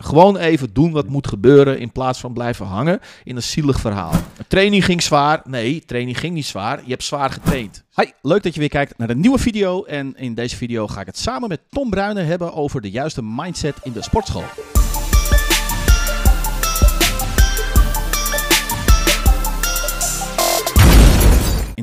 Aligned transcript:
Gewoon 0.00 0.36
even 0.36 0.72
doen 0.72 0.92
wat 0.92 1.08
moet 1.08 1.28
gebeuren 1.28 1.78
in 1.78 1.92
plaats 1.92 2.20
van 2.20 2.32
blijven 2.32 2.66
hangen 2.66 3.00
in 3.24 3.36
een 3.36 3.42
zielig 3.42 3.80
verhaal. 3.80 4.12
Training 4.48 4.84
ging 4.84 5.02
zwaar. 5.02 5.40
Nee, 5.44 5.84
training 5.86 6.18
ging 6.18 6.34
niet 6.34 6.46
zwaar. 6.46 6.80
Je 6.84 6.90
hebt 6.90 7.04
zwaar 7.04 7.30
getraind. 7.30 7.84
Hi, 7.94 8.04
leuk 8.22 8.42
dat 8.42 8.54
je 8.54 8.60
weer 8.60 8.68
kijkt 8.68 8.98
naar 8.98 9.10
een 9.10 9.20
nieuwe 9.20 9.38
video. 9.38 9.84
En 9.84 10.16
in 10.16 10.34
deze 10.34 10.56
video 10.56 10.86
ga 10.86 11.00
ik 11.00 11.06
het 11.06 11.18
samen 11.18 11.48
met 11.48 11.60
Tom 11.70 11.90
Bruinen 11.90 12.26
hebben 12.26 12.54
over 12.54 12.80
de 12.80 12.90
juiste 12.90 13.22
mindset 13.22 13.76
in 13.82 13.92
de 13.92 14.02
sportschool. 14.02 14.77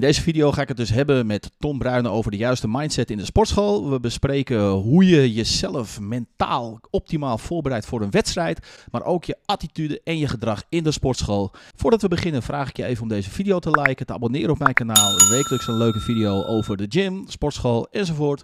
Deze 0.06 0.22
video 0.22 0.52
ga 0.52 0.62
ik 0.62 0.68
het 0.68 0.78
dus 0.78 0.90
hebben 0.90 1.26
met 1.26 1.52
Tom 1.58 1.78
Bruinen 1.78 2.12
over 2.12 2.32
de 2.32 2.38
juiste 2.38 2.68
mindset 2.68 3.12
in 3.12 3.18
de 3.18 3.26
sportschool. 3.26 3.90
We 3.90 4.00
bespreken 4.00 4.70
hoe 4.70 5.06
je 5.06 5.34
jezelf 5.34 6.00
mentaal 6.00 6.80
optimaal 6.90 7.38
voorbereidt 7.38 7.86
voor 7.86 8.02
een 8.02 8.12
wedstrijd, 8.12 8.86
maar 8.92 9.04
ook 9.04 9.24
je 9.24 9.38
attitude 9.46 10.02
en 10.04 10.18
je 10.18 10.28
gedrag 10.28 10.64
in 10.70 10.84
de 10.84 10.92
sportschool. 10.92 11.52
Voordat 11.76 12.02
we 12.02 12.08
beginnen 12.08 12.42
vraag 12.42 12.70
ik 12.70 12.78
je 12.78 12.86
even 12.86 13.04
om 13.04 13.10
deze 13.10 13.30
video 13.30 13.60
te 13.60 13.82
liken, 13.82 14.06
te 14.06 14.14
abonneren 14.14 14.50
op 14.50 14.60
mijn 14.60 14.74
kanaal. 14.74 15.30
Wekelijks 15.30 15.68
een 15.68 15.78
leuke 15.78 16.00
video 16.00 16.44
over 16.44 16.78
de 16.78 16.86
gym, 16.90 17.24
sportschool 17.28 17.88
enzovoort. 17.92 18.44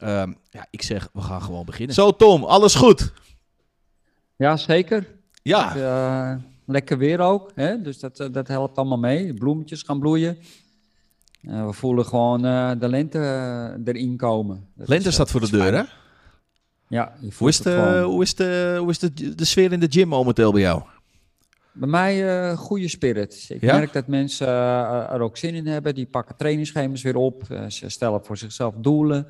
Ehm, 0.00 0.32
ja, 0.50 0.66
ik 0.70 0.82
zeg, 0.82 1.08
we 1.12 1.20
gaan 1.20 1.42
gewoon 1.42 1.64
beginnen. 1.64 1.94
Zo 1.94 2.10
Tom, 2.10 2.44
alles 2.44 2.74
goed? 2.74 3.12
Ja, 4.36 4.56
zeker. 4.56 5.06
Ja. 5.42 5.76
Uh, 5.76 6.42
lekker 6.66 6.98
weer 6.98 7.20
ook, 7.20 7.50
hè? 7.54 7.82
dus 7.82 7.98
dat, 7.98 8.28
dat 8.32 8.48
helpt 8.48 8.78
allemaal 8.78 8.98
mee. 8.98 9.34
Bloemetjes 9.34 9.82
gaan 9.82 9.98
bloeien. 9.98 10.38
Uh, 11.42 11.66
we 11.66 11.72
voelen 11.72 12.04
gewoon 12.04 12.46
uh, 12.46 12.70
de 12.78 12.88
lente 12.88 13.18
uh, 13.18 13.86
erin 13.94 14.16
komen. 14.16 14.68
Dat 14.74 14.88
lente 14.88 15.10
staat 15.10 15.30
voor 15.30 15.40
de 15.40 15.50
deur, 15.50 15.74
hè? 15.74 15.82
Ja, 16.88 17.12
je 17.20 17.30
hoe 17.38 17.48
is, 17.48 17.58
de, 17.58 18.02
hoe 18.04 18.22
is, 18.22 18.34
de, 18.34 18.76
hoe 18.78 18.90
is 18.90 18.98
de, 18.98 19.34
de 19.34 19.44
sfeer 19.44 19.72
in 19.72 19.80
de 19.80 19.90
gym 19.90 20.08
momenteel 20.08 20.52
bij 20.52 20.60
jou? 20.60 20.82
Bij 21.72 21.88
mij 21.88 22.56
goede 22.56 22.88
spirit. 22.88 23.46
Ik 23.48 23.60
ja? 23.60 23.76
merk 23.76 23.92
dat 23.92 24.06
mensen 24.06 24.46
er 25.08 25.20
ook 25.20 25.36
zin 25.36 25.54
in 25.54 25.66
hebben. 25.66 25.94
Die 25.94 26.06
pakken 26.06 26.36
trainingsschema's 26.36 27.02
weer 27.02 27.16
op. 27.16 27.42
ze 27.68 27.88
stellen 27.88 28.24
voor 28.24 28.36
zichzelf 28.36 28.74
doelen. 28.74 29.26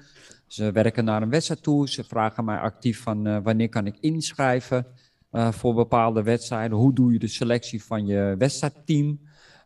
Ze 0.46 0.72
werken 0.72 1.04
naar 1.04 1.22
een 1.22 1.30
wedstrijd 1.30 1.62
toe. 1.62 1.88
Ze 1.88 2.04
vragen 2.04 2.44
mij 2.44 2.58
actief 2.58 3.02
van 3.02 3.42
wanneer 3.42 3.68
kan 3.68 3.86
ik 3.86 3.96
inschrijven 4.00 4.86
voor 5.32 5.74
bepaalde 5.74 6.22
wedstrijden. 6.22 6.76
Hoe 6.76 6.94
doe 6.94 7.12
je 7.12 7.18
de 7.18 7.28
selectie 7.28 7.84
van 7.84 8.06
je 8.06 8.34
wedstrijdteam? 8.38 9.18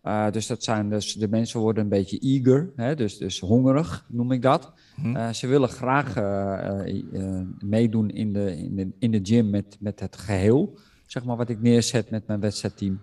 Uh, 0.06 0.30
dus 0.30 0.46
dat 0.46 0.64
zijn 0.64 0.88
dus, 0.88 1.14
de 1.14 1.28
mensen 1.28 1.60
worden 1.60 1.82
een 1.82 1.88
beetje 1.88 2.18
eager, 2.18 2.72
hè, 2.76 2.94
dus, 2.94 3.18
dus 3.18 3.40
hongerig 3.40 4.04
noem 4.08 4.32
ik 4.32 4.42
dat. 4.42 4.72
Uh, 5.04 5.28
ze 5.28 5.46
willen 5.46 5.68
graag 5.68 6.16
uh, 6.16 7.40
meedoen 7.58 8.10
in 8.10 8.32
de, 8.32 8.56
in, 8.56 8.76
de, 8.76 8.88
in 8.98 9.10
de 9.10 9.20
gym 9.22 9.50
met, 9.50 9.76
met 9.80 10.00
het 10.00 10.16
geheel, 10.16 10.78
zeg 11.06 11.24
maar, 11.24 11.36
wat 11.36 11.48
ik 11.48 11.60
neerzet 11.60 12.10
met 12.10 12.26
mijn 12.26 12.40
wedstrijdteam. 12.40 13.00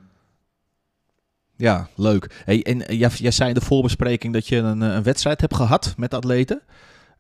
Ja, 1.55 1.87
leuk. 1.95 2.41
Hey, 2.45 2.63
en 2.63 2.97
jij, 2.97 3.09
jij 3.09 3.31
zei 3.31 3.49
in 3.49 3.55
de 3.55 3.61
voorbespreking 3.61 4.33
dat 4.33 4.47
je 4.47 4.57
een, 4.57 4.81
een 4.81 5.03
wedstrijd 5.03 5.41
hebt 5.41 5.55
gehad 5.55 5.93
met 5.97 6.13
atleten. 6.13 6.61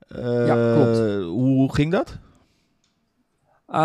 ja, 0.07 0.73
klopt. 0.75 1.23
Hoe 1.23 1.73
ging 1.73 1.91
dat? 1.91 2.19
Uh, 3.73 3.79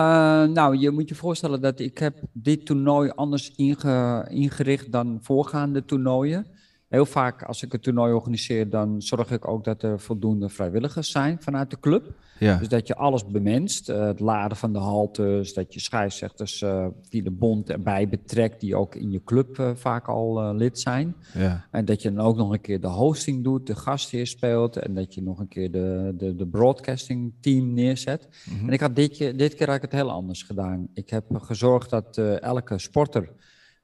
nou, 0.44 0.76
je 0.76 0.90
moet 0.90 1.08
je 1.08 1.14
voorstellen 1.14 1.60
dat 1.60 1.80
ik 1.80 1.98
heb 1.98 2.18
dit 2.32 2.66
toernooi 2.66 3.10
anders 3.10 3.52
inge, 3.56 4.26
ingericht 4.30 4.92
dan 4.92 5.18
voorgaande 5.22 5.84
toernooien. 5.84 6.46
Heel 6.88 7.06
vaak 7.06 7.42
als 7.42 7.62
ik 7.62 7.72
een 7.72 7.80
toernooi 7.80 8.12
organiseer, 8.12 8.70
dan 8.70 9.02
zorg 9.02 9.30
ik 9.30 9.48
ook 9.48 9.64
dat 9.64 9.82
er 9.82 10.00
voldoende 10.00 10.48
vrijwilligers 10.48 11.10
zijn 11.10 11.42
vanuit 11.42 11.70
de 11.70 11.80
club. 11.80 12.12
Ja. 12.38 12.56
Dus 12.58 12.68
dat 12.68 12.86
je 12.86 12.96
alles 12.96 13.26
bemenst. 13.26 13.88
Uh, 13.88 14.06
het 14.06 14.20
laden 14.20 14.56
van 14.56 14.72
de 14.72 14.78
haltes, 14.78 15.54
dat 15.54 15.74
je 15.74 15.80
scheidsrechters 15.80 16.60
uh, 16.60 16.86
die 17.08 17.22
de 17.22 17.30
bond 17.30 17.70
erbij 17.70 18.08
betrekt, 18.08 18.60
die 18.60 18.76
ook 18.76 18.94
in 18.94 19.10
je 19.10 19.24
club 19.24 19.58
uh, 19.58 19.70
vaak 19.74 20.08
al 20.08 20.54
lid 20.54 20.80
zijn. 20.80 21.14
Ja. 21.34 21.66
En 21.70 21.84
dat 21.84 22.02
je 22.02 22.12
dan 22.12 22.26
ook 22.26 22.36
nog 22.36 22.52
een 22.52 22.60
keer 22.60 22.80
de 22.80 22.86
hosting 22.86 23.44
doet, 23.44 23.66
de 23.66 23.76
gastheer 23.76 24.26
speelt 24.26 24.76
en 24.76 24.94
dat 24.94 25.14
je 25.14 25.22
nog 25.22 25.38
een 25.38 25.48
keer 25.48 25.70
de, 25.70 26.14
de, 26.16 26.34
de 26.34 26.46
broadcasting 26.46 27.32
team 27.40 27.72
neerzet. 27.72 28.28
Mm 28.44 28.58
-hmm. 28.58 28.66
En 28.66 28.72
ik 28.72 28.80
had 28.80 28.96
dit, 28.96 29.18
dit 29.18 29.54
keer 29.54 29.66
had 29.66 29.76
ik 29.76 29.82
het 29.82 29.92
heel 29.92 30.10
anders 30.10 30.42
gedaan. 30.42 30.88
Ik 30.94 31.10
heb 31.10 31.24
gezorgd 31.32 31.90
dat 31.90 32.18
elke 32.40 32.78
sporter 32.78 33.32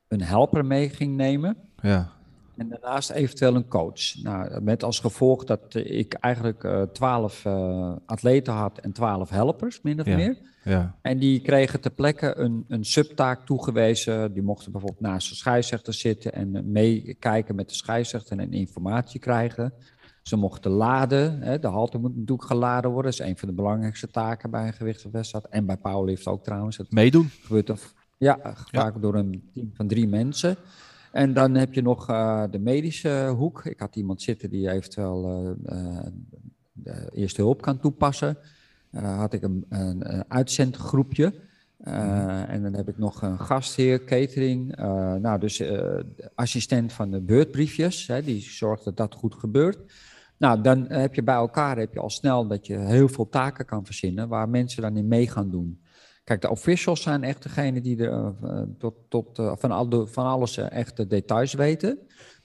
een 0.09 0.23
helper 0.23 0.65
mee 0.65 0.89
ging 0.89 1.17
nemen. 1.17 1.57
Ja. 1.83 2.12
En 2.56 2.69
daarnaast 2.69 3.10
eventueel 3.10 3.54
een 3.54 3.69
coach. 3.69 4.22
Nou, 4.22 4.60
met 4.60 4.82
als 4.82 5.00
gevolg 5.00 5.44
dat 5.44 5.75
ik 5.75 6.15
eigenlijk 6.15 6.65
uh, 6.65 6.82
twaalf 6.82 7.44
uh, 7.44 7.92
atleten 8.06 8.53
had 8.53 8.78
en 8.78 8.92
twaalf 8.92 9.31
helpers, 9.31 9.82
min 9.82 10.00
of 10.00 10.06
meer. 10.06 10.38
Ja. 10.65 10.97
En 11.03 11.19
die 11.19 11.41
kregen 11.41 11.81
ter 11.81 11.91
plekke 11.91 12.37
een, 12.37 12.65
een 12.69 12.84
subtaak 12.84 13.47
toegewezen. 13.47 14.32
Die 14.32 14.42
mochten 14.42 14.72
bijvoorbeeld 14.72 15.00
naast 15.00 15.28
de 15.28 15.34
scheidsrechter 15.34 15.94
zitten 15.94 16.32
en 16.32 16.72
meekijken 16.72 17.54
met 17.54 17.69
de 17.69 17.75
scheidsrechter 17.75 18.38
en 18.38 18.53
informatie 18.53 19.21
krijgen. 19.21 19.72
Ze 20.22 20.36
mochten 20.36 20.71
laden. 20.71 21.41
Hè. 21.41 21.59
De 21.59 21.66
halte 21.66 21.98
moet 21.98 22.16
natuurlijk 22.16 22.48
geladen 22.48 22.91
worden. 22.91 23.10
Dat 23.10 23.21
is 23.21 23.26
een 23.26 23.38
van 23.38 23.48
de 23.48 23.54
belangrijkste 23.54 24.09
taken 24.09 24.50
bij 24.50 24.66
een 24.66 24.72
gewichtswedstrijd. 24.72 25.48
En 25.48 25.66
bij 25.66 25.76
Powerlift 25.76 26.26
ook 26.26 26.44
trouwens. 26.44 26.76
Het 26.76 26.92
Meedoen? 26.92 27.31
Gebeurt 27.42 27.71
of, 27.71 27.94
ja, 28.16 28.54
vaak 28.72 29.03
door 29.03 29.15
een 29.15 29.50
team 29.53 29.71
van 29.75 29.86
drie 29.86 30.09
mensen. 30.09 30.56
En 31.15 31.33
dan 31.33 31.55
heb 31.55 31.75
je 31.75 31.83
nog 31.83 32.11
uh, 32.11 32.45
de 32.51 32.59
medische 32.59 33.33
hoek. 33.37 33.65
Ik 33.65 33.81
had 33.81 33.97
iemand 33.97 34.23
zitten 34.23 34.51
die 34.51 34.71
eventueel 34.71 35.55
uh, 35.71 35.77
uh, 35.79 35.99
de 36.73 37.11
eerste 37.13 37.41
hulp 37.41 37.63
kan 37.63 37.79
toepassen. 37.79 38.37
had 38.91 39.33
ik 39.33 39.43
een, 39.43 39.65
een, 39.69 40.15
een 40.15 40.25
uitzendgroepje. 40.29 41.35
en 42.49 42.63
dan 42.63 42.75
heb 42.75 42.89
ik 42.89 42.99
nog 42.99 43.23
een 43.23 43.39
gastheer, 43.39 44.05
catering. 44.05 44.77
nou, 45.21 45.39
dus 45.39 45.63
assistent 46.35 46.93
van 46.93 47.11
de 47.11 47.21
beurtbriefjes. 47.21 48.07
Hè, 48.07 48.23
die 48.23 48.41
zorgt 48.41 48.85
dat 48.85 48.97
dat 48.97 49.15
goed 49.15 49.35
gebeurt. 49.35 49.93
Nou, 50.37 50.61
dan 50.61 50.85
heb 50.89 51.15
je 51.15 51.23
bij 51.23 51.35
elkaar 51.35 51.79
heb 51.79 51.93
je 51.93 52.01
al 52.01 52.11
snel 52.11 52.47
dat 52.47 52.67
je 52.67 52.79
heel 52.79 53.09
veel 53.09 53.29
taken 53.29 53.65
kan 53.65 53.85
verzinnen 53.85 54.29
waar 54.29 54.49
mensen 54.49 54.83
dan 54.83 54.97
in 54.97 55.09
mee 55.09 55.29
gaan 55.29 55.51
doen. 55.51 55.81
Kijk, 56.25 56.41
de 56.41 56.51
officials 56.51 57.03
zijn 57.03 57.25
echt 57.25 57.43
degene 57.43 57.81
die 57.81 57.99
er 58.07 58.35
uh, 58.45 58.61
tot, 58.79 58.95
tot, 59.09 59.39
uh, 59.39 59.53
van, 59.57 59.71
al 59.71 59.89
de, 59.89 60.07
van 60.07 60.27
alles 60.27 60.59
uh, 60.59 60.71
echt 60.71 60.97
de 60.97 61.07
details 61.07 61.53
weten. 61.55 61.99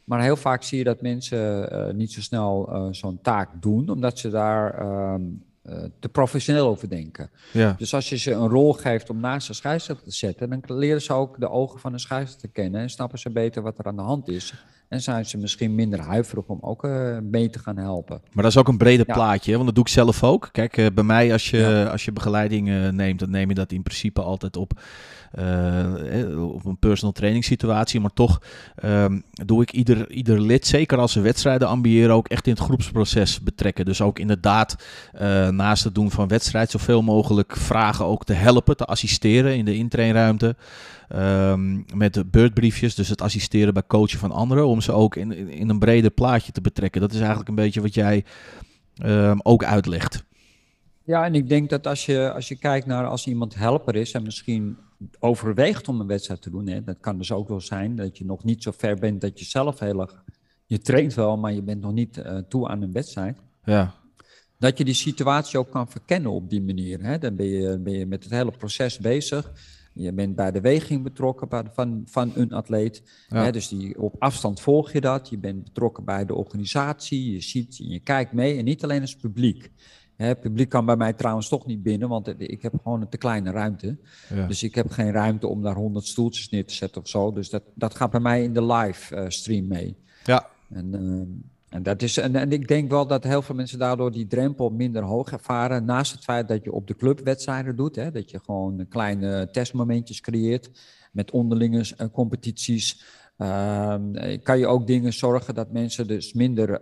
Maar 0.04 0.22
heel 0.22 0.36
vaak 0.36 0.64
zie 0.64 0.78
je 0.78 0.84
dat 0.84 1.02
mensen 1.02 1.98
niet 1.98 2.12
zo 2.12 2.22
snel 2.22 2.88
zo'n 2.92 3.20
taak 3.22 3.62
doen, 3.62 3.90
omdat 3.90 4.20
ze 4.20 4.30
daar 4.30 4.74
ehm, 4.80 5.22
te 6.00 6.10
professioneel 6.10 6.68
over 6.68 6.90
denken. 6.90 7.30
Ja. 7.54 7.76
Dus 7.78 7.94
als 7.94 8.10
je 8.10 8.18
ze 8.18 8.32
een 8.32 8.48
rol 8.48 8.74
geeft 8.74 9.10
om 9.10 9.20
naast 9.20 9.48
de 9.48 9.54
scheidsrechter 9.54 10.06
te 10.06 10.12
zetten, 10.12 10.50
dan 10.50 10.78
leren 10.78 11.02
ze 11.02 11.14
ook 11.14 11.40
de 11.40 11.50
ogen 11.50 11.80
van 11.80 11.92
de 11.92 12.00
scheidsrechter 12.00 12.50
kennen 12.50 12.82
en 12.82 12.90
snappen 12.90 13.20
ze 13.20 13.30
beter 13.30 13.62
wat 13.62 13.80
er 13.80 13.86
aan 13.86 13.96
de 13.96 14.02
hand 14.02 14.28
is. 14.28 14.54
En 14.90 15.02
zijn 15.02 15.26
ze 15.26 15.38
misschien 15.38 15.76
minder 15.76 16.00
huiverig 16.00 16.46
om 16.46 16.58
ook 16.62 16.84
uh, 16.84 17.18
mee 17.22 17.50
te 17.50 17.60
gaan 17.60 17.78
helpen. 17.78 18.22
Maar 18.32 18.44
dat 18.44 18.52
is 18.52 18.58
ook 18.58 18.68
een 18.68 18.78
breder 18.78 19.08
ja. 19.08 19.14
plaatje, 19.14 19.54
want 19.54 19.66
dat 19.66 19.76
doe 19.76 19.84
ik 19.84 19.90
zelf 19.90 20.24
ook. 20.24 20.50
Kijk, 20.52 20.78
uh, 20.78 20.88
bij 20.94 21.04
mij 21.04 21.32
als 21.32 21.50
je, 21.50 21.58
ja. 21.58 21.84
als 21.84 22.06
je 22.06 22.12
begeleiding 22.12 22.68
uh, 22.68 22.90
neemt, 22.90 23.20
dan 23.20 23.30
neem 23.30 23.50
je 23.50 23.56
dat 23.56 23.72
in 23.72 23.84
principe 23.84 24.22
altijd 24.22 24.58
op, 24.58 24.82
op 26.38 26.66
een 26.66 26.78
personal 26.80 27.14
training 27.14 27.46
situatie. 27.46 28.00
Maar 28.00 28.14
toch 28.14 28.42
um, 28.86 29.24
doe 29.46 29.62
ik 29.62 29.72
ieder, 29.72 30.12
ieder 30.12 30.42
lid, 30.42 30.68
zeker 30.68 30.98
als 30.98 31.12
ze 31.12 31.22
wedstrijden 31.22 31.68
ambiëren, 31.68 32.16
ook 32.16 32.28
echt 32.28 32.48
in 32.48 32.54
het 32.54 32.62
groepsproces 32.62 33.42
betrekken. 33.42 33.86
Dus 33.86 34.02
ook 34.02 34.20
inderdaad 34.20 34.76
naast 35.50 35.84
het 35.84 35.96
doen 35.96 36.12
van 36.12 36.28
wedstrijd 36.28 36.72
zoveel 36.72 37.02
mogelijk 37.02 37.56
vragen 37.56 38.06
ook 38.06 38.26
te 38.26 38.34
helpen, 38.34 38.78
te 38.78 38.86
assisteren 38.86 39.58
in 39.58 39.66
de 39.66 39.76
intrainruimte. 39.76 40.56
Um, 41.16 41.86
met 41.94 42.32
beurtbriefjes, 42.32 42.96
dus 42.96 43.10
het 43.10 43.22
assisteren 43.22 43.74
bij 43.74 43.84
coachen 43.88 44.20
van 44.20 44.32
anderen, 44.32 44.68
om 44.68 44.82
ze 44.82 44.92
ook 44.92 45.16
in, 45.16 45.50
in 45.50 45.70
een 45.70 45.80
breder 45.80 46.12
plaatje 46.12 46.52
te 46.52 46.62
betrekken. 46.62 47.02
Dat 47.02 47.12
is 47.12 47.18
eigenlijk 47.20 47.50
een 47.50 47.56
beetje 47.56 47.82
wat 47.82 47.94
jij 47.94 48.26
um, 49.06 49.40
ook 49.44 49.64
uitlegt. 49.64 50.24
Ja, 51.04 51.26
en 51.26 51.36
ik 51.36 51.50
denk 51.50 51.70
dat 51.70 51.88
als 51.88 52.06
je, 52.06 52.32
als 52.34 52.48
je 52.48 52.56
kijkt 52.56 52.86
naar 52.86 53.08
als 53.08 53.28
iemand 53.28 53.56
helper 53.56 53.96
is 53.96 54.12
en 54.12 54.24
misschien 54.24 54.78
overweegt 55.20 55.88
om 55.88 56.00
een 56.00 56.08
wedstrijd 56.08 56.42
te 56.42 56.50
doen, 56.50 56.68
hè, 56.68 56.84
dat 56.84 56.98
kan 57.00 57.18
dus 57.18 57.32
ook 57.32 57.48
wel 57.48 57.62
zijn 57.62 57.96
dat 57.96 58.18
je 58.18 58.26
nog 58.26 58.44
niet 58.44 58.64
zo 58.64 58.72
ver 58.72 58.96
bent 58.96 59.22
dat 59.22 59.40
je 59.40 59.46
zelf 59.46 59.80
heel 59.80 60.02
erg, 60.02 60.24
je 60.66 60.80
traint 60.80 61.14
wel, 61.14 61.38
maar 61.38 61.54
je 61.54 61.64
bent 61.64 61.82
nog 61.82 61.94
niet 61.94 62.18
uh, 62.18 62.38
toe 62.38 62.68
aan 62.68 62.82
een 62.82 62.92
wedstrijd. 62.92 63.38
Ja. 63.64 63.96
Dat 64.58 64.78
je 64.78 64.86
die 64.86 64.94
situatie 64.94 65.60
ook 65.60 65.72
kan 65.72 65.90
verkennen 65.90 66.32
op 66.32 66.50
die 66.50 66.62
manier. 66.62 67.04
Hè. 67.04 67.18
Dan 67.18 67.36
ben 67.36 67.46
je, 67.46 67.80
ben 67.80 67.94
je 67.94 68.06
met 68.06 68.24
het 68.24 68.34
hele 68.34 68.52
proces 68.52 68.98
bezig. 68.98 69.52
Je 69.94 70.14
bent 70.14 70.36
bij 70.36 70.52
de 70.52 70.62
weging 70.62 71.04
betrokken 71.04 71.70
van, 71.74 72.02
van 72.06 72.32
een 72.36 72.52
atleet. 72.52 73.04
Ja. 73.28 73.44
Hè, 73.44 73.52
dus 73.52 73.68
die, 73.68 74.02
op 74.02 74.16
afstand 74.20 74.62
volg 74.62 74.92
je 74.92 75.02
dat. 75.02 75.30
Je 75.30 75.38
bent 75.38 75.64
betrokken 75.64 76.06
bij 76.06 76.26
de 76.26 76.36
organisatie. 76.36 77.32
Je 77.32 77.42
ziet, 77.42 77.78
je 77.78 78.00
kijkt 78.00 78.34
mee. 78.34 78.58
En 78.58 78.66
niet 78.66 78.84
alleen 78.84 79.02
als 79.02 79.16
publiek. 79.16 79.72
Het 80.28 80.40
publiek 80.40 80.70
kan 80.70 80.86
bij 80.86 80.96
mij 80.96 81.14
trouwens 81.14 81.48
toch 81.48 81.66
niet 81.66 81.84
binnen, 81.84 82.10
want 82.10 82.34
ik 82.38 82.62
heb 82.62 82.74
gewoon 82.84 83.02
een 83.02 83.10
te 83.10 83.18
kleine 83.18 83.52
ruimte. 83.52 83.98
Ja. 84.34 84.48
Dus 84.48 84.64
ik 84.64 84.76
heb 84.76 84.92
geen 84.92 85.12
ruimte 85.12 85.48
om 85.48 85.62
daar 85.62 85.76
honderd 85.76 86.06
stoeltjes 86.06 86.50
neer 86.50 86.66
te 86.66 86.74
zetten 86.74 87.02
of 87.02 87.08
zo. 87.08 87.32
Dus 87.32 87.50
dat, 87.50 87.64
dat 87.74 87.96
gaat 87.96 88.12
bij 88.12 88.20
mij 88.20 88.44
in 88.44 88.54
de 88.54 88.66
live 88.66 89.16
uh, 89.16 89.26
stream 89.28 89.68
mee. 89.68 89.96
Ja. 90.24 90.48
En, 90.70 90.96
uh, 90.96 91.22
En, 91.70 91.84
dat 91.84 92.02
is, 92.02 92.18
en, 92.18 92.36
en 92.36 92.52
ik 92.52 92.68
denk 92.68 92.90
wel 92.90 93.08
dat 93.08 93.24
heel 93.24 93.42
veel 93.42 93.56
mensen 93.56 93.80
daardoor 93.80 94.12
die 94.12 94.28
drempel 94.28 94.70
minder 94.70 95.04
hoog 95.04 95.32
ervaren. 95.32 95.86
Naast 95.86 96.12
het 96.12 96.24
feit 96.24 96.48
dat 96.48 96.64
je 96.64 96.72
op 96.72 96.88
de 96.88 96.96
club 96.96 97.20
wedstrijden 97.20 97.76
doet, 97.76 97.96
hè, 97.96 98.12
dat 98.12 98.32
je 98.32 98.40
gewoon 98.40 98.86
kleine 98.90 99.50
testmomentjes 99.52 100.22
creëert 100.22 100.70
met 101.12 101.32
onderlinge 101.32 101.94
eh, 101.98 102.08
competities. 102.12 103.04
Ehm, 103.38 104.40
kan 104.44 104.60
je 104.60 104.68
ook 104.68 104.88
dingen 104.88 105.14
zorgen 105.14 105.56
dat 105.56 105.72
mensen 105.72 106.08
dus 106.08 106.34
minder 106.34 106.80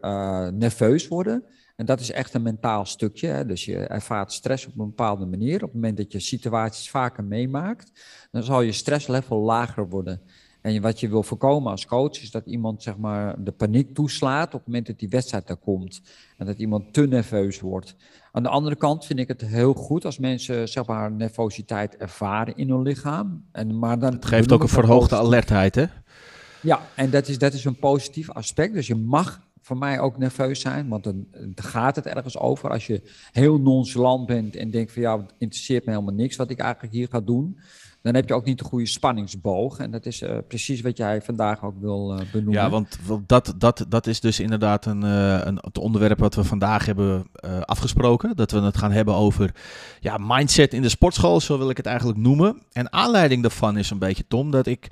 nerveus 0.54 1.08
worden. 1.08 1.44
En 1.78 1.86
dat 1.86 2.00
is 2.00 2.12
echt 2.12 2.34
een 2.34 2.42
mentaal 2.42 2.86
stukje. 2.86 3.28
Hè? 3.28 3.46
Dus 3.46 3.66
je 3.66 3.78
ervaart 3.78 4.32
stress 4.32 4.66
op 4.66 4.80
een 4.80 4.86
bepaalde 4.86 5.26
manier. 5.26 5.56
Op 5.56 5.62
het 5.62 5.74
moment 5.74 5.98
dat 5.98 6.12
je 6.12 6.20
situaties 6.20 6.90
vaker 6.90 7.24
meemaakt, 7.24 7.92
dan 8.32 8.44
zal 8.44 8.62
je 8.62 8.72
stresslevel 8.72 9.40
lager 9.40 9.90
worden. 9.90 10.22
En 10.62 10.82
wat 10.82 11.00
je 11.00 11.10
wil 11.10 11.24
voorkomen 11.24 11.72
als 11.72 11.86
coach 11.86 12.22
is 12.22 12.32
dat 12.32 12.46
iemand 12.46 12.84
zeg 12.84 12.98
maar, 12.98 13.44
de 13.44 13.52
paniek 13.52 13.94
toeslaat 13.94 14.46
op 14.46 14.60
het 14.60 14.66
moment 14.66 14.88
dat 14.88 15.00
die 15.00 15.10
wedstrijd 15.10 15.50
er 15.50 15.56
komt. 15.56 16.02
En 16.38 16.46
dat 16.46 16.58
iemand 16.58 16.94
te 16.94 17.08
nerveus 17.08 17.60
wordt. 17.60 17.96
Aan 18.32 18.44
de 18.44 18.50
andere 18.50 18.76
kant 18.76 19.06
vind 19.06 19.20
ik 19.20 19.28
het 19.28 19.42
heel 19.42 19.74
goed 19.74 20.06
als 20.06 20.20
mensen 20.20 20.70
zeg 20.70 20.86
maar, 20.86 21.12
nervositeit 21.12 21.98
ervaren 21.98 22.56
in 22.56 22.70
hun 22.70 22.82
lichaam. 22.82 23.46
En, 23.52 23.80
maar 23.80 24.00
dan 24.00 24.14
het 24.14 24.26
geeft 24.26 24.52
ook 24.52 24.62
een 24.62 24.68
verhoogde 24.68 25.16
alertheid, 25.16 25.76
hè? 25.76 25.86
Ja, 26.62 26.82
en 26.96 27.10
dat 27.10 27.28
is, 27.28 27.38
dat 27.38 27.54
is 27.54 27.66
een 27.66 27.80
positief 27.80 28.32
aspect. 28.32 28.74
Dus 28.74 28.88
je 28.88 28.96
mag 28.96 29.47
voor 29.68 29.78
mij 29.78 30.00
ook 30.00 30.18
nerveus 30.18 30.60
zijn, 30.60 30.88
want 30.88 31.04
dan, 31.04 31.28
gaat 31.56 31.96
het 31.96 32.06
ergens 32.06 32.38
over. 32.38 32.70
Als 32.70 32.88
je 32.88 33.02
heel 33.32 33.60
nonchalant 33.60 34.28
bent 34.28 34.56
en 34.56 34.72
denkt 34.72 34.92
van 34.92 35.02
ja, 35.02 35.18
het 35.18 35.34
interesseert 35.38 35.86
me 35.86 35.92
helemaal 35.92 36.14
niks 36.14 36.36
wat 36.36 36.50
ik 36.50 36.60
eigenlijk 36.60 36.94
hier 36.94 37.08
ga 37.08 37.20
doen 37.20 37.58
dan 38.02 38.16
heb 38.16 38.28
je 38.28 38.34
ook 38.34 38.46
niet 38.46 38.58
de 38.58 38.64
goede 38.64 38.86
spanningsboog. 38.86 39.78
En 39.78 39.92
dat 39.92 40.06
is 40.06 40.22
uh, 40.22 40.38
precies 40.48 40.82
wat 40.82 40.98
jij 40.98 41.22
vandaag 41.22 41.64
ook 41.64 41.80
wil 41.80 42.14
uh, 42.14 42.32
benoemen. 42.32 42.54
Ja, 42.54 42.70
want 42.70 42.98
dat, 43.26 43.54
dat, 43.58 43.86
dat 43.90 44.08
is 44.08 44.20
dus 44.20 44.40
inderdaad 44.40 44.86
een, 44.86 45.04
uh, 45.04 45.40
een, 45.44 45.58
het 45.62 45.78
onderwerp 45.78 46.20
wat 46.20 46.36
we 46.36 46.44
vandaag 46.44 46.86
hebben 46.86 47.26
afgesproken. 47.66 48.36
Dat 48.36 48.52
we 48.52 48.62
het 48.62 48.78
gaan 48.78 48.92
hebben 48.92 49.14
over 49.14 49.56
ja, 50.00 50.18
mindset 50.22 50.74
in 50.74 50.82
de 50.82 50.90
sportschool, 50.90 51.40
zo 51.40 51.58
wil 51.58 51.70
ik 51.70 51.78
het 51.78 51.86
eigenlijk 51.86 52.20
noemen. 52.20 52.62
En 52.72 52.94
aanleiding 52.94 53.42
daarvan 53.42 53.78
is 53.78 53.90
een 53.90 54.00
beetje, 54.00 54.28
Tom, 54.28 54.52
dat 54.52 54.66
ik 54.66 54.88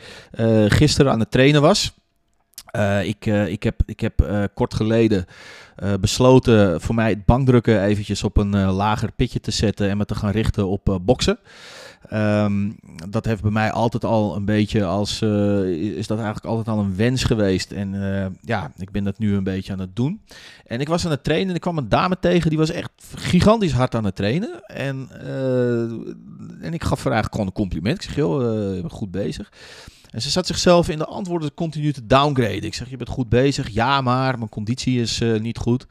gisteren 0.67 1.11
aan 1.11 1.19
het 1.19 1.31
trainen 1.31 1.61
was. 1.61 2.04
Ik, 3.03 3.25
ik 3.25 3.63
heb, 3.63 3.81
ik 3.85 3.99
heb 3.99 4.47
kort 4.53 4.73
geleden 4.73 5.25
besloten 5.99 6.81
voor 6.81 6.95
mij 6.95 7.09
het 7.09 7.25
bankdrukken 7.25 7.83
eventjes 7.83 8.23
op 8.23 8.37
een 8.37 8.65
lager 8.65 9.11
pitje 9.11 9.39
te 9.39 9.51
zetten 9.51 9.89
en 9.89 9.97
me 9.97 10.05
te 10.05 10.15
gaan 10.15 10.31
richten 10.31 10.67
op 10.67 10.99
boksen. 11.01 11.37
Ehm, 12.09 12.71
dat 13.09 13.25
heeft 13.25 13.41
bij 13.41 13.51
mij 13.51 13.71
altijd 13.71 14.05
al 14.05 14.35
een 14.35 14.45
beetje 14.45 14.85
als. 14.85 15.21
Is 15.21 16.07
dat 16.07 16.17
eigenlijk 16.17 16.45
altijd 16.45 16.67
al 16.67 16.79
een 16.79 16.95
wens 16.95 17.23
geweest. 17.23 17.71
En 17.71 17.93
ja, 18.41 18.71
ik 18.77 18.91
ben 18.91 19.03
dat 19.03 19.19
nu 19.19 19.35
een 19.35 19.43
beetje 19.43 19.73
aan 19.73 19.79
het 19.79 19.95
doen. 19.95 20.21
En 20.65 20.79
ik 20.79 20.87
was 20.87 21.05
aan 21.05 21.11
het 21.11 21.23
trainen 21.23 21.49
en 21.49 21.55
ik 21.55 21.61
kwam 21.61 21.77
een 21.77 21.89
dame 21.89 22.17
tegen. 22.19 22.49
Die 22.49 22.59
was 22.59 22.71
echt 22.71 22.91
gigantisch 23.15 23.71
hard 23.71 23.95
aan 23.95 24.05
het 24.05 24.15
trainen. 24.15 24.63
En, 24.65 25.09
en 26.61 26.73
ik 26.73 26.83
gaf 26.83 27.03
haar 27.03 27.13
eigenlijk 27.13 27.31
gewoon 27.31 27.47
een 27.47 27.53
compliment. 27.53 27.95
Ik 27.95 28.01
zeg, 28.01 28.15
joh, 28.15 28.41
je 28.75 28.83
goed 28.89 29.11
bezig. 29.11 29.51
En 30.15 30.21
ze 30.21 30.29
zat 30.29 30.47
zichzelf 30.47 30.89
in 30.89 30.97
de 30.97 31.05
antwoorden 31.05 31.53
continu 31.53 31.93
te 31.93 32.05
downgraden. 32.05 32.63
Ik 32.63 32.73
zeg, 32.73 32.89
je 32.89 32.97
bent 32.97 33.09
goed 33.09 33.29
bezig. 33.29 33.69
Ja, 33.69 34.01
maar 34.01 34.37
mijn 34.37 34.49
conditie 34.49 35.01
is 35.01 35.21
niet 35.39 35.57
goed. 35.57 35.81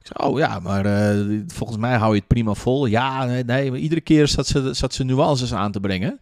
Ik 0.00 0.06
zei, 0.06 0.30
oh 0.30 0.38
ja, 0.38 0.58
maar 0.58 0.86
uh, 0.86 1.40
volgens 1.46 1.78
mij 1.78 1.96
hou 1.96 2.12
je 2.12 2.18
het 2.18 2.28
prima 2.28 2.54
vol. 2.54 2.86
Ja, 2.86 3.24
nee, 3.24 3.70
maar 3.70 3.78
iedere 3.78 4.00
keer 4.00 4.28
zat 4.28 4.46
ze, 4.46 4.74
zat 4.74 4.94
ze 4.94 5.04
nuances 5.04 5.54
aan 5.54 5.72
te 5.72 5.80
brengen. 5.80 6.20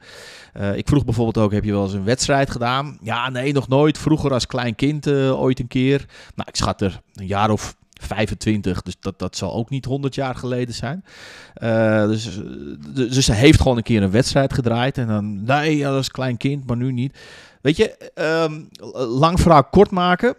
Uh, 0.56 0.76
ik 0.76 0.88
vroeg 0.88 1.04
bijvoorbeeld 1.04 1.44
ook, 1.44 1.52
heb 1.52 1.64
je 1.64 1.72
wel 1.72 1.84
eens 1.84 1.92
een 1.92 2.04
wedstrijd 2.04 2.50
gedaan? 2.50 2.98
Ja, 3.02 3.30
nee, 3.30 3.52
nog 3.52 3.68
nooit. 3.68 3.98
Vroeger 3.98 4.32
als 4.32 4.46
klein 4.46 4.74
kind 4.74 5.08
ooit 5.10 5.58
een 5.58 5.68
keer. 5.68 6.04
Nou, 6.34 6.48
ik 6.48 6.56
schat 6.56 6.80
er 6.80 7.00
een 7.14 7.26
jaar 7.26 7.50
of 7.50 7.76
25, 8.00 8.82
dus 8.82 8.96
dat, 9.00 9.18
dat 9.18 9.36
zal 9.36 9.54
ook 9.54 9.70
niet 9.70 9.84
100 9.84 10.14
jaar 10.14 10.34
geleden 10.34 10.74
zijn. 10.74 11.04
Dus, 12.08 12.40
dus 12.94 13.24
ze 13.24 13.32
heeft 13.32 13.60
gewoon 13.60 13.76
een 13.76 13.82
keer 13.82 14.02
een 14.02 14.10
wedstrijd 14.10 14.52
gedraaid. 14.52 14.98
En 14.98 15.06
dan, 15.06 15.42
nee, 15.44 15.88
als 15.88 16.10
klein 16.10 16.36
kind, 16.36 16.66
maar 16.66 16.76
nu 16.76 16.92
niet. 16.92 17.16
Weet 17.68 17.76
je, 17.76 18.12
um, 18.44 18.68
lang 18.92 19.40
verhaal 19.40 19.64
kort 19.64 19.90
maken. 19.90 20.34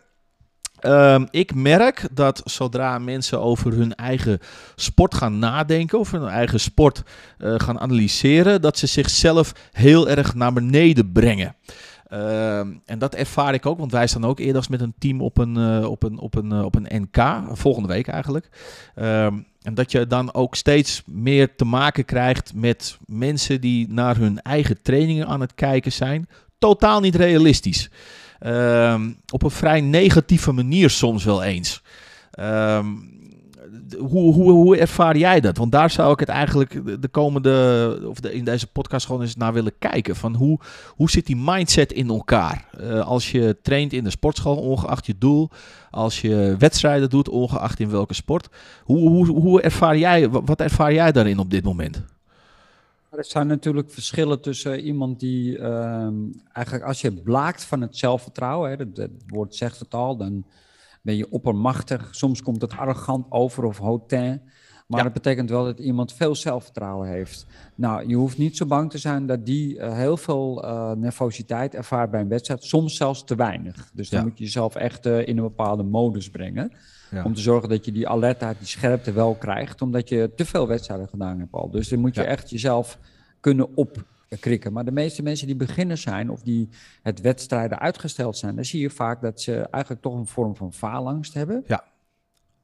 Um, 0.82 1.28
ik 1.32 1.56
merk 1.56 2.08
dat 2.12 2.42
zodra 2.46 3.00
mensen 3.00 3.42
over 3.42 3.74
hun 3.74 3.96
eigen 3.96 4.40
sport 4.76 5.16
gaan 5.16 5.40
nadenken, 5.40 6.00
of 6.00 6.12
hun 6.12 6.28
eigen 6.28 6.60
sport 6.60 7.04
uh, 7.40 7.54
gaan 7.58 7.80
analyseren, 7.80 8.62
dat 8.62 8.78
ze 8.78 8.88
zichzelf 8.88 9.54
heel 9.72 10.10
erg 10.10 10.36
naar 10.36 10.54
beneden 10.54 11.12
brengen. 11.12 11.56
Uh, 12.14 12.60
en 12.60 13.00
dat 13.00 13.16
ervaar 13.16 13.54
ik 13.54 13.66
ook, 13.66 13.80
want 13.80 13.92
wij 13.92 14.08
staan 14.08 14.26
ook 14.26 14.40
eerder 14.40 14.66
met 14.70 14.82
een 14.82 14.94
team 15.00 15.22
op 15.22 15.38
een, 15.38 15.58
uh, 15.58 15.90
op 15.90 16.04
een, 16.04 16.20
op 16.20 16.36
een, 16.36 16.54
uh, 16.54 16.64
op 16.64 16.76
een 16.76 17.02
NK, 17.02 17.42
volgende 17.52 17.88
week 17.88 18.08
eigenlijk. 18.08 18.50
En 19.62 19.74
dat 19.74 19.92
je 19.92 20.08
dan 20.08 20.34
ook 20.34 20.56
steeds 20.56 21.04
meer 21.06 21.56
te 21.56 21.66
maken 21.66 22.06
krijgt 22.06 22.54
met 22.54 22.98
mensen 23.06 23.62
die 23.62 23.88
naar 23.90 24.18
hun 24.18 24.42
eigen 24.42 24.82
trainingen 24.82 25.28
aan 25.28 25.42
het 25.42 25.56
kijken 25.56 25.92
zijn. 25.92 26.28
Totaal 26.60 27.00
niet 27.00 27.16
realistisch. 27.16 27.90
Um, 28.46 29.18
op 29.34 29.44
een 29.44 29.52
vrij 29.52 29.82
negatieve 29.82 30.52
manier 30.52 30.90
soms 30.90 31.24
wel 31.24 31.44
eens. 31.44 31.82
Um, 32.40 33.18
hoe, 33.98 34.34
hoe, 34.34 34.52
hoe 34.52 34.78
ervaar 34.78 35.18
jij 35.18 35.40
dat? 35.40 35.58
Want 35.58 35.72
daar 35.72 35.90
zou 35.90 36.14
ik 36.14 36.20
het 36.20 36.30
eigenlijk 36.30 37.02
de 37.02 37.08
komende, 37.08 38.00
of 38.06 38.20
de, 38.20 38.34
in 38.34 38.44
deze 38.44 38.68
podcast 38.68 39.06
gewoon 39.06 39.22
eens 39.22 39.36
naar 39.36 39.54
willen 39.54 39.74
kijken. 39.80 40.16
Van 40.16 40.36
hoe, 40.36 40.60
hoe 40.88 41.10
zit 41.10 41.26
die 41.26 41.38
mindset 41.38 41.92
in 41.92 42.10
elkaar? 42.10 42.66
Uh, 42.82 43.00
als 43.00 43.32
je 43.32 43.58
traint 43.62 43.94
in 43.94 44.04
de 44.04 44.10
sportschool, 44.10 44.58
ongeacht 44.58 45.06
je 45.06 45.16
doel. 45.18 45.50
Als 45.92 46.22
je 46.22 46.56
wedstrijden 46.60 47.10
doet, 47.10 47.30
ongeacht 47.30 47.80
in 47.80 47.90
welke 47.90 48.14
sport. 48.14 48.50
Hoe, 48.84 49.10
hoe, 49.10 49.28
hoe 49.28 49.62
ervaar 49.62 49.98
jij, 49.98 50.30
wat 50.30 50.62
ervaar 50.62 50.94
jij 50.94 51.12
daarin 51.12 51.40
op 51.40 51.50
dit 51.50 51.64
moment? 51.64 52.04
Er 53.10 53.26
zijn 53.26 53.48
natuurlijk 53.48 53.92
verschillen 53.92 54.42
tussen 54.42 54.80
iemand 54.80 55.20
die 55.20 55.58
uh, 55.58 56.08
eigenlijk 56.52 56.86
als 56.86 57.02
je 57.02 57.14
blaakt 57.14 57.64
van 57.64 57.82
het 57.82 57.98
zelfvertrouwen, 57.98 58.70
hè, 58.70 58.92
dat, 58.92 59.10
woord 59.28 59.56
zegt 59.56 59.80
het 59.80 59.94
al, 59.94 60.18
dan 60.18 60.46
ben 61.02 61.16
je 61.16 61.32
oppermachtig. 61.32 62.16
Soms 62.16 62.42
komt 62.42 62.62
het 62.62 62.72
arrogant 62.72 63.26
over 63.30 63.64
of 63.64 63.80
hautain. 63.80 64.42
Maar 64.88 64.98
ja. 64.98 65.04
dat 65.04 65.14
betekent 65.14 65.50
wel 65.50 65.64
dat 65.64 65.80
iemand 65.80 66.14
veel 66.14 66.36
zelfvertrouwen 66.36 67.08
heeft. 67.08 67.46
Nou, 67.76 68.08
je 68.08 68.16
hoeft 68.16 68.38
niet 68.38 68.58
zo 68.58 68.66
bang 68.66 68.92
te 68.92 68.98
zijn 68.98 69.26
dat 69.26 69.46
die 69.46 69.76
uh, 69.76 69.94
heel 69.94 70.18
veel 70.18 70.66
uh, 70.66 70.92
nervositeit 70.92 71.76
ervaart 71.76 72.12
bij 72.12 72.22
een 72.22 72.28
wedstrijd. 72.28 72.64
Soms 72.64 72.96
zelfs 72.96 73.24
te 73.24 73.36
weinig. 73.36 73.92
Dus 73.94 74.10
dan 74.10 74.20
ja. 74.20 74.26
moet 74.26 74.38
je 74.38 74.44
jezelf 74.44 74.76
echt 74.76 75.06
uh, 75.06 75.28
in 75.28 75.38
een 75.38 75.44
bepaalde 75.44 75.84
modus 75.84 76.30
brengen. 76.30 76.72
Ja. 77.12 77.24
Om 77.24 77.34
te 77.34 77.42
zorgen 77.42 77.70
dat 77.70 77.86
je 77.86 77.92
die 77.92 78.08
alertheid, 78.08 78.58
die 78.58 78.68
scherpte 78.68 79.12
wel 79.12 79.36
krijgt. 79.36 79.82
Omdat 79.82 80.10
je 80.10 80.32
te 80.36 80.46
veel 80.46 80.68
wedstrijden 80.68 81.08
gedaan 81.08 81.40
hebt 81.40 81.54
al. 81.54 81.70
Dus 81.70 81.88
dan 81.88 82.00
moet 82.00 82.16
je 82.16 82.24
echt 82.24 82.50
jezelf 82.50 83.00
kunnen 83.40 83.76
opkrikken. 83.76 84.74
Maar 84.74 84.86
de 84.86 84.92
meeste 84.92 85.24
mensen 85.24 85.48
die 85.48 85.56
beginnen 85.56 85.98
zijn 85.98 86.30
of 86.30 86.42
die 86.42 86.70
het 87.02 87.22
wedstrijden 87.22 87.80
uitgesteld 87.80 88.38
zijn, 88.38 88.56
dan 88.56 88.66
zie 88.66 88.82
je 88.82 88.90
vaak 88.90 89.22
dat 89.22 89.42
ze 89.42 89.54
eigenlijk 89.56 90.04
toch 90.04 90.16
een 90.16 90.28
vorm 90.28 90.56
van 90.56 90.74
faalangst 90.74 91.34
hebben. 91.34 91.64
Ja. 91.68 91.84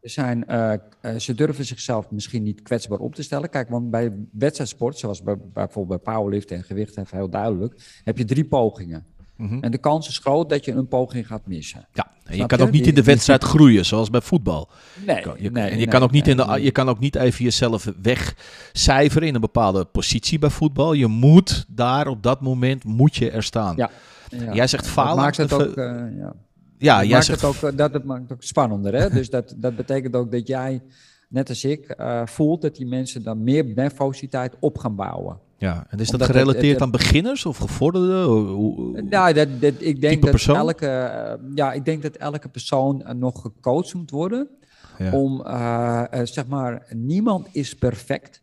Ze, 0.01 0.09
zijn, 0.09 0.45
uh, 0.49 0.73
uh, 1.01 1.15
ze 1.15 1.33
durven 1.33 1.65
zichzelf 1.65 2.11
misschien 2.11 2.43
niet 2.43 2.61
kwetsbaar 2.61 2.99
op 2.99 3.15
te 3.15 3.23
stellen. 3.23 3.49
Kijk, 3.49 3.69
want 3.69 3.89
bij 3.89 4.27
wedstrijdsport, 4.31 4.97
zoals 4.97 5.23
bij, 5.23 5.37
bijvoorbeeld 5.37 6.03
bij 6.03 6.13
powerlift 6.13 6.51
en 6.51 6.63
gewicht, 6.63 7.11
heel 7.11 7.29
duidelijk, 7.29 8.01
heb 8.03 8.17
je 8.17 8.25
drie 8.25 8.45
pogingen. 8.45 9.05
Mm 9.37 9.47
-hmm. 9.47 9.63
En 9.63 9.71
de 9.71 9.77
kans 9.77 10.07
is 10.07 10.17
groot 10.17 10.49
dat 10.49 10.65
je 10.65 10.71
een 10.71 10.87
poging 10.87 11.27
gaat 11.27 11.47
missen. 11.47 11.87
Ja, 11.93 12.11
en 12.23 12.37
je 12.37 12.45
kan 12.45 12.59
ook 12.59 12.71
niet 12.71 12.87
in 12.87 12.95
de 12.95 13.03
wedstrijd 13.03 13.43
groeien, 13.43 13.85
zoals 13.85 14.09
bij 14.09 14.21
voetbal. 14.21 14.69
Nee, 15.05 15.15
je, 15.15 15.51
nee, 15.51 15.63
en 15.63 15.69
je, 15.69 15.75
nee, 15.75 15.87
kan 15.87 16.01
ook 16.01 16.11
niet 16.11 16.25
nee, 16.25 16.35
in 16.35 16.47
de, 16.47 16.61
je 16.61 16.71
kan 16.71 16.89
ook 16.89 16.99
niet 16.99 17.15
even 17.15 17.43
jezelf 17.43 17.91
wegcijferen 18.01 19.27
in 19.27 19.35
een 19.35 19.41
bepaalde 19.41 19.85
positie 19.85 20.39
bij 20.39 20.49
voetbal. 20.49 20.93
Je 20.93 21.07
moet 21.07 21.65
daar 21.67 22.07
op 22.07 22.23
dat 22.23 22.41
moment, 22.41 22.83
moet 22.83 23.15
je 23.15 23.31
er 23.31 23.43
staan. 23.43 23.75
Ja, 23.75 23.89
ja. 24.29 24.53
Jij 24.53 24.67
zegt 24.67 24.87
falen. 24.87 25.23
maakt 25.23 25.37
het 25.37 25.53
ook, 25.53 25.77
uh, 25.77 25.85
ja. 26.17 26.33
Ja, 26.77 26.97
dat 26.97 27.05
jij 27.05 27.13
maakt 27.13 27.25
zegt... 27.25 27.41
het 27.41 27.63
ook, 27.63 27.77
dat 27.77 27.93
het 27.93 28.03
maakt 28.03 28.21
het 28.21 28.31
ook 28.31 28.43
spannender. 28.43 28.93
Hè? 28.93 29.09
dus 29.19 29.29
dat, 29.29 29.55
dat 29.57 29.75
betekent 29.75 30.15
ook 30.15 30.31
dat 30.31 30.47
jij, 30.47 30.81
net 31.29 31.49
als 31.49 31.63
ik, 31.63 31.95
uh, 31.97 32.21
voelt 32.25 32.61
dat 32.61 32.75
die 32.75 32.87
mensen 32.87 33.23
dan 33.23 33.43
meer 33.43 33.65
nervositeit 33.75 34.55
op 34.59 34.77
gaan 34.77 34.95
bouwen. 34.95 35.39
Ja, 35.65 35.85
en 35.89 35.99
is 35.99 36.09
dat 36.09 36.23
gerelateerd 36.23 36.63
het, 36.63 36.71
het, 36.71 36.81
aan 36.81 36.91
beginners 36.91 37.45
of 37.45 37.57
gevorderden? 37.57 38.23
Hoe, 38.23 39.01
nou, 39.01 39.33
dat, 39.33 39.61
dat, 39.61 39.73
ik, 39.77 40.01
denk 40.01 40.21
dat 40.21 40.45
elke, 40.45 40.85
uh, 40.85 41.55
ja, 41.55 41.73
ik 41.73 41.85
denk 41.85 42.01
dat 42.01 42.15
elke 42.15 42.49
persoon 42.49 43.03
uh, 43.05 43.11
nog 43.11 43.41
gecoacht 43.41 43.93
moet 43.93 44.11
worden. 44.11 44.47
Ja. 44.97 45.11
Om, 45.11 45.41
uh, 45.41 46.03
zeg 46.23 46.47
maar, 46.47 46.85
niemand 46.89 47.47
is 47.51 47.75
perfect. 47.75 48.41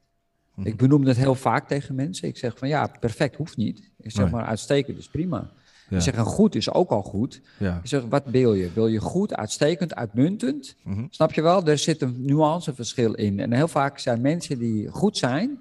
Hm. 0.55 0.67
Ik 0.67 0.77
benoem 0.77 1.05
dat 1.05 1.17
heel 1.17 1.35
vaak 1.35 1.69
tegen 1.69 1.95
mensen. 1.95 2.29
Ik 2.29 2.37
zeg 2.37 2.59
van 2.59 2.69
ja, 2.69 2.91
perfect 3.01 3.37
hoeft 3.37 3.57
niet. 3.57 3.91
Ik 4.01 4.11
zeg 4.11 4.25
nee. 4.25 4.35
maar 4.35 4.45
uitstekend 4.45 4.99
is 4.99 5.09
prima. 5.09 5.51
Ja. 5.89 5.97
Ik 5.97 6.03
zeg 6.03 6.17
een 6.17 6.25
goed 6.25 6.55
is 6.55 6.73
ook 6.73 6.91
al 6.91 7.03
goed. 7.03 7.41
Ja. 7.59 7.77
Ik 7.83 7.89
zeg 7.89 8.03
wat 8.09 8.23
wil 8.25 8.55
je? 8.55 8.71
Wil 8.75 8.87
je 8.87 8.99
goed, 8.99 9.35
uitstekend, 9.35 9.95
uitmuntend? 9.95 10.77
Mhm. 10.83 11.05
Snap 11.11 11.33
je 11.33 11.43
wel? 11.43 11.67
Er 11.67 11.79
zit 11.79 12.03
een 12.03 12.17
nuanceverschil 12.19 13.15
in. 13.15 13.41
En 13.41 13.53
heel 13.53 13.69
vaak 13.69 13.99
zijn 13.99 14.21
mensen 14.21 14.59
die 14.59 14.89
goed 14.89 15.17
zijn, 15.17 15.59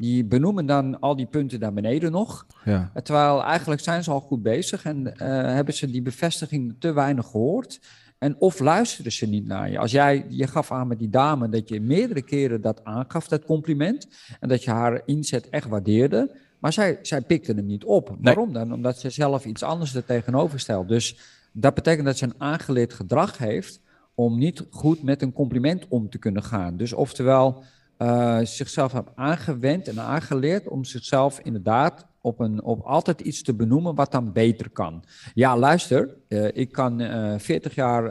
die 0.00 0.24
benoemen 0.24 0.66
dan 0.66 1.00
al 1.00 1.16
die 1.16 1.26
punten 1.26 1.60
naar 1.60 1.72
beneden 1.72 2.12
nog. 2.12 2.46
Ja. 2.64 2.90
Terwijl 3.02 3.42
eigenlijk 3.44 3.80
zijn 3.80 4.04
ze 4.04 4.10
al 4.10 4.20
goed 4.20 4.42
bezig 4.42 4.84
en 4.84 5.06
uh, 5.06 5.12
hebben 5.28 5.74
ze 5.74 5.90
die 5.90 6.02
bevestiging 6.02 6.76
te 6.78 6.92
weinig 6.92 7.26
gehoord. 7.26 7.80
En 8.18 8.36
of 8.38 8.58
luisteren 8.58 9.12
ze 9.12 9.26
niet 9.26 9.46
naar 9.46 9.70
je. 9.70 9.78
Als 9.78 9.90
jij, 9.90 10.26
je 10.28 10.46
gaf 10.46 10.72
aan 10.72 10.86
met 10.86 10.98
die 10.98 11.10
dame 11.10 11.48
dat 11.48 11.68
je 11.68 11.80
meerdere 11.80 12.22
keren 12.22 12.60
dat 12.60 12.84
aangaf, 12.84 13.28
dat 13.28 13.44
compliment. 13.44 14.08
En 14.40 14.48
dat 14.48 14.64
je 14.64 14.70
haar 14.70 15.02
inzet 15.04 15.48
echt 15.48 15.68
waardeerde. 15.68 16.36
Maar 16.58 16.72
zij, 16.72 16.98
zij 17.02 17.20
pikte 17.20 17.52
hem 17.52 17.66
niet 17.66 17.84
op. 17.84 18.16
Waarom 18.20 18.52
dan? 18.52 18.72
Omdat 18.72 18.98
ze 18.98 19.10
zelf 19.10 19.44
iets 19.44 19.62
anders 19.62 19.94
er 19.94 20.04
tegenover 20.04 20.60
stelt. 20.60 20.88
Dus 20.88 21.18
dat 21.52 21.74
betekent 21.74 22.06
dat 22.06 22.18
ze 22.18 22.24
een 22.24 22.34
aangeleerd 22.38 22.92
gedrag 22.92 23.38
heeft 23.38 23.80
om 24.14 24.38
niet 24.38 24.66
goed 24.70 25.02
met 25.02 25.22
een 25.22 25.32
compliment 25.32 25.88
om 25.88 26.10
te 26.10 26.18
kunnen 26.18 26.42
gaan. 26.42 26.76
Dus 26.76 26.92
oftewel 26.92 27.64
uh, 28.02 28.38
zichzelf 28.42 28.92
heeft 28.92 29.06
aangewend 29.14 29.88
en 29.88 30.00
aangeleerd 30.00 30.68
om 30.68 30.84
zichzelf 30.84 31.40
inderdaad 31.40 32.06
op, 32.20 32.40
een, 32.40 32.62
op 32.62 32.80
altijd 32.80 33.20
iets 33.20 33.42
te 33.42 33.54
benoemen 33.54 33.94
wat 33.94 34.12
dan 34.12 34.32
beter 34.32 34.70
kan. 34.70 35.04
Ja, 35.34 35.58
luister, 35.58 36.16
uh, 36.28 36.48
ik 36.52 36.72
kan 36.72 37.00
uh, 37.00 37.34
40 37.38 37.74
jaar 37.74 38.02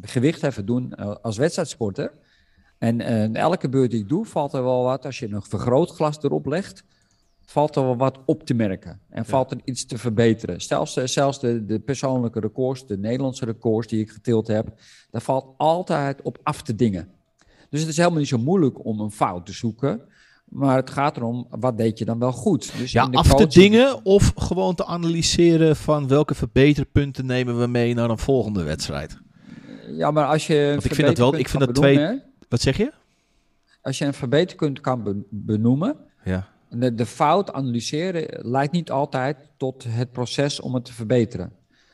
gewicht 0.00 0.42
even 0.42 0.66
doen 0.66 0.94
als 1.22 1.36
wedstrijdsporter. 1.36 2.12
En 2.78 3.00
elke 3.34 3.68
beurt 3.68 3.90
die 3.90 4.00
ik 4.00 4.08
doe, 4.08 4.26
valt 4.26 4.52
er 4.52 4.62
wel 4.62 4.82
wat. 4.82 5.04
Als 5.04 5.18
je 5.18 5.28
een 5.28 5.42
vergrootglas 5.42 6.22
erop 6.22 6.46
legt, 6.46 6.84
valt 7.44 7.76
er 7.76 7.82
wel 7.82 7.96
wat 7.96 8.18
op 8.26 8.46
te 8.46 8.54
merken. 8.54 9.00
En 9.08 9.24
valt 9.24 9.50
er 9.50 9.60
iets 9.64 9.86
te 9.86 9.98
verbeteren. 9.98 10.60
Zelfs, 10.60 10.92
zelfs 10.92 11.40
de, 11.40 11.64
de 11.64 11.78
persoonlijke 11.78 12.40
records, 12.40 12.86
de 12.86 12.98
Nederlandse 12.98 13.44
records 13.44 13.88
die 13.88 14.00
ik 14.00 14.10
getild 14.10 14.46
heb, 14.46 14.80
daar 15.10 15.22
valt 15.22 15.54
altijd 15.56 16.22
op 16.22 16.38
af 16.42 16.62
te 16.62 16.74
dingen. 16.74 17.19
Dus 17.70 17.80
het 17.80 17.88
is 17.88 17.96
helemaal 17.96 18.18
niet 18.18 18.28
zo 18.28 18.38
moeilijk 18.38 18.84
om 18.84 19.00
een 19.00 19.10
fout 19.10 19.46
te 19.46 19.52
zoeken. 19.52 20.00
Maar 20.44 20.76
het 20.76 20.90
gaat 20.90 21.16
erom, 21.16 21.46
wat 21.50 21.78
deed 21.78 21.98
je 21.98 22.04
dan 22.04 22.18
wel 22.18 22.32
goed? 22.32 22.72
Dus 22.78 22.92
ja, 22.92 23.08
af 23.12 23.34
te 23.34 23.46
dingen 23.46 24.04
of 24.04 24.32
gewoon 24.36 24.74
te 24.74 24.86
analyseren 24.86 25.76
van 25.76 26.08
welke 26.08 26.34
verbeterpunten 26.34 27.26
nemen 27.26 27.60
we 27.60 27.66
mee 27.66 27.94
naar 27.94 28.10
een 28.10 28.18
volgende 28.18 28.62
wedstrijd? 28.62 29.18
Ja, 29.96 30.10
maar 30.10 30.26
als 30.26 30.46
je. 30.46 30.76
ik 30.82 30.94
vind 30.94 31.06
dat 31.06 31.18
wel. 31.18 31.34
Ik 31.34 31.48
vind 31.48 31.64
dat 31.64 31.74
twee. 31.74 32.20
Wat 32.48 32.60
zeg 32.60 32.76
je? 32.76 32.92
Als 33.82 33.98
je 33.98 34.04
een 34.04 34.14
verbeterpunt 34.14 34.80
kan 34.80 35.24
benoemen. 35.30 35.96
Ja. 36.24 36.48
De, 36.70 36.94
de 36.94 37.06
fout 37.06 37.52
analyseren 37.52 38.50
leidt 38.50 38.72
niet 38.72 38.90
altijd 38.90 39.36
tot 39.56 39.84
het 39.88 40.12
proces 40.12 40.60
om 40.60 40.74
het 40.74 40.84
te 40.84 40.92
verbeteren. 40.92 41.52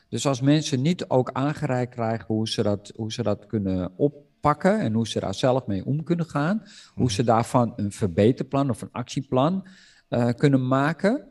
Dus 0.09 0.27
als 0.27 0.41
mensen 0.41 0.81
niet 0.81 1.09
ook 1.09 1.31
aangereikt 1.31 1.93
krijgen 1.93 2.25
hoe 2.27 2.49
ze 2.49 2.63
dat, 2.63 2.91
hoe 2.95 3.11
ze 3.11 3.23
dat 3.23 3.45
kunnen 3.45 3.91
op, 3.95 4.26
pakken 4.39 4.79
en 4.79 4.93
hoe 4.93 5.07
ze 5.07 5.19
daar 5.19 5.33
zelf 5.33 5.65
mee 5.65 5.85
om 5.85 6.03
kunnen 6.03 6.25
gaan. 6.25 6.63
Hoe 6.93 7.11
ze 7.11 7.23
daarvan 7.23 7.73
een 7.75 7.91
verbeterplan 7.91 8.69
of 8.69 8.81
een 8.81 8.91
actieplan 8.91 9.67
uh, 10.09 10.29
kunnen 10.35 10.67
maken. 10.67 11.27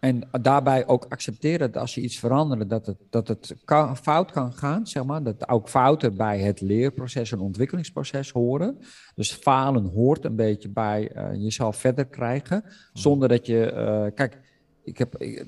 En 0.00 0.28
daarbij 0.42 0.86
ook 0.86 1.06
accepteren 1.08 1.72
dat 1.72 1.82
als 1.82 1.94
je 1.94 2.00
iets 2.00 2.18
verandert, 2.18 2.70
dat 2.70 2.86
het, 2.86 2.96
dat 3.10 3.28
het 3.28 3.54
fout 4.02 4.30
kan 4.30 4.52
gaan, 4.52 4.86
zeg 4.86 5.04
maar. 5.04 5.22
Dat 5.22 5.48
ook 5.48 5.68
fouten 5.68 6.16
bij 6.16 6.38
het 6.38 6.60
leerproces 6.60 7.32
en 7.32 7.40
ontwikkelingsproces 7.40 8.30
horen. 8.30 8.78
Dus 9.14 9.32
falen 9.32 9.84
hoort 9.84 10.24
een 10.24 10.36
beetje 10.36 10.68
bij 10.68 11.16
uh, 11.16 11.42
jezelf 11.42 11.76
verder 11.76 12.06
krijgen. 12.06 12.64
Zonder 12.92 13.28
dat 13.28 13.46
je, 13.46 13.72
uh, 13.72 14.14
kijk, 14.14 14.38
ik 14.84 14.98
heb, 14.98 15.16
ik, 15.16 15.46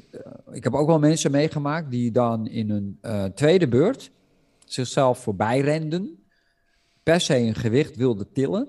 ik, 0.53 0.65
heb 0.65 0.75
ook 0.75 0.87
wel 0.87 0.99
mensen 0.99 1.31
meegemaakt 1.31 1.91
die 1.91 2.11
dan 2.11 2.47
in 2.47 2.71
een 2.71 3.33
tweede 3.35 3.69
beurt 3.69 4.11
zichzelf 4.65 5.19
voorbij 5.19 5.61
renden 5.61 6.18
per 7.09 7.21
se 7.21 7.37
een 7.37 7.55
gewicht 7.55 7.97
wilde 7.97 8.33
tillen, 8.33 8.69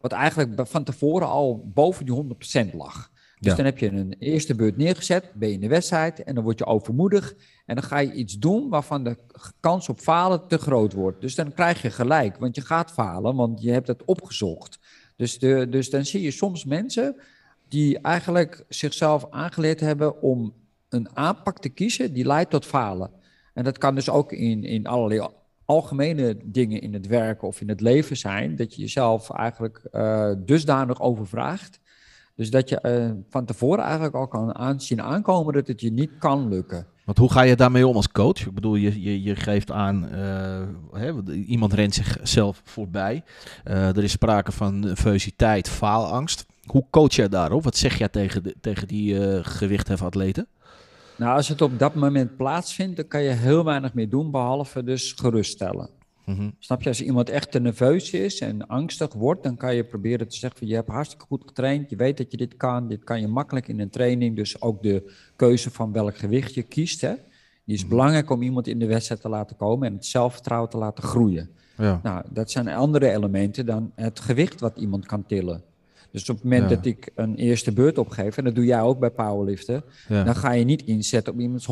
wat 0.00 0.12
eigenlijk 0.12 0.66
van 0.68 0.84
tevoren 0.84 1.28
al 1.28 1.70
boven 1.74 2.06
die 2.06 2.24
100% 2.70 2.74
lag. 2.74 3.10
Dus 3.40 3.54
dan 3.54 3.64
heb 3.64 3.78
je 3.78 3.90
een 3.90 4.14
eerste 4.18 4.54
beurt 4.54 4.76
neergezet, 4.76 5.32
ben 5.34 5.48
je 5.48 5.54
in 5.54 5.60
de 5.60 5.68
wedstrijd 5.68 6.22
en 6.22 6.34
dan 6.34 6.44
word 6.44 6.58
je 6.58 6.66
overmoedig. 6.66 7.34
En 7.66 7.74
dan 7.74 7.84
ga 7.84 7.98
je 7.98 8.12
iets 8.12 8.38
doen 8.38 8.68
waarvan 8.68 9.04
de 9.04 9.16
kans 9.60 9.88
op 9.88 10.00
falen 10.00 10.48
te 10.48 10.58
groot 10.58 10.92
wordt. 10.92 11.20
Dus 11.20 11.34
dan 11.34 11.52
krijg 11.52 11.82
je 11.82 11.90
gelijk, 11.90 12.36
want 12.36 12.54
je 12.54 12.60
gaat 12.60 12.92
falen, 12.92 13.36
want 13.36 13.62
je 13.62 13.70
hebt 13.70 13.86
het 13.86 14.04
opgezocht. 14.04 14.78
Dus, 15.16 15.38
de, 15.38 15.66
dus 15.70 15.90
dan 15.90 16.04
zie 16.04 16.22
je 16.22 16.30
soms 16.30 16.64
mensen 16.64 17.16
die 17.68 17.98
eigenlijk 17.98 18.64
zichzelf 18.68 19.26
aangeleerd 19.30 19.80
hebben 19.80 20.22
om 20.22 20.54
een 20.88 21.16
aanpak 21.16 21.58
te 21.58 21.68
kiezen 21.68 22.12
die 22.12 22.26
leidt 22.26 22.50
tot 22.50 22.66
falen. 22.66 23.10
En 23.54 23.64
dat 23.64 23.78
kan 23.78 23.94
dus 23.94 24.10
ook 24.10 24.32
in, 24.32 24.64
in 24.64 24.86
allerlei 24.86 25.28
algemene 25.66 26.36
dingen 26.44 26.80
in 26.80 26.92
het 26.92 27.06
werken 27.06 27.48
of 27.48 27.60
in 27.60 27.68
het 27.68 27.80
leven 27.80 28.16
zijn, 28.16 28.56
dat 28.56 28.74
je 28.74 28.80
jezelf 28.80 29.30
eigenlijk 29.30 29.88
uh, 29.92 30.30
dusdanig 30.38 31.00
overvraagt. 31.00 31.80
Dus 32.34 32.50
dat 32.50 32.68
je 32.68 32.78
uh, 32.82 33.20
van 33.30 33.44
tevoren 33.44 33.84
eigenlijk 33.84 34.14
al 34.14 34.28
kan 34.28 34.54
aanzien 34.54 35.02
aankomen 35.02 35.54
dat 35.54 35.66
het 35.66 35.80
je 35.80 35.92
niet 35.92 36.10
kan 36.18 36.48
lukken. 36.48 36.86
Want 37.04 37.18
hoe 37.18 37.32
ga 37.32 37.42
je 37.42 37.56
daarmee 37.56 37.86
om 37.86 37.96
als 37.96 38.12
coach? 38.12 38.46
Ik 38.46 38.54
bedoel, 38.54 38.74
je, 38.74 39.02
je, 39.02 39.22
je 39.22 39.36
geeft 39.36 39.70
aan, 39.70 40.08
uh, 40.12 40.62
hè, 41.00 41.32
iemand 41.32 41.72
rent 41.72 41.94
zichzelf 41.94 42.60
voorbij. 42.64 43.24
er 43.64 44.02
is 44.02 44.10
sprake 44.10 44.52
van 44.52 44.78
nervositeit, 44.78 45.68
faalangst. 45.68 46.46
Hoe 46.64 46.84
coach 46.90 47.14
je 47.14 47.28
daarop? 47.28 47.64
Wat 47.64 47.76
zeg 47.76 47.98
jij 47.98 48.08
tegen, 48.08 48.54
tegen 48.60 48.88
die 48.88 49.44
gewichthefatleten? 49.44 50.46
Nou, 51.16 51.36
als 51.36 51.48
het 51.48 51.62
op 51.62 51.78
dat 51.78 51.94
moment 51.94 52.36
plaatsvindt, 52.36 52.96
dan 52.96 53.08
kan 53.08 53.22
je 53.22 53.30
heel 53.30 53.64
weinig 53.64 53.94
meer 53.94 54.08
doen, 54.08 54.30
behalve 54.30 54.84
dus 54.84 55.12
geruststellen. 55.12 55.88
Mm 56.24 56.54
Snap 56.58 56.82
je, 56.82 56.88
als 56.88 57.02
iemand 57.02 57.30
echt 57.30 57.50
te 57.50 57.60
nerveus 57.60 58.10
is 58.10 58.40
en 58.40 58.66
angstig 58.66 59.12
wordt, 59.12 59.42
dan 59.42 59.56
kan 59.56 59.74
je 59.74 59.84
proberen 59.84 60.28
te 60.28 60.36
zeggen 60.36 60.58
van 60.58 60.68
je 60.68 60.74
hebt 60.74 60.88
hartstikke 60.88 61.24
goed 61.26 61.42
getraind, 61.46 61.90
je 61.90 61.96
weet 61.96 62.16
dat 62.16 62.30
je 62.30 62.36
dit 62.36 62.56
kan, 62.56 62.88
dit 62.88 63.04
kan 63.04 63.20
je 63.20 63.28
makkelijk 63.28 63.68
in 63.68 63.80
een 63.80 63.90
training, 63.90 64.36
dus 64.36 64.60
ook 64.62 64.82
de 64.82 65.12
keuze 65.36 65.70
van 65.70 65.92
welk 65.92 66.16
gewicht 66.16 66.54
je 66.54 66.62
kiest, 66.62 67.00
hè, 67.00 67.14
die 67.64 67.74
is 67.74 67.80
mhm. 67.80 67.90
belangrijk 67.90 68.30
om 68.30 68.42
iemand 68.42 68.66
in 68.66 68.78
de 68.78 68.86
wedstrijd 68.86 69.20
te 69.20 69.28
laten 69.28 69.56
komen 69.56 69.88
en 69.88 69.94
het 69.94 70.06
zelfvertrouwen 70.06 70.70
te 70.70 70.76
laten 70.76 71.04
groeien. 71.04 71.50
Ja. 71.76 72.00
Nou, 72.02 72.24
dat 72.30 72.50
zijn 72.50 72.68
andere 72.68 73.10
elementen 73.10 73.66
dan 73.66 73.92
het 73.94 74.20
gewicht 74.20 74.60
wat 74.60 74.78
iemand 74.78 75.06
kan 75.06 75.26
tillen. 75.26 75.62
Dus 76.16 76.28
op 76.28 76.36
het 76.36 76.44
moment 76.44 76.68
dat 76.68 76.86
ik 76.86 77.10
een 77.14 77.34
eerste 77.34 77.72
beurt 77.72 77.98
opgeef, 77.98 78.36
en 78.36 78.44
dat 78.44 78.54
doe 78.54 78.64
jij 78.64 78.80
ook 78.80 78.98
bij 78.98 79.10
powerliften, 79.10 79.84
dan 80.08 80.36
ga 80.36 80.52
je 80.52 80.64
niet 80.64 80.82
inzetten 80.82 81.32
op 81.32 81.40
iemands 81.40 81.66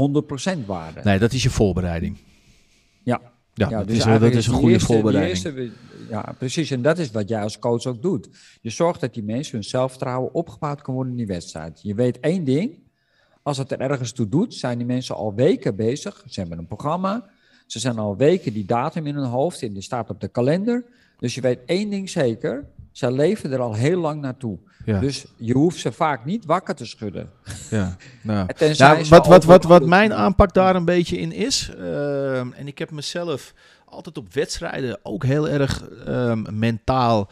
100% 0.57 0.67
waarde. 0.67 1.01
Nee, 1.05 1.19
dat 1.19 1.33
is 1.33 1.43
je 1.43 1.51
voorbereiding. 1.51 2.17
Ja. 3.03 3.21
Ja, 3.55 3.69
dat, 3.69 3.87
dus 3.87 3.97
is, 3.97 4.05
dat 4.05 4.23
is 4.23 4.47
een 4.47 4.55
goede 4.55 4.81
voorbereiding. 4.81 5.45
Eerste, 5.45 5.71
ja, 6.09 6.35
precies. 6.39 6.71
En 6.71 6.83
dat 6.83 6.99
is 6.99 7.11
wat 7.11 7.29
jij 7.29 7.43
als 7.43 7.59
coach 7.59 7.87
ook 7.87 8.03
doet. 8.03 8.29
Je 8.61 8.71
zorgt 8.71 9.01
dat 9.01 9.15
die 9.15 9.23
mensen 9.23 9.55
hun 9.55 9.65
zelfvertrouwen 9.65 10.35
opgebouwd 10.35 10.83
kan 10.83 10.95
worden 10.95 11.13
in 11.13 11.19
die 11.19 11.27
wedstrijd. 11.27 11.81
Je 11.83 11.95
weet 11.95 12.21
één 12.21 12.45
ding. 12.45 12.79
Als 13.43 13.59
het 13.59 13.73
er 13.73 13.81
ergens 13.81 14.13
toe 14.13 14.29
doet, 14.29 14.55
zijn 14.55 14.79
die 14.79 14.87
mensen 14.87 15.15
al 15.15 15.35
weken 15.35 15.77
bezig. 15.77 16.23
Ze 16.27 16.41
hebben 16.41 16.59
een 16.59 16.67
programma. 16.67 17.31
Ze 17.67 17.79
zijn 17.79 17.99
al 17.99 18.17
weken 18.17 18.53
die 18.53 18.65
datum 18.65 19.07
in 19.07 19.15
hun 19.15 19.29
hoofd. 19.29 19.63
En 19.63 19.73
die 19.73 19.83
staat 19.83 20.11
op 20.11 20.21
de 20.21 20.29
kalender. 20.29 20.85
Dus 21.19 21.35
je 21.35 21.41
weet 21.41 21.59
één 21.67 21.91
ding 21.91 22.11
zeker. 22.11 22.65
Ze 22.95 23.13
leven 23.13 23.53
er 23.53 23.61
al 23.61 23.75
heel 23.75 24.01
lang 24.01 24.21
naartoe. 24.21 24.59
Dus 24.85 25.25
je 25.37 25.55
hoeft 25.55 25.79
ze 25.79 25.93
vaak 25.93 26.25
niet 26.25 26.45
wakker 26.45 26.75
te 26.75 26.87
schudden. 26.87 27.31
Ja, 27.71 27.97
nou. 28.23 28.49
nou 28.79 29.05
wat, 29.09 29.27
wat, 29.27 29.45
wat, 29.45 29.65
wat 29.65 29.87
mijn 29.87 30.15
aanpak 30.15 30.55
daar 30.55 30.77
een 30.77 30.85
beetje 30.85 31.19
in 31.19 31.33
is, 31.33 31.71
uh, 31.79 32.39
en 32.39 32.67
ik 32.67 32.79
heb 32.79 32.91
mezelf 32.91 33.55
altijd 33.85 34.19
op 34.19 34.35
wedstrijden 34.35 34.99
ook 35.03 35.25
heel 35.25 35.49
erg 35.49 35.85
uh, 36.09 36.37
mentaal 36.51 37.31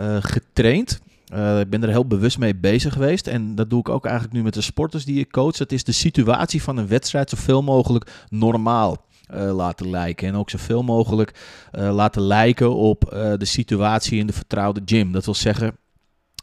uh, 0.00 0.16
getraind. 0.20 1.00
Uh, 1.34 1.60
ik 1.60 1.70
ben 1.70 1.82
er 1.82 1.88
heel 1.88 2.06
bewust 2.06 2.38
mee 2.38 2.54
bezig 2.54 2.92
geweest. 2.92 3.26
En 3.26 3.54
dat 3.54 3.70
doe 3.70 3.80
ik 3.80 3.88
ook 3.88 4.04
eigenlijk 4.04 4.34
nu 4.34 4.42
met 4.42 4.54
de 4.54 4.60
sporters 4.60 5.04
die 5.04 5.20
ik 5.20 5.30
coach. 5.30 5.56
Dat 5.56 5.72
is 5.72 5.84
de 5.84 5.92
situatie 5.92 6.62
van 6.62 6.76
een 6.76 6.88
wedstrijd 6.88 7.30
zoveel 7.30 7.62
mogelijk 7.62 8.10
normaal 8.28 9.04
uh, 9.34 9.54
laten 9.54 9.90
lijken. 9.90 10.28
En 10.28 10.34
ook 10.34 10.50
zoveel 10.50 10.82
mogelijk 10.82 11.32
uh, 11.72 11.94
laten 11.94 12.22
lijken 12.22 12.74
op 12.74 13.12
uh, 13.12 13.32
de 13.36 13.44
situatie 13.44 14.18
in 14.18 14.26
de 14.26 14.32
vertrouwde 14.32 14.82
gym. 14.84 15.12
Dat 15.12 15.24
wil 15.24 15.34
zeggen, 15.34 15.76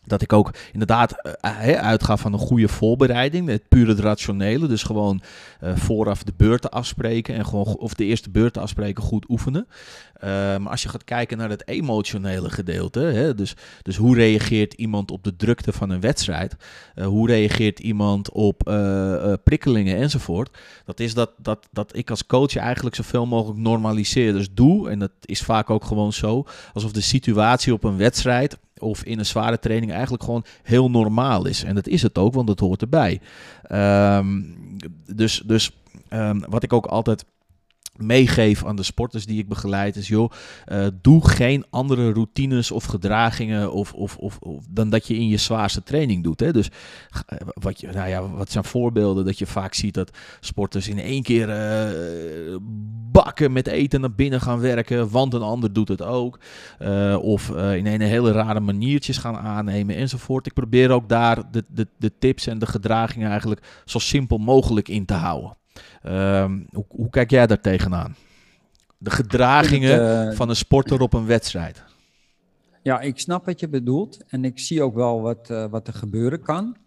dat 0.10 0.22
ik 0.22 0.34
ook 0.34 0.54
inderdaad 0.72 1.14
uh, 1.42 1.80
uitga 1.80 2.18
van 2.18 2.34
een 2.34 2.40
goede 2.40 2.68
voorbereiding. 2.68 3.48
Het 3.48 3.68
pure 3.70 3.96
rationele. 3.96 4.68
Dus 4.68 4.84
gewoon 4.84 5.22
uh, 5.64 5.76
vooraf 5.76 6.24
de 6.24 6.34
beurten 6.38 6.72
afspreken. 6.72 7.36
En 7.36 7.46
gewoon, 7.46 7.66
of 7.66 7.94
de 7.94 8.06
eerste 8.06 8.30
beurten 8.30 8.62
afspreken, 8.62 9.04
goed 9.04 9.30
oefenen. 9.30 9.68
Uh, 10.24 10.30
maar 10.30 10.70
als 10.70 10.84
je 10.84 10.90
gaat 10.90 11.04
kijken 11.04 11.38
naar 11.38 11.50
het 11.50 11.68
emotionele 11.68 12.50
gedeelte. 12.50 13.00
Hè, 13.00 13.36
dus, 13.36 13.56
dus 13.82 13.96
hoe 13.96 14.16
reageert 14.16 14.74
iemand 14.74 15.12
op 15.12 15.24
de 15.24 15.36
drukte 15.36 15.72
van 15.74 15.90
een 15.90 16.00
wedstrijd? 16.00 16.56
hoe 17.04 17.28
reageert 17.28 17.80
iemand 17.80 18.32
op 18.32 18.58
prikkelingen 19.44 19.98
enzovoort? 19.98 20.58
Dat 20.86 21.00
is 21.00 21.14
dat, 21.14 21.32
dat, 21.38 21.68
dat 21.72 21.96
ik 21.96 22.10
als 22.10 22.26
coach 22.26 22.56
eigenlijk 22.56 22.96
zoveel 22.96 23.26
mogelijk 23.26 23.60
normaliseer. 23.60 24.34
Dus 24.34 24.54
doe, 24.54 24.90
en 24.90 25.00
dat 25.00 25.12
is 25.26 25.42
vaak 25.42 25.70
ook 25.70 25.86
gewoon 25.86 26.14
zo, 26.14 26.46
alsof 26.74 26.92
de 26.92 27.02
situatie 27.02 27.74
op 27.74 27.84
een 27.84 27.98
wedstrijd 27.98 28.58
of 28.80 29.04
in 29.04 29.20
een 29.20 29.26
zware 29.26 29.60
training 29.60 29.92
eigenlijk 29.92 30.24
gewoon 30.24 30.46
heel 30.64 30.90
normaal 30.90 31.46
is. 31.46 31.64
En 31.64 31.76
dat 31.76 31.88
is 31.88 32.02
het 32.02 32.18
ook, 32.18 32.34
want 32.34 32.48
dat 32.48 32.60
hoort 32.60 32.82
erbij. 32.82 33.20
Um, 33.72 34.56
dus 35.14 35.44
dus 35.46 35.72
um, 36.10 36.44
wat 36.50 36.64
ik 36.64 36.74
ook 36.74 36.86
altijd 36.86 37.26
meegeef 38.02 38.66
aan 38.66 38.76
de 38.76 38.84
sporters 38.84 39.26
die 39.26 39.40
ik 39.40 39.48
begeleid 39.48 39.96
is, 39.96 40.08
joh, 40.08 40.32
uh, 40.72 40.88
doe 41.02 41.30
geen 41.30 41.66
andere 41.70 42.14
routines 42.14 42.72
of 42.72 42.84
gedragingen 42.84 43.72
of, 43.74 43.94
of, 43.94 44.18
of, 44.18 44.40
dan 44.70 44.90
dat 44.90 45.08
je 45.08 45.16
in 45.16 45.28
je 45.28 45.38
zwaarste 45.38 45.84
training 45.84 46.24
doet. 46.24 46.40
Hè? 46.40 46.52
Dus 46.52 46.70
uh, 46.70 47.40
wat, 47.54 47.80
je, 47.80 47.88
nou 47.88 48.10
ja, 48.10 48.30
wat 48.30 48.52
zijn 48.52 48.64
voorbeelden 48.64 49.26
dat 49.26 49.40
je 49.40 49.46
vaak 49.46 49.74
ziet 49.74 49.94
dat 49.94 50.18
sporters 50.40 50.88
in 50.88 51.00
één 51.00 51.24
keer 51.24 51.50
uh, 51.50 52.56
bakken 53.12 53.52
met 53.52 53.68
eten 53.68 54.02
naar 54.02 54.14
binnen 54.14 54.42
gaan 54.42 54.60
werken, 54.60 55.10
want 55.10 55.34
een 55.34 55.42
ander 55.42 55.74
doet 55.74 55.88
het 55.88 56.02
ook. 56.02 56.40
of 57.22 57.50
in 57.50 57.86
een 57.86 58.02
hele 58.02 58.32
rare 58.32 58.60
maniertjes 58.60 59.18
gaan 59.18 59.38
aannemen 59.38 59.96
enzovoort. 59.96 60.46
Ik 60.46 60.54
probeer 60.54 60.92
ook 60.92 61.10
daar 61.10 61.52
de, 61.52 61.66
de, 61.68 61.88
de 61.98 62.12
tips 62.20 62.48
en 62.48 62.60
de 62.60 62.66
gedragingen 62.66 63.30
eigenlijk 63.30 63.82
zo 63.86 64.00
simpel 64.00 64.38
mogelijk 64.38 64.88
in 64.88 65.06
te 65.06 65.14
houden. 65.14 65.59
Um, 66.06 66.68
hoe, 66.72 66.86
hoe, 66.88 67.10
kijk 67.10 67.30
jij 67.30 67.48
daar 67.48 67.62
tegenaan? 67.62 68.16
De 68.98 69.10
gedragingen 69.10 70.04
het, 70.04 70.32
uh, 70.32 70.38
van 70.38 70.50
een 70.50 70.56
sporter 70.56 71.02
op 71.02 71.14
een 71.14 71.26
wedstrijd. 71.26 71.84
Ja, 72.84 73.00
ik 73.00 73.20
snap 73.20 73.46
wat 73.46 73.60
je 73.60 73.70
bedoelt. 73.70 74.24
En 74.28 74.46
ik 74.46 74.60
zie 74.60 74.84
ook 74.84 74.96
wel 74.96 75.22
wat, 75.22 75.50
uh, 75.52 75.66
wat 75.66 75.88
er 75.88 75.94
gebeuren 75.94 76.42
kan. 76.42 76.78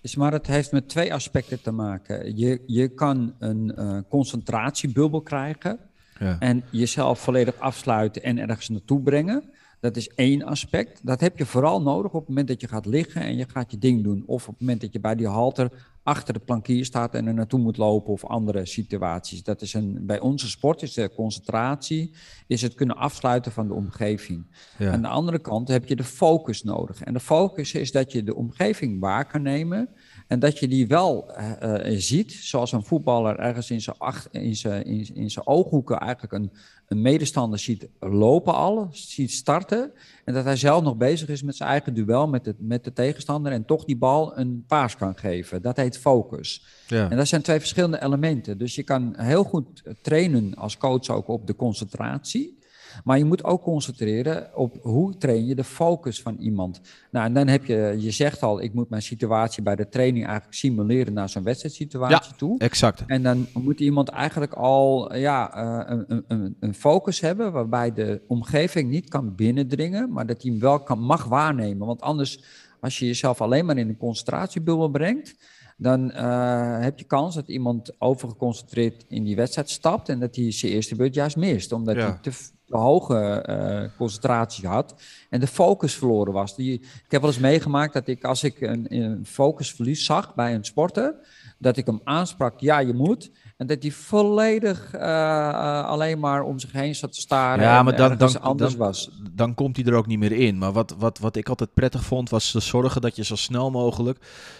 Dus, 0.00 0.16
maar 0.16 0.32
het 0.32 0.46
heeft 0.46 0.72
met 0.72 0.88
twee 0.88 1.14
aspecten 1.14 1.62
te 1.62 1.70
maken. 1.70 2.36
Je, 2.36 2.62
je 2.66 2.88
kan 2.88 3.34
een 3.38 3.72
uh, 3.78 3.98
concentratiebubbel 4.08 5.20
krijgen. 5.20 5.78
Ja. 6.18 6.36
En 6.38 6.64
jezelf 6.70 7.20
volledig 7.20 7.58
afsluiten 7.58 8.22
en 8.22 8.38
ergens 8.38 8.68
naartoe 8.68 9.02
brengen. 9.02 9.42
Dat 9.80 9.96
is 9.96 10.08
één 10.08 10.42
aspect. 10.42 11.00
Dat 11.02 11.20
heb 11.20 11.38
je 11.38 11.46
vooral 11.46 11.82
nodig 11.82 12.12
op 12.12 12.20
het 12.20 12.28
moment 12.28 12.48
dat 12.48 12.60
je 12.60 12.68
gaat 12.68 12.86
liggen 12.86 13.22
en 13.22 13.36
je 13.36 13.46
gaat 13.48 13.70
je 13.70 13.78
ding 13.78 14.02
doen. 14.02 14.22
Of 14.26 14.42
op 14.42 14.52
het 14.52 14.60
moment 14.60 14.80
dat 14.80 14.92
je 14.92 15.00
bij 15.00 15.14
die 15.14 15.26
halter 15.26 15.70
achter 16.02 16.34
de 16.34 16.40
plankier 16.40 16.84
staat 16.84 17.14
en 17.14 17.26
er 17.26 17.34
naartoe 17.34 17.60
moet 17.60 17.76
lopen 17.76 18.12
of 18.12 18.24
andere 18.24 18.66
situaties. 18.66 19.42
Dat 19.42 19.62
is 19.62 19.74
een, 19.74 19.98
bij 20.06 20.20
onze 20.20 20.48
sport 20.48 20.82
is 20.82 20.94
de 20.94 21.10
concentratie, 21.14 22.14
is 22.46 22.62
het 22.62 22.74
kunnen 22.74 22.96
afsluiten 22.96 23.52
van 23.52 23.68
de 23.68 23.74
omgeving. 23.74 24.46
Ja. 24.78 24.92
Aan 24.92 25.02
de 25.02 25.08
andere 25.08 25.38
kant 25.38 25.68
heb 25.68 25.88
je 25.88 25.96
de 25.96 26.04
focus 26.04 26.62
nodig. 26.62 27.02
En 27.02 27.12
de 27.12 27.20
focus 27.20 27.74
is 27.74 27.92
dat 27.92 28.12
je 28.12 28.22
de 28.22 28.34
omgeving 28.34 29.00
waar 29.00 29.26
kan 29.26 29.42
nemen 29.42 29.88
en 30.26 30.38
dat 30.38 30.58
je 30.58 30.68
die 30.68 30.86
wel 30.86 31.30
uh, 31.38 31.74
ziet, 31.98 32.32
zoals 32.32 32.72
een 32.72 32.84
voetballer 32.84 33.38
ergens 33.38 33.70
in 33.70 33.80
zijn, 33.80 33.96
acht, 33.98 34.28
in 34.32 34.56
zijn, 34.56 34.84
in, 34.84 35.14
in 35.14 35.30
zijn 35.30 35.46
ooghoeken 35.46 35.98
eigenlijk 35.98 36.32
een, 36.32 36.52
een 36.86 37.02
medestander 37.02 37.58
ziet 37.58 37.88
lopen 38.00 38.54
al, 38.54 38.88
ziet 38.90 39.32
starten. 39.32 39.92
En 40.24 40.34
dat 40.34 40.44
hij 40.44 40.56
zelf 40.56 40.82
nog 40.82 40.96
bezig 40.96 41.28
is 41.28 41.42
met 41.42 41.56
zijn 41.56 41.68
eigen 41.68 41.94
duel 41.94 42.28
met 42.28 42.44
de, 42.44 42.54
met 42.58 42.84
de 42.84 42.92
tegenstander 42.92 43.52
en 43.52 43.64
toch 43.64 43.84
die 43.84 43.96
bal 43.96 44.38
een 44.38 44.64
paas 44.66 44.96
kan 44.96 45.16
geven. 45.16 45.62
Dat 45.62 45.76
heet 45.76 45.97
focus. 45.98 46.64
Ja. 46.86 47.10
En 47.10 47.16
dat 47.16 47.28
zijn 47.28 47.42
twee 47.42 47.58
verschillende 47.58 48.02
elementen. 48.02 48.58
Dus 48.58 48.74
je 48.74 48.82
kan 48.82 49.14
heel 49.16 49.44
goed 49.44 49.82
trainen 50.02 50.54
als 50.54 50.76
coach 50.76 51.08
ook 51.08 51.28
op 51.28 51.46
de 51.46 51.56
concentratie. 51.56 52.58
Maar 53.04 53.18
je 53.18 53.24
moet 53.24 53.44
ook 53.44 53.62
concentreren 53.62 54.50
op 54.54 54.76
hoe 54.82 55.16
train 55.16 55.46
je 55.46 55.54
de 55.54 55.64
focus 55.64 56.22
van 56.22 56.36
iemand. 56.36 56.80
Nou, 57.10 57.26
en 57.26 57.34
dan 57.34 57.46
heb 57.46 57.64
je, 57.64 57.94
je 57.98 58.10
zegt 58.10 58.42
al, 58.42 58.62
ik 58.62 58.74
moet 58.74 58.90
mijn 58.90 59.02
situatie 59.02 59.62
bij 59.62 59.76
de 59.76 59.88
training 59.88 60.24
eigenlijk 60.24 60.56
simuleren 60.56 61.12
naar 61.12 61.28
zo'n 61.28 61.42
wedstrijdsituatie 61.42 62.30
ja, 62.30 62.36
toe. 62.36 62.58
exact. 62.58 63.04
En 63.06 63.22
dan 63.22 63.46
moet 63.54 63.80
iemand 63.80 64.08
eigenlijk 64.08 64.52
al 64.52 65.16
ja, 65.16 65.56
uh, 65.56 65.98
een, 66.06 66.24
een, 66.28 66.56
een, 66.60 66.74
focus 66.74 67.20
hebben 67.20 67.52
waarbij 67.52 67.92
de 67.92 68.20
omgeving 68.26 68.90
niet 68.90 69.08
kan 69.08 69.34
binnendringen, 69.34 70.12
maar 70.12 70.26
dat 70.26 70.42
hij 70.42 70.50
hem 70.50 70.60
wel 70.60 70.80
kan, 70.80 70.98
mag 70.98 71.24
waarnemen. 71.24 71.86
Want 71.86 72.00
anders, 72.00 72.44
als 72.80 72.98
je 72.98 73.06
jezelf 73.06 73.40
alleen 73.40 73.64
maar 73.64 73.78
in 73.78 73.88
een 73.88 73.96
concentratiebubbel 73.96 74.88
brengt, 74.88 75.36
dan 75.80 76.10
uh, 76.10 76.80
heb 76.80 76.98
je 76.98 77.04
kans 77.04 77.34
dat 77.34 77.48
iemand 77.48 77.92
overgeconcentreerd 77.98 79.04
in 79.08 79.24
die 79.24 79.36
wedstrijd 79.36 79.70
stapt 79.70 80.08
en 80.08 80.20
dat 80.20 80.36
hij 80.36 80.52
zijn 80.52 80.72
eerste 80.72 80.96
beurt 80.96 81.14
juist 81.14 81.36
mist, 81.36 81.72
omdat 81.72 81.96
ja. 81.96 82.00
hij 82.00 82.18
te, 82.20 82.30
te 82.64 82.76
hoge 82.76 83.44
uh, 83.48 83.96
concentratie 83.96 84.68
had 84.68 84.94
en 85.30 85.40
de 85.40 85.46
focus 85.46 85.94
verloren 85.94 86.32
was. 86.32 86.56
Die, 86.56 86.80
ik 86.80 87.10
heb 87.10 87.20
wel 87.20 87.30
eens 87.30 87.40
meegemaakt 87.40 87.92
dat 87.92 88.08
ik, 88.08 88.24
als 88.24 88.44
ik 88.44 88.60
een, 88.60 88.86
een 88.88 89.26
focusverlies 89.26 90.04
zag 90.04 90.34
bij 90.34 90.54
een 90.54 90.64
sporter, 90.64 91.14
dat 91.58 91.76
ik 91.76 91.86
hem 91.86 92.00
aansprak, 92.04 92.60
ja, 92.60 92.78
je 92.78 92.94
moet. 92.94 93.30
En 93.58 93.66
dat 93.66 93.82
hij 93.82 93.90
volledig 93.90 94.94
uh, 94.94 95.00
uh, 95.00 95.84
alleen 95.84 96.18
maar 96.18 96.42
om 96.42 96.58
zich 96.58 96.72
heen 96.72 96.94
zat 96.94 97.12
te 97.12 97.20
staren 97.20 97.64
ja, 97.64 97.82
maar 97.82 97.96
dan, 97.96 98.16
dan, 98.16 98.40
anders 98.40 98.76
dan, 98.76 98.86
was. 98.86 99.10
Dan 99.32 99.54
komt 99.54 99.76
hij 99.76 99.84
er 99.84 99.94
ook 99.94 100.06
niet 100.06 100.18
meer 100.18 100.32
in. 100.32 100.58
Maar 100.58 100.72
wat, 100.72 100.94
wat, 100.98 101.18
wat 101.18 101.36
ik 101.36 101.48
altijd 101.48 101.74
prettig 101.74 102.04
vond, 102.04 102.30
was 102.30 102.50
te 102.50 102.60
zorgen 102.60 103.00
dat 103.00 103.16
je 103.16 103.24
zo 103.24 103.36
snel 103.36 103.70
mogelijk 103.70 104.18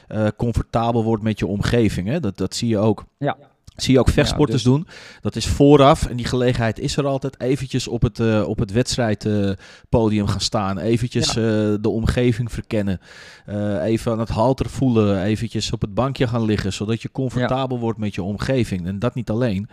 uh, 0.08 0.26
comfortabel 0.36 1.04
wordt 1.04 1.22
met 1.22 1.38
je 1.38 1.46
omgeving. 1.46 2.08
Hè? 2.08 2.20
Dat, 2.20 2.36
dat 2.36 2.54
zie 2.54 2.68
je 2.68 2.78
ook. 2.78 3.04
Ja. 3.18 3.36
Zie 3.82 3.92
je 3.92 4.00
ook 4.00 4.08
vechtsporters 4.08 4.62
ja, 4.62 4.70
dus... 4.70 4.78
doen. 4.78 4.88
Dat 5.20 5.36
is 5.36 5.46
vooraf, 5.46 6.06
en 6.06 6.16
die 6.16 6.26
gelegenheid 6.26 6.78
is 6.78 6.96
er 6.96 7.06
altijd, 7.06 7.40
eventjes 7.40 7.88
op 7.88 8.02
het, 8.02 8.18
uh, 8.18 8.48
op 8.48 8.58
het 8.58 8.72
wedstrijdpodium 8.72 10.24
uh, 10.24 10.30
gaan 10.30 10.40
staan. 10.40 10.78
Eventjes 10.78 11.32
ja. 11.32 11.40
uh, 11.40 11.76
de 11.80 11.88
omgeving 11.88 12.52
verkennen. 12.52 13.00
Uh, 13.48 13.82
even 13.84 14.12
aan 14.12 14.18
het 14.18 14.28
halter 14.28 14.68
voelen. 14.70 15.22
Eventjes 15.22 15.72
op 15.72 15.80
het 15.80 15.94
bankje 15.94 16.26
gaan 16.26 16.44
liggen, 16.44 16.72
zodat 16.72 17.02
je 17.02 17.10
comfortabel 17.10 17.76
ja. 17.76 17.82
wordt 17.82 17.98
met 17.98 18.14
je 18.14 18.22
omgeving. 18.22 18.86
En 18.86 18.98
dat 18.98 19.14
niet 19.14 19.30
alleen. 19.30 19.68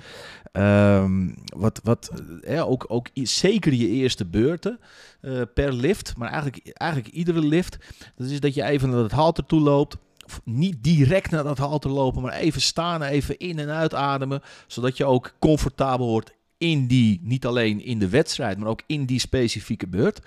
Um, 0.54 1.36
wat, 1.56 1.80
wat 1.84 2.12
ook, 2.58 2.86
ook 2.88 3.08
zeker 3.14 3.74
je 3.74 3.88
eerste 3.88 4.26
beurten 4.26 4.80
per 5.54 5.74
lift, 5.74 6.14
maar 6.18 6.30
eigenlijk, 6.32 6.72
eigenlijk 6.74 7.14
iedere 7.14 7.46
lift. 7.46 7.78
Dat 8.16 8.30
is 8.30 8.40
dat 8.40 8.54
je 8.54 8.64
even 8.64 8.90
naar 8.90 9.04
het 9.04 9.12
halter 9.12 9.46
toe 9.46 9.60
loopt 9.60 9.98
niet 10.44 10.84
direct 10.84 11.32
naar 11.32 11.44
dat 11.44 11.58
halter 11.58 11.90
lopen, 11.92 12.22
maar 12.22 12.34
even 12.34 12.62
staan, 12.62 13.02
even 13.02 13.38
in- 13.38 13.60
en 13.60 13.70
uitademen. 13.70 14.42
Zodat 14.68 14.98
je 14.98 15.06
ook 15.06 15.34
comfortabel 15.40 16.08
wordt 16.08 16.34
in 16.58 16.88
die, 16.88 17.20
niet 17.24 17.46
alleen 17.46 17.84
in 17.86 18.00
de 18.00 18.10
wedstrijd, 18.10 18.58
maar 18.58 18.68
ook 18.68 18.82
in 18.88 19.06
die 19.06 19.20
specifieke 19.20 19.88
beurt. 19.88 20.18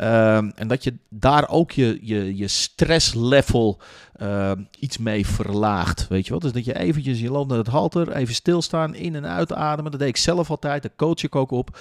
Um, 0.00 0.50
en 0.54 0.68
dat 0.68 0.84
je 0.84 0.94
daar 1.08 1.48
ook 1.48 1.70
je, 1.72 1.98
je, 2.02 2.36
je 2.36 2.48
stresslevel 2.48 3.80
uh, 4.22 4.52
iets 4.78 4.98
mee 4.98 5.26
verlaagt, 5.26 6.08
weet 6.08 6.24
je 6.24 6.30
wel. 6.30 6.40
Dus 6.40 6.52
dat 6.52 6.64
je 6.64 6.78
eventjes, 6.78 7.20
je 7.20 7.30
loopt 7.30 7.48
naar 7.48 7.58
het 7.58 7.66
halter, 7.66 8.12
even 8.12 8.34
stilstaan, 8.34 8.94
in- 8.94 9.14
en 9.14 9.26
uitademen. 9.26 9.90
Dat 9.90 10.00
deed 10.00 10.08
ik 10.08 10.16
zelf 10.16 10.50
altijd, 10.50 10.82
daar 10.82 10.92
coach 10.96 11.22
ik 11.22 11.36
ook 11.36 11.50
op. 11.50 11.78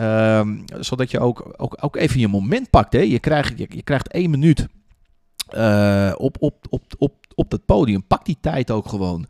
Um, 0.00 0.64
zodat 0.80 1.10
je 1.10 1.20
ook, 1.20 1.54
ook, 1.56 1.76
ook 1.80 1.96
even 1.96 2.20
je 2.20 2.28
moment 2.28 2.70
pakt, 2.70 2.92
hè. 2.92 3.00
Je 3.00 3.18
krijgt, 3.18 3.58
je, 3.58 3.66
je 3.68 3.82
krijgt 3.82 4.08
één 4.08 4.30
minuut 4.30 4.66
uh, 5.56 6.12
op, 6.16 6.36
op, 6.40 6.66
op, 6.70 6.82
op, 6.98 7.14
op 7.34 7.50
dat 7.50 7.64
podium. 7.64 8.04
Pak 8.06 8.24
die 8.24 8.38
tijd 8.40 8.70
ook 8.70 8.88
gewoon. 8.88 9.26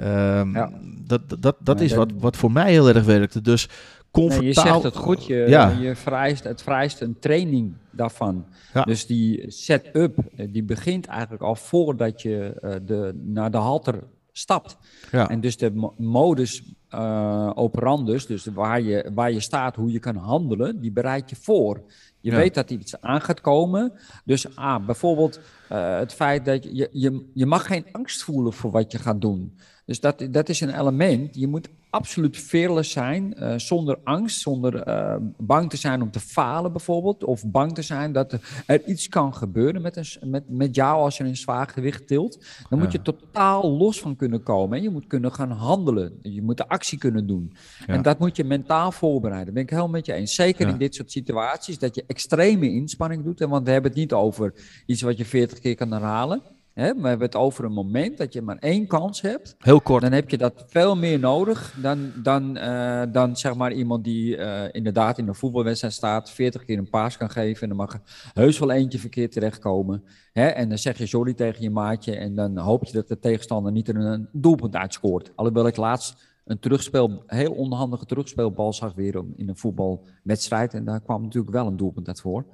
Um, 0.00 0.54
ja. 0.54 0.70
Dat, 1.06 1.20
dat, 1.40 1.56
dat 1.60 1.80
is 1.80 1.92
wat, 1.92 2.12
wat 2.18 2.36
voor 2.36 2.52
mij 2.52 2.70
heel 2.70 2.88
erg 2.88 3.04
werkte. 3.04 3.40
Dus 3.40 3.68
comfortabel. 4.10 4.46
Nee, 4.46 4.54
je 4.54 4.60
zegt 4.60 4.82
het 4.82 4.96
goed. 4.96 5.26
Je, 5.26 5.44
ja. 5.48 5.68
je 5.68 5.96
vereist, 5.96 6.44
het 6.44 6.62
vereist 6.62 7.00
een 7.00 7.18
training 7.18 7.72
daarvan. 7.90 8.44
Dus 8.84 9.06
die 9.06 9.44
set-up 9.50 10.18
die 10.48 10.62
begint 10.62 11.06
eigenlijk 11.06 11.42
al 11.42 11.54
voordat 11.54 12.22
je 12.22 12.60
uh, 12.64 12.74
de, 12.82 13.20
naar 13.24 13.50
de 13.50 13.56
halter 13.56 14.02
stapt. 14.32 14.76
Ja. 15.10 15.28
En 15.28 15.40
dus 15.40 15.56
de 15.56 15.90
modus 15.96 16.62
uh, 16.94 17.50
operandus, 17.54 18.26
dus 18.26 18.46
waar 18.46 18.80
je, 18.80 19.10
waar 19.14 19.32
je 19.32 19.40
staat, 19.40 19.76
hoe 19.76 19.92
je 19.92 19.98
kan 19.98 20.16
handelen, 20.16 20.80
die 20.80 20.92
bereid 20.92 21.30
je 21.30 21.36
voor. 21.36 21.82
Je 22.28 22.34
ja. 22.34 22.40
weet 22.40 22.54
dat 22.54 22.70
iets 22.70 23.00
aan 23.00 23.20
gaat 23.20 23.40
komen. 23.40 23.92
Dus 24.24 24.56
ah, 24.56 24.86
bijvoorbeeld 24.86 25.40
uh, 25.72 25.98
het 25.98 26.12
feit 26.12 26.44
dat 26.44 26.64
je, 26.64 26.88
je, 26.92 27.30
je 27.34 27.46
mag 27.46 27.66
geen 27.66 27.86
angst 27.92 28.22
voelen 28.22 28.52
voor 28.52 28.70
wat 28.70 28.92
je 28.92 28.98
gaat 28.98 29.20
doen. 29.20 29.58
Dus 29.84 30.00
dat, 30.00 30.26
dat 30.30 30.48
is 30.48 30.60
een 30.60 30.80
element. 30.80 31.34
Je 31.34 31.46
moet 31.46 31.68
absoluut 31.98 32.36
fearless 32.36 32.92
zijn, 32.92 33.34
uh, 33.38 33.54
zonder 33.56 33.98
angst, 34.04 34.40
zonder 34.40 34.88
uh, 34.88 35.14
bang 35.36 35.70
te 35.70 35.76
zijn 35.76 36.02
om 36.02 36.10
te 36.10 36.20
falen 36.20 36.72
bijvoorbeeld. 36.72 37.24
Of 37.24 37.46
bang 37.46 37.74
te 37.74 37.82
zijn 37.82 38.12
dat 38.12 38.32
er, 38.66 38.84
iets 38.86 39.08
kan 39.08 39.34
gebeuren 39.34 39.82
met, 39.82 39.96
een, 39.96 40.30
met, 40.30 40.44
met 40.48 40.74
jou 40.74 40.98
als 40.98 41.16
je 41.16 41.24
een 41.24 41.36
zwaar 41.36 41.68
gewicht 41.68 42.06
tilt. 42.06 42.44
Dan 42.68 42.78
moet 42.78 42.92
ja. 42.92 42.98
je 43.04 43.12
totaal 43.12 43.70
los 43.70 44.00
van 44.00 44.16
kunnen 44.16 44.42
komen. 44.42 44.76
En 44.76 44.82
je 44.82 44.90
moet 44.90 45.06
kunnen 45.06 45.32
gaan 45.32 45.50
handelen. 45.50 46.18
Je 46.22 46.42
moet 46.42 46.56
de 46.56 46.68
actie 46.68 46.98
kunnen 46.98 47.26
doen. 47.26 47.52
Ja. 47.86 47.94
En 47.94 48.02
dat 48.02 48.18
moet 48.18 48.36
je 48.36 48.44
mentaal 48.44 48.92
voorbereiden. 48.92 49.46
Dat 49.46 49.54
ben 49.54 49.62
ik 49.62 49.70
helemaal 49.70 49.90
met 49.90 50.06
je 50.06 50.12
eens. 50.12 50.34
Zeker 50.34 50.66
ja. 50.66 50.72
in 50.72 50.78
dit 50.78 50.94
soort 50.94 51.10
situaties, 51.10 51.78
dat 51.78 51.94
je 51.94 52.04
extreme 52.06 52.70
inspanning 52.70 53.24
doet. 53.24 53.40
Want 53.40 53.64
we 53.64 53.70
hebben 53.70 53.90
het 53.90 54.00
niet 54.00 54.12
over 54.12 54.52
iets 54.86 55.02
wat 55.02 55.18
je 55.18 55.24
40 55.24 55.58
keer 55.58 55.74
kan 55.74 55.92
herhalen. 55.92 56.42
Hè, 56.78 56.94
we 56.94 57.08
hebben 57.08 57.26
het 57.26 57.36
over 57.36 57.64
een 57.64 57.72
moment 57.72 58.18
dat 58.18 58.32
je 58.32 58.42
maar 58.42 58.56
één 58.56 58.86
kans 58.86 59.20
hebt. 59.20 59.56
Heel 59.58 59.80
kort. 59.80 60.02
Dan 60.02 60.12
heb 60.12 60.30
je 60.30 60.38
dat 60.38 60.64
veel 60.66 60.96
meer 60.96 61.18
nodig 61.18 61.74
dan, 61.82 62.12
dan, 62.22 62.56
uh, 62.56 63.02
dan 63.12 63.36
zeg 63.36 63.54
maar 63.54 63.72
iemand 63.72 64.04
die 64.04 64.36
uh, 64.36 64.62
inderdaad 64.72 65.18
in 65.18 65.28
een 65.28 65.34
voetbalwedstrijd 65.34 65.94
staat, 65.94 66.30
40 66.30 66.64
keer 66.64 66.78
een 66.78 66.90
paas 66.90 67.16
kan 67.16 67.30
geven. 67.30 67.62
En 67.62 67.68
dan 67.68 67.76
mag 67.76 67.98
heus 68.32 68.58
wel 68.58 68.70
eentje 68.70 68.98
verkeerd 68.98 69.32
terechtkomen. 69.32 70.04
Hè, 70.32 70.46
en 70.46 70.68
dan 70.68 70.78
zeg 70.78 70.98
je 70.98 71.06
sorry 71.06 71.34
tegen 71.34 71.62
je 71.62 71.70
maatje 71.70 72.16
en 72.16 72.34
dan 72.34 72.58
hoop 72.58 72.84
je 72.84 72.92
dat 72.92 73.08
de 73.08 73.18
tegenstander 73.18 73.72
niet 73.72 73.88
een 73.88 74.28
doelpunt 74.32 74.76
uitscoort. 74.76 75.32
Alhoewel 75.34 75.66
ik 75.66 75.76
laatst 75.76 76.26
een 76.44 76.58
terugspeel, 76.58 77.22
heel 77.26 77.52
onhandige 77.52 78.06
terugspeelbal 78.06 78.72
zag 78.72 78.94
weer 78.94 79.22
in 79.36 79.48
een 79.48 79.56
voetbalwedstrijd. 79.56 80.74
En 80.74 80.84
daar 80.84 81.00
kwam 81.00 81.22
natuurlijk 81.22 81.52
wel 81.52 81.66
een 81.66 81.76
doelpunt 81.76 82.08
uit 82.08 82.20
voor. 82.20 82.44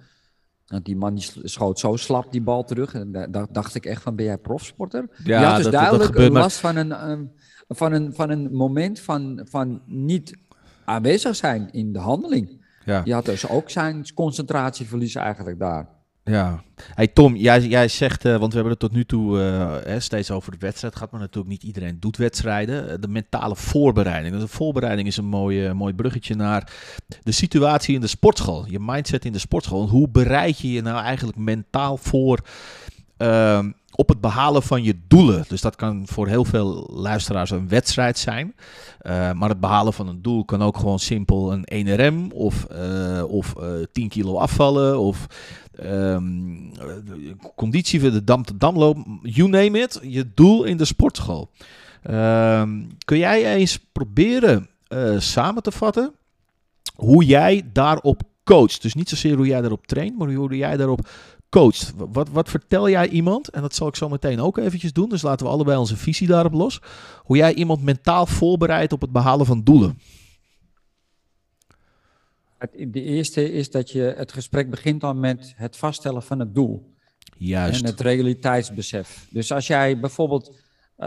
Die 0.82 0.96
man 0.96 1.14
die 1.14 1.30
schoot 1.42 1.78
zo 1.78 1.96
slap 1.96 2.32
die 2.32 2.42
bal 2.42 2.64
terug. 2.64 2.94
En 2.94 3.12
daar 3.30 3.46
dacht 3.52 3.74
ik 3.74 3.84
echt 3.84 4.02
van, 4.02 4.16
ben 4.16 4.24
jij 4.24 4.38
profsporter? 4.38 5.08
Ja, 5.24 5.40
je 5.40 5.46
had 5.46 5.54
dus 5.56 5.64
dat, 5.64 5.72
duidelijk 5.72 6.02
dat 6.02 6.12
gebeurt, 6.12 6.32
last 6.32 6.58
van, 6.58 6.76
een, 6.76 7.10
um, 7.10 7.32
van, 7.68 7.92
een, 7.92 8.14
van 8.14 8.30
een 8.30 8.52
moment 8.52 9.00
van, 9.00 9.46
van 9.50 9.82
niet 9.86 10.36
aanwezig 10.84 11.36
zijn 11.36 11.70
in 11.70 11.92
de 11.92 11.98
handeling. 11.98 12.62
Ja. 12.84 13.02
Die 13.02 13.14
had 13.14 13.24
dus 13.24 13.48
ook 13.48 13.70
zijn 13.70 14.14
concentratieverlies 14.14 15.14
eigenlijk 15.14 15.58
daar. 15.58 15.88
Ja. 16.24 16.62
Hey 16.94 17.06
Tom, 17.06 17.36
jij, 17.36 17.60
jij 17.60 17.88
zegt, 17.88 18.24
uh, 18.24 18.36
want 18.36 18.48
we 18.48 18.54
hebben 18.54 18.70
het 18.70 18.80
tot 18.80 18.92
nu 18.92 19.04
toe 19.04 19.38
hè, 19.84 20.00
steeds 20.00 20.30
over 20.30 20.52
de 20.52 20.58
wedstrijd 20.58 20.94
gehad, 20.94 21.10
maar 21.10 21.20
natuurlijk 21.20 21.48
niet 21.48 21.62
iedereen 21.62 22.00
doet 22.00 22.16
wedstrijden. 22.16 22.90
Uh, 22.90 22.94
de 23.00 23.08
mentale 23.08 23.56
voorbereiding. 23.56 24.38
De 24.38 24.48
voorbereiding 24.48 25.08
is 25.08 25.16
een 25.16 25.24
mooi, 25.24 25.72
mooi 25.72 25.94
bruggetje 25.94 26.34
naar 26.34 26.72
de 27.22 27.32
situatie 27.32 27.94
in 27.94 28.00
de 28.00 28.06
sportschool. 28.06 28.66
Je 28.68 28.80
mindset 28.80 29.24
in 29.24 29.32
de 29.32 29.38
sportschool. 29.38 29.88
Hoe 29.88 30.08
bereid 30.08 30.58
je 30.58 30.72
je 30.72 30.82
nou 30.82 31.02
eigenlijk 31.02 31.38
mentaal 31.38 31.96
voor 31.96 32.40
ehm, 33.16 33.70
op 33.96 34.08
het 34.08 34.20
behalen 34.20 34.62
van 34.62 34.82
je 34.82 34.98
doelen. 35.08 35.44
Dus 35.48 35.60
dat 35.60 35.76
kan 35.76 36.02
voor 36.06 36.28
heel 36.28 36.44
veel 36.44 36.90
luisteraars 36.92 37.50
een 37.50 37.68
wedstrijd 37.68 38.18
zijn. 38.18 38.54
Uh, 39.02 39.32
maar 39.32 39.48
het 39.48 39.60
behalen 39.60 39.92
van 39.92 40.08
een 40.08 40.22
doel 40.22 40.44
kan 40.44 40.62
ook 40.62 40.76
gewoon 40.76 40.98
simpel 40.98 41.52
een 41.52 41.88
1RM 42.30 42.34
of, 42.34 42.66
uh, 42.72 43.24
of 43.28 43.54
uh, 43.60 43.66
10 43.92 44.08
kilo 44.08 44.36
afvallen 44.36 44.98
of 44.98 45.26
um, 45.84 46.72
conditie 47.56 48.00
voor 48.00 48.10
de 48.10 48.24
dam 48.24 48.44
damloop. 48.54 48.96
You 49.22 49.48
name 49.48 49.78
it. 49.78 50.00
Je 50.02 50.30
doel 50.34 50.64
in 50.64 50.76
de 50.76 50.84
sportschool. 50.84 51.50
Um, 52.10 52.88
kun 53.04 53.18
jij 53.18 53.54
eens 53.54 53.78
proberen 53.92 54.68
samen 55.18 55.62
te 55.62 55.72
vatten 55.72 56.14
hoe 56.94 57.24
jij 57.24 57.62
daarop 57.72 58.22
coacht? 58.44 58.82
Dus 58.82 58.94
niet 58.94 59.08
zozeer 59.08 59.36
hoe 59.36 59.46
jij 59.46 59.60
daarop 59.60 59.86
traint, 59.86 60.18
maar 60.18 60.32
hoe 60.32 60.56
jij 60.56 60.76
daarop 60.76 61.08
coacht. 61.54 61.92
Wat, 61.96 62.28
wat 62.28 62.48
vertel 62.48 62.88
jij 62.88 63.08
iemand? 63.08 63.48
En 63.48 63.62
dat 63.62 63.74
zal 63.74 63.88
ik 63.88 63.96
zo 63.96 64.08
meteen 64.08 64.40
ook 64.40 64.58
eventjes 64.58 64.92
doen. 64.92 65.08
Dus 65.08 65.22
laten 65.22 65.46
we 65.46 65.52
allebei 65.52 65.78
onze 65.78 65.96
visie 65.96 66.26
daarop 66.26 66.52
los. 66.52 66.80
Hoe 67.18 67.36
jij 67.36 67.54
iemand 67.54 67.82
mentaal 67.82 68.26
voorbereidt 68.26 68.92
op 68.92 69.00
het 69.00 69.12
behalen 69.12 69.46
van 69.46 69.62
doelen. 69.62 69.98
De 72.72 73.02
eerste 73.02 73.52
is 73.52 73.70
dat 73.70 73.90
je 73.90 74.14
het 74.16 74.32
gesprek 74.32 74.70
begint 74.70 75.00
dan 75.00 75.20
met 75.20 75.54
het 75.56 75.76
vaststellen 75.76 76.22
van 76.22 76.38
het 76.38 76.54
doel. 76.54 76.94
Juist. 77.36 77.80
En 77.80 77.86
het 77.86 78.00
realiteitsbesef. 78.00 79.26
Dus 79.30 79.52
als 79.52 79.66
jij 79.66 80.00
bijvoorbeeld, 80.00 80.48
uh, 80.98 81.06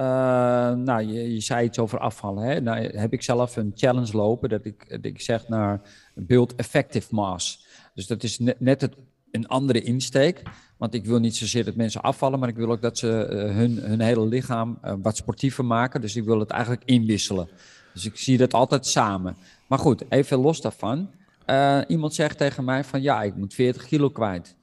nou, 0.72 1.02
je, 1.02 1.34
je, 1.34 1.42
zei 1.42 1.66
iets 1.66 1.80
over 1.80 2.00
afvallen. 2.00 2.44
Hè? 2.44 2.62
Nou, 2.62 2.98
heb 2.98 3.14
ik 3.14 3.24
zelf 3.24 3.56
een 3.56 3.72
challenge 3.76 4.18
lopen 4.18 4.50
dat 4.50 4.66
ik, 4.66 4.90
dat 4.90 5.06
ik 5.06 5.22
zeg 5.22 5.48
naar 5.48 5.82
build 6.16 6.56
effective 6.56 7.16
mass. 7.16 7.66
Dus 7.94 8.08
dat 8.08 8.24
is 8.24 8.40
net, 8.40 8.60
net 8.60 8.82
het 8.82 8.96
een 9.32 9.48
andere 9.48 9.82
insteek. 9.82 10.42
Want 10.78 10.94
ik 10.94 11.06
wil 11.06 11.20
niet 11.20 11.36
zozeer 11.36 11.66
dat 11.66 11.76
mensen 11.76 12.02
afvallen, 12.02 12.40
maar 12.40 12.50
ik 12.50 12.56
wil 12.56 12.72
ook 12.72 12.82
dat 12.82 12.98
ze 12.98 13.30
uh, 13.32 13.56
hun, 13.56 13.78
hun 13.78 14.00
hele 14.00 14.28
lichaam 14.28 14.80
uh, 14.86 14.94
wat 15.02 15.18
sportiever 15.18 15.66
maken. 15.66 16.02
Dus 16.02 16.16
ik 16.16 16.24
wil 16.24 16.40
het 16.40 16.50
eigenlijk 16.50 16.82
inwisselen. 16.86 17.50
Dus 17.94 18.06
ik 18.06 18.18
zie 18.18 18.38
dat 18.38 18.54
altijd 18.54 18.86
samen. 18.86 19.38
Maar 19.68 19.80
goed, 19.80 20.04
even 20.10 20.38
los 20.38 20.62
daarvan. 20.62 21.10
Uh, 21.46 21.82
iemand 21.88 22.14
zegt 22.14 22.38
tegen 22.38 22.64
mij 22.64 22.84
van 22.84 23.02
ja, 23.02 23.24
ik 23.24 23.36
moet 23.36 23.54
40 23.54 23.86
kilo 23.86 24.10
kwijt. 24.10 24.56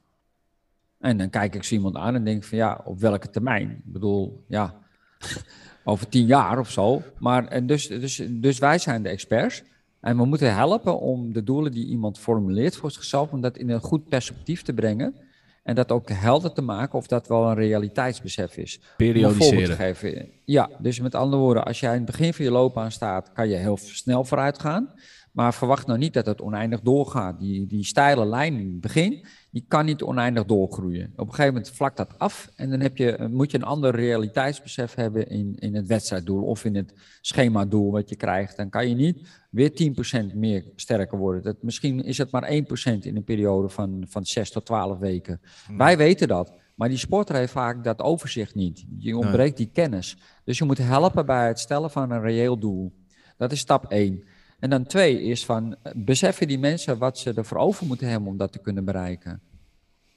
En 0.99 1.17
dan 1.17 1.29
kijk 1.29 1.55
ik 1.55 1.63
zo 1.63 1.75
iemand 1.75 1.95
aan 1.95 2.15
en 2.15 2.23
denk 2.23 2.43
van 2.43 2.57
ja, 2.57 2.81
op 2.85 2.99
welke 2.99 3.29
termijn? 3.29 3.69
Ik 3.69 3.91
bedoel, 3.91 4.45
ja, 4.47 4.73
over 5.83 6.09
tien 6.09 6.25
jaar 6.25 6.59
of 6.59 6.71
zo. 6.71 7.03
Maar 7.19 7.47
en 7.47 7.67
dus, 7.67 7.87
dus, 7.87 8.21
dus 8.29 8.59
wij 8.59 8.77
zijn 8.77 9.03
de 9.03 9.09
experts. 9.09 9.63
En 10.05 10.17
we 10.17 10.25
moeten 10.25 10.55
helpen 10.55 10.99
om 10.99 11.33
de 11.33 11.43
doelen 11.43 11.71
die 11.71 11.85
iemand 11.85 12.19
formuleert 12.19 12.75
voor 12.75 12.91
zichzelf, 12.91 13.31
om 13.31 13.41
dat 13.41 13.57
in 13.57 13.69
een 13.69 13.81
goed 13.81 14.07
perspectief 14.09 14.61
te 14.61 14.73
brengen. 14.73 15.15
En 15.63 15.75
dat 15.75 15.91
ook 15.91 16.09
helder 16.09 16.53
te 16.53 16.61
maken 16.61 16.97
of 16.97 17.07
dat 17.07 17.27
wel 17.27 17.49
een 17.49 17.55
realiteitsbesef 17.55 18.57
is. 18.57 18.79
Periodiseren. 18.97 19.75
Geven. 19.75 20.29
Ja, 20.43 20.69
dus 20.79 20.99
met 20.99 21.15
andere 21.15 21.41
woorden, 21.41 21.65
als 21.65 21.79
jij 21.79 21.91
in 21.91 21.97
het 21.97 22.05
begin 22.05 22.33
van 22.33 22.45
je 22.45 22.51
loopbaan 22.51 22.91
staat, 22.91 23.31
kan 23.33 23.49
je 23.49 23.55
heel 23.55 23.77
snel 23.77 24.23
vooruit 24.23 24.59
gaan. 24.59 24.93
Maar 25.31 25.53
verwacht 25.53 25.87
nou 25.87 25.99
niet 25.99 26.13
dat 26.13 26.25
het 26.25 26.41
oneindig 26.41 26.81
doorgaat. 26.81 27.39
Die, 27.39 27.67
die 27.67 27.85
steile 27.85 28.25
lijn 28.25 28.59
in 28.59 28.67
het 28.67 28.81
begin, 28.81 29.25
die 29.55 29.65
kan 29.67 29.85
niet 29.85 30.03
oneindig 30.03 30.45
doorgroeien. 30.45 31.13
Op 31.15 31.27
een 31.27 31.33
gegeven 31.33 31.53
moment 31.53 31.71
vlakt 31.71 31.97
dat 31.97 32.19
af 32.19 32.51
en 32.55 32.69
dan 32.69 32.79
heb 32.79 32.97
je, 32.97 33.27
moet 33.31 33.51
je 33.51 33.57
een 33.57 33.63
ander 33.63 33.95
realiteitsbesef 33.95 34.95
hebben 34.95 35.29
in, 35.29 35.55
in 35.59 35.75
het 35.75 35.87
wedstrijddoel 35.87 36.43
of 36.43 36.65
in 36.65 36.75
het 36.75 36.93
schemadoel 37.21 37.91
wat 37.91 38.09
je 38.09 38.15
krijgt. 38.15 38.57
Dan 38.57 38.69
kan 38.69 38.89
je 38.89 38.95
niet 38.95 39.27
weer 39.49 39.93
10% 40.31 40.35
meer 40.35 40.65
sterker 40.75 41.17
worden. 41.17 41.43
Dat, 41.43 41.55
misschien 41.61 42.03
is 42.03 42.17
het 42.17 42.31
maar 42.31 42.49
1% 42.51 42.53
in 42.99 43.15
een 43.15 43.23
periode 43.23 43.69
van, 43.69 44.05
van 44.07 44.25
6 44.25 44.51
tot 44.51 44.65
12 44.65 44.97
weken. 44.97 45.41
Hmm. 45.65 45.77
Wij 45.77 45.97
weten 45.97 46.27
dat. 46.27 46.53
Maar 46.75 46.89
die 46.89 46.97
sporter 46.97 47.35
heeft 47.35 47.51
vaak 47.51 47.83
dat 47.83 48.01
overzicht 48.01 48.55
niet. 48.55 48.85
Je 48.97 49.17
ontbreekt 49.17 49.57
die 49.57 49.69
kennis. 49.73 50.17
Dus 50.43 50.57
je 50.57 50.65
moet 50.65 50.77
helpen 50.77 51.25
bij 51.25 51.47
het 51.47 51.59
stellen 51.59 51.91
van 51.91 52.11
een 52.11 52.21
reëel 52.21 52.59
doel. 52.59 52.93
Dat 53.37 53.51
is 53.51 53.59
stap 53.59 53.85
1. 53.91 54.23
En 54.65 54.71
dan 54.71 54.85
twee 54.85 55.21
is 55.21 55.45
van, 55.45 55.75
beseffen 55.95 56.47
die 56.47 56.59
mensen 56.59 56.97
wat 56.97 57.17
ze 57.17 57.33
ervoor 57.33 57.57
over 57.57 57.85
moeten 57.85 58.07
hebben 58.07 58.29
om 58.29 58.37
dat 58.37 58.51
te 58.51 58.59
kunnen 58.59 58.85
bereiken? 58.85 59.41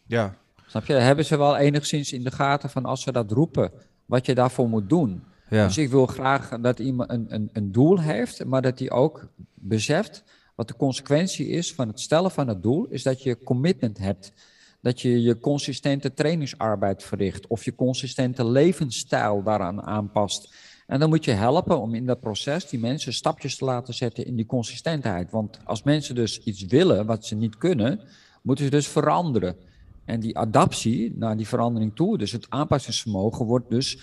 Ja. 0.07 0.37
Snap 0.67 0.85
je? 0.85 0.93
Hebben 0.93 1.25
ze 1.25 1.39
wel 1.39 1.57
enigszins 1.57 2.13
in 2.13 2.25
de 2.25 2.31
gaten 2.31 2.71
van 2.71 2.85
als 2.85 3.03
ze 3.03 3.13
dat 3.13 3.31
roepen, 3.31 3.73
wat 4.07 4.27
je 4.27 4.35
daarvoor 4.35 4.69
moet 4.69 4.89
doen? 4.89 5.23
Ja. 5.49 5.67
Dus 5.67 5.79
ik 5.79 5.91
wil 5.91 6.07
graag 6.07 6.61
dat 6.61 6.79
iemand 6.79 7.11
een, 7.11 7.27
een, 7.29 7.51
een 7.53 7.73
doel 7.73 8.01
heeft, 8.01 8.45
maar 8.45 8.63
dat 8.63 8.79
hij 8.79 8.91
ook 8.91 9.29
beseft 9.55 10.25
wat 10.55 10.69
de 10.69 10.77
consequentie 10.77 11.49
is 11.49 11.75
van 11.75 11.89
het 11.89 12.01
stellen 12.01 12.31
van 12.31 12.49
het 12.49 12.63
doel, 12.63 12.87
is 12.87 13.03
dat 13.03 13.23
je 13.23 13.43
commitment 13.43 13.99
hebt. 13.99 14.33
Dat 14.81 15.01
je 15.01 15.23
je 15.23 15.39
consistente 15.39 16.15
trainingsarbeid 16.15 17.03
verricht 17.03 17.47
of 17.47 17.65
je 17.65 17.75
consistente 17.75 18.45
levensstijl 18.45 19.43
daaraan 19.43 19.83
aanpast. 19.83 20.55
En 20.89 21.01
dan 21.01 21.09
moet 21.09 21.25
je 21.25 21.31
helpen 21.31 21.81
om 21.81 21.95
in 21.95 22.07
dat 22.07 22.21
proces 22.21 22.69
die 22.69 22.81
mensen 22.81 23.13
stapjes 23.13 23.57
te 23.57 23.65
laten 23.65 23.95
zetten 23.95 24.27
in 24.27 24.37
die 24.37 24.47
consistentheid. 24.47 25.31
Want 25.31 25.59
als 25.65 25.83
mensen 25.83 26.15
dus 26.15 26.39
iets 26.39 26.65
willen 26.65 27.07
wat 27.07 27.25
ze 27.25 27.35
niet 27.35 27.59
kunnen, 27.59 28.01
moeten 28.43 28.65
ze 28.65 28.71
dus 28.71 28.89
veranderen. 28.89 29.57
En 30.05 30.21
die 30.21 30.39
adaptie 30.39 31.13
naar 31.17 31.37
die 31.37 31.49
verandering 31.49 31.95
toe, 31.95 32.19
dus 32.19 32.33
het 32.33 32.47
aanpassingsvermogen, 32.49 33.47
wordt 33.47 33.71
dus, 33.71 33.99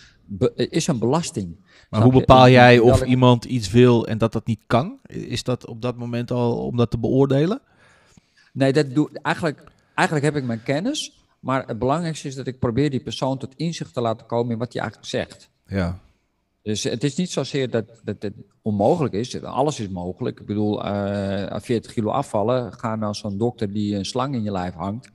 is 0.56 0.88
een 0.88 1.00
belasting. 1.00 1.56
Maar 1.89 2.02
hoe 2.02 2.12
bepaal 2.12 2.50
jij 2.50 2.80
of 2.80 3.04
iemand 3.04 3.45
iets 3.45 3.71
wil 3.71 4.08
en 4.08 4.17
dat 4.17 4.32
dat 4.32 4.45
niet 4.45 4.62
kan? 4.67 5.00
Is 5.08 5.43
dat 5.43 5.67
op 5.67 5.82
dat 5.82 5.98
moment 5.98 6.32
al 6.32 6.65
om 6.65 6.78
dat 6.78 6.91
te 6.91 6.98
beoordelen? 6.98 7.62
Nee, 8.54 8.74
dat 8.74 8.93
doe, 8.93 9.10
eigenlijk, 9.21 9.71
eigenlijk 9.93 10.28
heb 10.28 10.36
ik 10.36 10.48
mijn 10.48 10.63
kennis. 10.63 11.24
Maar 11.39 11.67
het 11.67 11.80
belangrijkste 11.80 12.28
is 12.28 12.36
dat 12.36 12.48
ik 12.48 12.60
probeer 12.60 12.89
die 12.89 13.04
persoon 13.04 13.38
tot 13.38 13.56
inzicht 13.56 13.93
te 13.93 14.02
laten 14.02 14.26
komen 14.26 14.52
in 14.52 14.58
wat 14.58 14.74
hij 14.74 14.82
eigenlijk 14.82 15.12
zegt. 15.12 15.50
Ja. 15.67 16.04
Dus 16.65 16.84
het 16.84 17.04
is 17.04 17.15
niet 17.15 17.32
zozeer 17.32 17.69
dat, 17.69 17.86
dat 18.04 18.15
het 18.19 18.34
onmogelijk 18.62 19.13
is. 19.13 19.43
Alles 19.43 19.80
is 19.80 19.89
mogelijk. 19.89 20.39
Ik 20.39 20.45
bedoel, 20.45 20.86
uh, 20.86 21.56
eh, 21.56 21.62
40 21.62 21.93
kilo 21.93 22.10
afvallen. 22.10 22.73
Ga 22.73 22.95
naar 22.95 23.15
zo'n 23.15 23.38
dokter 23.38 23.73
die 23.73 23.95
een 23.95 24.06
slang 24.06 24.36
in 24.36 24.43
je 24.43 24.51
lijf 24.51 24.73
hangt. 24.73 25.10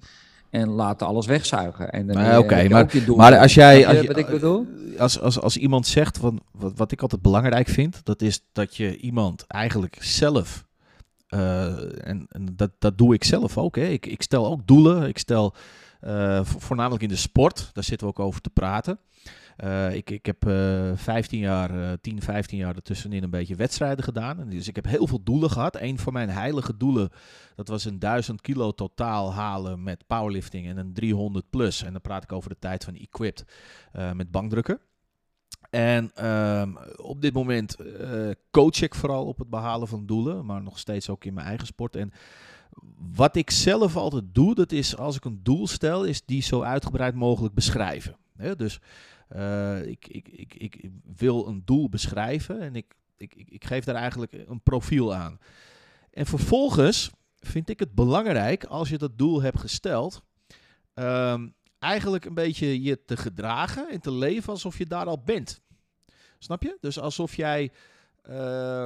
En 0.50 0.68
laat 0.68 1.02
alles 1.02 1.26
wegzuigen. 1.26 1.92
En 1.92 2.06
dan 2.06 2.38
Oké, 2.38 2.68
maar, 2.68 2.90
maar 3.16 3.38
als 3.38 3.54
jij. 3.54 3.86
Als, 3.86 4.00
je, 4.00 4.06
wat 4.06 4.16
ik 4.16 4.26
bedoel? 4.26 4.66
Als, 4.98 5.20
als, 5.20 5.40
als 5.40 5.56
iemand 5.56 5.86
zegt. 5.86 6.18
Van, 6.18 6.40
wat, 6.52 6.72
wat 6.76 6.92
ik 6.92 7.02
altijd 7.02 7.22
belangrijk 7.22 7.68
vind. 7.68 8.00
Dat 8.04 8.22
is 8.22 8.40
dat 8.52 8.76
je 8.76 8.96
iemand 8.96 9.44
eigenlijk 9.46 9.96
zelf. 10.00 10.66
Uh, 11.30 12.06
en, 12.08 12.26
en 12.28 12.48
dat, 12.56 12.70
dat 12.78 12.98
doe 12.98 13.14
ik 13.14 13.24
zelf 13.24 13.58
ook. 13.58 13.76
Hè. 13.76 13.84
Ik, 13.84 14.06
ik 14.06 14.22
stel 14.22 14.46
ook 14.46 14.66
doelen. 14.66 15.08
Ik 15.08 15.18
stel. 15.18 15.54
Uh, 16.04 16.44
voornamelijk 16.44 17.02
in 17.02 17.08
de 17.08 17.16
sport. 17.16 17.70
Daar 17.72 17.84
zitten 17.84 18.06
we 18.06 18.12
ook 18.12 18.26
over 18.26 18.40
te 18.40 18.50
praten. 18.50 18.98
Uh, 19.64 19.94
ik, 19.94 20.10
ik 20.10 20.26
heb 20.26 20.46
uh, 20.46 20.90
15 20.94 21.38
jaar, 21.38 21.74
uh, 21.74 21.92
10, 22.00 22.22
15 22.22 22.58
jaar 22.58 22.74
ertussenin 22.74 23.22
een 23.22 23.30
beetje 23.30 23.54
wedstrijden 23.54 24.04
gedaan. 24.04 24.48
Dus 24.48 24.68
ik 24.68 24.76
heb 24.76 24.86
heel 24.86 25.06
veel 25.06 25.22
doelen 25.22 25.50
gehad. 25.50 25.80
Een 25.80 25.98
van 25.98 26.12
mijn 26.12 26.28
heilige 26.28 26.76
doelen, 26.76 27.10
dat 27.54 27.68
was 27.68 27.84
een 27.84 27.98
1000 27.98 28.40
kilo 28.40 28.72
totaal 28.72 29.32
halen 29.32 29.82
met 29.82 30.06
powerlifting 30.06 30.66
en 30.66 30.76
een 30.76 30.92
300 30.92 31.50
plus. 31.50 31.82
En 31.82 31.92
dan 31.92 32.00
praat 32.00 32.22
ik 32.22 32.32
over 32.32 32.48
de 32.48 32.58
tijd 32.58 32.84
van 32.84 32.94
equipped 32.94 33.44
met 34.14 34.30
bankdrukken. 34.30 34.80
En 35.70 36.10
ehm, 36.14 36.74
op 36.96 37.20
dit 37.20 37.32
moment 37.32 37.76
coach 38.50 38.80
ik 38.82 38.94
vooral 38.94 39.26
op 39.26 39.38
het 39.38 39.50
behalen 39.50 39.88
van 39.88 40.06
doelen, 40.06 40.46
maar 40.46 40.62
nog 40.62 40.78
steeds 40.78 41.08
ook 41.08 41.24
in 41.24 41.34
mijn 41.34 41.46
eigen 41.46 41.66
sport. 41.66 41.96
En 41.96 42.12
wat 43.14 43.36
ik 43.36 43.50
zelf 43.50 43.96
altijd 43.96 44.24
doe, 44.32 44.54
dat 44.54 44.72
is 44.72 44.96
als 44.96 45.16
ik 45.16 45.24
een 45.24 45.40
doel 45.42 45.66
stel, 45.66 46.04
is 46.04 46.24
die 46.24 46.42
zo 46.42 46.62
uitgebreid 46.62 47.14
mogelijk 47.14 47.54
beschrijven. 47.54 48.16
Dus 48.56 48.80
uh, 49.36 49.86
ik, 49.86 50.08
ik, 50.08 50.28
ik, 50.28 50.54
ik 50.54 50.90
wil 51.16 51.46
een 51.46 51.62
doel 51.64 51.88
beschrijven 51.88 52.60
en 52.60 52.74
ik, 52.74 52.94
geef 53.58 53.84
daar 53.84 53.94
eigenlijk 53.94 54.32
een 54.32 54.62
profiel 54.62 55.14
aan. 55.14 55.38
En 56.10 56.26
vervolgens 56.26 57.10
vind 57.38 57.68
ik 57.68 57.78
het 57.78 57.94
belangrijk, 57.94 58.64
als 58.64 58.88
je 58.88 58.98
dat 58.98 59.18
doel 59.18 59.42
hebt 59.42 59.60
gesteld, 59.60 60.22
um, 60.94 61.54
eigenlijk 61.78 62.24
een 62.24 62.34
beetje 62.34 62.82
je 62.82 63.04
te 63.04 63.16
gedragen 63.16 63.90
en 63.90 64.00
te 64.00 64.12
leven 64.12 64.52
alsof 64.52 64.78
je 64.78 64.86
daar 64.86 65.06
al 65.06 65.22
bent. 65.22 65.60
Snap 66.38 66.62
je? 66.62 66.76
Dus 66.80 66.98
alsof 66.98 67.36
jij. 67.36 67.72
Uh, 68.28 68.84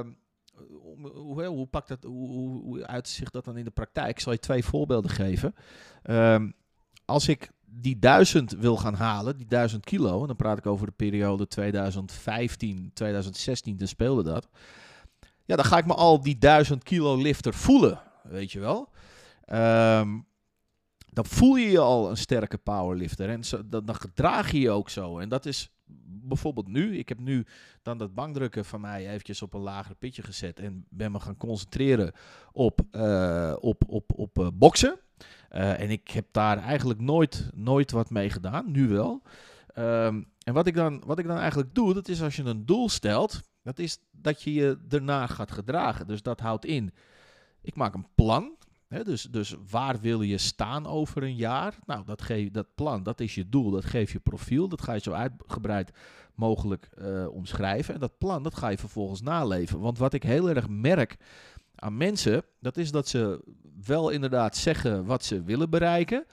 hoe, 1.13 1.45
hoe, 1.45 1.67
pakt 1.67 1.87
dat, 1.87 2.03
hoe, 2.03 2.61
hoe 2.61 2.87
uitzicht 2.87 3.33
dat 3.33 3.45
dan 3.45 3.57
in 3.57 3.63
de 3.63 3.71
praktijk? 3.71 4.09
Ik 4.09 4.19
zal 4.19 4.31
je 4.31 4.39
twee 4.39 4.63
voorbeelden 4.63 5.11
geven. 5.11 5.55
Um, 6.03 6.53
als 7.05 7.27
ik 7.27 7.51
die 7.65 7.99
duizend 7.99 8.51
wil 8.51 8.77
gaan 8.77 8.93
halen, 8.93 9.37
die 9.37 9.45
duizend 9.45 9.83
kilo, 9.83 10.21
en 10.21 10.27
dan 10.27 10.35
praat 10.35 10.57
ik 10.57 10.65
over 10.65 10.85
de 10.85 10.93
periode 10.95 11.47
2015, 11.47 12.91
2016, 12.93 13.77
dan 13.77 13.87
speelde 13.87 14.23
dat. 14.23 14.47
ja, 15.45 15.55
dan 15.55 15.65
ga 15.65 15.77
ik 15.77 15.85
me 15.85 15.93
al 15.93 16.21
die 16.21 16.37
duizend 16.37 16.83
kilo 16.83 17.15
lifter 17.15 17.53
voelen, 17.53 18.01
weet 18.23 18.51
je 18.51 18.59
wel. 18.59 18.89
Ehm, 19.45 20.19
dan 21.13 21.25
voel 21.25 21.55
je 21.55 21.69
je 21.69 21.79
al 21.79 22.09
een 22.09 22.17
sterke 22.17 22.57
powerlifter. 22.57 23.29
En 23.29 23.43
zo, 23.43 23.61
dan, 23.65 23.85
dan 23.85 23.95
gedraag 23.95 24.51
je 24.51 24.59
je 24.59 24.71
ook 24.71 24.89
zo. 24.89 25.19
En 25.19 25.29
dat 25.29 25.45
is 25.45 25.71
bijvoorbeeld 26.27 26.67
nu. 26.67 26.97
Ik 26.97 27.09
heb 27.09 27.19
nu 27.19 27.45
dan 27.81 27.97
dat 27.97 28.13
bankdrukken 28.13 28.65
van 28.65 28.81
mij 28.81 29.09
eventjes 29.09 29.41
op 29.41 29.53
een 29.53 29.61
lager 29.61 29.95
pitje 29.95 30.23
gezet. 30.23 30.59
En 30.59 30.85
ben 30.89 31.11
me 31.11 31.19
gaan 31.19 31.37
concentreren 31.37 32.11
op, 32.51 32.81
uh, 32.91 33.55
op, 33.59 33.83
op, 33.87 34.11
op 34.15 34.39
uh, 34.39 34.47
boksen. 34.53 34.99
Uh, 35.51 35.79
en 35.79 35.89
ik 35.89 36.11
heb 36.11 36.25
daar 36.31 36.57
eigenlijk 36.57 36.99
nooit, 36.99 37.49
nooit 37.53 37.91
wat 37.91 38.09
mee 38.09 38.29
gedaan. 38.29 38.71
Nu 38.71 38.87
wel. 38.87 39.21
Um, 39.77 40.27
en 40.43 40.53
wat 40.53 40.67
ik, 40.67 40.75
dan, 40.75 41.03
wat 41.05 41.19
ik 41.19 41.27
dan 41.27 41.37
eigenlijk 41.37 41.75
doe, 41.75 41.93
dat 41.93 42.07
is 42.07 42.21
als 42.21 42.35
je 42.35 42.43
een 42.43 42.65
doel 42.65 42.89
stelt, 42.89 43.41
dat 43.63 43.79
is 43.79 43.99
dat 44.11 44.41
je 44.41 44.53
je 44.53 44.77
daarna 44.87 45.27
gaat 45.27 45.51
gedragen. 45.51 46.07
Dus 46.07 46.21
dat 46.21 46.39
houdt 46.39 46.65
in, 46.65 46.93
ik 47.61 47.75
maak 47.75 47.93
een 47.93 48.07
plan. 48.15 48.55
Dus, 49.03 49.23
dus 49.23 49.55
waar 49.69 49.99
wil 49.99 50.21
je 50.21 50.37
staan 50.37 50.87
over 50.87 51.23
een 51.23 51.35
jaar? 51.35 51.75
Nou, 51.85 52.05
dat, 52.05 52.21
geef, 52.21 52.51
dat 52.51 52.67
plan, 52.75 53.03
dat 53.03 53.19
is 53.19 53.35
je 53.35 53.49
doel, 53.49 53.71
dat 53.71 53.85
geeft 53.85 54.11
je 54.11 54.19
profiel. 54.19 54.67
Dat 54.67 54.81
ga 54.81 54.93
je 54.93 54.99
zo 54.99 55.11
uitgebreid 55.11 55.91
mogelijk 56.35 56.89
uh, 57.01 57.27
omschrijven. 57.27 57.93
En 57.93 57.99
dat 57.99 58.17
plan, 58.17 58.43
dat 58.43 58.55
ga 58.55 58.67
je 58.67 58.77
vervolgens 58.77 59.21
naleven. 59.21 59.79
Want 59.79 59.97
wat 59.97 60.13
ik 60.13 60.23
heel 60.23 60.49
erg 60.49 60.69
merk 60.69 61.17
aan 61.75 61.97
mensen, 61.97 62.43
dat 62.59 62.77
is 62.77 62.91
dat 62.91 63.07
ze 63.07 63.43
wel 63.85 64.09
inderdaad 64.09 64.57
zeggen 64.57 65.05
wat 65.05 65.23
ze 65.23 65.43
willen 65.43 65.69
bereiken. 65.69 66.25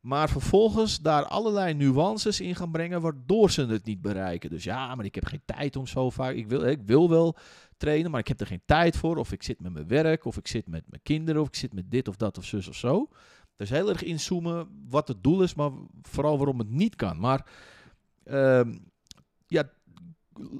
Maar 0.00 0.28
vervolgens 0.28 1.00
daar 1.00 1.24
allerlei 1.24 1.74
nuances 1.74 2.40
in 2.40 2.54
gaan 2.54 2.70
brengen 2.70 3.00
waardoor 3.00 3.50
ze 3.50 3.66
het 3.66 3.84
niet 3.84 4.00
bereiken. 4.00 4.50
Dus 4.50 4.64
ja, 4.64 4.94
maar 4.94 5.04
ik 5.04 5.14
heb 5.14 5.24
geen 5.24 5.42
tijd 5.44 5.76
om 5.76 5.86
zo 5.86 6.10
vaak. 6.10 6.34
Ik 6.34 6.48
wil, 6.48 6.66
ik 6.66 6.82
wil 6.82 7.08
wel 7.08 7.36
trainen, 7.76 8.10
maar 8.10 8.20
ik 8.20 8.28
heb 8.28 8.40
er 8.40 8.46
geen 8.46 8.62
tijd 8.64 8.96
voor. 8.96 9.16
Of 9.16 9.32
ik 9.32 9.42
zit 9.42 9.60
met 9.60 9.72
mijn 9.72 9.88
werk, 9.88 10.24
of 10.24 10.36
ik 10.36 10.46
zit 10.46 10.66
met 10.66 10.84
mijn 10.88 11.02
kinderen, 11.02 11.40
of 11.40 11.48
ik 11.48 11.54
zit 11.54 11.72
met 11.72 11.90
dit 11.90 12.08
of 12.08 12.16
dat 12.16 12.38
of 12.38 12.44
zus 12.44 12.68
of 12.68 12.74
zo. 12.76 13.08
Dus 13.56 13.70
heel 13.70 13.88
erg 13.88 14.02
inzoomen 14.02 14.68
wat 14.88 15.08
het 15.08 15.22
doel 15.22 15.42
is, 15.42 15.54
maar 15.54 15.70
vooral 16.02 16.36
waarom 16.36 16.58
het 16.58 16.70
niet 16.70 16.96
kan. 16.96 17.18
Maar 17.18 17.50
uh, 18.24 18.60
ja, 19.46 19.70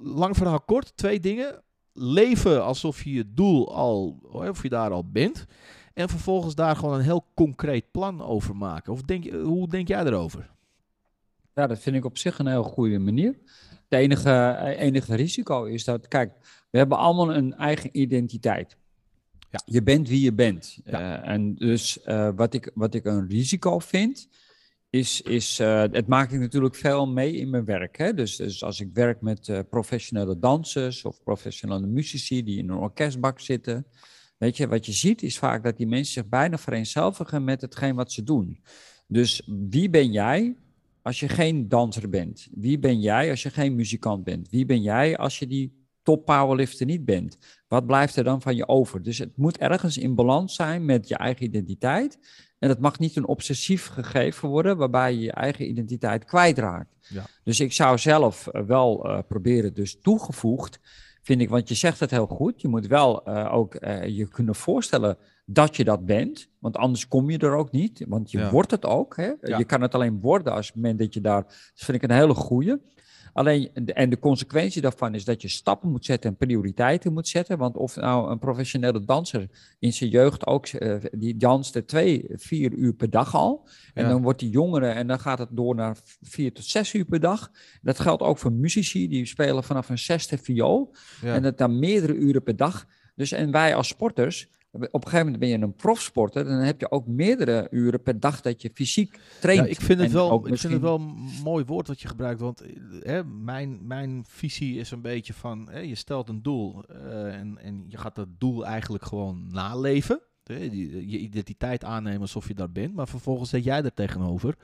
lang 0.02 0.36
verhaal 0.36 0.60
kort, 0.60 0.96
twee 0.96 1.20
dingen. 1.20 1.62
Leven 1.92 2.64
alsof 2.64 3.04
je 3.04 3.12
je 3.12 3.34
doel 3.34 3.74
al, 3.74 4.18
of 4.22 4.62
je 4.62 4.68
daar 4.68 4.90
al 4.90 5.10
bent. 5.10 5.46
En 5.94 6.08
vervolgens 6.08 6.54
daar 6.54 6.76
gewoon 6.76 6.94
een 6.94 7.04
heel 7.04 7.26
concreet 7.34 7.90
plan 7.90 8.22
over 8.22 8.56
maken. 8.56 8.92
Of 8.92 9.02
denk, 9.02 9.30
hoe 9.32 9.68
denk 9.68 9.88
jij 9.88 10.04
erover? 10.04 10.54
Ja, 11.54 11.66
dat 11.66 11.78
vind 11.78 11.96
ik 11.96 12.04
op 12.04 12.18
zich 12.18 12.38
een 12.38 12.46
heel 12.46 12.62
goede 12.62 12.98
manier. 12.98 13.38
Het 13.88 13.98
enige, 13.98 14.56
enige 14.78 15.14
risico 15.14 15.64
is 15.64 15.84
dat, 15.84 16.08
kijk, 16.08 16.32
we 16.70 16.78
hebben 16.78 16.98
allemaal 16.98 17.34
een 17.34 17.54
eigen 17.54 17.98
identiteit. 18.00 18.76
Ja. 19.50 19.60
Je 19.64 19.82
bent 19.82 20.08
wie 20.08 20.20
je 20.20 20.32
bent. 20.32 20.78
Ja. 20.84 21.22
Uh, 21.22 21.28
en 21.28 21.54
dus 21.54 21.98
uh, 22.06 22.30
wat, 22.36 22.54
ik, 22.54 22.70
wat 22.74 22.94
ik 22.94 23.04
een 23.04 23.28
risico 23.28 23.78
vind, 23.78 24.28
is, 24.90 25.22
is 25.22 25.60
uh, 25.60 25.78
het 25.78 26.06
maak 26.06 26.30
ik 26.30 26.40
natuurlijk 26.40 26.74
veel 26.74 27.06
mee 27.06 27.32
in 27.32 27.50
mijn 27.50 27.64
werk. 27.64 27.96
Hè? 27.96 28.14
Dus, 28.14 28.36
dus 28.36 28.64
als 28.64 28.80
ik 28.80 28.90
werk 28.92 29.20
met 29.20 29.64
professionele 29.70 30.38
dansers 30.38 31.04
of 31.04 31.22
professionele 31.22 31.86
muzici 31.86 32.42
die 32.42 32.58
in 32.58 32.70
een 32.70 32.76
orkestbak 32.78 33.40
zitten, 33.40 33.86
Weet 34.38 34.56
je, 34.56 34.68
wat 34.68 34.86
je 34.86 34.92
ziet 34.92 35.22
is 35.22 35.38
vaak 35.38 35.64
dat 35.64 35.76
die 35.76 35.86
mensen 35.86 36.12
zich 36.12 36.28
bijna 36.28 36.58
vereenzelvigen 36.58 37.44
met 37.44 37.60
hetgeen 37.60 37.94
wat 37.94 38.12
ze 38.12 38.22
doen. 38.22 38.62
Dus 39.06 39.48
wie 39.68 39.90
ben 39.90 40.12
jij 40.12 40.56
als 41.06 41.20
je 41.20 41.28
geen 41.28 41.68
danser 41.68 42.08
bent? 42.08 42.48
Wie 42.54 42.78
ben 42.78 43.00
jij 43.00 43.30
als 43.30 43.42
je 43.42 43.50
geen 43.50 43.74
muzikant 43.74 44.24
bent? 44.24 44.48
Wie 44.50 44.66
ben 44.66 44.82
jij 44.82 45.16
als 45.16 45.38
je 45.38 45.46
die 45.46 45.86
top 46.02 46.24
powerlifter 46.24 46.86
niet 46.86 47.04
bent? 47.04 47.38
Wat 47.68 47.86
blijft 47.86 48.16
er 48.16 48.24
dan 48.24 48.42
van 48.42 48.56
je 48.56 48.68
over? 48.68 49.02
Dus 49.02 49.18
het 49.18 49.36
moet 49.36 49.58
ergens 49.58 49.98
in 49.98 50.14
balans 50.14 50.54
zijn 50.54 50.84
met 50.84 51.08
je 51.08 51.16
eigen 51.16 51.44
identiteit. 51.44 52.18
En 52.58 52.68
het 52.68 52.80
mag 52.80 52.98
niet 52.98 53.16
een 53.16 53.26
obsessief 53.26 53.86
gegeven 53.86 54.48
worden 54.48 54.76
waarbij 54.76 55.14
je 55.14 55.20
je 55.20 55.32
eigen 55.32 55.68
identiteit 55.68 56.24
kwijtraakt. 56.24 56.94
Ja. 57.08 57.24
Dus 57.44 57.60
ik 57.60 57.72
zou 57.72 57.98
zelf 57.98 58.46
eh, 58.46 58.62
wel 58.62 59.06
uh, 59.06 59.18
proberen, 59.28 59.74
dus 59.74 60.00
toegevoegd, 60.00 60.80
vind 61.22 61.40
ik, 61.40 61.48
want 61.48 61.68
je 61.68 61.74
zegt 61.74 62.00
het 62.00 62.10
heel 62.10 62.26
goed. 62.26 62.60
Je 62.60 62.68
moet 62.68 62.86
wel 62.86 63.28
uh, 63.28 63.52
ook 63.52 63.74
uh, 63.80 64.06
je 64.06 64.28
kunnen 64.28 64.54
voorstellen 64.54 65.18
dat 65.48 65.76
je 65.76 65.84
dat 65.84 66.06
bent, 66.06 66.48
want 66.58 66.76
anders 66.76 67.08
kom 67.08 67.30
je 67.30 67.38
er 67.38 67.54
ook 67.54 67.72
niet, 67.72 68.04
want 68.08 68.30
je 68.30 68.38
ja. 68.38 68.50
wordt 68.50 68.70
het 68.70 68.84
ook. 68.84 69.16
Hè? 69.16 69.32
Ja. 69.40 69.58
Je 69.58 69.64
kan 69.64 69.80
het 69.80 69.94
alleen 69.94 70.20
worden 70.20 70.52
als 70.52 70.66
het 70.66 70.76
moment 70.76 70.98
dat 70.98 71.14
je 71.14 71.20
daar, 71.20 71.42
dat 71.42 71.72
vind 71.74 72.02
ik 72.02 72.10
een 72.10 72.16
hele 72.16 72.34
goede. 72.34 72.80
Alleen, 73.32 73.70
en 73.74 74.10
de 74.10 74.18
consequentie 74.18 74.82
daarvan 74.82 75.14
is 75.14 75.24
dat 75.24 75.42
je 75.42 75.48
stappen 75.48 75.90
moet 75.90 76.04
zetten 76.04 76.30
en 76.30 76.36
prioriteiten 76.36 77.12
moet 77.12 77.28
zetten. 77.28 77.58
Want 77.58 77.76
of 77.76 77.96
nou 77.96 78.30
een 78.30 78.38
professionele 78.38 79.04
danser 79.04 79.48
in 79.78 79.92
zijn 79.92 80.10
jeugd 80.10 80.46
ook, 80.46 80.72
uh, 80.72 80.96
die 81.12 81.36
danste 81.36 81.84
twee, 81.84 82.24
vier 82.28 82.72
uur 82.72 82.92
per 82.92 83.10
dag 83.10 83.34
al. 83.34 83.68
En 83.94 84.02
ja. 84.02 84.08
dan 84.08 84.22
wordt 84.22 84.38
die 84.38 84.50
jongere 84.50 84.88
en 84.88 85.06
dan 85.06 85.20
gaat 85.20 85.38
het 85.38 85.48
door 85.52 85.74
naar 85.74 85.96
vier 86.22 86.52
tot 86.52 86.64
zes 86.64 86.94
uur 86.94 87.04
per 87.04 87.20
dag. 87.20 87.50
Dat 87.82 88.00
geldt 88.00 88.22
ook 88.22 88.38
voor 88.38 88.52
muzici, 88.52 89.08
die 89.08 89.26
spelen 89.26 89.64
vanaf 89.64 89.88
een 89.88 89.98
zesde 89.98 90.38
viool. 90.38 90.94
Ja. 91.22 91.34
En 91.34 91.42
dat 91.42 91.58
dan 91.58 91.78
meerdere 91.78 92.14
uren 92.14 92.42
per 92.42 92.56
dag. 92.56 92.86
Dus 93.14 93.32
en 93.32 93.50
wij 93.50 93.74
als 93.74 93.88
sporters, 93.88 94.48
op 94.76 95.04
een 95.04 95.10
gegeven 95.10 95.18
moment 95.18 95.38
ben 95.38 95.48
je 95.48 95.58
een 95.58 95.74
profsporter, 95.74 96.44
dan 96.44 96.58
heb 96.58 96.80
je 96.80 96.90
ook 96.90 97.06
meerdere 97.06 97.66
uren 97.70 98.02
per 98.02 98.20
dag 98.20 98.40
dat 98.40 98.62
je 98.62 98.70
fysiek 98.74 99.18
traint. 99.40 99.64
Ja, 99.64 99.70
ik 99.70 99.80
vind 99.80 100.00
het, 100.00 100.12
wel, 100.12 100.34
ik 100.34 100.50
misschien... 100.50 100.70
vind 100.70 100.82
het 100.82 100.90
wel 100.90 101.00
een 101.00 101.42
mooi 101.42 101.64
woord 101.64 101.88
wat 101.88 102.00
je 102.00 102.08
gebruikt, 102.08 102.40
want 102.40 102.62
hè, 103.00 103.24
mijn, 103.24 103.78
mijn 103.86 104.24
visie 104.28 104.78
is 104.78 104.90
een 104.90 105.02
beetje 105.02 105.34
van, 105.34 105.68
hè, 105.70 105.78
je 105.78 105.94
stelt 105.94 106.28
een 106.28 106.42
doel 106.42 106.84
uh, 106.90 107.34
en, 107.34 107.58
en 107.58 107.84
je 107.88 107.98
gaat 107.98 108.14
dat 108.14 108.28
doel 108.38 108.66
eigenlijk 108.66 109.04
gewoon 109.04 109.46
naleven. 109.48 110.20
Je 110.46 111.18
identiteit 111.18 111.84
aannemen 111.84 112.20
alsof 112.20 112.48
je 112.48 112.54
daar 112.54 112.72
bent, 112.72 112.94
maar 112.94 113.08
vervolgens 113.08 113.50
zet 113.50 113.64
jij 113.64 113.82
er 113.82 113.94
tegenover. 113.94 114.56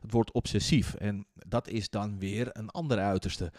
Het 0.00 0.12
wordt 0.12 0.32
obsessief 0.32 0.94
en 0.94 1.26
dat 1.46 1.68
is 1.68 1.90
dan 1.90 2.18
weer 2.18 2.48
een 2.52 2.70
andere 2.70 3.00
uiterste. 3.00 3.52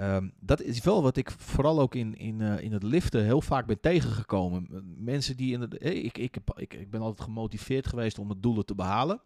Um, 0.00 0.32
dat 0.40 0.62
is 0.62 0.82
wel 0.82 1.02
wat 1.02 1.16
ik 1.16 1.30
vooral 1.30 1.80
ook 1.80 1.94
in, 1.94 2.16
in, 2.16 2.40
uh, 2.40 2.60
in 2.60 2.72
het 2.72 2.82
liften 2.82 3.24
heel 3.24 3.40
vaak 3.40 3.66
ben 3.66 3.80
tegengekomen. 3.80 4.68
Mensen 4.98 5.36
die 5.36 5.52
in 5.52 5.60
het. 5.60 5.84
Ik, 5.84 6.18
ik, 6.18 6.36
ik, 6.56 6.74
ik 6.74 6.90
ben 6.90 7.00
altijd 7.00 7.20
gemotiveerd 7.20 7.86
geweest 7.86 8.18
om 8.18 8.28
het 8.28 8.42
doelen 8.42 8.64
te 8.64 8.74
behalen. 8.74 9.20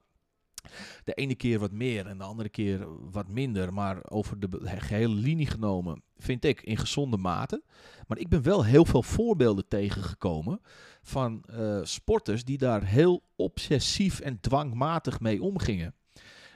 De 1.05 1.15
ene 1.15 1.35
keer 1.35 1.59
wat 1.59 1.73
meer 1.73 2.07
en 2.07 2.19
de 2.19 2.25
andere 2.25 2.49
keer 2.49 2.87
wat 3.11 3.29
minder. 3.29 3.73
Maar 3.73 4.11
over 4.11 4.41
de 4.41 4.49
gehele 4.65 5.15
linie 5.15 5.47
genomen 5.47 6.03
vind 6.17 6.45
ik 6.45 6.63
in 6.63 6.77
gezonde 6.77 7.17
mate. 7.17 7.63
Maar 8.07 8.19
ik 8.19 8.29
ben 8.29 8.43
wel 8.43 8.65
heel 8.65 8.85
veel 8.85 9.03
voorbeelden 9.03 9.69
tegengekomen 9.69 10.61
van 11.09 11.45
uh, 11.51 11.79
sporters 11.83 12.45
die 12.45 12.59
daar 12.59 12.85
heel 12.85 13.23
obsessief 13.37 14.21
en 14.21 14.41
dwangmatig 14.41 15.21
mee 15.21 15.43
omgingen. 15.43 15.95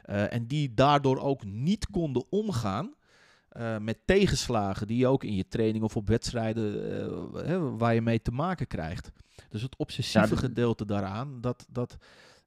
Uh, 0.06 0.32
en 0.32 0.46
die 0.46 0.74
daardoor 0.74 1.18
ook 1.18 1.44
niet 1.44 1.86
konden 1.86 2.24
omgaan 2.30 2.94
uh, 3.56 3.78
met 3.78 3.98
tegenslagen 4.04 4.86
die 4.86 4.96
je 4.96 5.06
ook 5.06 5.24
in 5.24 5.34
je 5.34 5.48
training 5.48 5.84
of 5.84 5.96
op 5.96 6.08
wedstrijden 6.08 6.72
hè, 7.46 7.76
waar 7.76 7.94
je 7.94 8.02
mee 8.02 8.22
te 8.22 8.30
maken 8.30 8.66
krijgt. 8.66 9.10
Dus 9.48 9.62
het 9.62 9.76
obsessieve 9.76 10.34
ja, 10.34 10.40
gedeelte 10.40 10.84
daaraan, 10.84 11.40
dat, 11.40 11.66
dat 11.70 11.96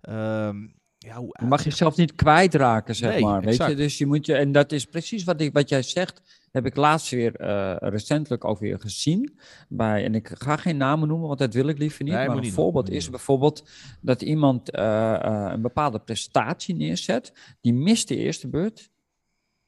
ehm, 0.02 0.68
ja, 1.04 1.18
hoe 1.18 1.38
je 1.40 1.46
mag 1.46 1.64
jezelf 1.64 1.98
niet 1.98 2.16
kwijtraken, 2.16 2.96
zeg 2.96 3.14
nee, 3.14 3.24
maar. 3.24 3.42
Weet 3.42 3.66
je? 3.66 3.76
Dus 3.76 3.98
je 3.98 4.06
moet 4.06 4.26
je, 4.26 4.36
en 4.36 4.52
dat 4.52 4.72
is 4.72 4.86
precies 4.86 5.24
wat, 5.24 5.42
ik, 5.42 5.54
wat 5.54 5.70
jij 5.70 5.82
zegt, 5.82 6.22
heb 6.52 6.66
ik 6.66 6.76
laatst 6.76 7.10
weer 7.10 7.42
uh, 7.42 7.76
recentelijk 7.80 8.46
ook 8.46 8.60
weer 8.60 8.80
gezien. 8.80 9.40
Bij, 9.70 10.04
en 10.04 10.16
ik 10.16 10.32
ga 10.34 10.58
geen 10.58 10.78
namen 10.78 11.08
noemen, 11.08 11.28
want 11.28 11.40
dat 11.40 11.54
wil 11.54 11.68
ik 11.68 11.78
liever 11.78 12.04
niet. 12.04 12.14
Nee, 12.14 12.28
maar 12.28 12.36
een 12.36 12.42
niet 12.42 12.54
voorbeeld 12.54 12.86
doen. 12.86 12.96
is 12.96 13.10
bijvoorbeeld 13.10 13.70
dat 14.02 14.22
iemand 14.22 14.76
uh, 14.76 14.82
uh, 14.84 15.50
een 15.52 15.62
bepaalde 15.62 16.00
prestatie 16.00 16.76
neerzet. 16.76 17.34
Die 17.62 17.74
mist 17.74 18.08
de 18.08 18.16
eerste 18.16 18.48
beurt. 18.48 18.92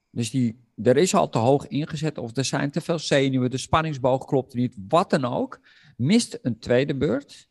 Dus 0.09 0.29
die, 0.29 0.59
er 0.83 0.97
is 0.97 1.15
al 1.15 1.29
te 1.29 1.37
hoog 1.37 1.67
ingezet, 1.67 2.17
of 2.17 2.37
er 2.37 2.45
zijn 2.45 2.71
te 2.71 2.81
veel 2.81 2.99
zenuwen, 2.99 3.49
de 3.49 3.57
spanningsboog 3.57 4.25
klopt 4.25 4.53
niet, 4.53 4.75
wat 4.87 5.09
dan 5.09 5.25
ook. 5.25 5.59
Mist 5.97 6.39
een 6.41 6.59
tweede 6.59 6.95
beurt. 6.95 7.49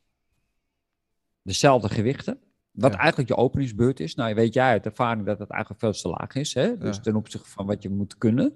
Dezelfde 1.43 1.89
gewichten. 1.89 2.39
Wat 2.75 2.93
ja. 2.93 2.99
eigenlijk 2.99 3.29
je 3.29 3.37
openingsbeurt 3.37 4.01
is. 4.01 4.15
Nou, 4.15 4.35
weet 4.35 4.55
jij 4.55 4.71
uit 4.71 4.87
ervaring 4.87 5.27
dat 5.27 5.39
het 5.39 5.51
eigenlijk 5.51 5.81
veel 5.81 5.93
te 5.93 6.09
laag 6.09 6.35
is. 6.35 6.55
Hè? 6.55 6.79
Dus 6.79 6.97
ja. 6.97 7.03
ten 7.03 7.17
opzichte 7.17 7.51
van 7.51 7.67
wat 7.67 7.83
je 7.83 7.89
moet 7.89 8.19
kunnen. 8.19 8.55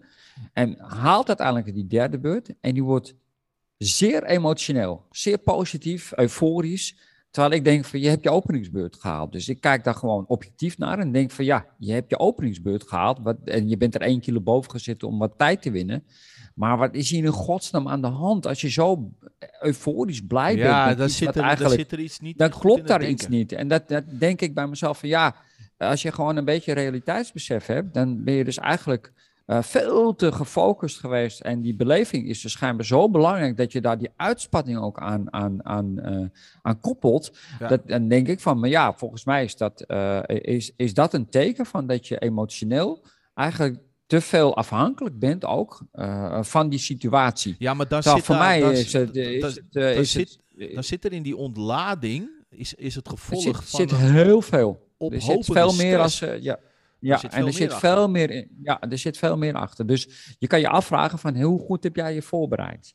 En 0.53 0.79
haalt 0.79 1.29
uiteindelijk 1.29 1.75
die 1.75 1.87
derde 1.87 2.19
beurt. 2.19 2.55
En 2.61 2.75
die 2.75 2.83
wordt 2.83 3.15
zeer 3.77 4.25
emotioneel. 4.25 5.07
Zeer 5.11 5.39
positief, 5.39 6.13
euforisch. 6.17 6.97
Terwijl 7.31 7.55
ik 7.55 7.65
denk 7.65 7.85
van, 7.85 8.01
je 8.01 8.09
hebt 8.09 8.23
je 8.23 8.31
openingsbeurt 8.31 8.97
gehaald. 8.97 9.33
Dus 9.33 9.49
ik 9.49 9.61
kijk 9.61 9.85
daar 9.85 9.95
gewoon 9.95 10.27
objectief 10.27 10.79
naar 10.79 10.99
en 10.99 11.13
denk 11.13 11.31
van, 11.31 11.45
ja, 11.45 11.67
je 11.79 11.93
hebt 11.93 12.11
je 12.11 12.19
openingsbeurt 12.19 12.89
gehaald. 12.89 13.19
Wat, 13.23 13.37
en 13.45 13.69
je 13.69 13.77
bent 13.77 13.95
er 13.95 14.01
één 14.01 14.21
kilo 14.21 14.41
boven 14.41 14.71
gezeten 14.71 15.09
om 15.09 15.19
wat 15.19 15.35
tijd 15.37 15.63
te 15.63 15.71
winnen. 15.71 16.05
Maar 16.59 16.77
wat 16.77 16.95
is 16.95 17.11
hier 17.11 17.25
in 17.25 17.31
godsnaam 17.31 17.89
aan 17.89 18.01
de 18.01 18.07
hand? 18.07 18.47
Als 18.47 18.61
je 18.61 18.71
zo 18.71 19.11
euforisch 19.61 20.27
blij 20.27 20.57
ja, 20.57 20.87
bent. 20.87 20.99
Dan 20.99 21.09
zit, 21.09 21.37
er, 21.37 21.59
dan 21.59 21.71
zit 21.71 21.93
er 21.93 22.01
iets 22.01 22.21
niet. 22.21 22.39
Dan 22.39 22.51
klopt 22.51 22.87
daar 22.87 22.99
denken. 22.99 23.15
iets 23.15 23.29
niet. 23.29 23.53
En 23.53 23.69
dat, 23.69 23.89
dat 23.89 24.05
denk 24.07 24.41
ik 24.41 24.55
bij 24.55 24.67
mezelf 24.67 24.99
van 24.99 25.09
ja, 25.09 25.35
als 25.77 26.03
je 26.03 26.13
gewoon 26.13 26.37
een 26.37 26.45
beetje 26.45 26.73
realiteitsbesef 26.73 27.67
hebt, 27.67 27.95
dan 27.95 28.25
ben 28.25 28.35
je 28.35 28.45
dus 28.45 28.59
eigenlijk 28.59 29.13
uh, 29.47 29.63
veel 29.63 30.15
te 30.15 30.33
gefocust 30.33 30.99
geweest. 30.99 31.41
En 31.41 31.61
die 31.61 31.77
beleving 31.77 32.29
is 32.29 32.41
dus 32.41 32.53
schijnbaar 32.53 32.87
zo 32.87 33.11
belangrijk 33.11 33.57
dat 33.57 33.73
je 33.73 33.81
daar 33.81 33.99
die 33.99 34.11
uitspanning 34.17 34.79
ook 34.79 35.01
aan, 35.01 35.33
aan, 35.33 35.65
aan, 35.65 35.99
uh, 35.99 36.27
aan 36.63 36.81
koppelt. 36.81 37.39
Dat, 37.69 37.89
dan 37.89 38.09
denk 38.09 38.29
ik 38.29 38.41
van, 38.41 38.59
maar 38.59 38.69
ja, 38.69 38.93
volgens 38.93 39.25
mij 39.25 39.45
is 39.45 39.57
dat, 39.57 39.85
uh, 39.89 40.21
is, 40.27 40.73
is 40.77 40.95
dat 40.95 41.15
een 41.15 41.29
teken 41.29 41.67
van 41.67 41.87
dat 41.87 42.07
je 42.07 42.19
emotioneel 42.19 43.05
eigenlijk 43.35 43.79
te 44.09 44.21
veel 44.21 44.57
afhankelijk 44.57 45.19
bent 45.19 45.45
ook 45.45 45.83
van 46.41 46.69
die 46.69 46.79
situatie. 46.79 47.55
Ja, 47.59 47.75
maar 47.75 47.89
dan 47.89 48.03
zit 48.03 48.25
voor 48.25 48.37
mij 48.37 48.61
is 48.61 48.93
het, 48.93 49.17
is 49.17 49.43
het, 49.43 49.75
is 49.75 50.15
het, 50.15 50.39
dan 50.75 50.85
zit 50.85 51.05
er 51.05 51.13
in 51.13 51.23
die 51.23 51.37
ontlading 51.37 52.31
is, 52.49 52.75
is 52.75 52.95
het 52.95 53.09
gevolg 53.09 53.45
er 53.45 53.55
zit, 53.55 53.65
van... 53.65 53.81
zit 53.81 53.97
heel 53.97 54.43
veel. 54.43 54.89
Er 54.99 55.23
zit 55.23 55.45
veel 55.45 55.75
meer 55.75 55.99
als... 55.99 56.19
ja, 56.19 56.59
ja, 57.01 57.23
en 57.23 57.47
er 57.47 57.53
zit 57.53 57.75
veel 57.75 58.09
meer 58.09 58.31
in. 58.31 58.49
Ja, 58.63 58.81
er 58.81 58.99
zit 58.99 59.19
veel 59.19 59.37
meer 59.37 59.55
achter. 59.55 59.87
Dus 59.87 60.35
je 60.39 60.47
kan 60.47 60.61
je 60.61 60.69
afvragen 60.69 61.19
van 61.19 61.43
hoe 61.43 61.61
goed 61.61 61.83
heb 61.83 61.97
jij 61.97 62.15
je 62.15 62.23
voorbereid? 62.23 62.95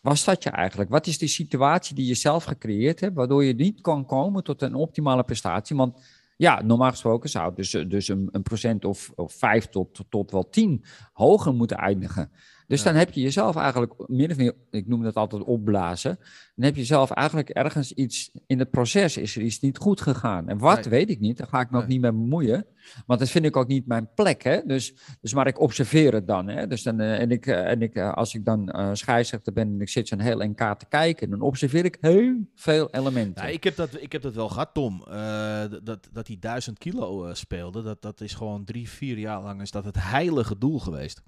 Was 0.00 0.24
dat 0.24 0.42
je 0.42 0.50
eigenlijk? 0.50 0.90
Wat 0.90 1.06
is 1.06 1.18
die 1.18 1.28
situatie 1.28 1.94
die 1.94 2.06
je 2.06 2.14
zelf 2.14 2.44
gecreëerd 2.44 3.00
hebt, 3.00 3.16
waardoor 3.16 3.44
je 3.44 3.54
niet 3.54 3.80
kan 3.80 4.06
komen 4.06 4.44
tot 4.44 4.62
een 4.62 4.74
optimale 4.74 5.22
prestatie? 5.22 5.76
Want 5.76 5.98
ja, 6.40 6.62
normaal 6.62 6.90
gesproken 6.90 7.30
zou 7.30 7.46
het 7.46 7.56
dus, 7.56 7.70
dus 7.70 8.08
een, 8.08 8.28
een 8.30 8.42
procent 8.42 8.84
of, 8.84 9.12
of 9.14 9.32
vijf 9.32 9.66
tot, 9.66 10.04
tot 10.08 10.30
wel 10.30 10.48
tien 10.48 10.84
hoger 11.12 11.54
moeten 11.54 11.76
eindigen. 11.76 12.30
Dus 12.66 12.82
dan 12.82 12.94
heb 12.94 13.12
je 13.12 13.20
jezelf 13.20 13.56
eigenlijk 13.56 13.94
min 14.06 14.30
of 14.30 14.36
meer, 14.36 14.54
ik 14.70 14.86
noem 14.86 15.02
dat 15.02 15.14
altijd 15.14 15.42
opblazen. 15.42 16.18
Dan 16.60 16.68
heb 16.68 16.78
je 16.78 16.84
zelf 16.84 17.10
eigenlijk 17.10 17.48
ergens 17.48 17.92
iets 17.92 18.30
in 18.46 18.58
het 18.58 18.70
proces, 18.70 19.16
is 19.16 19.36
er 19.36 19.42
iets 19.42 19.60
niet 19.60 19.78
goed 19.78 20.00
gegaan. 20.00 20.48
En 20.48 20.58
wat 20.58 20.86
weet 20.86 21.10
ik 21.10 21.20
niet, 21.20 21.36
daar 21.36 21.46
ga 21.46 21.60
ik 21.60 21.70
me 21.70 21.78
ook 21.78 21.86
niet 21.86 22.00
mee 22.00 22.12
bemoeien. 22.12 22.66
Want 23.06 23.20
dat 23.20 23.28
vind 23.28 23.44
ik 23.44 23.56
ook 23.56 23.68
niet 23.68 23.86
mijn 23.86 24.08
plek. 24.14 24.42
Hè? 24.42 24.60
Dus, 24.66 24.94
dus 25.20 25.34
maar 25.34 25.46
ik 25.46 25.60
observeer 25.60 26.12
het 26.12 26.26
dan. 26.26 26.48
Hè? 26.48 26.66
Dus 26.66 26.82
dan 26.82 27.00
uh, 27.00 27.20
en 27.20 27.30
ik, 27.30 27.46
uh, 27.46 27.70
en 27.70 27.82
ik, 27.82 27.94
uh, 27.94 28.12
als 28.12 28.34
ik 28.34 28.44
dan 28.44 28.72
uh, 28.76 28.90
scheidsrechter 28.92 29.52
ben 29.52 29.68
en 29.68 29.80
ik 29.80 29.88
zit 29.88 30.08
zo'n 30.08 30.20
heel 30.20 30.38
NK 30.38 30.58
te 30.78 30.86
kijken, 30.88 31.30
dan 31.30 31.40
observeer 31.40 31.84
ik 31.84 31.98
heel 32.00 32.36
veel 32.54 32.88
elementen. 32.90 33.44
Ja, 33.44 33.50
ik, 33.50 33.64
heb 33.64 33.76
dat, 33.76 34.02
ik 34.02 34.12
heb 34.12 34.22
dat 34.22 34.34
wel 34.34 34.48
gehad, 34.48 34.74
Tom. 34.74 35.04
dat, 35.82 36.08
dat 36.12 36.26
hij 36.26 36.36
duizend 36.40 36.78
kilo 36.78 37.34
speelde, 37.34 37.82
dat, 37.82 38.02
dat 38.02 38.20
is 38.20 38.34
gewoon 38.34 38.64
drie, 38.64 38.88
vier 38.88 39.18
jaar 39.18 39.42
lang 39.42 39.60
is 39.60 39.70
dat 39.70 39.84
het 39.84 39.96
heilige 39.98 40.58
doel 40.58 40.78
geweest. 40.78 41.22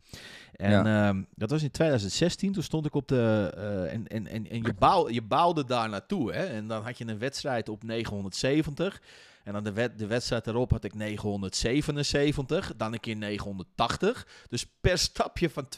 En 0.53 0.71
ja. 0.71 1.09
Ehm, 1.09 1.23
dat 1.35 1.51
was 1.51 1.62
in 1.62 1.71
2016, 1.71 2.53
toen 2.53 2.62
stond 2.62 2.87
ik 2.87 2.95
op 2.95 3.09
de. 3.09 3.53
en, 3.90 4.09
en, 4.09 4.27
en, 4.27 4.51
en 4.51 4.62
je, 4.62 4.75
bouw, 4.79 5.11
je 5.11 5.21
bouwde 5.28 5.64
daar 5.64 5.88
naartoe. 5.88 6.32
Hè? 6.32 6.44
En 6.44 6.66
dan 6.66 6.82
had 6.82 6.98
je 6.98 7.06
een 7.06 7.18
wedstrijd 7.18 7.68
op 7.68 7.82
970. 7.82 9.02
En 9.44 9.52
dan 9.52 9.64
de, 9.64 9.90
de 9.96 10.06
wedstrijd 10.06 10.46
erop 10.46 10.70
had 10.70 10.85
ik 10.85 10.94
977, 10.94 12.72
dan 12.76 12.92
een 12.92 13.00
keer 13.00 13.16
980. 13.16 14.26
Dus 14.48 14.66
per 14.80 14.98
stapje 14.98 15.50
van 15.50 15.68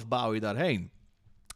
2,5 0.00 0.08
bouw 0.08 0.34
je 0.34 0.40
daarheen. 0.40 0.90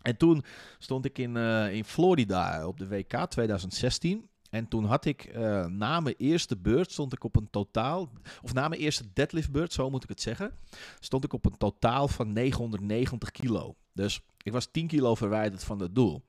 En 0.03 0.16
toen 0.16 0.44
stond 0.79 1.05
ik 1.05 1.18
in, 1.18 1.37
uh, 1.37 1.72
in 1.72 1.85
Florida 1.85 2.66
op 2.66 2.79
de 2.79 2.88
WK 2.88 3.26
2016. 3.29 4.30
En 4.51 4.69
toen 4.69 4.85
had 4.85 5.05
ik 5.05 5.37
uh, 5.37 5.67
na 5.67 6.01
mijn 6.01 6.15
eerste 6.19 6.57
beurt 6.57 6.93
stond 6.93 7.13
ik 7.13 7.25
op 7.25 7.37
een 7.37 7.51
totaal, 7.51 8.13
of 8.43 8.53
na 8.53 8.69
mijn 8.69 8.81
eerste 8.81 9.05
deadliftbeurt, 9.13 9.73
zo 9.73 9.91
moet 9.91 10.03
ik 10.03 10.09
het 10.09 10.21
zeggen, 10.21 10.53
stond 11.01 11.25
ik 11.25 11.33
op 11.33 11.45
een 11.45 11.57
totaal 11.57 12.09
van 12.09 12.33
990 12.33 13.31
kilo. 13.31 13.77
Dus 13.93 14.21
ik 14.43 14.53
was 14.53 14.67
10 14.67 14.87
kilo 14.87 15.15
verwijderd 15.15 15.65
van 15.65 15.81
het 15.81 15.95
doel. 15.95 16.23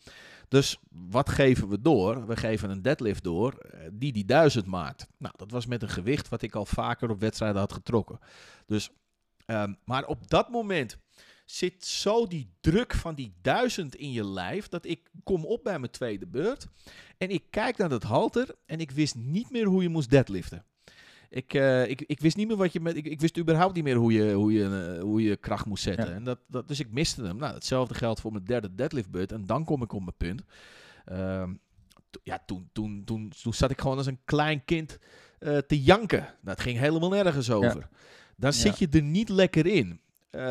Dus 0.48 0.78
wat 0.90 1.30
geven 1.30 1.70
we 1.70 1.82
door? 1.82 2.28
We 2.28 2.36
geven 2.36 2.70
een 2.70 2.82
deadlift 2.82 3.24
door 3.24 3.54
eh, 3.54 3.88
die 3.94 4.12
die 4.12 4.26
1000 4.26 4.66
maakt. 4.66 5.08
Nou, 5.18 5.34
dat 5.38 5.52
was 5.52 5.66
met 5.66 5.82
een 5.82 5.90
gewicht 5.90 6.30
wat 6.30 6.42
ik 6.42 6.56
al 6.56 6.66
vaker 6.66 7.10
op 7.10 7.20
wedstrijden 7.20 7.60
had 7.60 7.74
getrokken. 7.74 8.20
Dus, 8.66 8.90
um, 9.46 9.78
maar 9.86 10.06
op 10.06 10.30
dat 10.30 10.50
moment 10.50 10.98
zit 11.52 11.86
zo 11.86 12.28
die 12.28 12.50
druk 12.62 12.94
van 12.94 13.16
die 13.16 13.34
1000 13.42 13.96
in 13.96 14.12
je 14.12 14.26
lijf 14.26 14.68
dat 14.68 14.86
ik 14.86 15.10
kom 15.24 15.46
op 15.46 15.64
bij 15.64 15.80
mijn 15.80 15.92
tweede 15.92 16.28
beurt 16.28 16.68
en 17.18 17.30
ik 17.30 17.44
kijk 17.50 17.78
naar 17.78 17.90
dat 17.90 18.04
halter 18.04 18.56
en 18.66 18.80
ik 18.80 18.92
wist 18.92 19.16
niet 19.16 19.52
meer 19.52 19.66
hoe 19.66 19.82
je 19.82 19.90
moest 19.90 20.10
deadliften. 20.10 20.66
Ik, 21.30 21.54
uh, 21.54 21.90
ik, 21.90 22.02
ik 22.02 22.20
wist 22.20 22.36
niet 22.36 22.48
meer 22.48 22.58
wat 22.58 22.74
je 22.74 22.80
met. 22.80 22.96
Ik, 22.96 23.06
ik 23.06 23.22
wist 23.22 23.38
überhaupt 23.38 23.76
niet 23.76 23.84
meer 23.84 23.96
hoe 23.96 24.14
je, 24.14 24.34
hoe 24.34 24.54
je, 24.54 24.96
uh, 24.96 25.02
hoe 25.02 25.22
je 25.22 25.36
kracht 25.36 25.66
moest 25.66 25.84
zetten. 25.84 26.10
Ja. 26.10 26.14
En 26.14 26.24
dat, 26.24 26.40
dat, 26.48 26.68
dus 26.68 26.80
ik 26.80 26.92
miste 26.92 27.24
hem. 27.24 27.38
Nou, 27.38 27.54
hetzelfde 27.54 27.94
geldt 27.94 28.20
voor 28.20 28.32
mijn 28.32 28.44
derde 28.44 28.76
deadlift 28.76 29.32
En 29.32 29.46
dan 29.46 29.66
kom 29.66 29.82
ik 29.82 29.94
op 29.94 30.02
mijn 30.02 30.18
punt. 30.18 30.44
Uh, 31.12 31.44
ja, 32.24 32.44
toen, 32.46 32.70
toen, 32.74 33.02
toen, 33.06 33.32
toen 33.42 33.54
zat 33.54 33.72
ik 33.72 33.82
gewoon 33.82 33.98
als 33.98 34.06
een 34.06 34.20
klein 34.26 34.66
kind 34.66 35.00
uh, 35.40 35.58
te 35.58 35.82
janken. 35.82 36.28
Dat 36.42 36.62
ging 36.62 36.78
helemaal 36.78 37.10
nergens 37.10 37.50
over. 37.52 37.80
Ja. 37.80 37.90
Dan 38.38 38.54
zit 38.54 38.80
je 38.80 38.88
er 38.92 39.04
niet 39.04 39.30
lekker 39.30 39.66
in. 39.66 40.02
Ehm, 40.32 40.44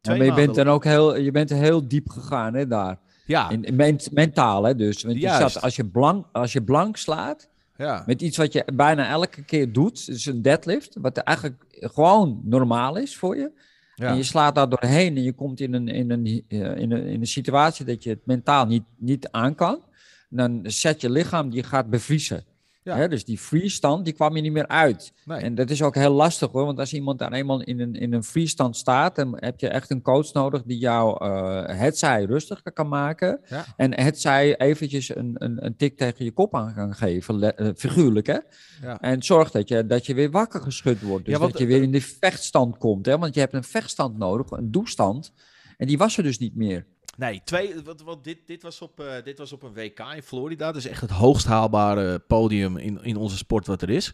ja, 0.00 0.16
maar 0.16 0.24
je 0.24 0.34
bent 0.34 0.54
dan 0.54 0.68
ook 0.68 0.84
heel, 0.84 1.16
je 1.16 1.30
bent 1.30 1.50
heel 1.50 1.88
diep 1.88 2.08
gegaan, 2.08 2.54
hè, 2.54 2.66
daar. 2.66 2.98
Ja. 3.26 3.50
In, 3.50 3.64
in 3.64 4.00
mentaal, 4.12 4.64
hè, 4.64 4.74
dus. 4.74 5.02
Want 5.02 5.20
je 5.20 5.28
zat, 5.28 5.60
als, 5.60 5.76
je 5.76 5.84
blank, 5.84 6.26
als 6.32 6.52
je 6.52 6.62
blank 6.62 6.96
slaat, 6.96 7.50
ja. 7.80 8.02
Met 8.06 8.22
iets 8.22 8.36
wat 8.36 8.52
je 8.52 8.64
bijna 8.74 9.08
elke 9.08 9.42
keer 9.44 9.72
doet. 9.72 10.06
Dus 10.06 10.26
een 10.26 10.42
deadlift. 10.42 10.96
Wat 11.00 11.16
eigenlijk 11.16 11.64
gewoon 11.70 12.40
normaal 12.44 12.96
is 12.96 13.16
voor 13.16 13.36
je. 13.36 13.50
Ja. 13.94 14.06
En 14.06 14.16
je 14.16 14.22
slaat 14.22 14.54
daar 14.54 14.68
doorheen 14.68 15.16
en 15.16 15.22
je 15.22 15.32
komt 15.32 15.60
in 15.60 15.74
een, 15.74 15.88
in 15.88 16.10
een, 16.10 16.26
in 16.48 16.90
een, 16.90 17.06
in 17.06 17.20
een 17.20 17.26
situatie 17.26 17.84
dat 17.84 18.02
je 18.02 18.10
het 18.10 18.26
mentaal 18.26 18.66
niet, 18.66 18.84
niet 18.96 19.28
aan 19.30 19.54
kan. 19.54 19.82
Dan 20.28 20.60
zet 20.62 21.00
je 21.00 21.10
lichaam, 21.10 21.50
die 21.50 21.62
gaat 21.62 21.90
bevriezen. 21.90 22.44
Ja. 22.82 23.08
dus 23.08 23.24
die 23.24 23.38
freestand, 23.38 24.04
die 24.04 24.14
kwam 24.14 24.36
je 24.36 24.42
niet 24.42 24.52
meer 24.52 24.66
uit. 24.66 25.12
Nee. 25.24 25.40
En 25.40 25.54
dat 25.54 25.70
is 25.70 25.82
ook 25.82 25.94
heel 25.94 26.12
lastig 26.12 26.50
hoor, 26.50 26.64
want 26.64 26.78
als 26.78 26.92
iemand 26.92 27.18
daar 27.18 27.32
eenmaal 27.32 27.62
in 27.62 27.80
een, 27.80 27.94
in 27.94 28.12
een 28.12 28.24
freestand 28.24 28.76
staat, 28.76 29.16
dan 29.16 29.36
heb 29.36 29.60
je 29.60 29.68
echt 29.68 29.90
een 29.90 30.02
coach 30.02 30.32
nodig 30.32 30.62
die 30.62 30.78
jou 30.78 31.24
uh, 31.24 31.62
het 31.66 31.98
zij 31.98 32.24
rustiger 32.24 32.72
kan 32.72 32.88
maken. 32.88 33.40
Ja. 33.48 33.64
En 33.76 34.00
het 34.00 34.20
zij 34.20 34.56
eventjes 34.56 35.16
een, 35.16 35.34
een, 35.34 35.64
een 35.64 35.76
tik 35.76 35.96
tegen 35.96 36.24
je 36.24 36.30
kop 36.30 36.54
aan 36.54 36.74
kan 36.74 36.94
geven, 36.94 37.54
uh, 37.56 37.68
figuurlijk 37.76 38.26
hè. 38.26 38.38
Ja. 38.82 39.00
En 39.00 39.22
zorg 39.22 39.50
dat 39.50 39.68
je, 39.68 39.86
dat 39.86 40.06
je 40.06 40.14
weer 40.14 40.30
wakker 40.30 40.60
geschud 40.60 41.00
wordt. 41.00 41.24
Dus 41.24 41.38
want, 41.38 41.52
dat 41.52 41.60
je 41.60 41.66
weer 41.66 41.82
in 41.82 41.92
de 41.92 42.00
vechtstand 42.00 42.78
komt. 42.78 43.06
Hè? 43.06 43.18
Want 43.18 43.34
je 43.34 43.40
hebt 43.40 43.54
een 43.54 43.64
vechtstand 43.64 44.18
nodig, 44.18 44.50
een 44.50 44.70
doestand. 44.70 45.32
En 45.76 45.86
die 45.86 45.98
was 45.98 46.16
er 46.16 46.22
dus 46.22 46.38
niet 46.38 46.56
meer. 46.56 46.86
Nee, 47.16 47.40
twee, 47.44 47.82
wat, 47.82 48.02
wat, 48.02 48.24
dit, 48.24 48.38
dit, 48.46 48.62
was 48.62 48.80
op, 48.80 49.00
uh, 49.00 49.12
dit 49.24 49.38
was 49.38 49.52
op 49.52 49.62
een 49.62 49.74
WK 49.74 49.98
in 50.14 50.22
Florida. 50.22 50.72
Dus 50.72 50.86
echt 50.86 51.00
het 51.00 51.10
hoogst 51.10 51.46
haalbare 51.46 52.18
podium 52.18 52.76
in, 52.76 53.02
in 53.02 53.16
onze 53.16 53.36
sport 53.36 53.66
wat 53.66 53.82
er 53.82 53.90
is. 53.90 54.12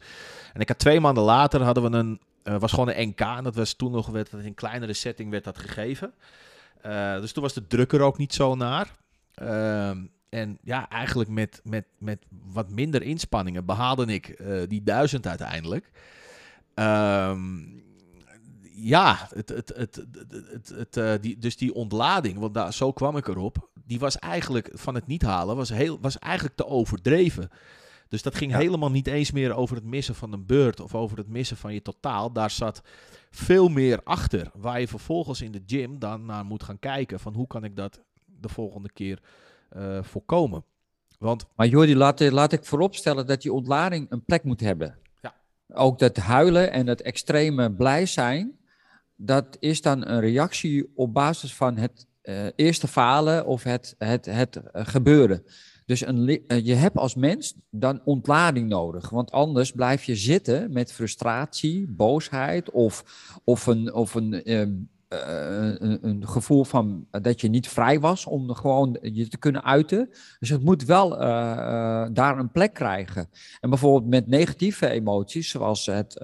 En 0.52 0.60
ik 0.60 0.68
had 0.68 0.78
twee 0.78 1.00
maanden 1.00 1.24
later 1.24 1.62
hadden 1.62 1.90
we 1.90 1.96
een, 1.96 2.20
uh, 2.44 2.58
was 2.58 2.70
gewoon 2.72 2.88
een 2.88 3.08
NK. 3.08 3.20
En 3.20 3.44
dat 3.44 3.54
was 3.54 3.74
toen 3.74 3.92
nog, 3.92 4.06
werd 4.06 4.30
dat 4.30 4.40
in 4.40 4.54
kleinere 4.54 4.92
setting 4.92 5.30
werd 5.30 5.44
dat 5.44 5.58
gegeven. 5.58 6.14
Uh, 6.86 7.20
dus 7.20 7.32
toen 7.32 7.42
was 7.42 7.54
de 7.54 7.66
druk 7.66 7.92
er 7.92 8.00
ook 8.00 8.18
niet 8.18 8.34
zo 8.34 8.54
naar. 8.54 8.96
Ehm, 9.34 10.04
en 10.28 10.58
ja, 10.62 10.88
eigenlijk 10.88 11.28
met, 11.30 11.60
met, 11.64 11.84
met 11.98 12.24
wat 12.52 12.70
minder 12.70 13.02
inspanningen 13.02 13.64
behaalde 13.64 14.06
ik 14.06 14.42
die 14.68 14.82
duizend 14.82 15.26
uiteindelijk. 15.26 15.90
Um, 16.74 17.85
ja, 18.78 19.28
het, 19.34 19.48
het, 19.48 19.72
het, 19.76 20.04
het, 20.50 20.68
het, 20.68 20.96
uh, 20.96 21.12
die, 21.20 21.38
dus 21.38 21.56
die 21.56 21.74
ontlading, 21.74 22.38
want 22.38 22.54
daar, 22.54 22.72
zo 22.72 22.92
kwam 22.92 23.16
ik 23.16 23.28
erop, 23.28 23.68
die 23.84 23.98
was 23.98 24.18
eigenlijk 24.18 24.70
van 24.72 24.94
het 24.94 25.06
niet 25.06 25.22
halen, 25.22 25.56
was, 25.56 25.68
heel, 25.68 25.98
was 26.00 26.18
eigenlijk 26.18 26.56
te 26.56 26.66
overdreven. 26.66 27.50
Dus 28.08 28.22
dat 28.22 28.34
ging 28.34 28.50
ja. 28.50 28.58
helemaal 28.58 28.90
niet 28.90 29.06
eens 29.06 29.30
meer 29.30 29.54
over 29.54 29.76
het 29.76 29.84
missen 29.84 30.14
van 30.14 30.32
een 30.32 30.46
beurt 30.46 30.80
of 30.80 30.94
over 30.94 31.18
het 31.18 31.28
missen 31.28 31.56
van 31.56 31.74
je 31.74 31.82
totaal. 31.82 32.32
Daar 32.32 32.50
zat 32.50 32.82
veel 33.30 33.68
meer 33.68 34.00
achter, 34.04 34.50
waar 34.54 34.80
je 34.80 34.88
vervolgens 34.88 35.40
in 35.40 35.52
de 35.52 35.62
gym 35.66 35.98
dan 35.98 36.24
naar 36.24 36.44
moet 36.44 36.62
gaan 36.62 36.78
kijken 36.78 37.20
van 37.20 37.34
hoe 37.34 37.46
kan 37.46 37.64
ik 37.64 37.76
dat 37.76 38.00
de 38.24 38.48
volgende 38.48 38.92
keer 38.92 39.20
uh, 39.76 40.02
voorkomen. 40.02 40.64
Want... 41.18 41.46
Maar 41.56 41.66
Jordi, 41.66 41.96
laat, 41.96 42.20
laat 42.20 42.52
ik 42.52 42.64
vooropstellen 42.64 43.26
dat 43.26 43.42
die 43.42 43.52
ontlading 43.52 44.06
een 44.10 44.24
plek 44.24 44.42
moet 44.44 44.60
hebben. 44.60 44.98
Ja. 45.20 45.34
Ook 45.68 45.98
dat 45.98 46.16
huilen 46.16 46.72
en 46.72 46.86
dat 46.86 47.00
extreme 47.00 47.72
blij 47.72 48.06
zijn, 48.06 48.58
dat 49.16 49.56
is 49.60 49.82
dan 49.82 50.06
een 50.06 50.20
reactie 50.20 50.92
op 50.94 51.14
basis 51.14 51.54
van 51.54 51.76
het 51.76 52.06
uh, 52.22 52.46
eerste 52.56 52.88
falen 52.88 53.46
of 53.46 53.62
het, 53.62 53.94
het, 53.98 54.26
het 54.26 54.56
uh, 54.56 54.62
gebeuren. 54.86 55.44
Dus 55.84 56.06
een, 56.06 56.28
uh, 56.28 56.64
je 56.64 56.74
hebt 56.74 56.96
als 56.96 57.14
mens 57.14 57.54
dan 57.70 58.00
ontlading 58.04 58.68
nodig, 58.68 59.10
want 59.10 59.30
anders 59.30 59.72
blijf 59.72 60.04
je 60.04 60.16
zitten 60.16 60.72
met 60.72 60.92
frustratie, 60.92 61.86
boosheid 61.88 62.70
of, 62.70 63.04
of 63.44 63.66
een, 63.66 63.94
of 63.94 64.14
een, 64.14 64.42
ehm, 64.44 64.72
een, 65.08 65.98
een, 66.06 66.28
gevoel 66.28 66.64
van 66.64 67.06
dat 67.10 67.40
je 67.40 67.48
niet 67.48 67.68
vrij 67.68 68.00
was 68.00 68.26
om 68.26 68.54
gewoon 68.54 68.98
je 69.02 69.28
te 69.28 69.38
kunnen 69.38 69.64
uiten. 69.64 70.08
Dus 70.38 70.48
het 70.48 70.62
moet 70.62 70.84
wel 70.84 71.08
daar 72.12 72.38
een 72.38 72.50
plek 72.50 72.74
krijgen. 72.74 73.28
En 73.60 73.70
bijvoorbeeld 73.70 74.10
met 74.10 74.26
negatieve 74.26 74.88
emoties, 74.88 75.50
zoals 75.50 75.86
het 75.86 76.16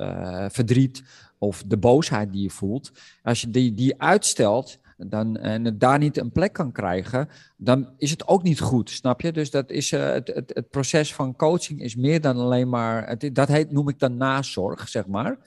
verdriet 0.49 1.03
of 1.43 1.62
de 1.66 1.76
boosheid 1.76 2.32
die 2.32 2.43
je 2.43 2.51
voelt, 2.51 2.93
als 3.22 3.40
je 3.40 3.51
die, 3.51 3.74
die 3.74 4.03
uitstelt 4.03 4.78
dan, 4.97 5.36
en 5.36 5.64
het 5.64 5.80
daar 5.80 5.99
niet 5.99 6.18
een 6.18 6.32
plek 6.32 6.53
kan 6.53 6.72
krijgen, 6.72 7.28
dan 7.57 7.88
is 7.99 8.11
het 8.11 8.28
ook 8.28 8.43
niet 8.43 8.61
goed, 8.61 8.90
snap 8.90 9.20
je? 9.20 9.32
Dus 9.32 9.51
dat 9.51 9.70
is, 9.70 9.93
uh, 9.93 10.12
het, 10.12 10.28
het, 10.34 10.51
het, 10.55 10.70
proces 10.70 11.14
van 11.14 11.36
coaching 11.36 11.80
is 11.80 11.97
meer 11.97 12.20
dan 12.20 12.36
alleen 12.36 12.68
maar, 12.68 13.18
dat 13.32 13.49
heet, 13.49 13.70
noem 13.70 13.88
ik 13.88 13.99
dan 13.99 14.16
nazorg, 14.16 14.88
zeg 14.88 15.07
maar. 15.07 15.38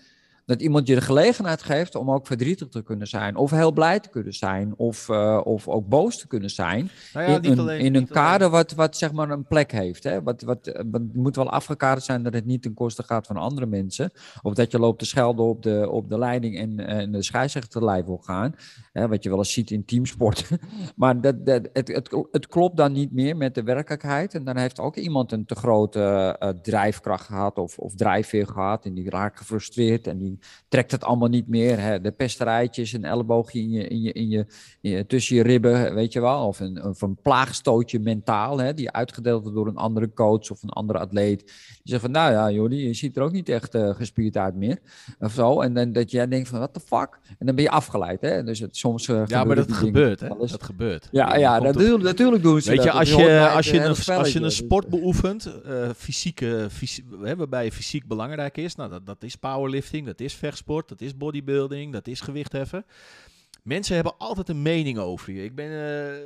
Dat 0.46 0.62
iemand 0.62 0.88
je 0.88 0.96
de 0.96 1.02
gelegenheid 1.02 1.64
geeft 1.64 1.96
om 1.96 2.12
ook 2.12 2.28
verdrietig 2.28 2.68
te 2.68 2.84
kunnen 2.84 3.08
zijn, 3.08 3.36
of 3.36 3.52
heel 3.52 3.72
blij 3.72 4.00
te 4.00 4.10
kunnen 4.10 4.34
zijn, 4.34 4.74
of, 4.78 5.10
uh, 5.10 5.42
of 5.44 5.68
ook 5.68 5.88
boos 5.88 6.18
te 6.18 6.28
kunnen 6.28 6.50
zijn. 6.50 6.90
Nou 7.14 7.30
ja, 7.30 7.42
in, 7.42 7.52
een, 7.52 7.60
alleen, 7.60 7.80
in 7.80 7.96
een 7.96 8.08
kader 8.08 8.50
wat, 8.50 8.72
wat 8.72 8.98
zeg 8.98 9.12
maar 9.12 9.30
een 9.30 9.46
plek 9.48 9.72
heeft. 9.72 10.04
Hè? 10.04 10.24
Wat, 10.24 10.42
wat, 10.42 10.84
moet 11.14 11.36
wel 11.36 11.50
afgekaderd 11.50 12.06
zijn 12.06 12.24
dat 12.24 12.34
het 12.34 12.46
niet 12.46 12.62
ten 12.62 12.74
koste 12.74 13.04
gaat 13.04 13.28
van 13.28 13.38
andere 13.38 13.66
mensen. 13.66 14.12
Of 14.42 14.54
dat 14.54 14.72
je 14.72 14.80
loopt 14.80 15.00
te 15.00 15.06
schelden 15.06 15.46
op 15.46 15.64
de, 15.64 15.90
op 15.90 16.10
de 16.10 16.18
leiding 16.18 16.58
en, 16.58 16.80
en 16.80 17.12
de 17.12 17.24
scheidsrechter 17.24 17.84
lijf 17.86 18.06
wil 18.06 18.18
gaan. 18.18 18.56
Hè? 18.92 19.08
Wat 19.08 19.24
je 19.24 19.30
wel 19.30 19.38
eens 19.38 19.54
ziet 19.54 19.72
in 19.72 19.86
teamsport. 19.86 20.50
maar 20.96 21.22
dat, 21.22 21.46
dat, 21.46 21.70
het, 21.74 21.88
het, 21.88 22.26
het 22.32 22.48
klopt 22.48 22.78
dan 22.78 22.92
niet 22.92 23.12
meer 23.12 23.38
met 23.38 23.56
de 23.56 23.64
werkelijkheid. 23.64 24.34
En 24.34 24.44
dan 24.44 24.58
heeft 24.58 24.80
ook 24.80 24.96
iemand 24.96 25.32
een 25.32 25.46
te 25.46 25.56
grote 25.56 26.36
uh, 26.40 26.50
drijfkracht 26.50 27.26
gehad 27.26 27.58
of, 27.58 27.78
of 27.78 27.96
drijfveer 27.96 28.48
gehad. 28.48 28.86
En 28.86 28.94
die 28.94 29.10
raakt 29.10 29.38
gefrustreerd 29.38 30.08
en 30.08 30.18
die 30.18 30.35
trekt 30.68 30.92
het 30.92 31.04
allemaal 31.04 31.28
niet 31.28 31.48
meer. 31.48 31.80
Hè? 31.80 32.02
De 32.02 32.12
pesterijtjes, 32.12 32.94
een 32.94 33.06
elleboogje 33.06 33.60
in 33.60 33.70
je, 33.70 33.88
in 33.88 34.02
je, 34.02 34.14
in 34.14 34.30
je, 34.30 34.46
in 34.82 34.92
je, 34.92 35.06
tussen 35.06 35.36
je 35.36 35.44
ribben, 35.44 35.94
weet 35.94 36.14
je 36.14 36.22
wel. 36.22 36.48
Of 36.48 36.60
een, 36.60 36.84
of 36.84 37.02
een 37.02 37.16
plaagstootje 37.22 38.00
mentaal, 38.00 38.58
hè? 38.58 38.74
die 38.74 38.92
uitgedeeld 38.92 39.42
wordt 39.42 39.58
door 39.58 39.68
een 39.68 39.76
andere 39.76 40.14
coach 40.14 40.50
of 40.50 40.64
een 40.64 40.70
andere 40.70 41.00
atleet. 41.00 41.40
Die 41.46 41.82
zegt 41.84 42.02
van, 42.02 42.12
nou 42.12 42.32
ja, 42.32 42.52
Jordi, 42.52 42.88
je 42.88 42.94
ziet 42.94 43.18
er 43.18 43.24
ook 43.24 43.32
niet 43.32 43.50
echt 43.50 43.76
uh, 43.76 43.96
gespierd 43.96 44.38
uit 44.38 44.56
meer. 44.56 44.80
Of 45.20 45.32
zo. 45.32 45.62
En 45.62 45.74
dan 45.74 45.92
dat 45.92 46.12
jij 46.12 46.28
denkt 46.28 46.48
van, 46.48 46.58
what 46.58 46.74
the 46.74 46.80
fuck? 46.80 47.20
En 47.38 47.46
dan 47.46 47.56
ben 47.56 47.64
je 47.64 47.70
afgeleid. 47.70 48.22
Hè? 48.22 48.44
Dus 48.44 48.60
het, 48.60 48.78
soms... 48.78 49.08
Uh, 49.08 49.22
ja, 49.26 49.44
maar 49.44 49.56
dat 49.56 49.72
gebeurt, 49.72 50.20
hè? 50.20 50.28
Dat 50.28 50.64
gebeurt. 50.64 51.08
Ja, 51.12 51.36
ja 51.36 51.60
natuurlijk, 51.60 52.04
natuurlijk 52.04 52.44
doen 52.44 52.62
ze 52.62 52.70
Weet 52.70 52.78
dat. 52.78 52.86
je, 52.86 52.92
als 52.92 53.10
je, 53.10 53.50
als 53.50 53.70
je, 53.70 53.80
een, 53.80 54.16
als 54.16 54.34
je 54.34 54.42
een 54.42 54.52
sport 54.52 54.88
beoefent, 54.88 55.54
uh, 55.68 55.90
fysieke, 55.98 56.68
fysie, 56.72 57.06
waarbij 57.38 57.64
je 57.66 57.72
fysiek 57.72 58.08
belangrijk 58.08 58.58
is, 58.58 58.76
nou, 58.76 58.90
dat, 58.90 59.06
dat 59.06 59.24
is 59.24 59.36
powerlifting, 59.36 60.06
dat 60.06 60.20
is 60.20 60.25
vechtsport, 60.34 60.90
dat 60.90 61.02
is 61.02 61.18
bodybuilding, 61.18 61.94
dat 61.94 62.08
is 62.08 62.22
gewichtheffen. 62.22 62.86
Mensen 63.64 63.96
hebben 63.96 64.18
altijd 64.18 64.50
een 64.50 64.62
mening 64.62 64.98
over 64.98 65.34
je. 65.34 65.44
Ik 65.44 65.56
ben 65.56 65.72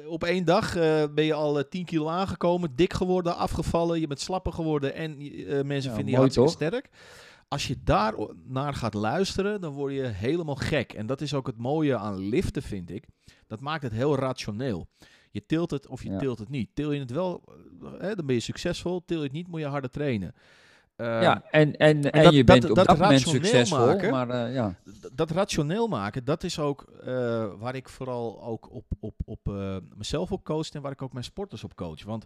uh, 0.04 0.12
op 0.12 0.24
één 0.24 0.46
dag 0.46 0.78
uh, 0.78 1.04
ben 1.14 1.26
je 1.26 1.34
al 1.34 1.58
uh, 1.58 1.64
10 1.70 1.86
kilo 1.86 2.08
aangekomen, 2.08 2.76
dik 2.76 2.94
geworden, 2.94 3.36
afgevallen, 3.36 4.00
je 4.00 4.08
bent 4.08 4.20
slapper 4.20 4.54
geworden 4.54 4.94
en 4.94 5.18
mensen 5.68 5.90
ja, 5.90 5.96
vinden 5.96 6.14
je 6.14 6.20
hartstikke 6.20 6.50
sterk. 6.50 6.90
Als 7.48 7.68
je 7.68 7.76
daar 7.84 8.14
naar 8.48 8.74
gaat 8.74 8.94
luisteren, 8.94 9.62
dan 9.62 9.74
word 9.74 9.94
je 9.94 10.02
helemaal 10.02 10.56
gek. 10.56 10.94
En 10.94 11.06
dat 11.06 11.22
is 11.22 11.34
ook 11.34 11.48
het 11.48 11.58
mooie 11.58 11.98
aan 11.98 12.18
liften, 12.18 12.62
vind 12.62 12.90
ik. 12.90 13.08
Dat 13.48 13.60
maakt 13.60 13.84
het 13.84 13.92
heel 13.92 14.16
rationeel. 14.16 14.88
Je 15.32 15.46
tilt 15.46 15.72
het 15.72 15.88
of 15.88 16.04
je 16.04 16.16
tilt 16.16 16.40
het 16.40 16.50
niet. 16.50 16.70
Til 16.74 16.92
je 16.92 17.00
het 17.00 17.12
wel, 17.12 17.44
dan 18.00 18.26
ben 18.26 18.36
je 18.36 18.40
succesvol. 18.40 19.04
Til 19.06 19.18
je 19.18 19.24
het 19.24 19.32
niet, 19.32 19.48
moet 19.48 19.60
je 19.60 19.66
harder 19.66 19.90
trainen. 19.90 20.34
Uh, 21.02 21.22
ja, 21.22 21.44
en, 21.52 21.78
en, 21.78 22.12
en, 22.12 22.24
dat, 22.24 22.34
je 22.34 22.44
bent 22.44 22.62
dat, 22.62 22.70
op 22.70 22.76
dat, 22.76 22.88
dat 22.88 22.98
moment 22.98 23.22
succesvol, 23.22 23.86
maken, 23.86 24.12
maar 24.12 24.30
uh, 24.30 24.54
ja. 24.54 24.76
Dat 25.14 25.32
rationeel 25.32 25.88
maken, 25.88 26.26
dat 26.26 26.44
is 26.44 26.60
ook 26.60 26.86
uh, 27.04 27.06
waar 27.58 27.76
ik 27.76 27.90
vooral 27.90 28.44
ook 28.44 28.72
op, 28.72 28.86
op, 29.00 29.14
op 29.26 29.54
mezelf 29.96 30.32
op 30.32 30.44
coach 30.44 30.70
en 30.70 30.82
waar 30.82 30.92
ik 30.92 31.02
ook 31.02 31.14
mijn 31.14 31.26
sporters 31.26 31.64
op 31.64 31.76
coach. 31.76 32.04
Want 32.04 32.26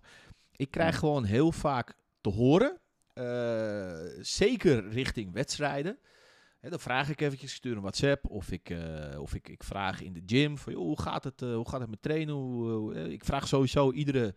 ik 0.56 0.72
krijg 0.72 0.98
gewoon 0.98 1.24
heel 1.24 1.52
vaak 1.52 1.94
te 2.22 2.30
horen, 2.30 2.80
zeker 4.22 4.90
richting 4.90 5.34
wedstrijden, 5.34 5.98
Hè, 6.60 6.70
dan 6.70 6.80
vraag 6.80 7.10
ik 7.10 7.22
eventjes, 7.22 7.52
ik 7.52 7.58
stuur 7.58 7.76
een 7.76 7.82
WhatsApp 7.82 8.30
of 8.30 8.52
ik, 8.52 8.76
of 9.18 9.34
ik, 9.34 9.50
ik 9.50 9.64
vraag 9.64 10.02
in 10.02 10.14
de 10.14 10.24
gym 10.26 10.58
van, 10.58 10.74
joh, 10.74 10.82
hoe, 10.82 11.02
gaat 11.02 11.24
het, 11.24 11.40
hoe 11.40 11.70
gaat 11.70 11.80
het 11.80 11.90
met 11.90 12.02
trainen? 12.02 12.36
Hoe, 12.36 13.12
ik 13.12 13.26
vraag 13.26 13.48
sowieso 13.48 13.92
iedere 13.92 14.34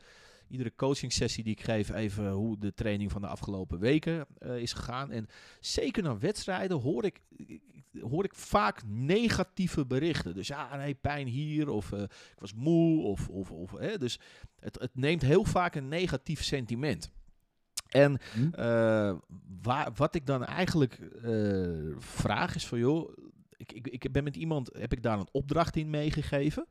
iedere 0.49 0.75
coaching 0.75 1.13
sessie 1.13 1.45
die 1.45 1.53
ik 1.53 1.63
geef 1.63 1.91
even 1.91 2.31
hoe 2.31 2.59
de 2.59 2.75
training 2.75 3.13
van 3.13 3.21
de 3.21 3.27
afgelopen 3.27 3.79
weken 3.79 4.27
uh, 4.39 4.57
is 4.57 4.73
gegaan. 4.73 5.11
En 5.11 5.27
zeker 5.61 6.03
na 6.03 6.19
wedstrijden 6.19 6.81
hoor 6.81 7.05
ik, 7.05 7.21
hoor 8.01 8.25
ik 8.25 8.35
vaak 8.35 8.83
negatieve 8.87 9.87
berichten. 9.87 10.35
Dus 10.35 10.47
ja, 10.47 10.77
nee, 10.77 10.95
pijn 10.95 11.27
hier 11.27 11.69
of 11.69 11.93
uh, 11.93 12.01
ik 12.01 12.39
was 12.39 12.55
moe 12.55 13.03
of... 13.03 13.29
of, 13.29 13.51
of 13.51 13.71
hè, 13.71 13.99
dus 13.99 14.21
het, 14.61 14.79
het 14.81 14.95
neemt 14.95 15.23
heel 15.23 15.45
vaak 15.45 15.75
een 15.75 15.89
negatief 15.89 16.43
sentiment. 16.43 17.11
En 17.87 18.19
uh, 18.59 19.15
waar, 19.63 19.93
wat 19.95 20.15
ik 20.15 20.27
dan 20.27 20.45
eigenlijk 20.45 20.99
vraag 21.99 22.55
is 22.55 22.67
van 22.67 22.79
joh, 22.79 23.17
ik, 23.57 23.73
ik, 23.73 23.87
ik 23.87 24.13
ben 24.13 24.25
met 24.25 24.37
iemand, 24.37 24.71
heb 24.79 24.93
ik 24.93 25.03
daar 25.03 25.19
een 25.19 25.29
opdracht 25.33 25.77
in 25.77 25.91
meegegeven 25.91 26.67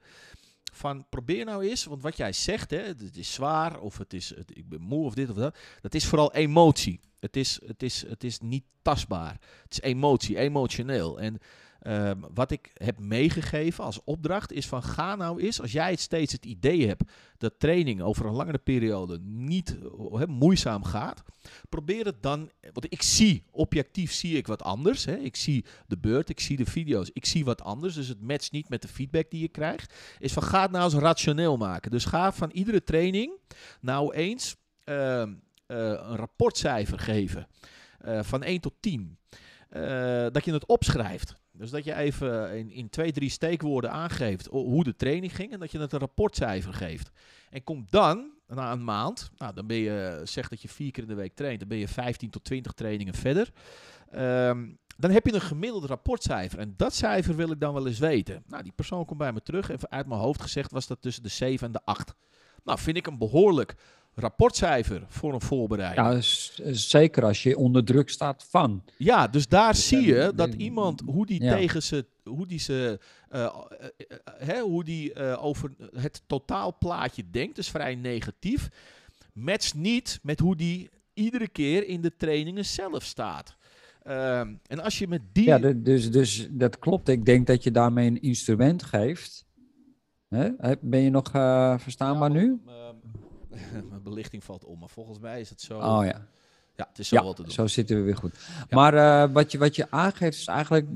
van 0.76 1.06
probeer 1.10 1.46
nou 1.46 1.68
eens, 1.68 1.86
want 1.86 2.02
wat 2.02 2.18
jij 2.18 2.34
zegt, 2.34 2.72
hè, 2.72 2.78
het 2.78 3.18
is 3.18 3.34
zwaar 3.34 3.80
of 3.80 3.98
het 3.98 4.14
is, 4.14 4.30
het, 4.36 4.58
ik 4.58 4.70
ben 4.70 4.82
moe 4.82 5.06
of 5.06 5.14
dit 5.14 5.30
of 5.30 5.36
dat, 5.36 5.58
dat 5.82 5.94
is 5.94 6.06
vooral 6.06 6.34
emotie. 6.34 7.00
Het 7.20 7.36
is, 7.36 7.60
het 7.66 7.84
is, 7.84 8.06
het 8.08 8.24
is 8.24 8.40
niet 8.40 8.64
tastbaar. 8.82 9.40
Het 9.64 9.72
is 9.72 9.82
emotie, 9.82 10.38
emotioneel. 10.38 11.20
En 11.20 11.40
Ehm, 11.86 12.20
wat 12.34 12.52
ik 12.52 12.72
heb 12.74 13.00
meegegeven 13.00 13.84
als 13.84 14.04
opdracht 14.04 14.52
is 14.52 14.68
van 14.68 14.84
ga 14.84 15.16
nou 15.16 15.42
eens, 15.42 15.62
als 15.62 15.72
jij 15.72 15.96
steeds 15.96 16.32
het 16.32 16.46
idee 16.46 16.88
hebt 16.88 17.12
dat 17.38 17.60
training 17.60 18.02
over 18.02 18.26
een 18.26 18.34
langere 18.34 18.58
periode 18.58 19.20
niet 19.22 19.78
he, 20.12 20.28
moeizaam 20.28 20.84
gaat, 20.84 21.24
probeer 21.70 22.06
het 22.06 22.24
dan, 22.24 22.50
want 22.62 22.86
ik 22.90 23.02
zie, 23.02 23.44
objectief 23.52 24.12
zie 24.12 24.38
ik 24.38 24.48
wat 24.48 24.64
anders. 24.64 25.06
Ik 25.06 25.36
zie 25.36 25.66
de 25.88 25.98
beurt, 25.98 26.30
ik 26.30 26.40
zie 26.40 26.58
de 26.58 26.66
video's, 26.66 27.10
ik 27.14 27.26
zie 27.26 27.46
wat 27.46 27.62
anders, 27.62 27.94
dus 27.94 28.08
het 28.08 28.22
matcht 28.22 28.52
niet 28.52 28.70
met 28.70 28.82
de 28.82 28.88
feedback 28.88 29.30
die 29.30 29.42
je 29.42 29.48
krijgt. 29.48 29.94
Is 30.20 30.34
van 30.34 30.44
ga 30.44 30.62
het 30.62 30.72
nou 30.72 30.84
eens 30.84 30.94
rationeel 30.94 31.58
maken. 31.58 31.92
Dus 31.92 32.06
ga 32.06 32.32
van 32.32 32.52
iedere 32.52 32.84
training 32.84 33.40
nou 33.82 34.14
eens 34.14 34.56
uh, 34.86 34.96
uh, 34.96 35.26
een 35.68 36.16
rapportcijfer 36.16 37.00
geven 37.00 37.48
uh, 38.06 38.24
van 38.24 38.44
1 38.44 38.62
tot 38.62 38.74
10. 38.80 39.18
Uh, 39.72 39.82
dat 40.32 40.46
je 40.46 40.54
het 40.54 40.66
opschrijft. 40.66 41.36
Dus 41.58 41.70
dat 41.70 41.84
je 41.84 41.96
even 41.96 42.58
in, 42.58 42.72
in 42.72 42.90
twee, 42.90 43.12
drie 43.12 43.30
steekwoorden 43.30 43.92
aangeeft 43.92 44.46
hoe 44.46 44.84
de 44.84 44.96
training 44.96 45.36
ging 45.36 45.52
en 45.52 45.60
dat 45.60 45.72
je 45.72 45.80
het 45.80 45.94
een 45.94 46.00
rapportcijfer 46.00 46.74
geeft. 46.74 47.12
En 47.50 47.64
kom 47.64 47.86
dan, 47.90 48.32
na 48.48 48.72
een 48.72 48.84
maand, 48.84 49.32
nou, 49.38 49.54
dan 49.54 49.68
ben 49.68 49.78
je, 49.78 50.22
zeg 50.24 50.48
dat 50.48 50.62
je 50.62 50.70
vier 50.70 50.92
keer 50.92 51.04
in 51.04 51.10
de 51.10 51.16
week 51.16 51.36
traint, 51.36 51.60
dan 51.60 51.68
ben 51.68 51.78
je 51.78 51.88
15 51.88 52.30
tot 52.30 52.44
20 52.44 52.72
trainingen 52.72 53.14
verder. 53.14 53.52
Um, 54.16 54.78
dan 54.98 55.12
heb 55.12 55.26
je 55.26 55.34
een 55.34 55.42
gemiddeld 55.42 55.86
rapportcijfer. 55.86 56.60
En 56.60 56.74
dat 56.78 56.94
cijfer 56.94 57.36
wil 57.36 57.52
ik 57.52 57.60
dan 57.60 57.74
wel 57.74 57.88
eens 57.88 58.00
weten. 58.00 58.44
Nou, 58.48 58.64
die 58.64 58.72
persoon 58.72 59.06
komt 59.06 59.20
bij 59.20 59.34
me 59.34 59.42
terug. 59.42 59.70
Even 59.70 59.92
uit 59.92 60.08
mijn 60.08 60.20
hoofd 60.20 60.42
gezegd 60.42 60.72
was 60.72 60.88
dat 60.88 61.02
tussen 61.02 61.24
de 61.24 61.30
7 61.30 61.68
en 61.68 61.74
de 61.74 61.82
8. 61.84 62.16
Nou, 62.64 62.80
vind 62.80 62.98
ik 62.98 63.08
een 63.08 63.18
behoorlijk 63.18 63.76
rapportcijfer 64.16 65.06
voor 65.08 65.34
een 65.34 65.42
voorbereiding. 65.42 66.08
Ja, 66.08 66.72
zeker 66.72 67.24
als 67.24 67.44
je 67.44 67.58
onder 67.58 67.84
druk 67.84 68.10
staat 68.10 68.46
van. 68.50 68.84
Ja, 68.98 69.28
dus 69.28 69.48
daar 69.48 69.72
dus 69.72 69.88
zie 69.88 70.02
je 70.02 70.32
dat 70.36 70.54
iemand, 70.54 71.02
hoe 71.06 71.26
die 71.26 71.40
tegen 71.40 71.84
ze, 71.84 72.06
hoe 72.24 72.48
die 72.48 72.60
ze, 72.60 73.00
uh, 73.32 73.54
uh, 74.42 74.58
uh, 74.58 74.62
hoe 74.62 74.84
die 74.84 75.38
over 75.38 75.72
het 75.96 76.22
totaalplaatje 76.28 77.24
denkt, 77.32 77.56
dus 77.56 77.70
vrij 77.70 77.96
negatief, 77.96 78.70
matcht 79.34 79.76
niet 79.76 80.20
met 80.22 80.40
hoe 80.40 80.56
die 80.56 80.90
iedere 81.14 81.48
keer 81.48 81.88
in 81.88 82.02
de 82.02 82.16
trainingen 82.18 82.66
zelf 82.66 83.04
staat. 83.04 83.56
Ehm, 84.04 84.54
en 84.68 84.80
als 84.80 85.00
je 85.00 85.08
met 85.08 85.22
die... 85.32 85.46
Ja, 85.46 85.58
dus, 85.58 86.12
dus 86.12 86.48
dat 86.52 86.80
klopt. 86.80 87.10
Ik 87.10 87.26
denk 87.26 87.48
dat 87.48 87.64
je 87.64 87.72
daarmee 87.72 88.08
een 88.08 88.22
instrument 88.22 88.84
geeft. 88.84 89.46
Hè? 90.28 90.50
Ben 90.82 91.02
je 91.02 91.10
nog 91.10 91.30
verstaanbaar 91.82 92.32
ja, 92.32 92.38
nu? 92.38 92.62
Ehm, 92.68 92.96
mijn 93.90 94.04
belichting 94.04 94.44
valt 94.44 94.66
om. 94.66 94.80
Maar 94.80 94.90
volgens 94.90 95.20
mij 95.20 95.40
is 95.40 95.50
het 95.50 95.62
zo. 95.62 95.78
Oh 95.78 96.06
ja. 96.06 96.28
Ja, 96.76 96.88
het 96.90 97.00
is 97.00 97.08
zo 97.08 97.16
ja, 97.16 97.34
te 97.34 97.42
doen. 97.42 97.52
Zo 97.52 97.68
zitten 97.68 97.96
we 97.96 98.02
weer 98.02 98.18
goed. 98.18 98.50
Maar 98.70 98.94
uh, 98.94 99.34
wat, 99.34 99.52
je, 99.52 99.58
wat 99.58 99.76
je 99.76 99.92
aangeeft 99.92 100.38
is 100.38 100.48
eigenlijk... 100.48 100.88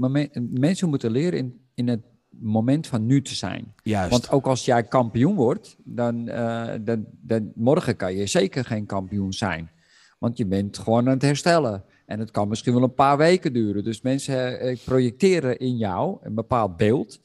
Mensen 0.49 0.89
moeten 0.89 1.11
leren 1.11 1.39
in, 1.39 1.61
in 1.73 1.87
het 1.87 2.01
moment 2.29 2.87
van 2.87 3.05
nu 3.05 3.21
te 3.21 3.35
zijn. 3.35 3.73
Juist. 3.83 4.11
Want 4.11 4.31
ook 4.31 4.45
als 4.45 4.65
jij 4.65 4.83
kampioen 4.83 5.35
wordt, 5.35 5.77
dan, 5.83 6.29
uh, 6.29 6.73
dan, 6.81 7.05
dan 7.21 7.51
morgen 7.55 7.95
kan 7.95 8.15
je 8.15 8.27
zeker 8.27 8.65
geen 8.65 8.85
kampioen 8.85 9.33
zijn. 9.33 9.71
Want 10.19 10.37
je 10.37 10.45
bent 10.45 10.77
gewoon 10.77 11.07
aan 11.07 11.13
het 11.13 11.21
herstellen. 11.21 11.83
En 12.05 12.19
het 12.19 12.31
kan 12.31 12.47
misschien 12.47 12.73
wel 12.73 12.83
een 12.83 12.93
paar 12.93 13.17
weken 13.17 13.53
duren. 13.53 13.83
Dus 13.83 14.01
mensen 14.01 14.65
uh, 14.65 14.77
projecteren 14.85 15.59
in 15.59 15.77
jou 15.77 16.17
een 16.21 16.35
bepaald 16.35 16.77
beeld. 16.77 17.19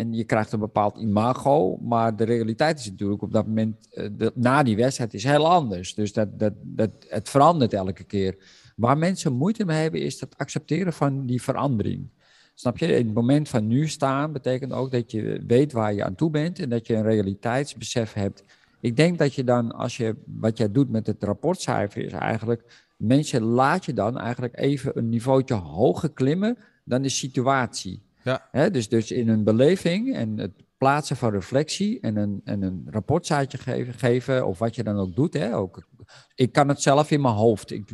En 0.00 0.12
je 0.12 0.24
krijgt 0.24 0.52
een 0.52 0.58
bepaald 0.58 0.96
imago, 0.96 1.76
maar 1.76 2.16
de 2.16 2.24
realiteit 2.24 2.78
is 2.78 2.90
natuurlijk 2.90 3.22
op 3.22 3.32
dat 3.32 3.46
moment, 3.46 3.88
de, 3.90 4.32
na 4.34 4.62
die 4.62 4.76
wedstrijd, 4.76 5.14
is 5.14 5.24
heel 5.24 5.50
anders. 5.50 5.94
Dus 5.94 6.12
dat, 6.12 6.38
dat, 6.38 6.52
dat, 6.62 6.90
het 7.08 7.28
verandert 7.28 7.72
elke 7.72 8.04
keer. 8.04 8.36
Waar 8.76 8.98
mensen 8.98 9.32
moeite 9.32 9.64
mee 9.64 9.82
hebben, 9.82 10.00
is 10.00 10.20
het 10.20 10.36
accepteren 10.38 10.92
van 10.92 11.26
die 11.26 11.42
verandering. 11.42 12.08
Snap 12.54 12.78
je? 12.78 12.86
In 12.86 13.06
het 13.06 13.14
moment 13.14 13.48
van 13.48 13.66
nu 13.66 13.88
staan 13.88 14.32
betekent 14.32 14.72
ook 14.72 14.90
dat 14.90 15.10
je 15.10 15.42
weet 15.46 15.72
waar 15.72 15.94
je 15.94 16.04
aan 16.04 16.14
toe 16.14 16.30
bent 16.30 16.58
en 16.58 16.68
dat 16.68 16.86
je 16.86 16.94
een 16.94 17.02
realiteitsbesef 17.02 18.12
hebt. 18.12 18.44
Ik 18.80 18.96
denk 18.96 19.18
dat 19.18 19.34
je 19.34 19.44
dan, 19.44 19.72
als 19.72 19.96
je 19.96 20.16
wat 20.24 20.58
jij 20.58 20.70
doet 20.70 20.90
met 20.90 21.06
het 21.06 21.22
rapportcijfer, 21.22 22.04
is 22.04 22.12
eigenlijk 22.12 22.90
mensen 22.96 23.42
laat 23.42 23.84
je 23.84 23.92
dan 23.92 24.18
eigenlijk 24.18 24.58
even 24.58 24.98
een 24.98 25.08
niveautje 25.08 25.54
hoger 25.54 26.10
klimmen 26.10 26.56
dan 26.84 27.02
de 27.02 27.08
situatie. 27.08 28.02
Ja. 28.22 28.68
Dus, 28.68 28.88
dus 28.88 29.10
in 29.10 29.28
een 29.28 29.44
beleving 29.44 30.14
en 30.14 30.38
het 30.38 30.52
plaatsen 30.78 31.16
van 31.16 31.30
reflectie 31.30 32.00
en 32.00 32.16
een, 32.16 32.40
en 32.44 32.62
een 32.62 32.86
rapportzaadje 32.90 33.58
geven, 33.58 33.94
geven, 33.94 34.46
of 34.46 34.58
wat 34.58 34.74
je 34.74 34.82
dan 34.82 34.96
ook 34.96 35.16
doet. 35.16 35.34
Hè, 35.34 35.56
ook, 35.56 35.88
ik 36.34 36.52
kan 36.52 36.68
het 36.68 36.82
zelf 36.82 37.10
in 37.10 37.20
mijn 37.20 37.34
hoofd. 37.34 37.70
Ik, 37.70 37.84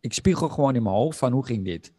ik 0.00 0.12
spiegel 0.12 0.48
gewoon 0.48 0.74
in 0.74 0.82
mijn 0.82 0.94
hoofd 0.94 1.18
van 1.18 1.32
hoe 1.32 1.46
ging 1.46 1.64
dit. 1.64 1.92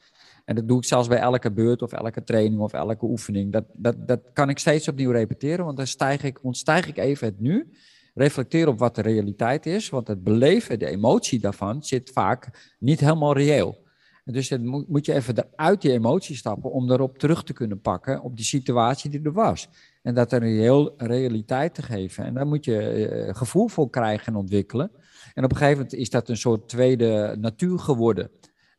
En 0.46 0.56
dat 0.56 0.68
doe 0.68 0.78
ik 0.78 0.86
zelfs 0.86 1.08
bij 1.08 1.18
elke 1.18 1.52
beurt 1.52 1.82
of 1.82 1.92
elke 1.92 2.24
training 2.24 2.62
of 2.62 2.74
elke 2.74 3.06
oefening. 3.06 3.52
Dat, 3.52 3.66
dat, 3.74 4.08
dat 4.08 4.22
kan 4.34 4.50
ik 4.50 4.60
steeds 4.60 4.88
opnieuw 4.88 5.12
repeteren, 5.12 5.66
want 5.66 5.78
dan 5.78 5.88
stijg 5.88 6.24
ik, 6.24 6.44
ontstijg 6.44 6.88
ik 6.88 6.98
even 6.98 7.28
het 7.28 7.40
nu. 7.40 7.72
Reflecteer 8.14 8.68
op 8.68 8.80
wat 8.80 8.96
de 8.96 9.02
realiteit 9.02 9.66
is, 9.66 9.90
want 9.90 10.08
het 10.08 10.24
beleven, 10.24 10.80
de 10.80 10.88
emotie 10.88 11.40
daarvan, 11.40 11.84
zit 11.84 12.12
vaak 12.14 12.74
niet 12.80 13.00
helemaal 13.00 13.34
reëel. 13.34 13.85
Dus 14.32 14.48
dan 14.50 14.86
moet, 14.88 15.06
je 15.06 15.14
even 15.14 15.48
uit 15.56 15.82
die 15.82 15.92
emotie 15.92 16.36
stappen 16.36 16.72
om 16.72 16.88
daarop 16.88 17.18
terug 17.18 17.44
te 17.44 17.54
kunnen 17.54 17.82
pakken 17.82 18.22
op 18.22 18.36
die 18.36 18.46
situatie 18.46 19.10
die 19.10 19.22
er 19.24 19.32
was. 19.32 19.70
En 20.02 20.14
dat 20.14 20.32
een 20.32 20.44
heel 20.44 20.94
realiteit 20.98 21.74
te 21.74 21.82
geven. 21.82 22.26
En 22.26 22.34
daar 22.34 22.48
moet 22.48 22.66
je 22.66 23.10
uh, 23.28 23.36
gevoel 23.36 23.68
voor 23.68 23.90
krijgen 23.90 24.28
en 24.28 24.36
ontwikkelen. 24.36 24.92
En 25.34 25.44
op 25.44 25.52
een 25.52 25.58
gegeven 25.58 25.78
moment 25.78 25.94
is 25.94 26.10
dat 26.10 26.30
een 26.30 26.38
soort 26.38 26.70
tweede 26.70 27.36
natuur 27.40 27.80
geworden. 27.80 28.30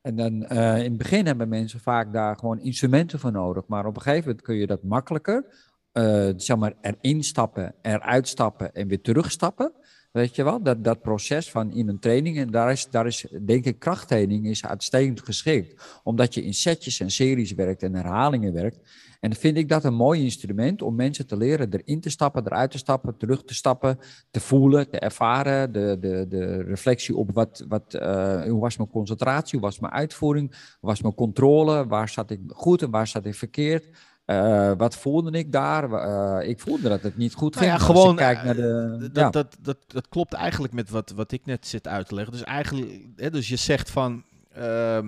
En 0.02 0.16
dan 0.16 0.32
uh, 0.52 0.76
in 0.76 0.84
het 0.90 0.96
begin 0.96 1.26
hebben 1.26 1.48
mensen 1.48 1.80
vaak 1.80 2.12
daar 2.12 2.36
gewoon 2.36 2.60
instrumenten 2.60 3.18
voor 3.18 3.32
nodig. 3.32 3.66
Maar 3.66 3.86
op 3.86 3.96
een 3.96 4.02
gegeven 4.02 4.26
moment 4.26 4.44
kun 4.44 4.56
je 4.56 4.66
dat 4.66 4.82
makkelijker, 4.82 5.44
uh, 5.92 6.30
zeg 6.36 6.56
maar, 6.56 6.74
erin 6.80 7.22
stappen, 7.22 7.74
eruit 7.82 8.28
stappen 8.28 8.74
en 8.74 8.88
weer 8.88 9.00
terugstappen. 9.00 9.72
Weet 10.16 10.36
je 10.36 10.44
wel, 10.44 10.62
dat, 10.62 10.84
dat 10.84 11.00
proces 11.00 11.50
van 11.50 11.72
in 11.72 11.88
een 11.88 11.98
training. 11.98 12.38
En 12.38 12.50
daar 12.50 12.70
is, 12.70 12.90
daar 12.90 13.06
is, 13.06 13.26
denk 13.40 13.64
ik, 13.64 13.78
krachttraining 13.78 14.46
is 14.46 14.66
uitstekend 14.66 15.22
geschikt. 15.22 16.00
Omdat 16.02 16.34
je 16.34 16.44
in 16.44 16.54
setjes 16.54 17.00
en 17.00 17.10
series 17.10 17.54
werkt 17.54 17.82
en 17.82 17.94
herhalingen 17.94 18.52
werkt. 18.52 18.78
En 19.20 19.34
vind 19.34 19.56
ik 19.56 19.68
dat 19.68 19.84
een 19.84 19.94
mooi 19.94 20.22
instrument 20.22 20.82
om 20.82 20.94
mensen 20.94 21.26
te 21.26 21.36
leren 21.36 21.72
erin 21.72 22.00
te 22.00 22.10
stappen, 22.10 22.46
eruit 22.46 22.70
te 22.70 22.78
stappen, 22.78 23.16
terug 23.16 23.44
te 23.44 23.54
stappen, 23.54 23.98
te 24.30 24.40
voelen, 24.40 24.90
te 24.90 24.98
ervaren. 24.98 25.72
De, 25.72 25.96
de, 26.00 26.26
de 26.28 26.62
reflectie 26.62 27.16
op 27.16 27.30
wat, 27.32 27.64
wat, 27.68 27.94
uh, 27.94 28.42
hoe 28.42 28.60
was 28.60 28.76
mijn 28.76 28.90
concentratie, 28.90 29.58
hoe 29.58 29.68
was 29.68 29.78
mijn 29.78 29.92
uitvoering, 29.92 30.50
hoe 30.50 30.90
was 30.90 31.02
mijn 31.02 31.14
controle, 31.14 31.86
waar 31.86 32.08
zat 32.08 32.30
ik 32.30 32.40
goed 32.48 32.82
en 32.82 32.90
waar 32.90 33.06
zat 33.06 33.26
ik 33.26 33.34
verkeerd. 33.34 33.88
Uh, 34.26 34.72
wat 34.76 34.96
voelde 34.96 35.38
ik 35.38 35.52
daar? 35.52 35.90
Uh, 35.90 36.48
ik 36.48 36.60
voelde 36.60 36.88
dat 36.88 37.02
het 37.02 37.16
niet 37.16 37.34
goed 37.34 37.54
nou 37.54 37.66
ging. 37.66 37.78
ja, 37.78 37.84
gewoon. 37.84 38.16
Kijk 38.16 38.42
naar 38.42 38.54
de, 38.54 38.96
dat, 39.00 39.10
ja. 39.14 39.30
dat, 39.30 39.56
dat, 39.60 39.78
dat, 39.86 40.08
klopt 40.08 40.32
eigenlijk 40.32 40.72
met 40.72 40.90
wat, 40.90 41.10
wat 41.10 41.32
ik 41.32 41.46
net 41.46 41.66
zit 41.66 41.88
uit 41.88 42.08
te 42.08 42.14
leggen. 42.14 42.32
Dus 42.32 42.42
eigenlijk, 42.42 43.06
hè, 43.16 43.30
dus 43.30 43.48
je 43.48 43.56
zegt 43.56 43.90
van. 43.90 44.24
Uh, 44.58 44.98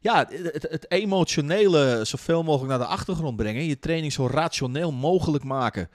ja, 0.00 0.26
het, 0.28 0.66
het, 0.70 0.90
emotionele 0.90 2.00
zoveel 2.04 2.42
mogelijk 2.42 2.70
naar 2.70 2.78
de 2.78 2.94
achtergrond 2.94 3.36
brengen. 3.36 3.64
Je 3.64 3.78
training 3.78 4.12
zo 4.12 4.26
rationeel 4.26 4.92
mogelijk 4.92 5.44
maken. 5.44 5.88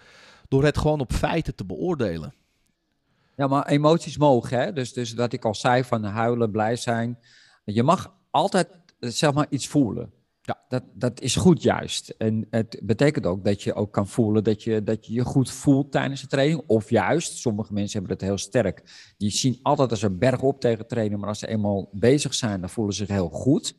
Door 0.47 0.63
het 0.63 0.77
gewoon 0.77 0.99
op 0.99 1.13
feiten 1.13 1.55
te 1.55 1.65
beoordelen. 1.65 2.33
Ja, 3.35 3.47
maar 3.47 3.65
emoties 3.65 4.17
mogen, 4.17 4.59
hè? 4.59 4.73
Dus, 4.73 4.93
dus 4.93 5.15
dat 5.15 5.33
ik 5.33 5.45
al 5.45 5.55
zei 5.55 5.83
van 5.83 6.03
huilen, 6.03 6.51
blij 6.51 6.75
zijn. 6.75 7.19
Je 7.63 7.83
mag 7.83 8.13
altijd, 8.31 8.67
zeg 8.99 9.33
maar, 9.33 9.47
iets 9.49 9.67
voelen. 9.67 10.11
Ja. 10.45 10.63
Dat, 10.67 10.83
dat 10.93 11.21
is 11.21 11.35
goed 11.35 11.61
juist. 11.61 12.09
En 12.09 12.47
het 12.49 12.79
betekent 12.83 13.25
ook 13.25 13.43
dat 13.43 13.63
je 13.63 13.73
ook 13.73 13.91
kan 13.91 14.07
voelen 14.07 14.43
dat 14.43 14.63
je, 14.63 14.83
dat 14.83 15.05
je 15.05 15.13
je 15.13 15.23
goed 15.23 15.51
voelt 15.51 15.91
tijdens 15.91 16.21
de 16.21 16.27
training. 16.27 16.61
Of 16.67 16.89
juist, 16.89 17.37
sommige 17.37 17.73
mensen 17.73 17.99
hebben 17.99 18.17
het 18.17 18.27
heel 18.27 18.37
sterk. 18.37 18.83
Die 19.17 19.29
zien 19.29 19.59
altijd 19.61 19.91
als 19.91 20.01
een 20.01 20.17
berg 20.17 20.41
op 20.41 20.59
tegen 20.59 20.87
trainen, 20.87 21.19
maar 21.19 21.29
als 21.29 21.39
ze 21.39 21.47
eenmaal 21.47 21.89
bezig 21.91 22.33
zijn, 22.33 22.59
dan 22.59 22.69
voelen 22.69 22.93
ze 22.93 23.05
zich 23.05 23.15
heel 23.15 23.29
goed. 23.29 23.75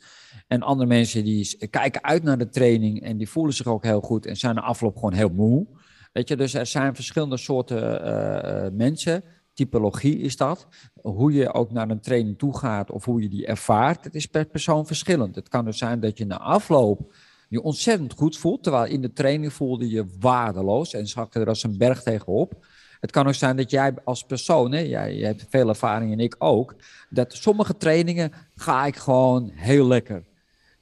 En 0.46 0.62
andere 0.62 0.88
mensen 0.88 1.24
die 1.24 1.68
kijken 1.70 2.04
uit 2.04 2.22
naar 2.22 2.38
de 2.38 2.48
training 2.48 3.02
en 3.02 3.16
die 3.16 3.28
voelen 3.28 3.54
zich 3.54 3.66
ook 3.66 3.84
heel 3.84 4.00
goed 4.00 4.26
en 4.26 4.36
zijn 4.36 4.54
na 4.54 4.60
afloop 4.60 4.94
gewoon 4.94 5.12
heel 5.12 5.28
moe. 5.28 5.66
Weet 6.12 6.28
je, 6.28 6.36
dus 6.36 6.54
er 6.54 6.66
zijn 6.66 6.94
verschillende 6.94 7.36
soorten 7.36 8.06
uh, 8.06 8.66
mensen 8.72 9.24
typologie 9.56 10.18
is 10.18 10.36
dat. 10.36 10.66
Hoe 11.02 11.32
je 11.32 11.52
ook 11.52 11.72
naar 11.72 11.90
een 11.90 12.00
training 12.00 12.38
toe 12.38 12.58
gaat 12.58 12.90
of 12.90 13.04
hoe 13.04 13.22
je 13.22 13.28
die 13.28 13.46
ervaart, 13.46 14.04
het 14.04 14.14
is 14.14 14.26
per 14.26 14.44
persoon 14.44 14.86
verschillend. 14.86 15.34
Het 15.34 15.48
kan 15.48 15.64
dus 15.64 15.78
zijn 15.78 16.00
dat 16.00 16.18
je 16.18 16.26
na 16.26 16.38
afloop 16.38 17.14
je 17.48 17.62
ontzettend 17.62 18.12
goed 18.12 18.36
voelt, 18.36 18.62
terwijl 18.62 18.92
in 18.92 19.00
de 19.00 19.12
training 19.12 19.52
voelde 19.52 19.88
je 19.88 20.06
waardeloos 20.20 20.94
en 20.94 21.06
zag 21.06 21.32
je 21.32 21.40
er 21.40 21.48
als 21.48 21.62
een 21.62 21.78
berg 21.78 22.02
tegenop. 22.02 22.66
Het 23.00 23.10
kan 23.10 23.26
ook 23.26 23.34
zijn 23.34 23.56
dat 23.56 23.70
jij 23.70 23.94
als 24.04 24.22
persoon, 24.22 24.72
hè, 24.72 24.80
jij, 24.80 25.16
jij 25.16 25.26
hebt 25.26 25.46
veel 25.48 25.68
ervaring 25.68 26.12
en 26.12 26.20
ik 26.20 26.34
ook, 26.38 26.74
dat 27.10 27.32
sommige 27.32 27.76
trainingen 27.76 28.32
ga 28.54 28.86
ik 28.86 28.96
gewoon 28.96 29.50
heel 29.54 29.86
lekker. 29.86 30.24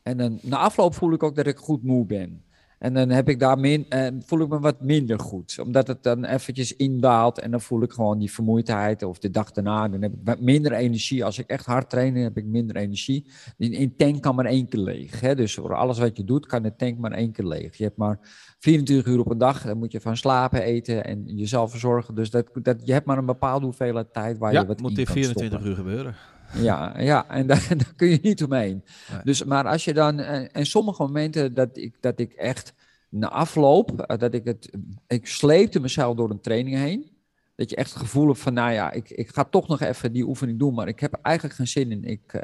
En 0.02 0.16
dan, 0.16 0.38
na 0.42 0.56
afloop 0.56 0.94
voel 0.94 1.12
ik 1.12 1.22
ook 1.22 1.36
dat 1.36 1.46
ik 1.46 1.56
goed 1.56 1.82
moe 1.82 2.06
ben. 2.06 2.44
En 2.78 2.94
dan 2.94 3.10
heb 3.10 3.28
ik 3.28 3.38
daar 3.38 3.58
min, 3.58 3.86
uh, 3.88 4.06
voel 4.20 4.40
ik 4.40 4.48
me 4.48 4.58
wat 4.58 4.80
minder 4.80 5.18
goed. 5.18 5.58
Omdat 5.62 5.86
het 5.86 6.02
dan 6.02 6.24
eventjes 6.24 6.76
indaalt 6.76 7.38
en 7.38 7.50
dan 7.50 7.60
voel 7.60 7.82
ik 7.82 7.92
gewoon 7.92 8.18
die 8.18 8.32
vermoeidheid. 8.32 9.02
Of 9.02 9.18
de 9.18 9.30
dag 9.30 9.50
daarna, 9.50 9.88
dan 9.88 10.02
heb 10.02 10.12
ik 10.12 10.18
wat 10.24 10.40
minder 10.40 10.72
energie. 10.72 11.24
Als 11.24 11.38
ik 11.38 11.46
echt 11.46 11.66
hard 11.66 11.90
train, 11.90 12.16
heb 12.16 12.36
ik 12.36 12.44
minder 12.44 12.76
energie. 12.76 13.26
In 13.56 13.96
tank 13.96 14.22
kan 14.22 14.34
maar 14.34 14.44
één 14.44 14.68
keer 14.68 14.80
leeg. 14.80 15.20
Hè? 15.20 15.34
Dus 15.34 15.54
voor 15.54 15.74
alles 15.74 15.98
wat 15.98 16.16
je 16.16 16.24
doet, 16.24 16.46
kan 16.46 16.62
de 16.62 16.76
tank 16.76 16.98
maar 16.98 17.12
één 17.12 17.32
keer 17.32 17.46
leeg. 17.46 17.76
Je 17.76 17.84
hebt 17.84 17.96
maar 17.96 18.18
24 18.58 19.12
uur 19.12 19.20
op 19.20 19.30
een 19.30 19.38
dag. 19.38 19.62
Dan 19.62 19.78
moet 19.78 19.92
je 19.92 20.00
van 20.00 20.16
slapen, 20.16 20.62
eten 20.62 21.04
en 21.04 21.22
jezelf 21.26 21.70
verzorgen. 21.70 22.14
Dus 22.14 22.30
dat, 22.30 22.50
dat, 22.62 22.80
je 22.84 22.92
hebt 22.92 23.06
maar 23.06 23.18
een 23.18 23.26
bepaalde 23.26 23.64
hoeveelheid 23.64 24.12
tijd 24.12 24.38
waar 24.38 24.52
ja, 24.52 24.60
je 24.60 24.66
wat 24.66 24.80
moet 24.80 24.98
in 24.98 25.06
24 25.06 25.64
uur 25.64 25.74
gebeuren. 25.74 26.14
Ja, 26.56 27.00
ja 27.00 27.28
en 27.28 27.46
daar, 27.50 27.66
daar, 27.68 27.92
kun 27.96 28.08
je 28.08 28.18
niet 28.22 28.44
omheen. 28.44 28.84
Nee. 29.12 29.20
Dus, 29.24 29.44
maar 29.44 29.66
als 29.66 29.84
je 29.84 29.94
dan, 29.94 30.18
en 30.18 30.66
sommige 30.66 31.02
momenten 31.02 31.54
dat 31.54 31.76
ik, 31.76 31.96
dat 32.00 32.18
ik 32.18 32.32
echt 32.32 32.74
na 33.08 33.28
afloop, 33.28 34.16
dat 34.18 34.34
ik 34.34 34.44
het, 34.44 34.70
ik 35.06 35.26
sleepte 35.26 35.80
mezelf 35.80 36.16
door 36.16 36.30
een 36.30 36.40
training 36.40 36.76
heen. 36.76 37.12
Dat 37.54 37.70
je 37.70 37.76
echt 37.76 37.90
het 37.92 38.02
gevoel 38.02 38.26
hebt 38.26 38.38
van, 38.38 38.54
nou 38.54 38.72
ja, 38.72 38.92
ik, 38.92 39.10
ik 39.10 39.28
ga 39.28 39.44
toch 39.44 39.68
nog 39.68 39.80
even 39.80 40.12
die 40.12 40.26
oefening 40.26 40.58
doen, 40.58 40.74
maar 40.74 40.88
ik 40.88 41.00
heb 41.00 41.12
er 41.12 41.18
eigenlijk 41.22 41.56
geen 41.56 41.68
zin 41.68 41.90
in. 41.90 42.04
Ik, 42.04 42.32
uh, 42.32 42.40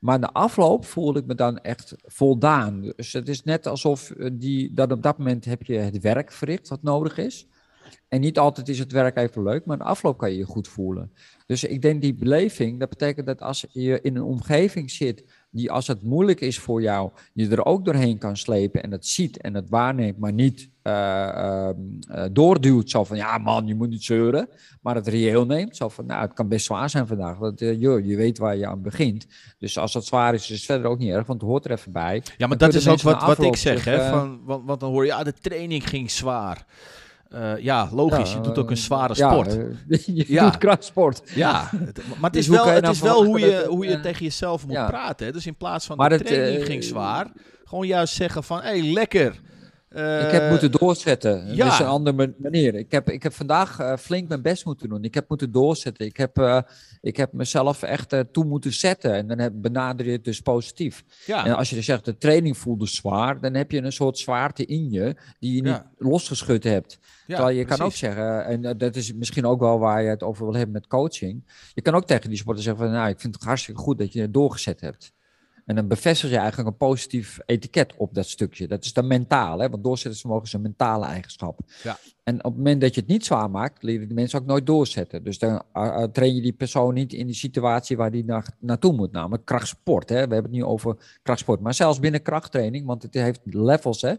maar 0.00 0.18
na 0.18 0.32
afloop 0.32 0.84
voelde 0.84 1.18
ik 1.20 1.26
me 1.26 1.34
dan 1.34 1.58
echt 1.58 1.94
voldaan. 2.04 2.92
Dus 2.96 3.12
het 3.12 3.28
is 3.28 3.42
net 3.42 3.66
alsof 3.66 4.12
die, 4.32 4.74
dat 4.74 4.92
op 4.92 5.02
dat 5.02 5.18
moment 5.18 5.44
heb 5.44 5.62
je 5.62 5.76
het 5.76 6.00
werk 6.00 6.32
verricht 6.32 6.68
wat 6.68 6.82
nodig 6.82 7.18
is. 7.18 7.46
En 8.08 8.20
niet 8.20 8.38
altijd 8.38 8.68
is 8.68 8.78
het 8.78 8.92
werk 8.92 9.16
even 9.16 9.42
leuk, 9.42 9.64
maar 9.64 9.78
de 9.78 9.84
afloop 9.84 10.18
kan 10.18 10.30
je 10.30 10.36
je 10.36 10.44
goed 10.44 10.68
voelen. 10.68 11.12
Dus 11.46 11.64
ik 11.64 11.82
denk 11.82 12.02
die 12.02 12.14
beleving, 12.14 12.80
dat 12.80 12.88
betekent 12.88 13.26
dat 13.26 13.40
als 13.40 13.66
je 13.70 14.00
in 14.00 14.16
een 14.16 14.22
omgeving 14.22 14.90
zit 14.90 15.24
die 15.50 15.70
als 15.70 15.86
het 15.86 16.02
moeilijk 16.02 16.40
is 16.40 16.58
voor 16.58 16.82
jou, 16.82 17.10
je 17.32 17.48
er 17.48 17.64
ook 17.64 17.84
doorheen 17.84 18.18
kan 18.18 18.36
slepen 18.36 18.82
en 18.82 18.90
het 18.90 19.06
ziet 19.06 19.40
en 19.40 19.54
het 19.54 19.68
waarneemt, 19.68 20.18
maar 20.18 20.32
niet 20.32 20.70
uh, 20.82 21.70
uh, 22.10 22.24
doorduwt. 22.32 22.90
Zo 22.90 23.04
van, 23.04 23.16
ja 23.16 23.38
man, 23.38 23.66
je 23.66 23.74
moet 23.74 23.88
niet 23.88 24.04
zeuren, 24.04 24.48
maar 24.80 24.94
het 24.94 25.06
reëel 25.06 25.46
neemt. 25.46 25.76
Zo 25.76 25.88
van, 25.88 26.06
nou, 26.06 26.20
het 26.22 26.32
kan 26.32 26.48
best 26.48 26.66
zwaar 26.66 26.90
zijn 26.90 27.06
vandaag, 27.06 27.38
want 27.38 27.62
uh, 27.62 27.80
joh, 27.80 28.06
je 28.06 28.16
weet 28.16 28.38
waar 28.38 28.56
je 28.56 28.66
aan 28.66 28.82
begint. 28.82 29.26
Dus 29.58 29.78
als 29.78 29.94
het 29.94 30.04
zwaar 30.04 30.34
is, 30.34 30.50
is 30.50 30.56
het 30.56 30.64
verder 30.64 30.90
ook 30.90 30.98
niet 30.98 31.10
erg, 31.10 31.26
want 31.26 31.40
het 31.40 31.50
hoort 31.50 31.64
er 31.64 31.70
even 31.70 31.92
bij. 31.92 32.22
Ja, 32.36 32.46
maar 32.46 32.58
dat 32.58 32.74
is 32.74 32.88
ook 32.88 33.00
wat, 33.00 33.22
wat 33.22 33.42
ik 33.42 33.56
zeg, 33.56 33.84
hè, 33.84 34.08
van, 34.08 34.40
want, 34.44 34.66
want 34.66 34.80
dan 34.80 34.90
hoor 34.90 35.04
je, 35.04 35.10
ja, 35.10 35.22
de 35.22 35.32
training 35.32 35.88
ging 35.88 36.10
zwaar. 36.10 36.66
Uh, 37.34 37.58
ja, 37.58 37.88
logisch. 37.92 38.30
Ja, 38.30 38.36
je 38.36 38.42
doet 38.42 38.58
ook 38.58 38.70
een 38.70 38.76
zware 38.76 39.14
sport. 39.14 39.52
Ja, 39.86 39.98
je 40.14 40.24
ja. 40.28 40.44
doet 40.44 40.58
krachtsport. 40.58 41.22
Ja, 41.34 41.70
maar 42.20 42.30
het 42.30 42.36
is 42.36 42.48
wel, 42.48 42.66
het 42.66 42.88
is 42.88 43.00
wel 43.00 43.24
hoe 43.24 43.40
je, 43.40 43.64
hoe 43.68 43.86
je 43.86 44.00
tegen 44.00 44.24
jezelf 44.24 44.66
moet 44.66 44.86
praten. 44.86 45.26
Hè? 45.26 45.32
Dus 45.32 45.46
in 45.46 45.54
plaats 45.54 45.86
van 45.86 45.96
maar 45.96 46.08
de 46.08 46.20
training 46.20 46.64
ging 46.64 46.84
zwaar, 46.84 47.26
gewoon 47.64 47.86
juist 47.86 48.14
zeggen 48.14 48.44
van, 48.44 48.60
hé, 48.60 48.68
hey, 48.68 48.92
lekker. 48.92 49.40
Ik 49.94 50.30
heb 50.30 50.50
moeten 50.50 50.70
doorzetten. 50.70 51.54
Ja. 51.54 51.64
Dat 51.64 51.72
is 51.72 51.78
een 51.78 51.86
andere 51.86 52.34
manier. 52.38 52.74
Ik 52.74 52.90
heb, 52.90 53.10
ik 53.10 53.22
heb 53.22 53.32
vandaag 53.32 54.00
flink 54.00 54.28
mijn 54.28 54.42
best 54.42 54.64
moeten 54.64 54.88
doen. 54.88 55.04
Ik 55.04 55.14
heb 55.14 55.28
moeten 55.28 55.52
doorzetten. 55.52 56.06
Ik 56.06 56.16
heb, 56.16 56.64
ik 57.00 57.16
heb 57.16 57.32
mezelf 57.32 57.82
echt 57.82 58.14
toe 58.32 58.44
moeten 58.44 58.72
zetten. 58.72 59.12
En 59.14 59.26
dan 59.26 59.38
heb, 59.38 59.52
benader 59.56 60.06
je 60.06 60.12
het 60.12 60.24
dus 60.24 60.40
positief. 60.40 61.04
Ja. 61.26 61.46
En 61.46 61.56
als 61.56 61.70
je 61.70 61.82
zegt, 61.82 62.04
de 62.04 62.16
training 62.18 62.58
voelde 62.58 62.86
zwaar, 62.86 63.40
dan 63.40 63.54
heb 63.54 63.70
je 63.70 63.82
een 63.82 63.92
soort 63.92 64.18
zwaarte 64.18 64.64
in 64.66 64.90
je 64.90 65.16
die 65.38 65.54
je 65.54 65.62
niet 65.62 65.82
losgeschud 65.98 66.64
hebt. 66.64 66.98
Ja, 67.26 67.34
Terwijl 67.34 67.56
je 67.56 67.62
precies. 67.62 67.78
kan 67.78 67.86
ook 67.86 67.94
zeggen, 67.94 68.44
en 68.44 68.78
dat 68.78 68.96
is 68.96 69.14
misschien 69.14 69.46
ook 69.46 69.60
wel 69.60 69.78
waar 69.78 70.02
je 70.02 70.08
het 70.08 70.22
over 70.22 70.44
wil 70.44 70.54
hebben 70.54 70.72
met 70.72 70.86
coaching. 70.86 71.44
Je 71.74 71.82
kan 71.82 71.94
ook 71.94 72.06
tegen 72.06 72.28
die 72.28 72.38
sporter 72.38 72.62
zeggen 72.62 72.84
van, 72.84 72.92
nou, 72.92 73.08
ik 73.08 73.20
vind 73.20 73.34
het 73.34 73.44
hartstikke 73.44 73.80
goed 73.80 73.98
dat 73.98 74.12
je 74.12 74.20
het 74.20 74.32
doorgezet 74.32 74.80
hebt. 74.80 75.12
En 75.64 75.74
dan 75.74 75.88
bevestig 75.88 76.30
je 76.30 76.36
eigenlijk 76.36 76.68
een 76.68 76.76
positief 76.76 77.38
etiket 77.46 77.94
op 77.96 78.14
dat 78.14 78.28
stukje. 78.28 78.68
Dat 78.68 78.84
is 78.84 78.92
dan 78.92 79.06
mentaal, 79.06 79.58
hè? 79.58 79.68
want 79.68 79.84
doorzettingsvermogen 79.84 80.46
is 80.46 80.52
een 80.52 80.62
mentale 80.62 81.06
eigenschap. 81.06 81.60
Ja. 81.82 81.98
En 82.22 82.36
op 82.36 82.44
het 82.44 82.56
moment 82.56 82.80
dat 82.80 82.94
je 82.94 83.00
het 83.00 83.10
niet 83.10 83.24
zwaar 83.24 83.50
maakt, 83.50 83.82
leren 83.82 84.06
die 84.06 84.14
mensen 84.16 84.40
ook 84.40 84.46
nooit 84.46 84.66
doorzetten. 84.66 85.24
Dus 85.24 85.38
dan 85.38 85.62
uh, 85.74 86.02
train 86.02 86.34
je 86.34 86.40
die 86.40 86.52
persoon 86.52 86.94
niet 86.94 87.12
in 87.12 87.26
die 87.26 87.34
situatie 87.34 87.96
waar 87.96 88.10
die 88.10 88.24
naar, 88.24 88.56
naartoe 88.58 88.92
moet, 88.92 89.12
namelijk 89.12 89.44
krachtsport. 89.44 90.08
Hè? 90.08 90.14
We 90.14 90.20
hebben 90.20 90.42
het 90.42 90.60
nu 90.60 90.64
over 90.64 91.18
krachtsport, 91.22 91.60
maar 91.60 91.74
zelfs 91.74 91.98
binnen 91.98 92.22
krachttraining, 92.22 92.86
want 92.86 93.02
het 93.02 93.14
heeft 93.14 93.40
levels. 93.44 94.02
Hè? 94.02 94.14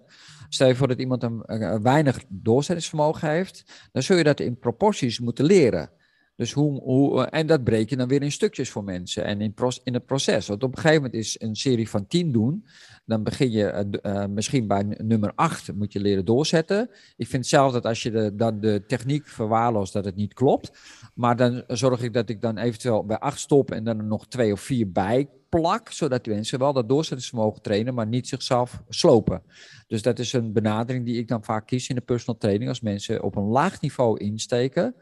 Stel 0.50 0.68
je 0.68 0.76
voor 0.76 0.88
dat 0.88 1.00
iemand 1.00 1.24
een, 1.24 1.42
een 1.46 1.82
weinig 1.82 2.24
doorzettingsvermogen 2.28 3.30
heeft, 3.30 3.90
dan 3.92 4.04
zul 4.04 4.18
je 4.18 4.24
dat 4.24 4.40
in 4.40 4.60
proporties 4.60 5.20
moeten 5.20 5.46
leren. 5.46 5.90
Dus 6.36 6.52
hoe, 6.52 6.82
hoe, 6.82 7.24
en 7.24 7.48
dat 7.48 7.64
breek 7.64 7.90
je 7.90 7.96
dan 7.96 8.08
weer 8.08 8.22
in 8.22 8.32
stukjes 8.32 8.70
voor 8.70 8.84
mensen 8.84 9.26
en 9.26 9.42
in, 9.42 9.54
in 9.84 9.94
het 9.94 10.06
proces. 10.06 10.48
Want 10.48 10.64
op 10.64 10.72
een 10.72 10.82
gegeven 10.82 11.04
moment 11.04 11.14
is 11.22 11.42
een 11.42 11.56
serie 11.56 11.90
van 11.90 12.08
tien 12.08 12.32
doen. 12.32 12.66
Dan 13.06 13.24
begin 13.24 13.52
je 13.52 14.00
uh, 14.02 14.26
misschien 14.26 14.68
bij 14.68 14.84
nummer 14.84 15.32
8 15.36 15.74
moet 15.74 15.94
je 15.94 16.00
leren 16.00 16.26
doorzetten. 16.26 16.90
Ik 17.18 17.28
vind 17.28 17.48
zelf 17.48 17.72
dat 17.72 17.86
als 17.86 18.04
je 18.04 18.12
de, 18.12 18.36
dan 18.36 18.60
de 18.60 18.84
techniek 18.88 19.28
verwaarloost, 19.28 19.94
dat 19.94 20.06
het 20.06 20.16
niet 20.16 20.34
klopt. 20.34 20.72
Maar 21.14 21.36
dan 21.36 21.64
zorg 21.68 22.02
ik 22.02 22.14
dat 22.14 22.30
ik 22.30 22.42
dan 22.42 22.58
eventueel 22.58 23.06
bij 23.06 23.20
8 23.20 23.40
stop 23.40 23.72
en 23.72 23.84
dan 23.84 23.98
er 23.98 24.06
nog 24.06 24.28
twee 24.28 24.52
of 24.52 24.62
vier 24.62 24.92
bij 24.92 25.30
plak. 25.50 25.92
Zodat 25.92 26.26
mensen 26.26 26.60
wel 26.60 26.74
dat 26.74 26.90
doorzettingsvermogen 26.90 27.62
trainen, 27.62 27.94
maar 27.94 28.08
niet 28.08 28.28
zichzelf 28.28 28.82
slopen. 28.90 29.42
Dus 29.88 30.02
dat 30.02 30.20
is 30.20 30.34
een 30.34 30.54
benadering 30.54 31.06
die 31.06 31.18
ik 31.18 31.28
dan 31.28 31.44
vaak 31.44 31.68
kies 31.68 31.90
in 31.90 31.96
de 31.96 32.02
personal 32.02 32.40
training. 32.40 32.70
Als 32.70 32.82
mensen 32.82 33.24
op 33.24 33.36
een 33.36 33.48
laag 33.48 33.82
niveau 33.82 34.20
insteken 34.20 34.96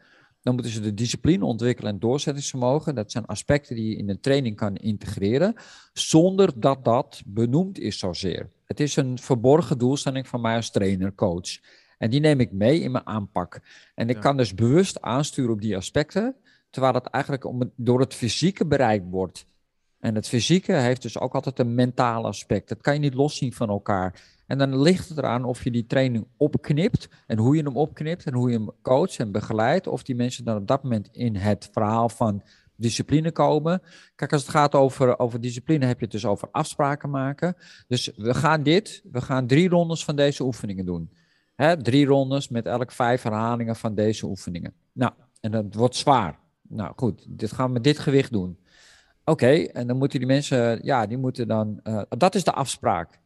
dan 0.44 0.54
moeten 0.54 0.72
ze 0.72 0.80
de 0.80 0.94
discipline 0.94 1.44
ontwikkelen 1.44 1.92
en 1.92 1.98
doorzettingsvermogen. 1.98 2.94
Dat 2.94 3.10
zijn 3.10 3.26
aspecten 3.26 3.76
die 3.76 3.88
je 3.88 3.96
in 3.96 4.08
een 4.08 4.20
training 4.20 4.56
kan 4.56 4.76
integreren, 4.76 5.54
zonder 5.92 6.60
dat 6.60 6.84
dat 6.84 7.22
benoemd 7.26 7.78
is 7.78 7.98
zozeer. 7.98 8.50
Het 8.64 8.80
is 8.80 8.96
een 8.96 9.18
verborgen 9.18 9.78
doelstelling 9.78 10.28
van 10.28 10.40
mij 10.40 10.56
als 10.56 10.70
trainer, 10.70 11.14
coach. 11.14 11.58
En 11.98 12.10
die 12.10 12.20
neem 12.20 12.40
ik 12.40 12.52
mee 12.52 12.80
in 12.80 12.90
mijn 12.90 13.06
aanpak. 13.06 13.60
En 13.94 14.08
ik 14.08 14.20
kan 14.20 14.36
dus 14.36 14.54
bewust 14.54 15.00
aansturen 15.00 15.52
op 15.52 15.60
die 15.60 15.76
aspecten, 15.76 16.36
terwijl 16.70 16.94
het 16.94 17.06
eigenlijk 17.06 17.44
om, 17.44 17.72
door 17.76 18.00
het 18.00 18.14
fysieke 18.14 18.66
bereikt 18.66 19.10
wordt. 19.10 19.46
En 20.00 20.14
het 20.14 20.28
fysieke 20.28 20.72
heeft 20.72 21.02
dus 21.02 21.18
ook 21.18 21.34
altijd 21.34 21.58
een 21.58 21.74
mentale 21.74 22.26
aspect. 22.26 22.68
Dat 22.68 22.80
kan 22.80 22.94
je 22.94 23.00
niet 23.00 23.14
loszien 23.14 23.52
van 23.52 23.68
elkaar. 23.68 24.33
En 24.46 24.58
dan 24.58 24.80
ligt 24.80 25.08
het 25.08 25.18
eraan 25.18 25.44
of 25.44 25.64
je 25.64 25.70
die 25.70 25.86
training 25.86 26.26
opknipt 26.36 27.08
en 27.26 27.38
hoe 27.38 27.56
je 27.56 27.62
hem 27.62 27.76
opknipt 27.76 28.24
en 28.24 28.34
hoe 28.34 28.50
je 28.50 28.56
hem 28.56 28.70
coacht 28.82 29.18
en 29.18 29.32
begeleidt. 29.32 29.86
Of 29.86 30.02
die 30.02 30.14
mensen 30.14 30.44
dan 30.44 30.56
op 30.56 30.66
dat 30.66 30.82
moment 30.82 31.08
in 31.12 31.36
het 31.36 31.68
verhaal 31.72 32.08
van 32.08 32.42
discipline 32.76 33.32
komen. 33.32 33.82
Kijk, 34.14 34.32
als 34.32 34.42
het 34.42 34.50
gaat 34.50 34.74
over, 34.74 35.18
over 35.18 35.40
discipline, 35.40 35.86
heb 35.86 35.98
je 35.98 36.04
het 36.04 36.12
dus 36.12 36.26
over 36.26 36.48
afspraken 36.50 37.10
maken. 37.10 37.56
Dus 37.88 38.12
we 38.16 38.34
gaan 38.34 38.62
dit, 38.62 39.02
we 39.12 39.20
gaan 39.20 39.46
drie 39.46 39.68
rondes 39.68 40.04
van 40.04 40.16
deze 40.16 40.42
oefeningen 40.42 40.84
doen. 40.84 41.10
Hè, 41.54 41.82
drie 41.82 42.06
rondes 42.06 42.48
met 42.48 42.66
elk 42.66 42.92
vijf 42.92 43.22
herhalingen 43.22 43.76
van 43.76 43.94
deze 43.94 44.26
oefeningen. 44.26 44.74
Nou, 44.92 45.12
en 45.40 45.50
dat 45.50 45.74
wordt 45.74 45.96
zwaar. 45.96 46.38
Nou 46.68 46.92
goed, 46.96 47.24
dit 47.28 47.52
gaan 47.52 47.66
we 47.66 47.72
met 47.72 47.84
dit 47.84 47.98
gewicht 47.98 48.32
doen. 48.32 48.58
Oké, 49.24 49.52
en 49.52 49.86
dan 49.86 49.96
moeten 49.96 50.18
die 50.18 50.28
mensen, 50.28 50.80
ja, 50.82 51.06
die 51.06 51.18
moeten 51.18 51.48
dan, 51.48 51.80
uh, 51.84 52.02
dat 52.08 52.34
is 52.34 52.44
de 52.44 52.52
afspraak. 52.52 53.20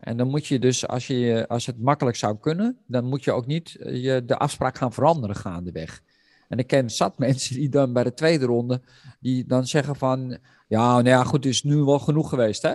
En 0.00 0.16
dan 0.16 0.28
moet 0.28 0.46
je 0.46 0.58
dus, 0.58 0.86
als, 0.86 1.06
je, 1.06 1.44
als 1.48 1.66
het 1.66 1.78
makkelijk 1.80 2.16
zou 2.16 2.38
kunnen, 2.38 2.78
dan 2.86 3.04
moet 3.04 3.24
je 3.24 3.32
ook 3.32 3.46
niet 3.46 3.76
eh, 3.76 4.02
je 4.02 4.24
de 4.24 4.36
afspraak 4.36 4.76
gaan 4.76 4.92
veranderen 4.92 5.36
gaandeweg. 5.36 6.02
En 6.48 6.58
ik 6.58 6.66
ken 6.66 6.90
zat 6.90 7.18
mensen 7.28 7.54
die 7.54 7.68
dan 7.68 7.92
bij 7.92 8.04
de 8.04 8.14
tweede 8.14 8.44
ronde, 8.44 8.80
die 9.20 9.46
dan 9.46 9.66
zeggen 9.66 9.96
van, 9.96 10.38
ja, 10.68 10.92
nou 10.92 11.08
ja, 11.08 11.24
goed, 11.24 11.44
het 11.44 11.52
is 11.52 11.62
nu 11.62 11.76
wel 11.76 11.98
genoeg 11.98 12.28
geweest, 12.28 12.62
hè? 12.62 12.72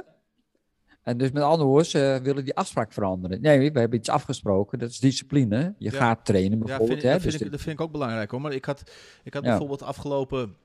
En 1.03 1.17
dus 1.17 1.31
met 1.31 1.43
andere 1.43 1.69
woorden, 1.69 1.85
ze 1.85 2.19
willen 2.23 2.43
die 2.43 2.55
afspraak 2.55 2.93
veranderen. 2.93 3.41
Nee, 3.41 3.71
we 3.71 3.79
hebben 3.79 3.99
iets 3.99 4.09
afgesproken, 4.09 4.79
dat 4.79 4.89
is 4.89 4.99
discipline. 4.99 5.75
Je 5.77 5.91
gaat 5.91 6.25
trainen 6.25 6.59
bijvoorbeeld. 6.59 7.01
Ja, 7.01 7.01
vind, 7.01 7.03
hè? 7.03 7.11
Dat, 7.11 7.21
vind 7.21 7.41
ik, 7.41 7.51
dat 7.51 7.61
vind 7.61 7.79
ik 7.79 7.85
ook 7.85 7.91
belangrijk 7.91 8.31
hoor. 8.31 8.41
Maar 8.41 8.53
ik 8.53 8.65
had, 8.65 8.91
ik 9.23 9.33
had 9.33 9.43
bijvoorbeeld 9.43 9.83
afgelopen 9.83 10.55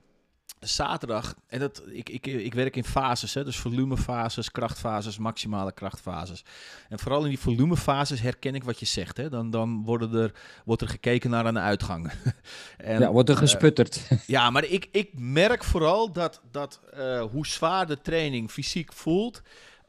zaterdag, 0.59 1.35
en 1.47 1.59
dat, 1.59 1.81
ik, 1.91 2.09
ik, 2.09 2.25
ik 2.27 2.53
werk 2.53 2.75
in 2.75 2.83
fases, 2.83 3.33
hè, 3.33 3.43
dus 3.43 3.57
volumefases, 3.57 4.51
krachtfases, 4.51 5.17
maximale 5.17 5.71
krachtfases. 5.71 6.43
En 6.89 6.99
vooral 6.99 7.23
in 7.23 7.29
die 7.29 7.39
volumefases 7.39 8.21
herken 8.21 8.55
ik 8.55 8.63
wat 8.63 8.79
je 8.79 8.85
zegt. 8.85 9.17
Hè. 9.17 9.29
Dan, 9.29 9.49
dan 9.49 9.83
worden 9.83 10.13
er, 10.13 10.31
wordt 10.65 10.81
er 10.81 10.87
gekeken 10.87 11.29
naar 11.29 11.45
een 11.45 11.59
uitgang. 11.59 12.11
en, 12.77 12.99
ja, 12.99 13.11
wordt 13.11 13.29
er 13.29 13.35
eh, 13.35 13.41
gesputterd. 13.41 14.07
ja, 14.27 14.49
maar 14.49 14.65
ik, 14.65 14.87
ik 14.91 15.09
merk 15.13 15.63
vooral 15.63 16.11
dat, 16.11 16.41
dat 16.51 16.79
uh, 16.97 17.21
hoe 17.21 17.47
zwaar 17.47 17.87
de 17.87 18.01
training 18.01 18.51
fysiek 18.51 18.93
voelt, 18.93 19.41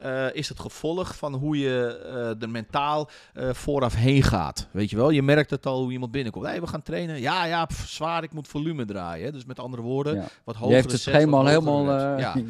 uh, 0.03 0.35
is 0.35 0.49
het 0.49 0.59
gevolg 0.59 1.15
van 1.15 1.33
hoe 1.33 1.57
je 1.57 2.01
uh, 2.05 2.41
er 2.41 2.49
mentaal 2.49 3.09
uh, 3.33 3.53
vooraf 3.53 3.95
heen 3.95 4.23
gaat. 4.23 4.67
Weet 4.71 4.89
je 4.89 4.95
wel, 4.95 5.09
je 5.09 5.21
merkt 5.21 5.49
het 5.49 5.65
al 5.65 5.81
hoe 5.81 5.91
iemand 5.91 6.11
binnenkomt. 6.11 6.45
Hey, 6.45 6.61
we 6.61 6.67
gaan 6.67 6.81
trainen. 6.81 7.21
Ja, 7.21 7.45
ja, 7.45 7.65
pff, 7.65 7.89
zwaar, 7.89 8.23
ik 8.23 8.33
moet 8.33 8.47
volume 8.47 8.85
draaien. 8.85 9.33
Dus 9.33 9.45
met 9.45 9.59
andere 9.59 9.81
woorden, 9.81 10.15
ja. 10.15 10.27
wat 10.43 10.55
hoger. 10.55 10.69
Je 10.69 10.75
heeft 10.75 10.91
het 10.91 11.01
schema 11.01 11.45
helemaal... 11.45 12.19
Ja. 12.19 12.35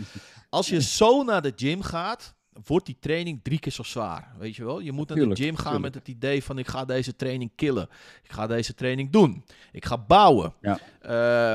Als 0.50 0.70
je 0.70 0.82
zo 0.82 1.24
naar 1.24 1.42
de 1.42 1.54
gym 1.56 1.82
gaat, 1.82 2.34
wordt 2.66 2.86
die 2.86 2.98
training 3.00 3.40
drie 3.44 3.60
keer 3.60 3.72
zo 3.72 3.84
zwaar. 3.84 4.34
Weet 4.38 4.56
je 4.56 4.64
wel? 4.66 4.80
Je 4.80 4.92
moet 4.92 5.08
naar 5.08 5.18
tuurlijk, 5.18 5.40
de 5.40 5.46
gym 5.46 5.56
gaan 5.56 5.72
tuurlijk. 5.72 5.84
met 5.84 5.96
het 5.96 6.16
idee 6.16 6.44
van 6.44 6.58
ik 6.58 6.68
ga 6.68 6.86
deze 6.86 7.16
training 7.16 7.52
killen. 7.56 7.90
Ik 8.24 8.32
ga 8.32 8.48
deze 8.48 8.74
training 8.74 9.12
doen. 9.12 9.46
Ik 9.72 9.86
ga 9.86 9.98
bouwen. 9.98 10.54
Ja. 10.62 10.80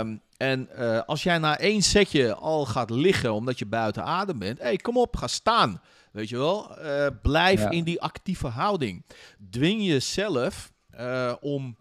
Uh, 0.00 0.16
en 0.38 0.68
uh, 0.78 1.00
als 1.06 1.22
jij 1.22 1.38
na 1.38 1.58
één 1.58 1.82
setje 1.82 2.34
al 2.34 2.66
gaat 2.66 2.90
liggen 2.90 3.32
omdat 3.32 3.58
je 3.58 3.66
buiten 3.66 4.04
adem 4.04 4.38
bent, 4.38 4.58
hé, 4.58 4.64
hey, 4.64 4.76
kom 4.76 4.96
op, 4.96 5.16
ga 5.16 5.26
staan. 5.26 5.80
Weet 6.12 6.28
je 6.28 6.36
wel? 6.36 6.84
Uh, 6.84 7.06
blijf 7.22 7.60
ja. 7.60 7.70
in 7.70 7.84
die 7.84 8.00
actieve 8.00 8.46
houding. 8.46 9.04
Dwing 9.50 9.86
jezelf 9.86 10.72
uh, 11.00 11.34
om 11.40 11.76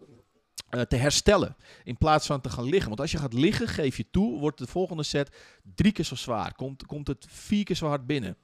te 0.88 0.96
herstellen 0.96 1.56
in 1.84 1.98
plaats 1.98 2.26
van 2.26 2.40
te 2.40 2.50
gaan 2.50 2.64
liggen. 2.64 2.88
Want 2.88 3.00
als 3.00 3.10
je 3.10 3.18
gaat 3.18 3.32
liggen, 3.32 3.68
geef 3.68 3.96
je 3.96 4.10
toe, 4.10 4.38
wordt 4.38 4.58
de 4.58 4.66
volgende 4.66 5.02
set 5.02 5.36
drie 5.74 5.92
keer 5.92 6.04
zo 6.04 6.14
zwaar. 6.14 6.54
Komt, 6.54 6.86
komt 6.86 7.08
het 7.08 7.26
vier 7.28 7.64
keer 7.64 7.76
zo 7.76 7.86
hard 7.86 8.06
binnen. 8.06 8.36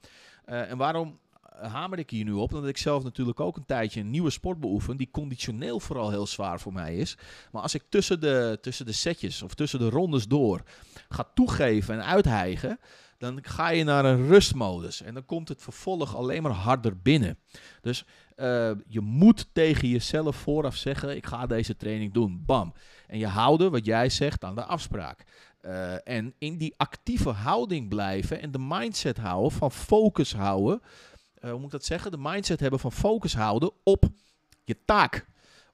en 0.45 0.77
waarom 0.77 1.19
hamer 1.61 1.99
ik 1.99 2.11
hier 2.11 2.25
nu 2.25 2.33
op. 2.33 2.55
Omdat 2.55 2.69
ik 2.69 2.79
zelf 2.79 3.03
natuurlijk 3.03 3.41
ook 3.41 3.57
een 3.57 3.67
tijdje 3.67 4.01
een 4.01 4.11
nieuwe 4.11 4.31
sport 4.31 4.61
beoefen. 4.61 4.97
Die 4.97 5.11
conditioneel 5.11 5.81
vooral 5.81 6.11
heel 6.11 6.27
zwaar 6.27 6.61
voor 6.61 6.73
mij 6.73 6.97
is. 6.97 7.17
Maar 7.53 7.63
als 7.63 7.75
ik 7.75 7.83
tussen 7.89 8.21
de, 8.21 8.59
tussen 8.61 8.87
de 8.87 8.93
setjes 8.93 9.43
of 9.43 9.55
tussen 9.55 9.79
de 9.79 9.89
rondes 9.89 10.27
door 10.27 10.63
ga 11.09 11.31
toegeven 11.35 11.95
en 11.95 12.05
uithijgen. 12.05 12.79
Dan 13.19 13.39
ga 13.43 13.69
je 13.69 13.85
naar 13.85 14.05
een 14.05 14.29
rustmodus. 14.29 15.03
En 15.03 15.15
dan 15.15 15.25
komt 15.25 15.49
het 15.49 15.63
vervolg 15.63 16.17
alleen 16.17 16.43
maar 16.43 16.53
harder 16.53 17.01
binnen. 17.01 17.39
Dus 17.81 18.05
uh, 18.37 18.71
je 18.87 19.01
moet 19.01 19.49
tegen 19.53 19.89
jezelf 19.89 20.37
vooraf 20.37 20.77
zeggen: 20.77 21.17
ik 21.17 21.27
ga 21.27 21.47
deze 21.47 21.77
training 21.77 22.13
doen. 22.13 22.43
Bam. 22.47 22.75
En 23.07 23.19
je 23.19 23.27
houden, 23.27 23.71
wat 23.71 23.85
jij 23.85 24.09
zegt, 24.09 24.45
aan 24.45 24.55
de 24.55 24.65
afspraak. 24.65 25.25
Uh, 25.63 26.09
en 26.09 26.35
in 26.39 26.59
die 26.59 26.75
actieve 26.77 27.31
houding 27.31 27.89
blijven 27.89 28.41
en 28.41 28.51
de 28.51 28.59
mindset 28.59 29.17
houden, 29.17 29.53
van 29.53 29.71
focus 29.71 30.35
houden 30.35 30.81
hoe 31.51 31.57
moet 31.57 31.65
ik 31.65 31.71
dat 31.71 31.85
zeggen? 31.85 32.11
De 32.11 32.19
mindset 32.21 32.61
hebben 32.61 32.81
van 32.81 32.93
focus 32.93 33.35
houden 33.35 33.71
op 33.83 34.05
je 34.65 34.77
taak. 34.85 35.27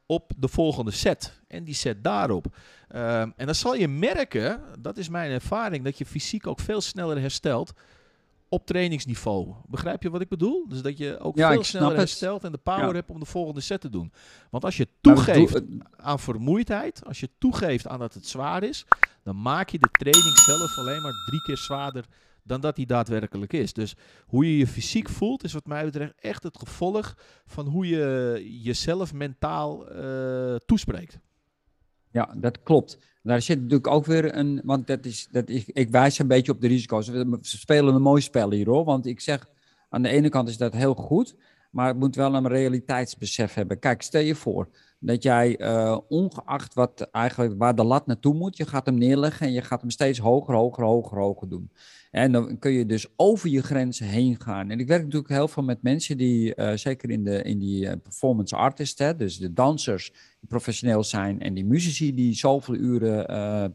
Op 0.07 0.33
de 0.37 0.49
volgende 0.49 0.91
set. 0.91 1.41
En 1.49 1.65
die 1.65 1.75
set 1.75 2.05
daarop. 2.05 2.57
Uh, 2.95 3.21
en 3.21 3.35
dan 3.37 3.55
zal 3.55 3.75
je 3.75 3.89
merken, 3.89 4.63
dat 4.79 4.97
is 4.97 5.09
mijn 5.09 5.31
ervaring, 5.31 5.85
dat 5.85 5.99
je 5.99 6.07
fysiek 6.07 6.47
ook 6.47 6.61
veel 6.61 6.81
sneller 6.81 7.21
herstelt 7.21 7.73
op 8.51 8.67
trainingsniveau. 8.67 9.55
Begrijp 9.67 10.03
je 10.03 10.11
wat 10.11 10.21
ik 10.21 10.29
bedoel? 10.29 10.69
Dus 10.69 10.83
dat 10.83 10.99
je 10.99 11.19
ook 11.19 11.37
ja, 11.37 11.53
veel 11.53 11.65
sneller 11.65 11.97
herstelt 11.97 12.45
en 12.45 12.53
de 12.53 12.59
power 12.59 12.87
ja. 12.87 12.93
hebt 12.93 13.11
om 13.11 13.21
de 13.21 13.27
volgende 13.27 13.61
set 13.61 13.81
te 13.81 13.91
doen. 13.91 14.13
Want 14.51 14.65
als 14.65 14.77
je 14.77 14.89
toegeeft 15.01 15.63
aan 15.97 16.19
vermoeidheid, 16.19 17.05
als 17.07 17.21
je 17.21 17.31
toegeeft 17.39 17.87
aan 17.87 17.99
dat 17.99 18.15
het 18.15 18.27
zwaar 18.27 18.63
is, 18.63 18.85
dan 19.23 19.43
maak 19.43 19.69
je 19.69 19.79
de 19.79 19.89
training 19.91 20.37
zelf 20.37 20.79
alleen 20.79 21.03
maar 21.03 21.25
drie 21.27 21.43
keer 21.43 21.57
zwaarder 21.57 22.05
dan 22.51 22.61
dat 22.61 22.77
hij 22.77 22.87
daadwerkelijk 22.87 23.53
is. 23.53 23.73
Dus 23.73 23.97
hoe 24.27 24.45
je 24.45 24.59
je 24.59 24.67
fysiek 24.67 25.09
voelt, 25.09 25.45
is 25.45 25.53
wat 25.53 25.67
mij 25.67 25.85
betreft 25.85 26.15
echt 26.21 26.43
het 26.43 26.59
gevolg 26.59 27.17
van 27.47 27.67
hoe 27.67 27.89
je 27.89 28.41
jezelf 28.63 29.13
mentaal 29.13 29.93
uh, 29.93 30.57
toespreekt. 30.57 31.19
Ja, 32.11 32.35
dat 32.37 32.63
klopt. 32.63 32.99
Daar 33.23 33.43
zit 33.43 33.57
natuurlijk 33.57 33.87
ook 33.87 34.07
weer 34.07 34.37
een, 34.37 34.61
want 34.65 34.87
dat 34.87 35.05
is, 35.05 35.29
dat 35.31 35.49
is, 35.49 35.65
ik 35.67 35.91
wijs 35.91 36.19
een 36.19 36.27
beetje 36.27 36.53
op 36.53 36.61
de 36.61 36.69
risico's. 36.69 37.09
We 37.09 37.39
spelen 37.41 37.95
een 37.95 38.03
mooi 38.03 38.23
spel 38.23 38.51
hier 38.51 38.69
hoor, 38.69 38.85
want 38.85 39.07
ik 39.07 39.21
zeg, 39.21 39.49
aan 39.89 40.03
de 40.03 40.09
ene 40.09 40.29
kant 40.29 40.49
is 40.49 40.57
dat 40.57 40.73
heel 40.73 40.95
goed, 40.95 41.37
maar 41.71 41.87
het 41.87 41.99
moet 41.99 42.17
wel 42.17 42.35
een 42.35 42.49
realiteitsbesef 42.49 43.55
hebben. 43.55 43.79
Kijk, 43.79 44.03
stel 44.03 44.23
je 44.23 44.35
voor 44.35 44.69
dat 45.01 45.23
jij, 45.23 45.61
uh, 45.61 45.99
ongeacht 46.09 46.75
wat 46.75 47.01
eigenlijk, 47.01 47.55
waar 47.59 47.75
de 47.75 47.85
lat 47.85 48.07
naartoe 48.07 48.35
moet, 48.35 48.57
je 48.57 48.67
gaat 48.67 48.87
hem 48.87 48.99
neerleggen 48.99 49.47
en 49.47 49.53
je 49.53 49.63
gaat 49.63 49.81
hem 49.81 49.91
steeds 49.91 50.19
hoger, 50.19 50.55
hoger, 50.55 50.85
hoger, 50.85 51.19
hoger 51.19 51.49
doen. 51.49 51.71
En 52.11 52.33
dan 52.33 52.59
kun 52.59 52.73
je 52.73 52.87
dus 52.87 53.07
over 53.17 53.49
je 53.49 53.63
grenzen 53.63 54.07
heen 54.07 54.41
gaan. 54.41 54.71
En 54.71 54.81
ik 54.81 54.89
werk 54.89 55.03
natuurlijk 55.03 55.33
heel 55.33 55.49
veel 55.49 55.63
met 55.63 55.83
mensen 55.83 56.17
die, 56.17 56.57
uh, 56.57 56.73
zeker 56.73 57.11
in, 57.11 57.25
de, 57.25 57.43
in 57.43 57.59
die 57.59 57.85
uh, 57.85 57.93
performance 58.03 58.57
artists, 58.57 58.99
hè, 59.01 59.17
dus 59.17 59.39
de 59.39 59.53
dansers 59.53 60.13
die 60.41 60.49
professioneel 60.49 61.05
zijn 61.05 61.41
en 61.41 61.55
die 61.55 61.65
muzici 61.65 62.15
die 62.15 62.35
zoveel 62.35 62.75
uren 62.75 63.27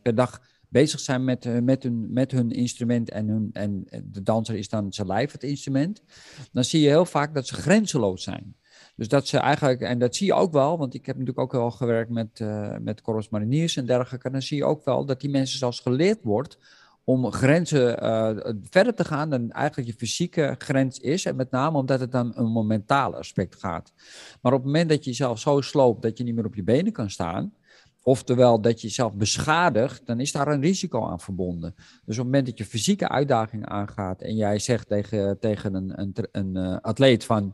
per 0.01 0.15
dag 0.15 0.41
bezig 0.69 0.99
zijn 0.99 1.23
met, 1.23 1.63
met, 1.63 1.83
hun, 1.83 2.13
met 2.13 2.31
hun 2.31 2.51
instrument 2.51 3.09
en, 3.09 3.27
hun, 3.27 3.49
en 3.53 3.87
de 4.03 4.23
danser 4.23 4.55
is 4.55 4.69
dan 4.69 4.93
zijn 4.93 5.07
lijf 5.07 5.31
het 5.31 5.43
instrument, 5.43 6.03
dan 6.51 6.63
zie 6.63 6.81
je 6.81 6.87
heel 6.87 7.05
vaak 7.05 7.33
dat 7.33 7.47
ze 7.47 7.53
grenzeloos 7.53 8.23
zijn. 8.23 8.55
Dus 8.95 9.07
dat 9.07 9.27
ze 9.27 9.37
eigenlijk, 9.37 9.81
en 9.81 9.99
dat 9.99 10.15
zie 10.15 10.27
je 10.27 10.33
ook 10.33 10.51
wel, 10.51 10.77
want 10.77 10.93
ik 10.93 11.05
heb 11.05 11.17
natuurlijk 11.17 11.45
ook 11.45 11.51
wel 11.51 11.71
gewerkt 11.71 12.09
met, 12.09 12.39
uh, 12.39 12.75
met 12.81 13.01
Corus 13.01 13.29
Mariniers 13.29 13.77
en 13.77 13.85
dergelijke, 13.85 14.29
dan 14.29 14.41
zie 14.41 14.57
je 14.57 14.65
ook 14.65 14.85
wel 14.85 15.05
dat 15.05 15.21
die 15.21 15.29
mensen 15.29 15.57
zelfs 15.57 15.79
geleerd 15.79 16.19
wordt 16.23 16.57
om 17.05 17.31
grenzen 17.31 18.03
uh, 18.03 18.53
verder 18.69 18.93
te 18.93 19.05
gaan 19.05 19.29
dan 19.29 19.51
eigenlijk 19.51 19.87
je 19.89 19.97
fysieke 19.97 20.55
grens 20.57 20.99
is. 20.99 21.25
En 21.25 21.35
met 21.35 21.51
name 21.51 21.77
omdat 21.77 21.99
het 21.99 22.11
dan 22.11 22.31
een 22.35 22.67
mentale 22.67 23.17
aspect 23.17 23.55
gaat. 23.55 23.93
Maar 24.41 24.53
op 24.53 24.57
het 24.57 24.67
moment 24.67 24.89
dat 24.89 25.03
je 25.03 25.09
jezelf 25.09 25.39
zo 25.39 25.61
sloopt 25.61 26.01
dat 26.01 26.17
je 26.17 26.23
niet 26.23 26.35
meer 26.35 26.45
op 26.45 26.55
je 26.55 26.63
benen 26.63 26.91
kan 26.91 27.09
staan. 27.09 27.53
Oftewel 28.01 28.61
dat 28.61 28.81
je 28.81 28.87
jezelf 28.87 29.13
beschadigt, 29.13 30.05
dan 30.05 30.19
is 30.19 30.31
daar 30.31 30.47
een 30.47 30.61
risico 30.61 31.05
aan 31.05 31.19
verbonden. 31.19 31.73
Dus 31.75 31.87
op 31.97 32.05
het 32.05 32.17
moment 32.17 32.45
dat 32.45 32.57
je 32.57 32.65
fysieke 32.65 33.09
uitdaging 33.09 33.65
aangaat 33.65 34.21
en 34.21 34.35
jij 34.35 34.59
zegt 34.59 34.87
tegen, 34.87 35.39
tegen 35.39 35.73
een, 35.73 36.01
een, 36.01 36.13
een 36.31 36.55
uh, 36.55 36.77
atleet 36.81 37.25
van, 37.25 37.53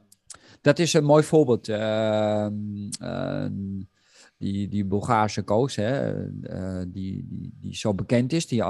dat 0.61 0.79
is 0.79 0.93
een 0.93 1.03
mooi 1.03 1.23
voorbeeld. 1.23 1.67
Uh, 1.67 2.47
uh, 3.01 3.45
die, 4.37 4.67
die 4.67 4.85
Bulgaarse 4.85 5.43
coach, 5.43 5.75
hè, 5.75 6.23
uh, 6.25 6.81
die, 6.87 7.25
die, 7.29 7.57
die 7.59 7.75
zo 7.75 7.93
bekend 7.93 8.33
is, 8.33 8.47
die 8.47 8.63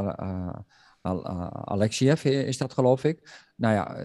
Alexiev 1.64 2.26
is 2.26 2.58
dat 2.58 2.74
geloof 2.74 3.04
ik. 3.04 3.50
Nou 3.56 3.74
ja, 3.74 4.00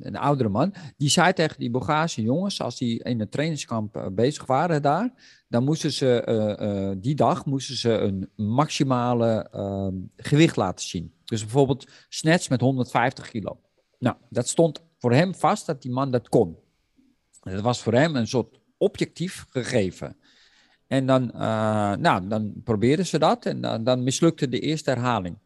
een 0.00 0.16
oudere 0.16 0.48
man. 0.48 0.74
Die 0.96 1.08
zei 1.08 1.32
tegen 1.32 1.58
die 1.58 1.70
Bulgaarse 1.70 2.22
jongens, 2.22 2.60
als 2.60 2.78
die 2.78 3.02
in 3.02 3.20
het 3.20 3.30
trainingskamp 3.30 4.10
bezig 4.12 4.46
waren 4.46 4.82
daar, 4.82 5.10
dan 5.48 5.64
moesten 5.64 5.92
ze 5.92 6.96
die 7.00 7.14
dag 7.14 7.44
moesten 7.44 7.76
ze 7.76 7.90
een 7.90 8.30
maximale 8.36 9.48
ehm, 9.50 9.94
gewicht 10.16 10.56
laten 10.56 10.86
zien. 10.86 11.14
Dus 11.24 11.40
bijvoorbeeld 11.40 11.90
snatch 12.08 12.48
met 12.48 12.60
150 12.60 13.28
kilo. 13.28 13.60
Nou, 13.98 14.16
dat 14.30 14.48
stond 14.48 14.82
voor 14.98 15.12
hem 15.12 15.34
vast 15.34 15.66
dat 15.66 15.82
die 15.82 15.92
man 15.92 16.10
dat 16.10 16.28
kon. 16.28 16.56
Dat 17.52 17.60
was 17.60 17.82
voor 17.82 17.92
hem 17.92 18.16
een 18.16 18.26
soort 18.26 18.60
objectief 18.76 19.46
gegeven. 19.48 20.16
En 20.86 21.06
dan, 21.06 21.30
uh, 21.34 21.40
nou, 21.94 22.28
dan 22.28 22.52
probeerden 22.64 23.06
ze 23.06 23.18
dat 23.18 23.46
en 23.46 23.60
dan, 23.60 23.84
dan, 23.84 24.02
mislukte 24.02 24.48
de 24.48 24.60
eerste 24.60 24.90
herhaling. 24.90 25.38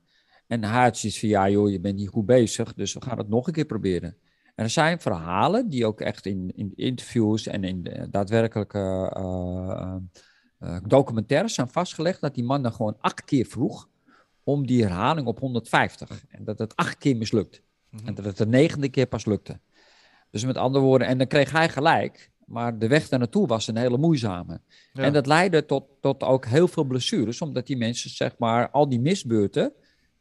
En 0.46 0.64
hij 0.64 0.82
had 0.82 0.96
zoiets 0.96 1.20
van, 1.20 1.28
ja 1.28 1.48
joh, 1.48 1.70
je 1.70 1.80
bent 1.80 1.96
niet 1.96 2.08
goed 2.08 2.26
bezig, 2.26 2.74
dus 2.74 2.92
we 2.92 3.02
gaan 3.02 3.18
het 3.18 3.28
nog 3.28 3.46
een 3.46 3.52
keer 3.52 3.64
proberen. 3.64 4.16
En 4.54 4.64
er 4.64 4.70
zijn 4.70 5.00
verhalen 5.00 5.68
die 5.68 5.86
ook 5.86 6.00
echt 6.00 6.26
in, 6.26 6.52
in 6.54 6.72
interviews 6.74 7.46
en 7.46 7.64
in 7.64 7.82
de 7.82 8.06
daadwerkelijke 8.10 9.14
uh, 9.18 9.96
uh, 10.60 10.76
documentaires 10.86 11.54
zijn 11.54 11.68
vastgelegd, 11.68 12.20
dat 12.20 12.34
die 12.34 12.44
man 12.44 12.62
dan 12.62 12.72
gewoon 12.72 12.96
acht 13.00 13.24
keer 13.24 13.46
vroeg 13.46 13.88
om 14.44 14.66
die 14.66 14.82
herhaling 14.82 15.26
op 15.26 15.38
150. 15.38 16.24
En 16.28 16.44
dat 16.44 16.58
het 16.58 16.76
acht 16.76 16.98
keer 16.98 17.16
mislukt. 17.16 17.62
Mm 17.90 18.06
En 18.06 18.14
dat 18.14 18.24
het 18.24 18.36
de 18.36 18.46
negende 18.46 18.88
keer 18.88 19.06
pas 19.06 19.24
lukte. 19.24 19.60
Dus 20.30 20.44
met 20.44 20.56
andere 20.56 20.84
woorden, 20.84 21.06
en 21.06 21.18
dan 21.18 21.26
kreeg 21.26 21.52
hij 21.52 21.68
gelijk, 21.68 22.30
maar 22.46 22.78
de 22.78 22.88
weg 22.88 23.08
daar 23.08 23.18
naartoe 23.18 23.46
was 23.46 23.66
een 23.66 23.76
hele 23.76 23.98
moeizame. 23.98 24.60
En 24.92 25.12
dat 25.12 25.26
leidde 25.26 25.64
tot, 25.64 25.84
tot 26.00 26.22
ook 26.22 26.46
heel 26.46 26.68
veel 26.68 26.84
blessures, 26.84 27.40
omdat 27.40 27.66
die 27.66 27.76
mensen, 27.76 28.10
zeg 28.10 28.38
maar, 28.38 28.70
al 28.70 28.88
die 28.88 29.00
misbeurten, 29.00 29.72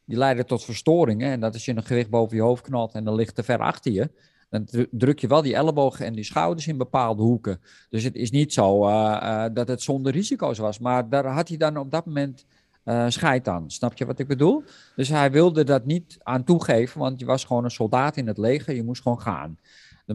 die 0.05 0.17
leiden 0.17 0.45
tot 0.45 0.63
verstoringen. 0.63 1.31
En 1.31 1.39
dat 1.39 1.53
als 1.53 1.65
je 1.65 1.75
een 1.75 1.83
gewicht 1.83 2.09
boven 2.09 2.35
je 2.35 2.43
hoofd 2.43 2.63
knalt 2.63 2.93
en 2.93 3.03
dan 3.03 3.15
ligt 3.15 3.35
te 3.35 3.43
ver 3.43 3.59
achter 3.59 3.91
je, 3.91 4.09
dan 4.49 4.67
druk 4.91 5.19
je 5.19 5.27
wel 5.27 5.41
die 5.41 5.55
ellebogen 5.55 6.05
en 6.05 6.13
die 6.13 6.23
schouders 6.23 6.67
in 6.67 6.77
bepaalde 6.77 7.23
hoeken. 7.23 7.61
Dus 7.89 8.03
het 8.03 8.15
is 8.15 8.31
niet 8.31 8.53
zo 8.53 8.87
uh, 8.87 9.19
uh, 9.23 9.45
dat 9.53 9.67
het 9.67 9.81
zonder 9.81 10.11
risico's 10.11 10.57
was. 10.57 10.79
Maar 10.79 11.09
daar 11.09 11.25
had 11.25 11.47
hij 11.47 11.57
dan 11.57 11.77
op 11.77 11.91
dat 11.91 12.05
moment 12.05 12.45
uh, 12.85 13.05
scheid 13.07 13.47
aan. 13.47 13.69
Snap 13.71 13.97
je 13.97 14.05
wat 14.05 14.19
ik 14.19 14.27
bedoel? 14.27 14.63
Dus 14.95 15.09
hij 15.09 15.31
wilde 15.31 15.63
dat 15.63 15.85
niet 15.85 16.17
aan 16.23 16.43
toegeven, 16.43 16.99
want 16.99 17.19
je 17.19 17.25
was 17.25 17.43
gewoon 17.43 17.63
een 17.63 17.71
soldaat 17.71 18.17
in 18.17 18.27
het 18.27 18.37
leger. 18.37 18.75
Je 18.75 18.83
moest 18.83 19.01
gewoon 19.01 19.21
gaan. 19.21 19.57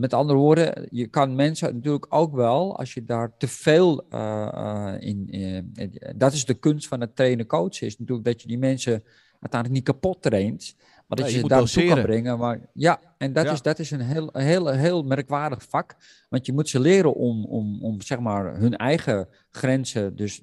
Met 0.00 0.14
andere 0.14 0.38
woorden, 0.38 0.86
je 0.90 1.06
kan 1.06 1.34
mensen 1.34 1.74
natuurlijk 1.74 2.06
ook 2.08 2.34
wel, 2.34 2.78
als 2.78 2.94
je 2.94 3.04
daar 3.04 3.36
te 3.36 3.48
veel 3.48 4.06
uh, 4.10 4.94
in, 4.98 5.28
uh, 5.30 5.60
dat 6.16 6.32
is 6.32 6.44
de 6.44 6.54
kunst 6.54 6.88
van 6.88 7.00
het 7.00 7.16
trainen 7.16 7.46
coachen, 7.46 7.86
is 7.86 7.98
natuurlijk 7.98 8.26
dat 8.26 8.42
je 8.42 8.48
die 8.48 8.58
mensen 8.58 9.04
uiteindelijk 9.40 9.72
niet 9.72 9.82
kapot 9.84 10.22
traint, 10.22 10.76
maar 11.06 11.18
dat 11.18 11.30
je, 11.30 11.38
ze 11.38 11.46
daar 11.46 11.58
naartoe 11.58 11.86
kan 11.86 12.02
brengen. 12.02 12.38
Maar 12.38 12.60
ja, 12.72 13.00
en 13.18 13.32
dat, 13.32 13.52
Is, 13.52 13.62
dat 13.62 13.78
is 13.78 13.90
een 13.90 14.00
heel, 14.00 14.30
heel, 14.32 14.66
heel 14.66 15.02
merkwaardig 15.02 15.62
vak. 15.68 15.96
Want 16.28 16.46
je 16.46 16.52
moet 16.52 16.68
ze 16.68 16.80
leren 16.80 17.14
om, 17.14 17.44
om, 17.44 17.82
om 17.82 18.00
zeg 18.00 18.18
maar 18.18 18.56
hun 18.56 18.76
eigen 18.76 19.28
grenzen 19.50 20.16
dus 20.16 20.42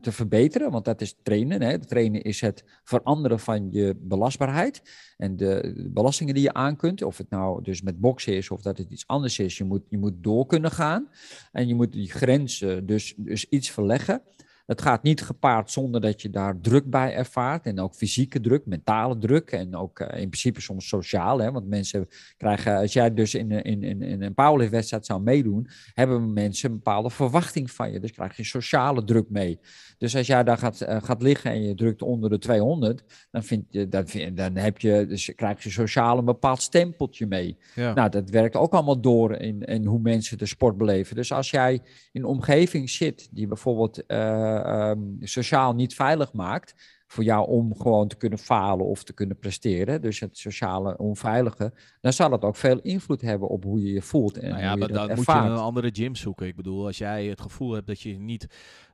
te 0.00 0.12
verbeteren. 0.12 0.70
Want 0.70 0.84
dat 0.84 1.00
is 1.00 1.14
trainen. 1.22 1.62
Hè. 1.62 1.78
Trainen 1.78 2.22
is 2.22 2.40
het 2.40 2.64
veranderen 2.84 3.40
van 3.40 3.68
je 3.70 3.96
belastbaarheid. 3.98 4.82
En 5.16 5.36
de, 5.36 5.72
de, 5.76 5.90
belastingen 5.90 6.34
die 6.34 6.42
je 6.42 6.52
aan 6.52 6.76
kunt. 6.76 7.02
Of 7.02 7.18
het 7.18 7.30
nou 7.30 7.62
dus 7.62 7.82
met 7.82 8.00
boksen 8.00 8.36
is 8.36 8.50
of 8.50 8.62
dat 8.62 8.78
het 8.78 8.90
iets 8.90 9.06
anders 9.06 9.38
is. 9.38 9.58
Je 9.58 9.64
moet, 9.64 9.82
je 9.88 9.98
moet 9.98 10.14
door 10.16 10.46
kunnen 10.46 10.70
gaan. 10.70 11.08
En 11.52 11.68
je 11.68 11.74
moet 11.74 11.92
die 11.92 12.10
grenzen 12.10 12.86
dus, 12.86 13.14
dus 13.16 13.48
iets 13.48 13.70
verleggen. 13.70 14.22
Het 14.68 14.82
gaat 14.82 15.02
niet 15.02 15.22
gepaard 15.22 15.70
zonder 15.70 16.00
dat 16.00 16.22
je 16.22 16.30
daar 16.30 16.60
druk 16.60 16.90
bij 16.90 17.14
ervaart. 17.14 17.66
En 17.66 17.80
ook 17.80 17.94
fysieke 17.94 18.40
druk, 18.40 18.66
mentale 18.66 19.18
druk. 19.18 19.50
En 19.50 19.76
ook 19.76 20.00
uh, 20.00 20.08
in 20.08 20.28
principe 20.28 20.60
soms 20.60 20.88
sociaal. 20.88 21.38
Hè? 21.38 21.52
Want 21.52 21.68
mensen 21.68 22.08
krijgen, 22.36 22.76
als 22.76 22.92
jij 22.92 23.14
dus 23.14 23.34
in, 23.34 23.50
in, 23.50 23.82
in, 23.82 24.02
in 24.02 24.22
een 24.22 24.34
powerlift-wedstrijd 24.34 25.06
zou 25.06 25.20
meedoen, 25.20 25.68
hebben 25.94 26.32
mensen 26.32 26.70
een 26.70 26.76
bepaalde 26.76 27.10
verwachting 27.10 27.70
van 27.70 27.92
je. 27.92 28.00
Dus 28.00 28.12
krijg 28.12 28.36
je 28.36 28.44
sociale 28.44 29.04
druk 29.04 29.30
mee. 29.30 29.58
Dus 29.98 30.16
als 30.16 30.26
jij 30.26 30.44
daar 30.44 30.58
gaat, 30.58 30.80
uh, 30.82 31.02
gaat 31.02 31.22
liggen 31.22 31.50
en 31.50 31.62
je 31.62 31.74
drukt 31.74 32.02
onder 32.02 32.30
de 32.30 32.38
200, 32.38 33.04
dan, 33.30 33.42
vind 33.42 33.64
je, 33.70 33.88
dan, 33.88 34.08
vind, 34.08 34.36
dan 34.36 34.56
heb 34.56 34.78
je, 34.78 35.06
dus 35.08 35.34
krijg 35.34 35.62
je 35.62 35.70
sociaal 35.70 36.18
een 36.18 36.24
bepaald 36.24 36.62
stempeltje 36.62 37.26
mee. 37.26 37.56
Ja. 37.74 37.94
Nou, 37.94 38.08
dat 38.08 38.30
werkt 38.30 38.56
ook 38.56 38.72
allemaal 38.72 39.00
door 39.00 39.36
in, 39.36 39.62
in 39.62 39.84
hoe 39.84 40.00
mensen 40.00 40.38
de 40.38 40.46
sport 40.46 40.76
beleven. 40.76 41.16
Dus 41.16 41.32
als 41.32 41.50
jij 41.50 41.72
in 42.12 42.20
een 42.20 42.24
omgeving 42.24 42.90
zit 42.90 43.28
die 43.30 43.46
bijvoorbeeld. 43.46 44.02
Uh, 44.06 44.57
uh, 44.66 45.18
sociaal 45.20 45.74
niet 45.74 45.94
veilig 45.94 46.32
maakt 46.32 46.74
voor 47.10 47.24
jou 47.24 47.48
om 47.48 47.76
gewoon 47.76 48.08
te 48.08 48.16
kunnen 48.16 48.38
falen 48.38 48.86
of 48.86 49.04
te 49.04 49.12
kunnen 49.12 49.38
presteren, 49.38 50.00
dus 50.00 50.20
het 50.20 50.38
sociale 50.38 50.98
onveilige, 50.98 51.72
dan 52.00 52.12
zal 52.12 52.30
het 52.30 52.42
ook 52.42 52.56
veel 52.56 52.78
invloed 52.80 53.20
hebben 53.20 53.48
op 53.48 53.64
hoe 53.64 53.82
je 53.82 53.92
je 53.92 54.02
voelt. 54.02 54.38
En 54.38 54.50
nou 54.50 54.62
ja, 54.62 54.76
maar 54.76 54.88
dan 54.88 55.14
moet 55.14 55.26
je 55.26 55.32
een 55.32 55.56
andere 55.56 55.90
gym 55.92 56.14
zoeken. 56.14 56.46
Ik 56.46 56.56
bedoel, 56.56 56.86
als 56.86 56.98
jij 56.98 57.26
het 57.26 57.40
gevoel 57.40 57.72
hebt 57.72 57.86
dat 57.86 58.00
je 58.00 58.18
niet, 58.18 58.46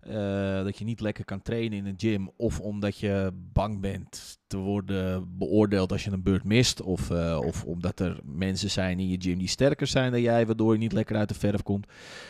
uh, 0.06 0.14
dat 0.64 0.78
je 0.78 0.84
niet 0.84 1.00
lekker 1.00 1.24
kan 1.24 1.42
trainen 1.42 1.78
in 1.78 1.86
een 1.86 1.94
gym, 1.96 2.30
of 2.36 2.60
omdat 2.60 2.98
je 2.98 3.30
bang 3.52 3.80
bent 3.80 4.38
te 4.46 4.56
worden 4.56 5.36
beoordeeld 5.38 5.92
als 5.92 6.04
je 6.04 6.10
een 6.10 6.22
beurt 6.22 6.44
mist, 6.44 6.82
of, 6.82 7.10
uh, 7.10 7.40
of 7.44 7.64
omdat 7.64 8.00
er 8.00 8.20
mensen 8.24 8.70
zijn 8.70 8.98
in 8.98 9.08
je 9.08 9.20
gym 9.20 9.38
die 9.38 9.48
sterker 9.48 9.86
zijn 9.86 10.10
dan 10.10 10.20
jij, 10.20 10.46
waardoor 10.46 10.72
je 10.72 10.78
niet 10.78 10.92
lekker 10.92 11.16
uit 11.16 11.28
de 11.28 11.34
verf 11.34 11.62
komt. 11.62 11.86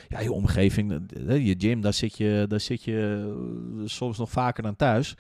Ja, 0.09 0.21
je 0.21 0.33
omgeving, 0.33 1.01
je 1.27 1.55
gym, 1.59 1.81
daar 1.81 1.95
zit 1.95 2.17
je, 2.17 2.45
daar 2.49 2.61
zit 2.61 2.83
je 2.83 3.33
soms 3.85 4.19
nog 4.19 4.31
vaker 4.31 4.63
dan 4.63 4.77
thuis. 4.77 5.17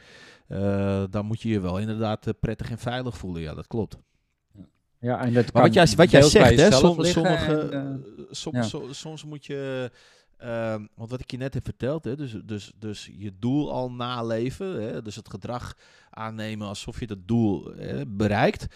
Uh, 0.49 1.05
dan 1.11 1.27
moet 1.27 1.43
je 1.43 1.49
je 1.49 1.61
wel 1.61 1.79
inderdaad 1.79 2.33
prettig 2.41 2.71
en 2.71 2.79
veilig 2.79 3.17
voelen. 3.17 3.43
Ja, 3.43 3.55
dat 3.55 3.67
klopt. 3.67 3.97
Ja, 4.99 5.21
en 5.21 5.33
dat 5.33 5.53
maar 5.53 5.63
wat 5.63 5.75
jij, 5.75 5.87
wat 5.97 6.11
jij 6.11 6.23
zegt, 6.23 6.61
hè, 6.61 6.73
soms, 6.73 7.11
sommige, 7.11 7.59
en, 7.59 8.05
uh, 8.17 8.25
soms, 8.31 8.71
ja. 8.71 8.93
soms 8.93 9.25
moet 9.25 9.47
je, 9.47 9.91
uh, 10.43 10.75
want 10.95 11.11
wat 11.11 11.21
ik 11.21 11.31
je 11.31 11.37
net 11.37 11.55
heb 11.55 11.65
verteld, 11.65 12.05
hè, 12.05 12.17
dus, 12.17 12.37
dus, 12.45 12.73
dus 12.79 13.11
je 13.17 13.33
doel 13.39 13.73
al 13.73 13.91
naleven, 13.91 14.83
hè, 14.83 15.03
dus 15.03 15.17
het 15.17 15.31
gedrag 15.31 15.75
aannemen 16.11 16.69
alsof 16.69 17.01
je 17.01 17.07
dat 17.07 17.19
doel 17.29 17.73
hè, 17.77 18.07
bereikt. 18.07 18.67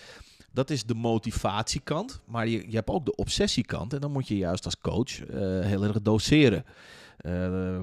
Dat 0.52 0.70
is 0.70 0.84
de 0.84 0.94
motivatiekant, 0.94 2.20
maar 2.26 2.48
je, 2.48 2.70
je 2.70 2.76
hebt 2.76 2.90
ook 2.90 3.04
de 3.04 3.14
obsessiekant. 3.14 3.92
En 3.92 4.00
dan 4.00 4.12
moet 4.12 4.28
je 4.28 4.36
juist 4.36 4.64
als 4.64 4.78
coach 4.78 5.16
heel 5.62 5.84
erg 5.84 6.02
doseren. 6.02 6.64
Uh, 7.26 7.80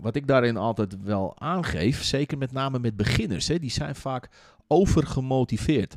wat 0.00 0.16
ik 0.16 0.26
daarin 0.26 0.56
altijd 0.56 1.02
wel 1.02 1.38
aangeef, 1.38 2.02
zeker 2.02 2.38
met 2.38 2.52
name 2.52 2.78
met 2.78 2.96
beginners, 2.96 3.48
hè, 3.48 3.58
die 3.58 3.70
zijn 3.70 3.94
vaak 3.94 4.28
overgemotiveerd. 4.66 5.96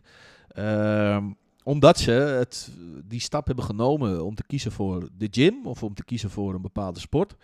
Uh, 0.57 1.25
omdat 1.63 1.97
ze 1.99 2.11
het, 2.11 2.71
die 3.05 3.19
stap 3.19 3.47
hebben 3.47 3.65
genomen 3.65 4.25
om 4.25 4.35
te 4.35 4.43
kiezen 4.47 4.71
voor 4.71 5.09
de 5.17 5.27
gym 5.31 5.65
of 5.65 5.83
om 5.83 5.93
te 5.93 6.03
kiezen 6.03 6.29
voor 6.29 6.53
een 6.53 6.61
bepaalde 6.61 6.99
sport. 6.99 7.35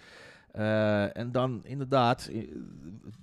Uh, 0.55 1.17
en 1.17 1.31
dan 1.31 1.61
inderdaad 1.63 2.29
eh, 2.31 2.47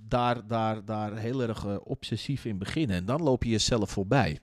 daar, 0.08 0.46
daar, 0.46 0.84
daar 0.84 1.16
heel 1.16 1.42
erg 1.42 1.64
uh, 1.64 1.76
obsessief 1.84 2.44
in 2.44 2.58
beginnen. 2.58 2.96
En 2.96 3.04
dan 3.04 3.22
loop 3.22 3.44
je 3.44 3.50
jezelf 3.50 3.90
voorbij. 3.90 4.38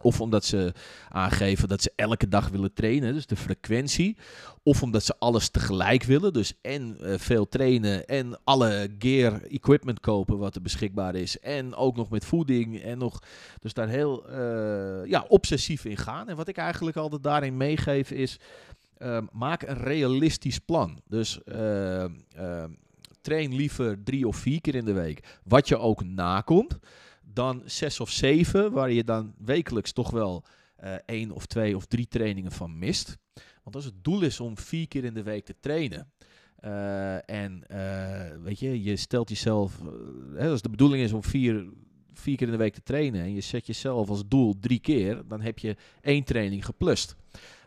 Of 0.00 0.20
omdat 0.20 0.44
ze 0.44 0.72
aangeven 1.08 1.68
dat 1.68 1.82
ze 1.82 1.92
elke 1.96 2.28
dag 2.28 2.48
willen 2.48 2.72
trainen, 2.72 3.14
dus 3.14 3.26
de 3.26 3.36
frequentie. 3.36 4.16
Of 4.62 4.82
omdat 4.82 5.04
ze 5.04 5.14
alles 5.18 5.48
tegelijk 5.48 6.02
willen, 6.02 6.32
dus 6.32 6.52
en 6.62 6.96
uh, 7.00 7.14
veel 7.18 7.48
trainen 7.48 8.06
en 8.06 8.38
alle 8.44 8.90
gear, 8.98 9.42
equipment 9.42 10.00
kopen 10.00 10.38
wat 10.38 10.54
er 10.54 10.62
beschikbaar 10.62 11.14
is. 11.14 11.38
En 11.40 11.74
ook 11.74 11.96
nog 11.96 12.10
met 12.10 12.24
voeding 12.24 12.82
en 12.82 12.98
nog, 12.98 13.22
dus 13.60 13.74
daar 13.74 13.88
heel 13.88 14.30
uh, 14.30 15.06
ja, 15.06 15.24
obsessief 15.28 15.84
in 15.84 15.96
gaan. 15.96 16.28
En 16.28 16.36
wat 16.36 16.48
ik 16.48 16.56
eigenlijk 16.56 16.96
altijd 16.96 17.22
daarin 17.22 17.56
meegeef 17.56 18.10
is, 18.10 18.38
uh, 18.98 19.18
maak 19.32 19.62
een 19.62 19.82
realistisch 19.82 20.58
plan. 20.58 21.00
Dus 21.08 21.40
train 23.20 23.54
liever 23.54 24.02
drie 24.04 24.28
of 24.28 24.36
vier 24.36 24.60
keer 24.60 24.74
in 24.74 24.84
de 24.84 24.92
week, 24.92 25.38
wat 25.44 25.68
je 25.68 25.78
ook 25.78 26.04
nakomt 26.04 26.78
dan 27.34 27.62
zes 27.64 28.00
of 28.00 28.10
zeven, 28.10 28.72
waar 28.72 28.90
je 28.90 29.04
dan 29.04 29.34
wekelijks 29.38 29.92
toch 29.92 30.10
wel 30.10 30.44
uh, 30.84 30.94
één 31.06 31.30
of 31.30 31.46
twee 31.46 31.76
of 31.76 31.86
drie 31.86 32.08
trainingen 32.08 32.52
van 32.52 32.78
mist. 32.78 33.16
Want 33.62 33.76
als 33.76 33.84
het 33.84 34.04
doel 34.04 34.22
is 34.22 34.40
om 34.40 34.58
vier 34.58 34.88
keer 34.88 35.04
in 35.04 35.14
de 35.14 35.22
week 35.22 35.44
te 35.44 35.54
trainen. 35.60 36.12
Uh, 36.64 37.30
en 37.30 37.62
uh, 37.70 38.42
weet 38.42 38.58
je, 38.58 38.82
je 38.82 38.96
stelt 38.96 39.28
jezelf, 39.28 39.80
hè, 40.34 40.48
als 40.48 40.62
de 40.62 40.70
bedoeling 40.70 41.02
is 41.02 41.12
om 41.12 41.22
vier, 41.22 41.66
vier 42.12 42.36
keer 42.36 42.46
in 42.46 42.52
de 42.52 42.58
week 42.58 42.74
te 42.74 42.82
trainen 42.82 43.20
en 43.20 43.34
je 43.34 43.40
zet 43.40 43.66
jezelf 43.66 44.08
als 44.08 44.22
doel 44.28 44.54
drie 44.60 44.78
keer, 44.78 45.22
dan 45.28 45.40
heb 45.40 45.58
je 45.58 45.76
één 46.00 46.24
training 46.24 46.64
geplust. 46.64 47.16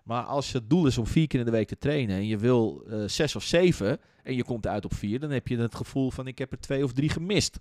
Maar 0.03 0.24
als 0.24 0.53
het 0.53 0.70
doel 0.70 0.86
is 0.86 0.97
om 0.97 1.07
vier 1.07 1.28
keer 1.28 1.39
in 1.39 1.45
de 1.45 1.51
week 1.51 1.68
te 1.68 1.78
trainen 1.78 2.15
en 2.15 2.28
je 2.28 2.38
wil 2.38 2.88
zes 3.05 3.36
of 3.36 3.43
zeven 3.43 3.99
en 4.24 4.36
je 4.36 4.43
komt 4.43 4.68
uit 4.68 4.86
op 4.86 4.93
vier, 4.93 5.20
dan 5.20 5.30
heb 5.30 5.47
je 5.47 5.57
het 5.57 5.76
gevoel 5.76 6.11
van 6.11 6.28
ik 6.28 6.38
heb 6.38 6.51
er 6.51 6.59
twee 6.59 6.84
of 6.84 6.93
drie 6.93 7.09
gemist. 7.09 7.57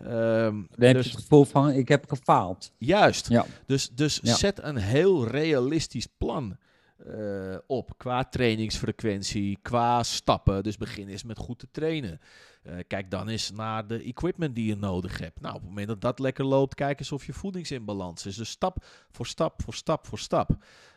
Um, 0.00 0.08
dan 0.08 0.86
heb 0.86 0.94
dus, 0.94 1.04
je 1.04 1.10
het 1.10 1.20
gevoel 1.20 1.44
van 1.44 1.70
ik 1.70 1.88
heb 1.88 2.08
gefaald. 2.08 2.72
Juist. 2.78 3.28
Ja. 3.28 3.46
Dus, 3.66 3.88
dus 3.88 4.20
zet 4.20 4.62
een 4.62 4.76
heel 4.76 5.26
realistisch 5.26 6.06
plan. 6.18 6.56
Uh, 7.06 7.56
op 7.66 7.98
qua 7.98 8.24
trainingsfrequentie, 8.24 9.58
qua 9.62 10.02
stappen. 10.02 10.62
Dus 10.62 10.76
begin 10.76 11.08
eens 11.08 11.24
met 11.24 11.38
goed 11.38 11.58
te 11.58 11.68
trainen. 11.70 12.20
Uh, 12.64 12.74
kijk 12.86 13.10
dan 13.10 13.28
eens 13.28 13.50
naar 13.50 13.86
de 13.86 14.02
equipment 14.02 14.54
die 14.54 14.66
je 14.66 14.76
nodig 14.76 15.18
hebt. 15.18 15.40
Nou, 15.40 15.54
op 15.54 15.60
het 15.60 15.68
moment 15.68 15.88
dat 15.88 16.00
dat 16.00 16.18
lekker 16.18 16.44
loopt, 16.44 16.74
kijk 16.74 16.98
eens 16.98 17.12
of 17.12 17.26
je 17.26 17.32
voedings 17.32 17.70
in 17.70 17.84
balans 17.84 18.26
is. 18.26 18.36
Dus 18.36 18.50
stap 18.50 18.84
voor 19.10 19.26
stap 19.26 19.62
voor 19.62 19.74
stap 19.74 20.06
voor 20.06 20.18
stap. 20.18 20.50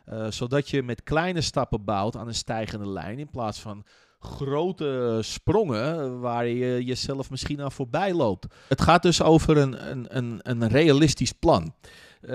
Uh, 0.08 0.30
zodat 0.30 0.70
je 0.70 0.82
met 0.82 1.02
kleine 1.02 1.40
stappen 1.40 1.84
bouwt 1.84 2.16
aan 2.16 2.26
een 2.26 2.34
stijgende 2.34 2.88
lijn 2.88 3.18
in 3.18 3.30
plaats 3.30 3.60
van 3.60 3.84
grote 4.26 5.18
sprongen 5.22 6.20
waar 6.20 6.46
je 6.46 6.84
jezelf 6.84 7.30
misschien 7.30 7.62
aan 7.62 7.72
voorbij 7.72 8.12
loopt. 8.12 8.46
Het 8.68 8.80
gaat 8.80 9.02
dus 9.02 9.22
over 9.22 9.56
een, 9.56 9.90
een, 9.90 10.06
een, 10.16 10.40
een 10.42 10.68
realistisch 10.68 11.32
plan. 11.32 11.74
Uh, 12.22 12.32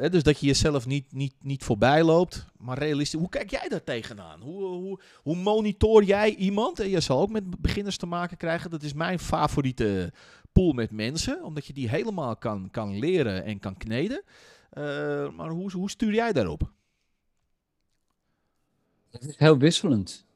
hè, 0.00 0.08
dus 0.10 0.22
dat 0.22 0.40
je 0.40 0.46
jezelf 0.46 0.86
niet, 0.86 1.12
niet, 1.12 1.34
niet 1.40 1.64
voorbij 1.64 2.02
loopt, 2.02 2.46
maar 2.58 2.78
realistisch. 2.78 3.20
Hoe 3.20 3.28
kijk 3.28 3.50
jij 3.50 3.68
daar 3.68 3.84
tegenaan? 3.84 4.40
Hoe, 4.40 4.64
hoe, 4.64 5.00
hoe 5.22 5.36
monitor 5.36 6.02
jij 6.02 6.34
iemand? 6.34 6.80
En 6.80 6.88
je 6.88 7.00
zal 7.00 7.20
ook 7.20 7.30
met 7.30 7.60
beginners 7.60 7.96
te 7.96 8.06
maken 8.06 8.36
krijgen. 8.36 8.70
Dat 8.70 8.82
is 8.82 8.92
mijn 8.92 9.18
favoriete 9.18 10.12
pool 10.52 10.72
met 10.72 10.90
mensen, 10.90 11.44
omdat 11.44 11.66
je 11.66 11.72
die 11.72 11.88
helemaal 11.88 12.36
kan, 12.36 12.68
kan 12.70 12.98
leren 12.98 13.44
en 13.44 13.58
kan 13.58 13.76
kneden. 13.76 14.22
Uh, 14.72 14.84
maar 15.30 15.50
hoe, 15.50 15.72
hoe 15.72 15.90
stuur 15.90 16.14
jij 16.14 16.32
daarop? 16.32 16.70
Het 19.10 19.24
is 19.24 19.36
heel 19.36 19.58
wisselend. 19.58 20.26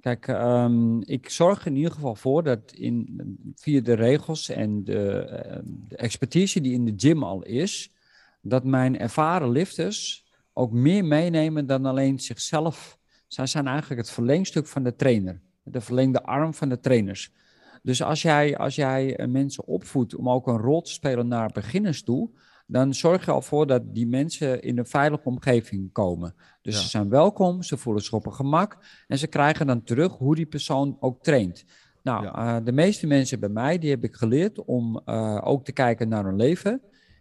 Kijk, 0.00 0.28
um, 0.28 1.02
ik 1.02 1.30
zorg 1.30 1.66
in 1.66 1.76
ieder 1.76 1.92
geval 1.92 2.14
voor 2.14 2.42
dat 2.42 2.72
in, 2.72 3.20
via 3.54 3.80
de 3.80 3.92
regels 3.92 4.48
en 4.48 4.84
de, 4.84 5.26
uh, 5.30 5.58
de, 5.64 5.96
expertise 5.96 6.60
die 6.60 6.72
in 6.72 6.84
de 6.84 6.92
gym 6.96 7.22
al 7.22 7.42
is, 7.42 7.92
dat 8.42 8.64
mijn 8.64 8.98
ervaren 8.98 9.50
lifters 9.50 10.24
ook 10.52 10.72
meer 10.72 11.04
meenemen 11.04 11.66
dan 11.66 11.84
alleen 11.84 12.18
zichzelf. 12.18 12.98
Zij 13.26 13.46
zijn 13.46 13.66
eigenlijk 13.66 14.00
het 14.00 14.10
verlengstuk 14.10 14.66
van 14.66 14.82
de 14.82 14.96
trainer, 14.96 15.40
de 15.62 15.80
verlengde 15.80 16.22
arm 16.22 16.54
van 16.54 16.68
de 16.68 16.80
trainers. 16.80 17.32
Dus 17.82 18.02
als 18.02 18.22
jij, 18.22 18.56
als 18.56 18.74
jij 18.74 19.16
eh, 19.16 19.28
mensen 19.28 19.66
opvoedt 19.66 20.14
om 20.14 20.30
ook 20.30 20.46
een 20.46 20.58
rol 20.58 20.82
te 20.82 20.92
spelen 20.92 21.28
naar 21.28 21.50
beginners 21.52 22.02
toe, 22.02 22.30
dan 22.70 22.94
zorg 22.94 23.24
je 23.24 23.30
al 23.30 23.42
voor 23.42 23.66
dat 23.66 23.94
die 23.94 24.06
mensen 24.06 24.62
in 24.62 24.78
een 24.78 24.86
veilige 24.86 25.24
omgeving 25.24 25.92
komen. 25.92 26.34
Dus 26.62 26.82
ze 26.82 26.88
zijn 26.88 27.08
welkom, 27.08 27.62
ze 27.62 27.76
voelen 27.76 28.02
zich 28.02 28.12
op 28.12 28.26
een 28.26 28.34
gemak 28.34 28.78
en 29.06 29.18
ze 29.18 29.26
krijgen 29.26 29.66
dan 29.66 29.82
terug 29.82 30.12
hoe 30.16 30.34
die 30.34 30.46
persoon 30.46 30.96
ook 31.00 31.22
traint. 31.22 31.64
Nou, 32.02 32.26
eh, 32.26 32.56
de 32.64 32.72
meeste 32.72 33.06
mensen 33.06 33.40
bij 33.40 33.48
mij, 33.48 33.78
die 33.78 33.90
heb 33.90 34.04
ik 34.04 34.14
geleerd 34.14 34.64
om 34.64 35.02
uh, 35.06 35.40
ook 35.44 35.64
te 35.64 35.72
kijken 35.72 36.08
naar 36.08 36.24
hun 36.24 36.36
leven. 36.36 36.80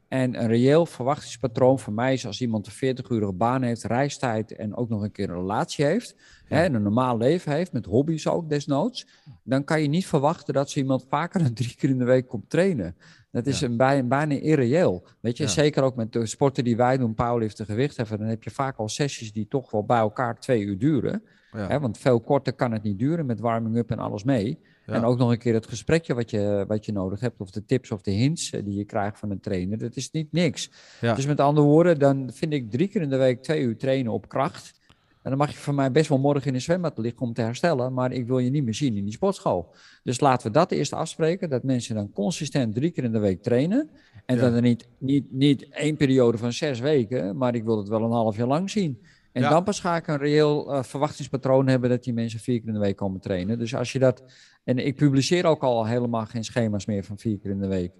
En 0.09 0.41
een 0.41 0.47
reëel 0.47 0.85
verwachtingspatroon 0.85 1.79
voor 1.79 1.93
mij 1.93 2.13
is 2.13 2.25
als 2.25 2.41
iemand 2.41 2.67
een 2.67 2.97
40-urige 2.97 3.33
baan 3.33 3.61
heeft, 3.61 3.83
reistijd 3.83 4.55
en 4.55 4.75
ook 4.75 4.89
nog 4.89 5.01
een 5.01 5.11
keer 5.11 5.29
een 5.29 5.35
relatie 5.35 5.85
heeft, 5.85 6.15
hè, 6.43 6.63
en 6.63 6.73
een 6.73 6.81
normaal 6.81 7.17
leven 7.17 7.51
heeft, 7.51 7.73
met 7.73 7.85
hobby's 7.85 8.27
ook 8.27 8.49
desnoods, 8.49 9.07
dan 9.43 9.63
kan 9.63 9.81
je 9.81 9.87
niet 9.87 10.07
verwachten 10.07 10.53
dat 10.53 10.69
ze 10.69 10.79
iemand 10.79 11.05
vaker 11.09 11.43
dan 11.43 11.53
drie 11.53 11.75
keer 11.75 11.89
in 11.89 11.97
de 11.97 12.05
week 12.05 12.27
komt 12.27 12.49
trainen. 12.49 12.95
Dat 13.31 13.47
is 13.47 13.61
een 13.61 13.77
bijna, 13.77 14.07
bijna 14.07 14.35
irreëel. 14.35 15.07
Weet 15.19 15.37
je, 15.37 15.47
zeker 15.47 15.83
ook 15.83 15.95
met 15.95 16.13
de 16.13 16.25
sporten 16.25 16.63
die 16.63 16.77
wij 16.77 16.97
doen, 16.97 17.13
powerliften, 17.13 17.65
gewichtheffen, 17.65 18.17
dan 18.17 18.27
heb 18.27 18.43
je 18.43 18.51
vaak 18.51 18.77
al 18.77 18.89
sessies 18.89 19.33
die 19.33 19.47
toch 19.47 19.71
wel 19.71 19.85
bij 19.85 19.99
elkaar 19.99 20.39
twee 20.39 20.61
uur 20.61 20.77
duren. 20.77 21.23
Hè, 21.51 21.79
want 21.79 21.97
veel 21.97 22.19
korter 22.19 22.53
kan 22.53 22.71
het 22.71 22.83
niet 22.83 22.99
duren 22.99 23.25
met 23.25 23.39
warming-up 23.39 23.91
en 23.91 23.99
alles 23.99 24.23
mee. 24.23 24.59
En 24.89 25.03
ook 25.03 25.17
nog 25.17 25.31
een 25.31 25.37
keer 25.37 25.53
het 25.53 25.67
gesprekje 25.67 26.13
wat 26.13 26.29
je, 26.29 26.65
wat 26.67 26.85
je 26.85 26.91
nodig 26.91 27.19
hebt, 27.19 27.41
of 27.41 27.51
de 27.51 27.65
tips 27.65 27.91
of 27.91 28.01
de 28.01 28.11
hints 28.11 28.51
eh, 28.51 28.63
die 28.63 28.75
je 28.75 28.85
krijgt 28.85 29.19
van 29.19 29.31
een 29.31 29.39
trainer. 29.39 29.77
Dat 29.77 29.95
is 29.95 30.11
niet 30.11 30.31
niks. 30.31 30.71
Dus 31.01 31.25
met 31.25 31.39
andere 31.39 31.67
woorden, 31.67 31.99
dan 31.99 32.29
vind 32.33 32.53
ik 32.53 32.71
drie 32.71 32.87
keer 32.87 33.01
in 33.01 33.09
de 33.09 33.17
week 33.17 33.43
twee 33.43 33.61
uur 33.61 33.77
trainen 33.77 34.11
op 34.11 34.27
kracht. 34.27 34.77
En 35.21 35.29
dan 35.29 35.37
mag 35.37 35.51
je 35.51 35.57
van 35.57 35.75
mij 35.75 35.91
best 35.91 36.09
wel 36.09 36.17
morgen 36.17 36.47
in 36.47 36.53
een 36.53 36.61
zwembad 36.61 36.97
liggen 36.97 37.21
om 37.21 37.33
te 37.33 37.41
herstellen, 37.41 37.93
maar 37.93 38.11
ik 38.11 38.27
wil 38.27 38.39
je 38.39 38.49
niet 38.49 38.63
meer 38.63 38.73
zien 38.73 38.95
in 38.95 39.03
die 39.03 39.13
sportschool. 39.13 39.73
Dus 40.03 40.19
laten 40.19 40.47
we 40.47 40.53
dat 40.53 40.71
eerst 40.71 40.93
afspreken, 40.93 41.49
dat 41.49 41.63
mensen 41.63 41.95
dan 41.95 42.11
consistent 42.11 42.75
drie 42.75 42.91
keer 42.91 43.03
in 43.03 43.11
de 43.11 43.19
week 43.19 43.43
trainen. 43.43 43.89
En 44.25 44.35
ja. 44.35 44.41
dan 44.41 44.53
er 44.53 44.61
niet, 44.61 44.87
niet, 44.97 45.31
niet 45.31 45.69
één 45.69 45.97
periode 45.97 46.37
van 46.37 46.53
zes 46.53 46.79
weken, 46.79 47.37
maar 47.37 47.55
ik 47.55 47.63
wil 47.63 47.77
het 47.77 47.87
wel 47.87 48.03
een 48.03 48.11
half 48.11 48.37
jaar 48.37 48.47
lang 48.47 48.69
zien. 48.69 49.01
En 49.31 49.41
dan 49.41 49.63
pas 49.63 49.79
ga 49.79 49.95
ik 49.95 50.07
een 50.07 50.17
reëel 50.17 50.73
uh, 50.73 50.83
verwachtingspatroon 50.83 51.67
hebben 51.67 51.89
dat 51.89 52.03
die 52.03 52.13
mensen 52.13 52.39
vier 52.39 52.59
keer 52.59 52.67
in 52.67 52.73
de 52.73 52.79
week 52.79 52.95
komen 52.95 53.19
trainen. 53.19 53.59
Dus 53.59 53.75
als 53.75 53.91
je 53.91 53.99
dat. 53.99 54.23
En 54.63 54.77
ik 54.77 54.95
publiceer 54.95 55.45
ook 55.45 55.63
al 55.63 55.85
helemaal 55.85 56.25
geen 56.25 56.43
schema's 56.43 56.85
meer 56.85 57.03
van 57.03 57.17
vier 57.17 57.39
keer 57.39 57.51
in 57.51 57.59
de 57.59 57.67
week. 57.67 57.91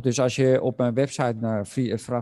Dus 0.00 0.20
als 0.20 0.36
je 0.36 0.62
op 0.62 0.78
mijn 0.78 0.94
website 0.94 1.36
naar 1.40 1.66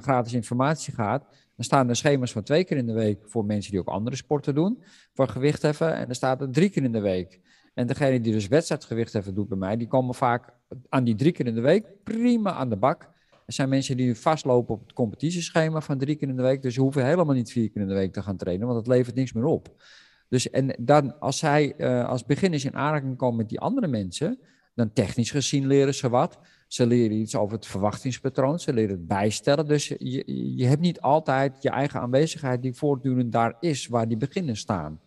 gratis 0.00 0.32
informatie 0.32 0.94
gaat, 0.94 1.22
dan 1.56 1.64
staan 1.64 1.88
er 1.88 1.96
schema's 1.96 2.32
van 2.32 2.42
twee 2.42 2.64
keer 2.64 2.76
in 2.76 2.86
de 2.86 2.92
week 2.92 3.18
voor 3.24 3.44
mensen 3.44 3.70
die 3.70 3.80
ook 3.80 3.88
andere 3.88 4.16
sporten 4.16 4.54
doen, 4.54 4.82
voor 5.14 5.28
gewichtheffen. 5.28 5.94
En 5.94 6.04
dan 6.06 6.14
staat 6.14 6.40
er 6.40 6.50
drie 6.50 6.70
keer 6.70 6.82
in 6.82 6.92
de 6.92 7.00
week. 7.00 7.40
En 7.74 7.86
degene 7.86 8.20
die 8.20 8.32
dus 8.32 8.48
wedstrijdgewichtheffen 8.48 9.34
doet 9.34 9.48
bij 9.48 9.58
mij, 9.58 9.76
die 9.76 9.86
komen 9.86 10.14
vaak 10.14 10.52
aan 10.88 11.04
die 11.04 11.14
drie 11.14 11.32
keer 11.32 11.46
in 11.46 11.54
de 11.54 11.60
week 11.60 11.86
prima 12.04 12.52
aan 12.52 12.68
de 12.68 12.76
bak. 12.76 13.14
Er 13.47 13.53
zijn 13.53 13.68
mensen 13.68 13.97
die 13.97 14.14
vastlopen 14.14 14.74
op 14.74 14.80
het 14.80 14.92
competitieschema 14.92 15.80
van 15.80 15.99
drie 15.99 16.16
keer 16.16 16.28
in 16.28 16.36
de 16.36 16.42
week. 16.42 16.62
Dus 16.62 16.74
ze 16.74 16.80
hoeven 16.80 17.05
helemaal 17.05 17.34
niet 17.34 17.53
vier 17.53 17.70
keer 17.70 17.82
in 17.82 17.88
de 17.88 17.94
week 17.94 18.12
te 18.12 18.22
gaan 18.22 18.36
trainen, 18.36 18.66
want 18.66 18.84
dat 18.84 18.94
levert 18.94 19.16
niks 19.16 19.32
meer 19.32 19.44
op. 19.44 19.82
Dus 20.28 20.51
en 20.51 20.76
dan, 20.78 21.18
als 21.18 21.38
zij 21.38 21.74
uh, 21.78 22.09
als 22.09 22.24
beginners 22.24 22.64
in 22.64 22.74
aanraking 22.74 23.16
komen 23.16 23.36
met 23.36 23.49
die 23.49 23.61
andere 23.61 23.86
mensen, 23.86 24.38
dan 24.74 24.92
technisch 24.92 25.30
gezien 25.30 25.66
leren 25.66 25.94
ze 25.94 26.09
wat. 26.09 26.38
Ze 26.66 26.86
leren 26.86 27.16
iets 27.16 27.36
over 27.36 27.57
het 27.57 27.66
verwachtingspatroon, 27.66 28.59
ze 28.59 28.72
leren 28.72 28.97
het 28.97 29.07
bijstellen. 29.07 29.66
Dus 29.66 29.88
je, 29.88 30.55
je 30.57 30.66
hebt 30.66 30.80
niet 30.80 31.01
altijd 31.01 31.62
je 31.62 31.70
eigen 31.70 32.01
aanwezigheid 32.01 32.62
die 32.62 32.74
voortdurend 32.74 33.32
daar 33.32 33.57
is 33.61 33.86
waar 33.86 34.09
die 34.09 34.16
beginners 34.16 34.61
staan. 34.61 35.01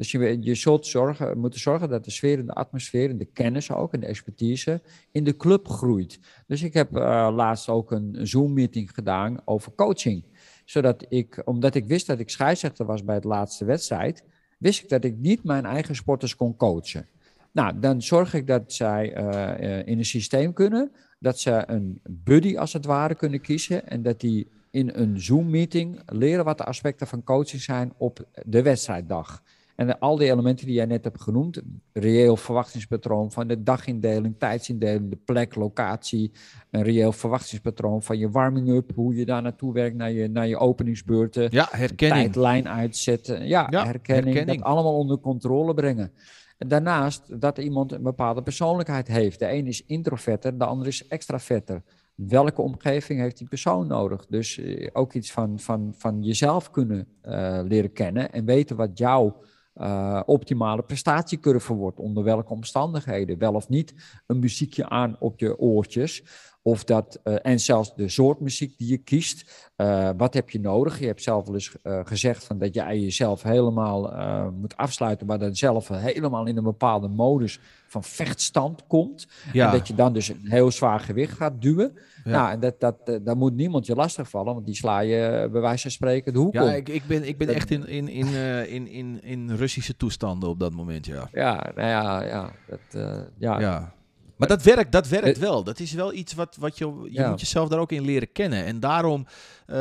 Dus 0.00 0.10
je, 0.10 0.36
je 0.40 0.54
zult 0.54 0.86
zorgen, 0.86 1.38
moeten 1.38 1.60
zorgen 1.60 1.88
dat 1.88 2.04
de 2.04 2.10
sfeer 2.10 2.38
en 2.38 2.46
de 2.46 2.52
atmosfeer 2.52 3.10
en 3.10 3.18
de 3.18 3.24
kennis 3.24 3.70
ook 3.70 3.92
en 3.92 4.00
de 4.00 4.06
expertise 4.06 4.80
in 5.12 5.24
de 5.24 5.36
club 5.36 5.68
groeit. 5.68 6.18
Dus 6.46 6.62
ik 6.62 6.74
heb 6.74 6.96
uh, 6.96 7.00
laatst 7.34 7.68
ook 7.68 7.90
een 7.90 8.16
Zoom-meeting 8.22 8.90
gedaan 8.94 9.40
over 9.44 9.72
coaching. 9.74 10.24
Zodat 10.64 11.04
ik, 11.08 11.42
omdat 11.44 11.74
ik 11.74 11.86
wist 11.86 12.06
dat 12.06 12.18
ik 12.18 12.30
scheidsrechter 12.30 12.86
was 12.86 13.04
bij 13.04 13.14
het 13.14 13.24
laatste 13.24 13.64
wedstrijd, 13.64 14.24
wist 14.58 14.82
ik 14.82 14.88
dat 14.88 15.04
ik 15.04 15.16
niet 15.16 15.44
mijn 15.44 15.64
eigen 15.64 15.94
sporters 15.94 16.36
kon 16.36 16.56
coachen. 16.56 17.06
Nou, 17.52 17.78
dan 17.78 18.02
zorg 18.02 18.34
ik 18.34 18.46
dat 18.46 18.72
zij 18.72 19.16
uh, 19.16 19.86
in 19.86 19.98
een 19.98 20.04
systeem 20.04 20.52
kunnen, 20.52 20.92
dat 21.18 21.38
ze 21.40 21.62
een 21.66 22.00
buddy 22.08 22.56
als 22.56 22.72
het 22.72 22.84
ware 22.84 23.14
kunnen 23.14 23.40
kiezen 23.40 23.88
en 23.88 24.02
dat 24.02 24.20
die 24.20 24.48
in 24.70 24.90
een 24.94 25.20
Zoom-meeting 25.20 26.02
leren 26.06 26.44
wat 26.44 26.58
de 26.58 26.64
aspecten 26.64 27.06
van 27.06 27.24
coaching 27.24 27.62
zijn 27.62 27.92
op 27.96 28.26
de 28.44 28.62
wedstrijddag. 28.62 29.42
En 29.80 29.98
al 29.98 30.16
die 30.16 30.30
elementen 30.30 30.66
die 30.66 30.74
jij 30.74 30.86
net 30.86 31.04
hebt 31.04 31.20
genoemd, 31.20 31.62
reëel 31.92 32.36
verwachtingspatroon 32.36 33.32
van 33.32 33.48
de 33.48 33.62
dagindeling, 33.62 34.34
tijdsindeling, 34.38 35.10
de 35.10 35.16
plek, 35.16 35.54
locatie, 35.54 36.32
een 36.70 36.82
reëel 36.82 37.12
verwachtingspatroon 37.12 38.02
van 38.02 38.18
je 38.18 38.30
warming-up, 38.30 38.90
hoe 38.94 39.14
je 39.14 39.24
daar 39.24 39.42
naartoe 39.42 39.72
werkt 39.72 39.96
naar 39.96 40.10
je, 40.10 40.28
naar 40.28 40.46
je 40.46 40.58
openingsbeurten. 40.58 41.48
Ja, 41.50 41.68
herkenning. 41.70 42.22
Tijdlijn 42.22 42.68
uitzetten. 42.68 43.46
Ja, 43.46 43.66
herkenning, 43.70 44.04
herkenning. 44.06 44.46
Dat 44.46 44.66
allemaal 44.66 44.96
onder 44.96 45.18
controle 45.18 45.74
brengen. 45.74 46.12
En 46.58 46.68
daarnaast 46.68 47.40
dat 47.40 47.58
iemand 47.58 47.92
een 47.92 48.02
bepaalde 48.02 48.42
persoonlijkheid 48.42 49.08
heeft. 49.08 49.38
De 49.38 49.52
een 49.52 49.66
is 49.66 49.84
introverter, 49.86 50.58
de 50.58 50.64
ander 50.64 50.86
is 50.86 51.06
extraverter. 51.06 51.82
Welke 52.14 52.62
omgeving 52.62 53.20
heeft 53.20 53.38
die 53.38 53.48
persoon 53.48 53.86
nodig? 53.86 54.26
Dus 54.26 54.58
eh, 54.58 54.88
ook 54.92 55.12
iets 55.12 55.32
van, 55.32 55.58
van, 55.58 55.94
van 55.96 56.22
jezelf 56.22 56.70
kunnen 56.70 57.06
uh, 57.24 57.60
leren 57.64 57.92
kennen 57.92 58.32
en 58.32 58.44
weten 58.44 58.76
wat 58.76 58.98
jouw 58.98 59.36
uh, 59.76 60.22
optimale 60.26 60.82
prestatiecurve 60.82 61.72
wordt. 61.74 61.98
Onder 61.98 62.24
welke 62.24 62.52
omstandigheden. 62.52 63.38
Wel 63.38 63.54
of 63.54 63.68
niet 63.68 63.94
een 64.26 64.38
muziekje 64.38 64.88
aan 64.88 65.16
op 65.18 65.38
je 65.38 65.58
oortjes. 65.58 66.22
Of 66.62 66.84
dat, 66.84 67.20
uh, 67.24 67.34
en 67.42 67.60
zelfs 67.60 67.94
de 67.94 68.08
soort 68.08 68.40
muziek 68.40 68.78
die 68.78 68.88
je 68.88 68.98
kiest. 68.98 69.70
Uh, 69.76 70.10
wat 70.16 70.34
heb 70.34 70.50
je 70.50 70.60
nodig? 70.60 70.98
Je 70.98 71.06
hebt 71.06 71.22
zelf 71.22 71.44
wel 71.44 71.54
eens 71.54 71.76
gezegd 71.82 72.44
van 72.44 72.58
dat 72.58 72.74
jij 72.74 72.98
jezelf 72.98 73.42
helemaal 73.42 74.12
moet 74.52 74.76
afsluiten, 74.76 75.26
maar 75.26 75.38
dan 75.38 75.54
zelf 75.54 75.88
helemaal 75.88 76.46
in 76.46 76.56
een 76.56 76.64
bepaalde 76.64 77.08
modus 77.08 77.60
van 77.86 78.04
vechtstand 78.04 78.86
komt. 78.86 79.26
Ja. 79.52 79.66
En 79.66 79.78
dat 79.78 79.88
je 79.88 79.94
dan 79.94 80.12
dus 80.12 80.28
een 80.28 80.40
heel 80.44 80.70
zwaar 80.70 81.00
gewicht 81.00 81.36
gaat 81.36 81.62
duwen. 81.62 81.98
Ja. 82.24 82.30
Nou, 82.30 82.50
en 82.50 82.60
dat, 82.60 82.80
dat, 82.80 83.24
daar 83.24 83.36
moet 83.36 83.54
niemand 83.54 83.86
je 83.86 83.94
lastigvallen, 83.94 84.54
want 84.54 84.66
die 84.66 84.74
sla 84.74 85.00
je 85.00 85.48
bij 85.52 85.60
wijze 85.60 85.82
van 85.82 85.90
spreken 85.90 86.32
de 86.32 86.38
hoek 86.38 86.54
ja, 86.54 86.72
Ik, 86.72 86.88
ik 86.88 87.06
ben, 87.06 87.28
ik 87.28 87.38
ben 87.38 87.48
echt 87.48 87.70
in, 87.70 87.86
in, 87.86 88.08
in, 88.08 88.34
in, 88.68 88.88
in, 88.88 89.22
in 89.22 89.50
Russische 89.50 89.96
toestanden 89.96 90.48
op 90.48 90.58
dat 90.58 90.72
moment, 90.72 91.06
ja. 91.06 91.28
Ja, 91.32 91.72
nou 91.74 91.88
ja, 91.88 92.22
ja. 92.22 92.50
Dat, 92.68 93.02
ja. 93.38 93.60
ja. 93.60 93.94
Maar 94.40 94.48
dat 94.48 94.62
werkt, 94.62 94.92
dat 94.92 95.08
werkt 95.08 95.38
wel. 95.38 95.64
Dat 95.64 95.80
is 95.80 95.92
wel 95.92 96.12
iets 96.12 96.34
wat, 96.34 96.56
wat 96.56 96.78
je, 96.78 97.08
je 97.10 97.26
moet 97.26 97.40
jezelf 97.40 97.68
daar 97.68 97.78
ook 97.78 97.92
in 97.92 98.04
leren 98.04 98.32
kennen. 98.32 98.64
En 98.64 98.80
daarom 98.80 99.20
uh, 99.20 99.76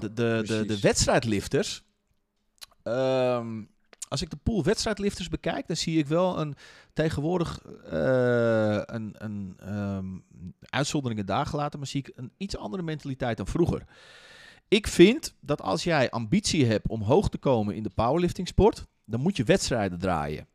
de, 0.00 0.12
de, 0.14 0.42
de, 0.46 0.64
de 0.66 0.80
wedstrijdlifters, 0.80 1.82
Ehm, 2.82 3.62
als 4.08 4.22
ik 4.22 4.30
de 4.30 4.36
pool 4.42 4.64
wedstrijdlifters 4.64 5.28
bekijk, 5.28 5.66
dan 5.66 5.76
zie 5.76 5.98
ik 5.98 6.06
wel 6.06 6.38
een 6.38 6.54
tegenwoordig 6.92 7.60
uh, 7.92 8.80
een, 8.84 9.14
een 9.18 9.56
um, 9.68 10.24
uitzonderingen 10.60 11.26
daar 11.26 11.46
gelaten, 11.46 11.78
maar 11.78 11.88
zie 11.88 12.00
ik 12.00 12.12
een 12.14 12.32
iets 12.36 12.56
andere 12.56 12.82
mentaliteit 12.82 13.36
dan 13.36 13.46
vroeger. 13.46 13.84
Ik 14.68 14.86
vind 14.86 15.34
dat 15.40 15.62
als 15.62 15.84
jij 15.84 16.10
ambitie 16.10 16.66
hebt 16.66 16.88
om 16.88 17.02
hoog 17.02 17.28
te 17.28 17.38
komen 17.38 17.74
in 17.74 17.82
de 17.82 17.90
powerlifting 17.94 18.48
sport, 18.48 18.86
dan 19.04 19.20
moet 19.20 19.36
je 19.36 19.44
wedstrijden 19.44 19.98
draaien. 19.98 20.46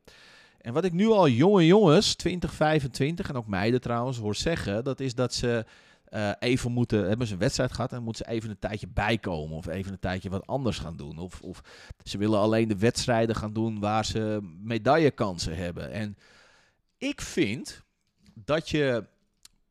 En 0.65 0.73
wat 0.73 0.85
ik 0.85 0.93
nu 0.93 1.07
al 1.07 1.27
jonge 1.27 1.65
jongens, 1.65 2.15
20, 2.15 2.53
25 2.53 3.29
en 3.29 3.35
ook 3.35 3.47
meiden 3.47 3.81
trouwens, 3.81 4.17
hoor 4.17 4.35
zeggen, 4.35 4.83
dat 4.83 4.99
is 4.99 5.15
dat 5.15 5.33
ze 5.33 5.65
uh, 6.09 6.31
even 6.39 6.71
moeten, 6.71 7.07
hebben 7.07 7.27
ze 7.27 7.33
een 7.33 7.39
wedstrijd 7.39 7.71
gehad 7.71 7.93
en 7.93 8.03
moeten 8.03 8.25
ze 8.25 8.31
even 8.31 8.49
een 8.49 8.59
tijdje 8.59 8.87
bijkomen 8.87 9.57
of 9.57 9.67
even 9.67 9.91
een 9.91 9.99
tijdje 9.99 10.29
wat 10.29 10.47
anders 10.47 10.77
gaan 10.77 10.95
doen. 10.97 11.17
Of, 11.17 11.41
of 11.41 11.61
ze 12.03 12.17
willen 12.17 12.39
alleen 12.39 12.67
de 12.67 12.77
wedstrijden 12.77 13.35
gaan 13.35 13.53
doen 13.53 13.79
waar 13.79 14.05
ze 14.05 14.39
medaillekansen 14.61 15.55
hebben. 15.55 15.91
En 15.91 16.17
ik 16.97 17.21
vind 17.21 17.81
dat 18.33 18.69
je 18.69 19.05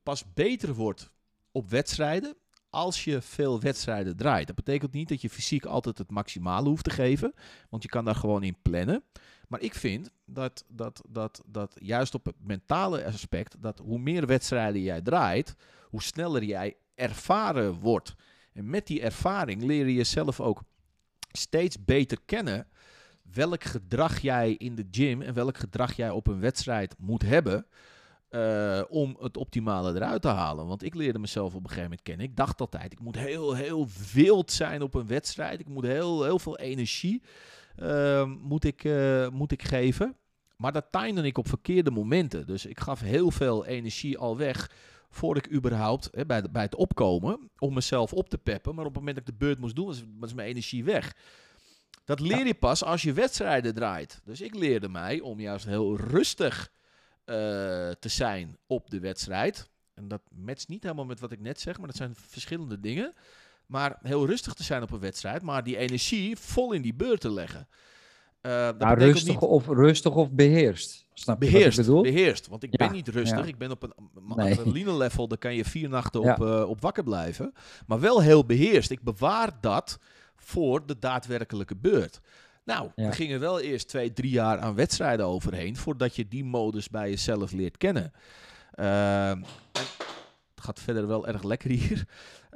pas 0.03 0.24
beter 0.34 0.74
wordt 0.74 1.11
op 1.53 1.70
wedstrijden 1.70 2.34
als 2.70 3.05
je 3.05 3.20
veel 3.20 3.61
wedstrijden 3.61 4.16
draait. 4.16 4.47
Dat 4.47 4.57
betekent 4.57 4.92
niet 4.92 5.09
dat 5.09 5.20
je 5.20 5.30
fysiek 5.30 5.64
altijd 5.64 5.99
het 5.99 6.11
maximale 6.11 6.68
hoeft 6.68 6.84
te 6.84 6.90
geven, 6.90 7.34
want 7.70 7.82
je 7.82 7.88
kan 7.88 8.05
daar 8.05 8.14
gewoon 8.14 8.42
in 8.42 8.57
plannen. 8.62 9.03
Maar 9.49 9.61
ik 9.61 9.74
vind 9.74 10.11
dat, 10.24 10.64
dat, 10.68 11.03
dat, 11.09 11.42
dat 11.47 11.76
juist 11.80 12.14
op 12.14 12.24
het 12.24 12.36
mentale 12.38 13.05
aspect, 13.05 13.62
dat 13.62 13.78
hoe 13.78 13.99
meer 13.99 14.26
wedstrijden 14.26 14.82
jij 14.82 15.01
draait, 15.01 15.57
hoe 15.88 16.03
sneller 16.03 16.45
jij 16.45 16.76
ervaren 16.95 17.72
wordt. 17.72 18.14
En 18.53 18.70
met 18.70 18.86
die 18.86 19.03
ervaring 19.03 19.62
leer 19.62 19.86
je 19.86 19.95
jezelf 19.95 20.40
ook 20.40 20.62
steeds 21.32 21.84
beter 21.84 22.18
kennen 22.24 22.66
welk 23.32 23.64
gedrag 23.64 24.20
jij 24.20 24.53
in 24.53 24.74
de 24.74 24.86
gym 24.90 25.22
en 25.22 25.34
welk 25.34 25.59
gedrag 25.59 25.92
jij 25.92 26.11
op 26.11 26.26
een 26.26 26.40
wedstrijd 26.40 26.95
moet 26.99 27.22
hebben. 27.22 27.66
Uh, 28.30 28.82
om 28.88 29.16
het 29.20 29.36
optimale 29.36 29.95
eruit 29.95 30.22
te 30.22 30.28
halen. 30.28 30.66
Want 30.66 30.82
ik 30.82 30.95
leerde 30.95 31.18
mezelf 31.18 31.55
op 31.55 31.61
een 31.61 31.68
gegeven 31.68 31.82
moment 31.82 32.03
kennen. 32.03 32.26
Ik 32.26 32.36
dacht 32.36 32.61
altijd, 32.61 32.92
ik 32.92 33.01
moet 33.01 33.16
heel, 33.16 33.55
heel 33.55 33.88
wild 34.12 34.53
zijn 34.53 34.82
op 34.82 34.95
een 34.95 35.07
wedstrijd. 35.07 35.61
Ik 35.61 35.68
moet 35.68 35.84
heel, 35.84 36.24
heel 36.24 36.38
veel 36.38 36.59
energie 36.59 37.22
moet, 38.41 38.64
ik, 38.64 38.85
uh, 38.85 39.29
moet 39.29 39.53
ik 39.53 39.62
geven. 39.62 40.16
Maar 40.57 40.72
dat 40.72 40.87
timde 40.91 41.22
ik 41.22 41.39
op 41.39 41.49
verkeerde 41.49 41.91
momenten. 41.91 42.47
Dus 42.47 42.66
ik 42.66 42.81
gaf 42.81 43.01
heel 43.01 43.31
veel 43.31 43.66
energie 43.66 44.18
al 44.18 44.37
weg 44.37 44.70
voor 45.11 45.37
ik 45.37 45.53
überhaupt 45.53 46.09
hè, 46.12 46.27
bij, 46.27 46.43
bij 46.51 46.62
het 46.62 46.75
opkomen, 46.75 47.51
om 47.59 47.75
mezelf 47.75 48.12
op 48.12 48.29
te 48.29 48.39
peppen. 48.39 48.75
Maar 48.75 48.85
op 48.85 48.95
het 48.95 48.99
moment 48.99 49.16
dat 49.16 49.29
ik 49.29 49.39
de 49.39 49.45
beurt 49.45 49.59
moest 49.59 49.77
doen, 49.77 49.87
was, 49.87 50.05
was 50.18 50.35
mijn 50.35 50.49
energie 50.49 50.85
weg. 50.85 51.16
Dat 52.05 52.20
leer 52.20 52.47
je 52.47 52.55
pas 52.55 52.85
als 52.85 53.03
je 53.03 53.12
wedstrijden 53.12 53.75
draait. 53.75 54.20
Dus 54.25 54.41
ik 54.41 54.55
leerde 54.55 54.89
mij 54.89 55.20
om 55.20 55.41
juist 55.41 55.66
heel 55.66 55.97
rustig 55.97 56.70
uh, 57.27 57.35
te 57.91 58.09
zijn 58.09 58.59
op 58.66 58.91
de 58.91 59.01
wedstrijd. 59.01 59.70
En 59.95 60.09
dat 60.09 60.22
matcht 60.31 60.68
niet 60.68 60.83
helemaal 60.83 61.05
met 61.05 61.20
wat 61.20 61.33
ik 61.33 61.41
net 61.41 61.61
zeg, 61.61 61.79
maar 61.79 61.87
dat 61.87 61.97
zijn 61.97 62.14
verschillende 62.14 62.81
dingen. 62.81 63.14
Maar 63.67 63.99
heel 64.03 64.27
rustig 64.27 64.55
te 64.55 64.62
zijn 64.62 64.83
op 64.83 64.91
een 64.91 65.01
wedstrijd, 65.01 65.43
maar 65.43 65.65
die 65.65 65.77
energie 65.77 66.37
vol 66.37 66.73
in 66.73 66.83
die 66.83 66.95
beurt 66.95 67.21
te 67.21 67.33
leggen. 67.33 67.69
Uh, 68.43 68.69
dat 68.79 68.99
rustig, 68.99 69.29
niet... 69.29 69.39
of, 69.39 69.67
rustig 69.67 70.15
of 70.15 70.31
beheerst. 70.31 71.07
Snap 71.15 71.43
je 71.43 71.51
beheerst, 71.51 71.77
wat 71.77 71.87
ik 71.87 71.93
bedoel? 71.93 72.03
Beheerst, 72.03 72.49
want 72.49 72.62
ik 72.62 72.71
ben 72.71 72.93
niet 72.93 73.09
rustig. 73.09 73.47
Ik 73.47 73.59
ben 73.59 73.71
op 73.71 73.83
een 73.83 73.93
nee. 74.37 74.51
adrenaline-level, 74.51 75.29
daar 75.29 75.39
kan 75.39 75.55
je 75.55 75.65
vier 75.65 75.89
nachten 75.89 76.21
op, 76.21 76.41
uh, 76.41 76.69
op 76.69 76.81
wakker 76.81 77.03
blijven. 77.03 77.53
Maar 77.87 78.01
wel 78.01 78.23
heel 78.23 78.45
beheerst. 78.45 78.91
Ik 78.91 79.03
bewaar 79.03 79.51
dat 79.61 79.99
voor 80.37 80.87
de 80.87 80.99
daadwerkelijke 80.99 81.77
beurt. 81.77 82.21
Nou, 82.65 82.91
er 82.95 83.12
gingen 83.12 83.41
wel 83.41 83.61
eerst 83.61 83.89
twee, 83.89 84.12
drie 84.12 84.31
jaar 84.31 84.59
aan 84.59 84.75
wedstrijden 84.75 85.27
overheen... 85.27 85.77
voordat 85.77 86.17
je 86.17 86.29
die 86.29 86.45
modus 86.45 86.89
bij 86.89 87.11
jezelf 87.11 87.53
leert 87.53 87.77
kennen. 87.77 88.12
Uh, 88.75 89.33
het 90.55 90.65
gaat 90.65 90.81
verder 90.81 91.07
wel 91.07 91.27
erg 91.27 91.43
lekker 91.43 91.71
hier. 91.71 92.05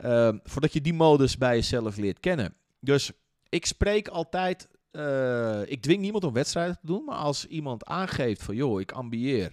Uh, 0.05 0.28
voordat 0.42 0.72
je 0.72 0.80
die 0.80 0.94
modus 0.94 1.38
bij 1.38 1.55
jezelf 1.55 1.96
leert 1.96 2.20
kennen. 2.20 2.55
Dus 2.80 3.12
ik 3.49 3.66
spreek 3.66 4.09
altijd 4.09 4.68
uh, 4.92 5.70
ik 5.70 5.82
dwing 5.82 6.01
niemand 6.01 6.24
om 6.24 6.32
wedstrijden 6.32 6.78
te 6.80 6.86
doen, 6.86 7.05
maar 7.05 7.16
als 7.16 7.46
iemand 7.46 7.84
aangeeft 7.84 8.42
van 8.42 8.55
joh, 8.55 8.80
ik 8.80 8.92
ambieer, 8.92 9.53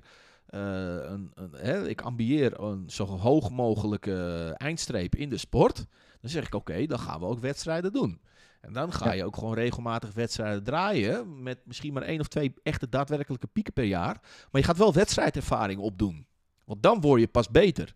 uh, 0.50 0.60
een, 0.60 1.32
een, 1.34 1.52
hè, 1.52 1.88
ik 1.88 2.02
ambieer 2.02 2.60
een 2.60 2.90
zo 2.90 3.06
hoog 3.06 3.50
mogelijke 3.52 4.54
eindstreep 4.58 5.16
in 5.16 5.30
de 5.30 5.38
sport, 5.38 5.86
dan 6.22 6.30
zeg 6.30 6.46
ik 6.46 6.56
oké, 6.56 6.86
dan 6.86 7.00
gaan 7.00 7.20
we 7.20 7.26
ook 7.26 7.40
wedstrijden 7.40 7.94
doen. 7.94 8.22
En 8.62 8.74
dan 8.74 8.94
ga 8.94 9.12
je 9.12 9.26
ook 9.26 9.36
gewoon 9.36 9.54
regelmatig 9.54 10.14
wedstrijden 10.14 10.64
draaien, 10.64 11.44
met 11.44 11.60
misschien 11.64 11.94
maar 11.94 12.04
één 12.04 12.20
of 12.20 12.28
twee 12.28 12.54
echte 12.64 12.90
daadwerkelijke 12.90 13.48
pieken 13.48 13.74
per 13.74 13.84
jaar. 13.84 14.20
Maar 14.52 14.62
je 14.62 14.68
gaat 14.68 14.78
wel 14.78 14.94
wedstrijdervaring 14.94 15.80
opdoen, 15.80 16.28
want 16.66 16.84
dan 16.84 17.02
word 17.02 17.22
je 17.22 17.28
pas 17.28 17.50
beter. 17.50 17.96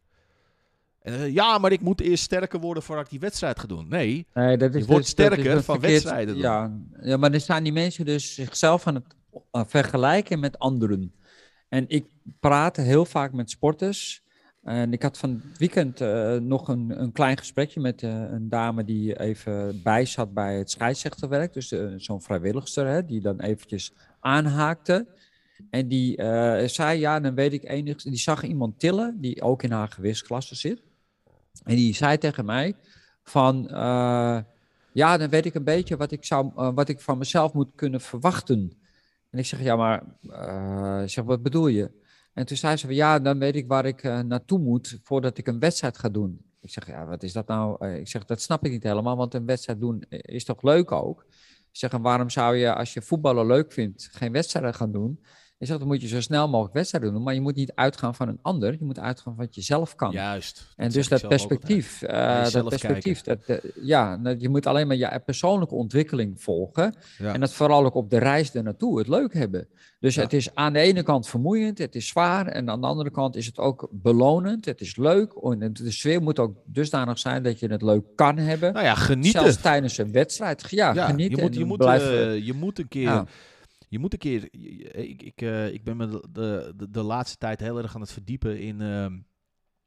En, 1.09 1.33
ja, 1.33 1.57
maar 1.57 1.71
ik 1.71 1.81
moet 1.81 2.01
eerst 2.01 2.23
sterker 2.23 2.59
worden 2.59 2.83
voordat 2.83 3.05
ik 3.05 3.11
die 3.11 3.19
wedstrijd 3.19 3.59
ga 3.59 3.67
doen. 3.67 3.87
Nee, 3.87 4.27
nee 4.33 4.57
dat 4.57 4.75
is, 4.75 4.81
je 4.81 4.87
wordt 4.87 5.03
dus- 5.03 5.11
sterker 5.11 5.63
van 5.63 5.79
wedstrijden 5.79 6.33
doen. 6.33 6.43
Ja, 6.43 6.71
ja, 7.01 7.17
maar 7.17 7.31
dan 7.31 7.39
staan 7.39 7.63
die 7.63 7.73
mensen 7.73 8.05
dus 8.05 8.33
zichzelf 8.33 8.87
aan 8.87 8.95
het 8.95 9.15
uh, 9.51 9.61
vergelijken 9.67 10.39
met 10.39 10.59
anderen. 10.59 11.13
En 11.69 11.85
ik 11.87 12.05
praat 12.39 12.75
heel 12.75 13.05
vaak 13.05 13.33
met 13.33 13.49
sporters. 13.49 14.23
En 14.63 14.93
ik 14.93 15.01
had 15.01 15.17
van 15.17 15.29
het 15.29 15.57
weekend 15.57 16.01
uh, 16.01 16.35
nog 16.35 16.67
een, 16.67 17.01
een 17.01 17.11
klein 17.11 17.37
gesprekje 17.37 17.79
met 17.79 18.01
uh, 18.01 18.09
een 18.09 18.49
dame 18.49 18.83
die 18.83 19.19
even 19.19 19.81
bij 19.83 20.05
zat 20.05 20.33
bij 20.33 20.57
het 20.57 20.71
scheidsrechterwerk. 20.71 21.53
Dus 21.53 21.75
zo'n 21.97 22.21
vrijwilligster 22.21 22.87
hè, 22.87 23.05
die 23.05 23.21
dan 23.21 23.39
eventjes 23.39 23.93
aanhaakte. 24.19 25.07
En 25.69 25.87
die 25.87 26.15
zei, 26.65 26.99
ja, 26.99 27.19
dan 27.19 27.35
weet 27.35 27.53
ik 27.53 27.69
enig, 27.69 28.01
die 28.01 28.15
zag 28.15 28.43
iemand 28.43 28.79
tillen 28.79 29.17
die 29.21 29.41
ook 29.41 29.63
in 29.63 29.71
haar 29.71 29.87
gewichtsklasse 29.87 30.55
zit. 30.55 30.81
En 31.63 31.75
die 31.75 31.95
zei 31.95 32.17
tegen 32.17 32.45
mij 32.45 32.75
van, 33.23 33.67
uh, 33.71 34.39
ja, 34.91 35.17
dan 35.17 35.29
weet 35.29 35.45
ik 35.45 35.55
een 35.55 35.63
beetje 35.63 35.97
wat 35.97 36.11
ik, 36.11 36.25
zou, 36.25 36.51
uh, 36.57 36.69
wat 36.73 36.89
ik 36.89 36.99
van 36.99 37.17
mezelf 37.17 37.53
moet 37.53 37.71
kunnen 37.75 38.01
verwachten. 38.01 38.77
En 39.29 39.39
ik 39.39 39.45
zeg, 39.45 39.61
ja, 39.61 39.75
maar, 39.75 40.03
uh, 40.21 41.01
zeg, 41.05 41.23
wat 41.23 41.43
bedoel 41.43 41.67
je? 41.67 41.91
En 42.33 42.45
toen 42.45 42.57
zei 42.57 42.77
ze 42.77 42.85
van, 42.85 42.95
ja, 42.95 43.19
dan 43.19 43.39
weet 43.39 43.55
ik 43.55 43.67
waar 43.67 43.85
ik 43.85 44.03
naartoe 44.03 44.59
moet 44.59 44.99
voordat 45.03 45.37
ik 45.37 45.47
een 45.47 45.59
wedstrijd 45.59 45.97
ga 45.97 46.09
doen. 46.09 46.45
Ik 46.61 46.69
zeg, 46.69 46.87
ja, 46.87 47.05
wat 47.05 47.23
is 47.23 47.33
dat 47.33 47.47
nou? 47.47 47.87
ik 47.87 48.07
zeg, 48.07 48.25
dat 48.25 48.41
snap 48.41 48.65
ik 48.65 48.71
niet 48.71 48.83
helemaal, 48.83 49.17
want 49.17 49.33
een 49.33 49.45
wedstrijd 49.45 49.79
doen 49.79 50.03
is 50.09 50.45
toch 50.45 50.61
leuk 50.61 50.91
ook? 50.91 51.25
Ik 51.71 51.77
zeg, 51.77 51.91
waarom 51.91 52.29
zou 52.29 52.55
je, 52.55 52.73
als 52.75 52.93
je 52.93 53.01
voetballen 53.01 53.45
leuk 53.45 53.71
vindt, 53.71 54.09
geen 54.11 54.31
wedstrijden 54.31 54.73
gaan 54.73 54.91
doen? 54.91 55.19
Je 55.59 55.65
zegt, 55.65 55.79
dan 55.79 55.87
moet 55.87 56.01
je 56.01 56.07
zo 56.07 56.21
snel 56.21 56.49
mogelijk 56.49 56.73
wedstrijden 56.73 57.13
doen, 57.13 57.23
maar 57.23 57.33
je 57.33 57.41
moet 57.41 57.55
niet 57.55 57.71
uitgaan 57.75 58.15
van 58.15 58.27
een 58.27 58.39
ander. 58.41 58.71
Je 58.71 58.85
moet 58.85 58.99
uitgaan 58.99 59.35
van 59.35 59.45
wat 59.45 59.55
je 59.55 59.61
zelf 59.61 59.95
kan. 59.95 60.11
Juist. 60.11 60.67
En 60.75 60.89
dus 60.89 61.07
dat 61.07 61.27
perspectief, 61.27 62.01
uh, 62.01 62.49
dat 62.49 62.69
perspectief, 62.69 63.21
dat, 63.21 63.37
uh, 63.47 63.57
ja, 63.81 64.19
je 64.37 64.49
moet 64.49 64.65
alleen 64.65 64.87
maar 64.87 64.95
je 64.95 65.21
persoonlijke 65.25 65.75
ontwikkeling 65.75 66.41
volgen. 66.41 66.95
Ja. 67.17 67.33
En 67.33 67.39
dat 67.39 67.53
vooral 67.53 67.85
ook 67.85 67.93
op 67.93 68.09
de 68.09 68.17
reis 68.17 68.53
ernaartoe 68.53 68.97
het 68.97 69.07
leuk 69.07 69.33
hebben. 69.33 69.67
Dus 69.99 70.15
ja. 70.15 70.21
het 70.21 70.33
is 70.33 70.55
aan 70.55 70.73
de 70.73 70.79
ene 70.79 71.03
kant 71.03 71.27
vermoeiend, 71.27 71.77
het 71.77 71.95
is 71.95 72.07
zwaar. 72.07 72.47
En 72.47 72.69
aan 72.69 72.81
de 72.81 72.87
andere 72.87 73.11
kant 73.11 73.35
is 73.35 73.45
het 73.45 73.57
ook 73.57 73.87
belonend, 73.91 74.65
het 74.65 74.81
is 74.81 74.95
leuk. 74.95 75.33
En 75.33 75.73
de 75.73 75.91
sfeer 75.91 76.21
moet 76.21 76.39
ook 76.39 76.57
dusdanig 76.65 77.19
zijn 77.19 77.43
dat 77.43 77.59
je 77.59 77.67
het 77.67 77.81
leuk 77.81 78.03
kan 78.15 78.37
hebben. 78.37 78.73
Nou 78.73 78.85
ja, 78.85 78.95
genieten. 78.95 79.41
Zelfs 79.41 79.61
tijdens 79.61 79.97
een 79.97 80.11
wedstrijd. 80.11 80.65
Ja, 80.69 80.93
ja 80.93 81.05
genieten. 81.05 81.37
Je 81.37 81.43
moet, 81.43 81.55
je 81.55 81.65
moet, 81.65 81.77
blijven... 81.77 82.35
uh, 82.35 82.45
je 82.45 82.53
moet 82.53 82.79
een 82.79 82.87
keer 82.87 83.23
je 83.89 83.99
moet 83.99 84.13
een 84.13 84.19
keer. 84.19 84.53
Ik, 84.95 85.21
ik, 85.21 85.41
uh, 85.41 85.73
ik 85.73 85.83
ben 85.83 85.97
me 85.97 86.07
de, 86.07 86.73
de, 86.75 86.89
de, 86.89 87.03
laatste 87.03 87.37
tijd 87.37 87.59
heel 87.59 87.77
erg 87.77 87.95
aan 87.95 88.01
het 88.01 88.11
verdiepen 88.11 88.59
in, 88.59 88.81
uh, 88.81 89.05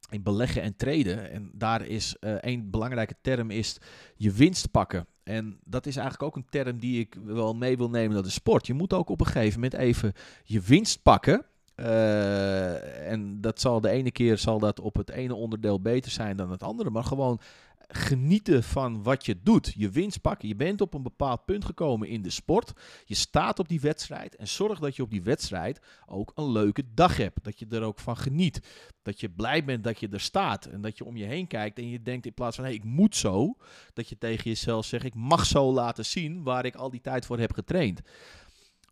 in 0.09 0.23
beleggen 0.23 0.61
en 0.61 0.75
traden. 0.75 1.31
En 1.31 1.51
daar 1.53 1.85
is 1.85 2.15
uh, 2.19 2.31
één 2.31 2.69
belangrijke 2.69 3.15
term 3.21 3.51
is 3.51 3.77
je 4.15 4.31
winst 4.31 4.71
pakken. 4.71 5.07
En 5.23 5.59
dat 5.63 5.85
is 5.85 5.95
eigenlijk 5.95 6.23
ook 6.23 6.35
een 6.35 6.49
term 6.49 6.79
die 6.79 6.99
ik 6.99 7.17
wel 7.25 7.55
mee 7.55 7.77
wil 7.77 7.89
nemen 7.89 8.13
naar 8.13 8.23
de 8.23 8.29
sport. 8.29 8.67
Je 8.67 8.73
moet 8.73 8.93
ook 8.93 9.09
op 9.09 9.19
een 9.19 9.25
gegeven 9.25 9.59
moment 9.59 9.79
even 9.79 10.13
je 10.43 10.61
winst 10.61 11.01
pakken. 11.01 11.45
En 11.75 13.41
dat 13.41 13.61
zal 13.61 13.81
de 13.81 13.89
ene 13.89 14.11
keer 14.11 14.37
zal 14.37 14.59
dat 14.59 14.79
op 14.79 14.95
het 14.95 15.09
ene 15.09 15.35
onderdeel 15.35 15.81
beter 15.81 16.11
zijn 16.11 16.37
dan 16.37 16.51
het 16.51 16.63
andere. 16.63 16.89
Maar 16.89 17.03
gewoon 17.03 17.39
genieten 17.87 18.63
van 18.63 19.03
wat 19.03 19.25
je 19.25 19.35
doet. 19.43 19.73
Je 19.77 19.89
winst 19.89 20.21
pakken. 20.21 20.47
Je 20.47 20.55
bent 20.55 20.81
op 20.81 20.93
een 20.93 21.03
bepaald 21.03 21.45
punt 21.45 21.65
gekomen 21.65 22.07
in 22.07 22.21
de 22.21 22.29
sport. 22.29 22.73
Je 23.05 23.15
staat 23.15 23.59
op 23.59 23.67
die 23.67 23.79
wedstrijd. 23.79 24.35
En 24.35 24.47
zorg 24.47 24.79
dat 24.79 24.95
je 24.95 25.01
op 25.01 25.09
die 25.09 25.23
wedstrijd 25.23 25.81
ook 26.05 26.31
een 26.35 26.51
leuke 26.51 26.83
dag 26.93 27.17
hebt. 27.17 27.43
Dat 27.43 27.59
je 27.59 27.65
er 27.69 27.81
ook 27.81 27.99
van 27.99 28.17
geniet. 28.17 28.59
Dat 29.01 29.19
je 29.19 29.29
blij 29.29 29.63
bent 29.63 29.83
dat 29.83 29.99
je 29.99 30.09
er 30.09 30.19
staat. 30.19 30.65
En 30.65 30.81
dat 30.81 30.97
je 30.97 31.05
om 31.05 31.17
je 31.17 31.25
heen 31.25 31.47
kijkt 31.47 31.77
en 31.77 31.89
je 31.89 32.01
denkt 32.01 32.25
in 32.25 32.33
plaats 32.33 32.55
van 32.55 32.65
hé, 32.65 32.69
hey, 32.71 32.79
ik 32.79 32.85
moet 32.85 33.15
zo. 33.15 33.57
Dat 33.93 34.09
je 34.09 34.17
tegen 34.17 34.43
jezelf 34.43 34.85
zegt, 34.85 35.05
ik 35.05 35.15
mag 35.15 35.45
zo 35.45 35.73
laten 35.73 36.05
zien 36.05 36.43
waar 36.43 36.65
ik 36.65 36.75
al 36.75 36.89
die 36.89 37.01
tijd 37.01 37.25
voor 37.25 37.39
heb 37.39 37.53
getraind 37.53 38.01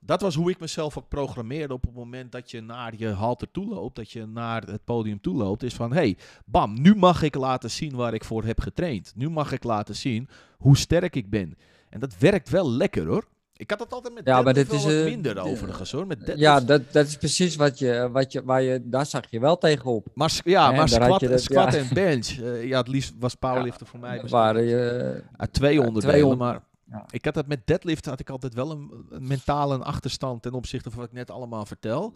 dat 0.05 0.21
was 0.21 0.35
hoe 0.35 0.49
ik 0.49 0.59
mezelf 0.59 0.97
ook 0.97 1.07
programmeerde 1.07 1.73
op 1.73 1.81
het 1.81 1.93
moment 1.93 2.31
dat 2.31 2.51
je 2.51 2.61
naar 2.61 2.93
je 2.97 3.07
halter 3.09 3.51
toe 3.51 3.67
loopt, 3.67 3.95
dat 3.95 4.11
je 4.11 4.25
naar 4.25 4.63
het 4.63 4.83
podium 4.85 5.21
toe 5.21 5.35
loopt, 5.35 5.63
is 5.63 5.73
van 5.73 5.93
hey, 5.93 6.17
bam, 6.45 6.81
nu 6.81 6.95
mag 6.95 7.21
ik 7.21 7.35
laten 7.35 7.71
zien 7.71 7.95
waar 7.95 8.13
ik 8.13 8.23
voor 8.23 8.43
heb 8.43 8.59
getraind. 8.59 9.13
Nu 9.15 9.29
mag 9.29 9.51
ik 9.51 9.63
laten 9.63 9.95
zien 9.95 10.29
hoe 10.57 10.77
sterk 10.77 11.15
ik 11.15 11.29
ben. 11.29 11.57
En 11.89 11.99
dat 11.99 12.17
werkt 12.17 12.49
wel 12.49 12.71
lekker 12.71 13.05
hoor. 13.07 13.27
Ik 13.55 13.69
had 13.69 13.79
het 13.79 13.93
altijd 13.93 14.13
met 14.13 14.25
Ja, 14.25 14.41
maar 14.41 14.53
dit 14.53 14.71
is, 14.71 14.85
minder 14.85 15.33
de- 15.33 15.39
overigens 15.41 15.91
hoor. 15.91 16.07
Met. 16.07 16.33
Ja, 16.35 16.59
dat, 16.61 16.81
dat 16.93 17.07
is 17.07 17.17
precies 17.17 17.55
wat 17.55 17.79
je, 17.79 18.09
wat 18.11 18.31
je, 18.31 18.43
waar 18.43 18.61
je, 18.61 18.81
daar 18.83 19.05
zag 19.05 19.23
je 19.29 19.39
wel 19.39 19.57
tegenop. 19.57 20.07
maar, 20.13 20.39
ja, 20.43 20.71
maar 20.71 20.89
squat, 20.89 21.19
dat- 21.19 21.41
squat 21.41 21.73
ja. 21.73 21.79
en 21.79 21.87
bench. 21.93 22.27
eh, 22.27 22.63
ja, 22.67 22.77
het 22.77 22.87
liefst 22.87 23.13
was 23.19 23.35
powerliften 23.35 23.87
voor 23.87 23.99
mij 23.99 24.19
Dat 24.21 24.29
waren 24.29 24.63
je, 24.63 25.23
uit 25.37 25.53
twee 25.53 25.73
ja, 25.73 25.79
onderdelen. 25.85 26.15
twee 26.15 26.25
on- 26.25 26.37
maar 26.37 26.61
ja. 26.91 27.05
ik 27.09 27.25
had 27.25 27.33
dat 27.33 27.47
met 27.47 27.67
deadlift 27.67 28.05
had 28.05 28.19
ik 28.19 28.29
altijd 28.29 28.53
wel 28.53 28.71
een, 28.71 29.05
een 29.09 29.27
mentale 29.27 29.77
achterstand 29.77 30.41
ten 30.41 30.53
opzichte 30.53 30.89
van 30.89 30.99
wat 30.99 31.07
ik 31.07 31.13
net 31.15 31.31
allemaal 31.31 31.65
vertel. 31.65 32.13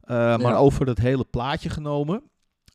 Eh, 0.00 0.36
maar 0.38 0.56
over 0.56 0.86
het 0.86 0.98
hele 0.98 1.24
plaatje 1.24 1.70
genomen, 1.70 2.22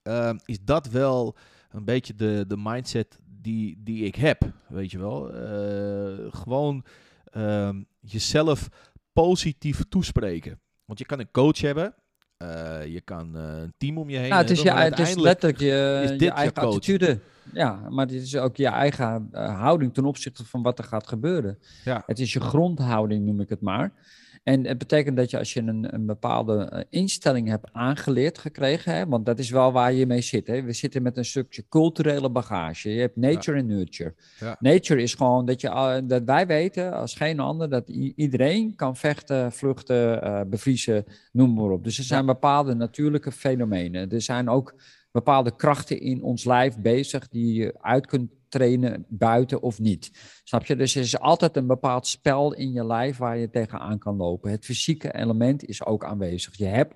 eh, 0.03 0.31
is 0.45 0.57
dat 0.61 0.87
wel 0.87 1.35
een 1.71 1.85
beetje 1.85 2.15
de, 2.15 2.45
de 2.47 2.57
mindset 2.57 3.19
die, 3.41 3.81
die 3.83 4.03
ik 4.05 4.15
heb. 4.15 4.41
Weet 4.67 4.91
je 4.91 4.99
wel. 4.99 5.33
Eh, 5.33 6.25
gewoon 6.41 6.85
ehm, 7.23 7.81
jezelf 7.99 8.67
positief 9.13 9.83
toespreken. 9.89 10.59
Want 10.85 10.99
je 10.99 11.05
kan 11.05 11.19
een 11.19 11.31
coach 11.31 11.57
hebben. 11.61 11.93
eh, 12.37 12.85
je 12.85 13.01
kan 13.01 13.33
een 13.35 13.73
team 13.77 13.97
om 13.97 14.09
je 14.09 14.17
heen 14.17 14.29
Nou, 14.29 14.41
het 14.41 14.49
is, 14.51 14.61
je, 14.61 14.71
het 14.71 14.99
is 14.99 15.15
letterlijk 15.15 15.59
je, 15.59 15.99
is 16.03 16.09
dit 16.09 16.19
je 16.19 16.25
je 16.25 16.31
eigen 16.31 16.53
coach. 16.53 16.65
attitude. 16.75 17.19
Ja, 17.53 17.89
maar 17.89 18.07
dit 18.07 18.21
is 18.21 18.37
ook 18.37 18.55
je 18.55 18.67
eigen 18.67 19.27
eh, 19.31 19.59
houding 19.59 19.93
ten 19.93 20.05
opzichte 20.05 20.45
van 20.45 20.61
wat 20.61 20.77
er 20.79 20.85
gaat 20.85 21.07
gebeuren. 21.07 21.59
Ja. 21.85 22.03
Het 22.05 22.19
is 22.19 22.33
je 22.33 22.39
grondhouding, 22.39 23.25
noem 23.25 23.39
ik 23.41 23.49
het 23.49 23.61
maar. 23.61 23.91
En 24.43 24.65
het 24.65 24.77
betekent 24.77 25.17
dat 25.17 25.29
je 25.29 25.37
als 25.37 25.53
je 25.53 25.61
een, 25.61 25.93
een 25.93 26.05
bepaalde 26.05 26.63
eh, 26.63 26.83
instelling 26.89 27.47
hebt 27.47 27.69
aangeleerd 27.71 28.37
gekregen, 28.37 28.93
hè, 28.95 29.07
want 29.07 29.25
dat 29.25 29.39
is 29.39 29.49
wel 29.49 29.71
waar 29.71 29.93
je 29.93 30.05
mee 30.05 30.21
zit. 30.21 30.47
Hè. 30.47 30.61
We 30.61 30.73
zitten 30.73 31.01
met 31.01 31.17
een 31.17 31.25
stukje 31.25 31.63
culturele 31.69 32.29
bagage. 32.29 32.93
Je 32.93 32.99
hebt 32.99 33.15
nature 33.15 33.57
en 33.57 33.65
nurture. 33.65 34.13
Ja. 34.39 34.57
Nature 34.59 35.01
is 35.01 35.13
gewoon 35.13 35.45
dat, 35.45 35.61
je, 35.61 35.69
al- 35.69 36.07
dat 36.07 36.23
wij 36.23 36.47
weten 36.47 36.93
als 36.93 37.15
geen 37.15 37.39
ander 37.39 37.69
dat 37.69 37.89
iedereen 38.15 38.75
kan 38.75 38.95
vechten, 38.95 39.51
vluchten, 39.51 40.21
eh, 40.21 40.41
bevriezen, 40.47 41.05
noem 41.31 41.53
maar 41.53 41.69
op. 41.69 41.83
Dus 41.83 41.97
er 41.97 42.03
zijn 42.03 42.25
bepaalde 42.25 42.73
natuurlijke 42.73 43.31
fenomenen. 43.31 44.09
Er 44.09 44.21
zijn 44.21 44.49
ook 44.49 44.73
bepaalde 45.11 45.55
krachten 45.55 46.01
in 46.01 46.23
ons 46.23 46.45
lijf 46.45 46.77
bezig 46.77 47.27
die 47.27 47.53
je 47.53 47.75
uit 47.81 48.05
kunt 48.05 48.31
trainen 48.49 49.05
buiten 49.07 49.61
of 49.61 49.79
niet. 49.79 50.11
Snap 50.43 50.65
je? 50.65 50.75
Dus 50.75 50.95
er 50.95 51.01
is 51.01 51.19
altijd 51.19 51.55
een 51.55 51.67
bepaald 51.67 52.07
spel 52.07 52.53
in 52.53 52.71
je 52.71 52.85
lijf 52.85 53.17
waar 53.17 53.37
je 53.37 53.49
tegenaan 53.49 53.97
kan 53.97 54.15
lopen. 54.15 54.51
Het 54.51 54.65
fysieke 54.65 55.13
element 55.13 55.65
is 55.65 55.85
ook 55.85 56.05
aanwezig. 56.05 56.57
Je 56.57 56.65
hebt 56.65 56.93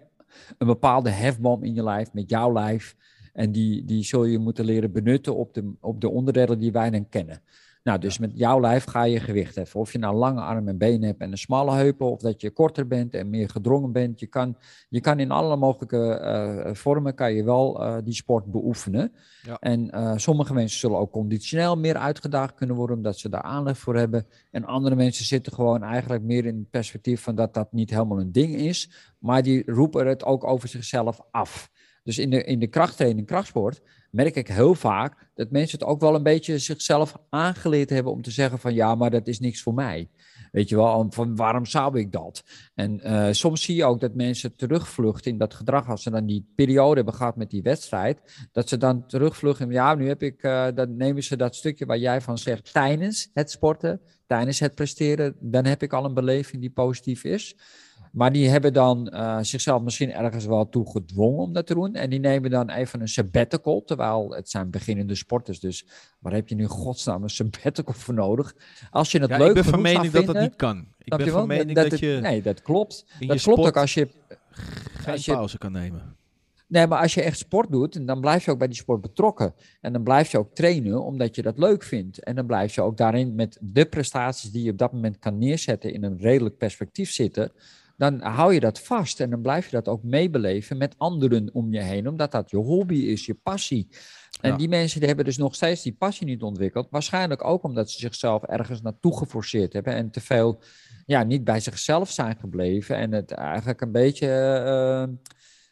een 0.57 0.67
bepaalde 0.67 1.09
hefboom 1.09 1.63
in 1.63 1.73
je 1.73 1.83
lijf 1.83 2.13
met 2.13 2.29
jouw 2.29 2.53
lijf. 2.53 2.95
En 3.33 3.51
die, 3.51 3.85
die 3.85 4.03
zul 4.03 4.25
je 4.25 4.37
moeten 4.37 4.65
leren 4.65 4.91
benutten 4.91 5.35
op 5.35 5.53
de, 5.53 5.73
op 5.79 6.01
de 6.01 6.09
onderdelen 6.09 6.59
die 6.59 6.71
wij 6.71 6.89
dan 6.89 7.09
kennen. 7.09 7.41
Nou, 7.83 7.99
dus 7.99 8.17
met 8.17 8.31
jouw 8.33 8.59
lijf 8.59 8.85
ga 8.85 9.03
je 9.03 9.19
gewicht 9.19 9.55
heffen. 9.55 9.79
Of 9.79 9.91
je 9.91 9.97
nou 9.97 10.15
lange 10.15 10.41
armen 10.41 10.67
en 10.67 10.77
benen 10.77 11.07
hebt 11.07 11.21
en 11.21 11.31
een 11.31 11.37
smalle 11.37 11.75
heupen, 11.75 12.11
of 12.11 12.19
dat 12.19 12.41
je 12.41 12.51
korter 12.51 12.87
bent 12.87 13.13
en 13.13 13.29
meer 13.29 13.49
gedrongen 13.49 13.91
bent. 13.91 14.19
Je 14.19 14.27
kan, 14.27 14.57
je 14.89 15.01
kan 15.01 15.19
in 15.19 15.31
alle 15.31 15.55
mogelijke 15.55 16.13
eh, 16.13 16.73
vormen 16.73 17.15
kan 17.15 17.33
je 17.33 17.43
wel 17.43 17.83
eh, 17.83 17.97
die 18.03 18.13
sport 18.13 18.51
beoefenen. 18.51 19.13
Ja. 19.41 19.57
En 19.59 19.89
eh, 19.89 20.13
sommige 20.15 20.53
mensen 20.53 20.79
zullen 20.79 20.97
ook 20.97 21.11
conditioneel 21.11 21.77
meer 21.77 21.97
uitgedaagd 21.97 22.53
kunnen 22.53 22.75
worden, 22.75 22.95
omdat 22.95 23.17
ze 23.17 23.29
daar 23.29 23.41
aanleg 23.41 23.77
voor 23.77 23.95
hebben. 23.95 24.25
En 24.51 24.65
andere 24.65 24.95
mensen 24.95 25.25
zitten 25.25 25.53
gewoon 25.53 25.83
eigenlijk 25.83 26.23
meer 26.23 26.45
in 26.45 26.57
het 26.57 26.69
perspectief 26.69 27.21
van 27.21 27.35
dat 27.35 27.53
dat 27.53 27.71
niet 27.71 27.89
helemaal 27.89 28.19
een 28.19 28.31
ding 28.31 28.55
is. 28.55 28.89
Maar 29.19 29.43
die 29.43 29.71
roepen 29.71 30.07
het 30.07 30.23
ook 30.23 30.43
over 30.43 30.67
zichzelf 30.67 31.19
af. 31.31 31.71
Dus 32.03 32.17
in 32.17 32.29
de, 32.29 32.43
in 32.43 32.59
de 32.59 32.67
krachttraining, 32.67 33.27
krachtsport, 33.27 33.81
merk 34.13 34.35
ik 34.35 34.47
heel 34.47 34.75
vaak 34.75 35.31
dat 35.33 35.51
mensen 35.51 35.79
het 35.79 35.87
ook 35.87 35.99
wel 35.99 36.15
een 36.15 36.23
beetje 36.23 36.57
zichzelf 36.57 37.15
aangeleerd 37.29 37.89
hebben 37.89 38.11
om 38.11 38.21
te 38.21 38.31
zeggen 38.31 38.59
van 38.59 38.73
ja, 38.73 38.95
maar 38.95 39.11
dat 39.11 39.27
is 39.27 39.39
niks 39.39 39.61
voor 39.61 39.73
mij. 39.73 40.09
Weet 40.51 40.69
je 40.69 40.75
wel, 40.75 41.07
van 41.09 41.35
waarom 41.35 41.65
zou 41.65 41.99
ik 41.99 42.11
dat? 42.11 42.43
En 42.75 42.99
eh, 42.99 43.27
soms 43.31 43.63
zie 43.63 43.75
je 43.75 43.85
ook 43.85 43.99
dat 43.99 44.15
mensen 44.15 44.55
terugvluchten 44.55 45.31
in 45.31 45.37
dat 45.37 45.53
gedrag 45.53 45.89
als 45.89 46.03
ze 46.03 46.09
dan 46.09 46.25
die 46.25 46.51
periode 46.55 46.95
hebben 46.95 47.13
gehad 47.13 47.35
met 47.35 47.49
die 47.49 47.61
wedstrijd, 47.61 48.47
dat 48.51 48.69
ze 48.69 48.77
dan 48.77 49.07
terugvluchten. 49.07 49.71
Ja, 49.71 49.95
nu 49.95 50.07
heb 50.07 50.23
ik, 50.23 50.43
eh, 50.43 50.67
dan 50.75 50.97
nemen 50.97 51.23
ze 51.23 51.35
dat 51.35 51.55
stukje 51.55 51.85
waar 51.85 51.97
jij 51.97 52.21
van 52.21 52.37
zegt 52.37 52.73
tijdens 52.73 53.29
het 53.33 53.51
sporten, 53.51 54.01
tijdens 54.27 54.59
het 54.59 54.75
presteren, 54.75 55.35
dan 55.39 55.65
heb 55.65 55.83
ik 55.83 55.93
al 55.93 56.05
een 56.05 56.13
beleving 56.13 56.61
die 56.61 56.71
positief 56.71 57.23
is. 57.23 57.55
Maar 58.13 58.31
die 58.31 58.49
hebben 58.49 58.73
dan 58.73 59.09
eh, 59.09 59.37
zichzelf 59.41 59.81
misschien 59.81 60.11
ergens 60.11 60.45
wel 60.45 60.69
toe 60.69 60.91
gedwongen 60.91 61.39
om 61.43 61.53
dat 61.53 61.67
te 61.67 61.73
doen. 61.73 61.95
En 61.95 62.09
die 62.09 62.19
nemen 62.19 62.49
dan 62.49 62.69
even 62.69 63.01
een 63.01 63.07
sabbatical, 63.07 63.83
terwijl 63.83 64.31
het 64.33 64.49
zijn 64.49 64.69
beginnende 64.69 65.15
sporters. 65.15 65.59
Dus 65.59 65.85
waar 66.19 66.33
heb 66.33 66.47
je 66.47 66.55
nu 66.55 66.65
godsnaam 66.67 67.23
een 67.23 67.29
sabbatical 67.29 67.93
voor 67.93 68.13
nodig? 68.13 68.55
Als 68.91 69.11
je 69.11 69.19
het 69.19 69.29
Ja, 69.29 69.37
leuk 69.37 69.47
ik 69.47 69.53
ben 69.53 69.63
van 69.63 69.81
mening 69.81 70.11
dat 70.11 70.25
dat 70.25 70.39
niet 70.39 70.55
kan. 70.55 70.87
Ik 70.97 71.17
ben 71.17 71.27
van 71.29 71.47
mening 71.47 71.75
dat, 71.75 71.91
het- 71.91 71.99
je 71.99 72.19
Nee, 72.21 72.41
dat 72.41 72.61
klopt. 72.61 73.05
Dat 73.19 73.41
klopt 73.41 73.59
ook 73.67 73.77
als 73.77 73.93
je... 73.93 74.07
geen 74.93 75.13
als 75.13 75.25
je- 75.25 75.31
pauze 75.31 75.57
kan 75.57 75.71
nemen. 75.71 76.15
Nee, 76.67 76.87
maar 76.87 76.99
als 77.01 77.13
je 77.13 77.21
echt 77.21 77.37
sport 77.37 77.71
doet, 77.71 78.07
dan 78.07 78.21
blijf 78.21 78.45
je 78.45 78.51
ook 78.51 78.57
bij 78.57 78.67
die 78.67 78.75
sport 78.77 79.01
betrokken. 79.01 79.53
En 79.81 79.93
dan 79.93 80.03
blijf 80.03 80.31
je 80.31 80.37
ook 80.37 80.55
trainen 80.55 81.03
omdat 81.03 81.35
je 81.35 81.41
dat 81.41 81.57
leuk 81.57 81.83
vindt. 81.83 82.23
En 82.23 82.35
dan 82.35 82.45
blijf 82.45 82.75
je 82.75 82.81
ook 82.81 82.97
daarin 82.97 83.35
met 83.35 83.57
de 83.61 83.85
prestaties 83.85 84.51
die 84.51 84.63
je 84.63 84.71
op 84.71 84.77
dat 84.77 84.93
moment 84.93 85.19
kan 85.19 85.37
neerzetten 85.37 85.93
in 85.93 86.03
een 86.03 86.17
redelijk 86.19 86.57
perspectief 86.57 87.11
zitten. 87.11 87.51
Dan 87.97 88.21
hou 88.21 88.53
je 88.53 88.59
dat 88.59 88.79
vast 88.79 89.19
en 89.19 89.29
dan 89.29 89.41
blijf 89.41 89.65
je 89.65 89.71
dat 89.71 89.87
ook 89.87 90.03
meebeleven 90.03 90.77
met 90.77 90.95
anderen 90.97 91.49
om 91.53 91.73
je 91.73 91.81
heen, 91.81 92.07
omdat 92.07 92.31
dat 92.31 92.49
je 92.49 92.57
hobby 92.57 92.95
is, 92.95 93.25
je 93.25 93.33
passie. 93.33 93.87
En 94.41 94.51
Ja. 94.51 94.57
die 94.57 94.69
mensen 94.69 94.97
die 94.99 95.07
hebben 95.07 95.25
dus 95.25 95.37
nog 95.37 95.55
steeds 95.55 95.81
die 95.81 95.93
passie 95.93 96.27
niet 96.27 96.41
ontwikkeld. 96.41 96.87
Waarschijnlijk 96.89 97.43
ook 97.43 97.63
omdat 97.63 97.91
ze 97.91 97.99
zichzelf 97.99 98.43
ergens 98.43 98.81
naartoe 98.81 99.17
geforceerd 99.17 99.73
hebben 99.73 99.93
en 99.93 100.11
te 100.11 100.21
veel 100.21 100.61
ja, 101.05 101.23
niet 101.23 101.43
bij 101.43 101.59
zichzelf 101.59 102.11
zijn 102.11 102.37
gebleven. 102.39 102.95
En 102.95 103.11
het 103.11 103.31
eigenlijk 103.31 103.81
een 103.81 103.91
beetje 103.91 104.27
eh, 104.27 105.13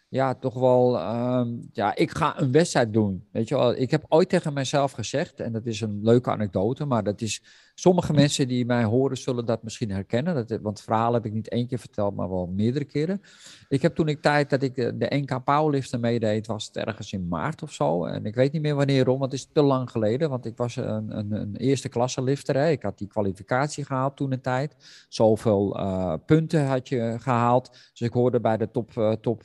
ja, 0.09 0.35
toch 0.35 0.53
wel, 0.53 0.97
ehm, 0.97 1.49
ja, 1.71 1.95
ik 1.95 2.11
ga 2.11 2.39
een 2.41 2.51
wedstrijd 2.51 2.93
doen. 2.93 3.27
Weet 3.31 3.47
je 3.47 3.55
wel, 3.55 3.75
ik 3.75 3.91
heb 3.91 4.05
ooit 4.07 4.29
tegen 4.29 4.53
mezelf 4.53 4.91
gezegd, 4.91 5.39
en 5.39 5.51
dat 5.51 5.65
is 5.65 5.81
een 5.81 5.99
leuke 6.03 6.31
anekdote, 6.31 6.85
maar 6.85 7.03
dat 7.03 7.21
is, 7.21 7.43
sommige 7.81 8.13
mensen 8.13 8.47
die 8.47 8.65
mij 8.65 8.83
horen 8.83 9.17
zullen 9.17 9.45
dat 9.45 9.63
misschien 9.63 9.91
herkennen, 9.91 10.35
dat, 10.35 10.49
want 10.49 10.77
het 10.77 10.87
verhaal 10.87 11.13
heb 11.13 11.25
ik 11.25 11.33
niet 11.33 11.49
één 11.49 11.67
keer 11.67 11.79
verteld, 11.79 12.15
maar 12.15 12.29
wel 12.29 12.47
meerdere 12.47 12.85
keren. 12.85 13.21
Ik 13.69 13.81
heb 13.81 13.95
toen 13.95 14.07
ik 14.07 14.21
tijd 14.21 14.49
dat 14.49 14.63
ik 14.63 14.75
de, 14.75 14.97
de 14.97 15.15
NK 15.15 15.43
Powerlifter 15.43 15.99
meedeed, 15.99 16.47
was 16.47 16.65
het 16.65 16.77
ergens 16.77 17.13
in 17.13 17.27
maart 17.27 17.63
of 17.63 17.73
zo, 17.73 18.05
en 18.05 18.25
ik 18.25 18.35
weet 18.35 18.51
niet 18.51 18.61
meer 18.61 18.75
wanneer 18.75 19.07
om, 19.07 19.19
want 19.19 19.31
het 19.31 19.41
is 19.41 19.47
te 19.53 19.61
lang 19.61 19.91
geleden, 19.91 20.29
want 20.29 20.45
ik 20.45 20.57
was 20.57 20.75
een, 20.75 21.17
een, 21.17 21.31
een 21.31 21.55
eerste 21.55 21.89
klasse 21.89 22.23
lifter, 22.23 22.55
hè. 22.55 22.69
ik 22.69 22.83
had 22.83 22.97
die 22.97 23.07
kwalificatie 23.07 23.85
gehaald 23.85 24.15
toen 24.15 24.31
een 24.31 24.41
tijd, 24.41 24.75
zoveel 25.09 25.77
eh, 25.77 26.13
punten 26.25 26.65
had 26.65 26.89
je 26.89 27.15
gehaald, 27.19 27.69
dus 27.91 28.01
ik 28.01 28.13
hoorde 28.13 28.39
bij 28.39 28.57
de 28.57 28.71
top, 28.71 28.97
eh, 28.97 29.11
top 29.11 29.43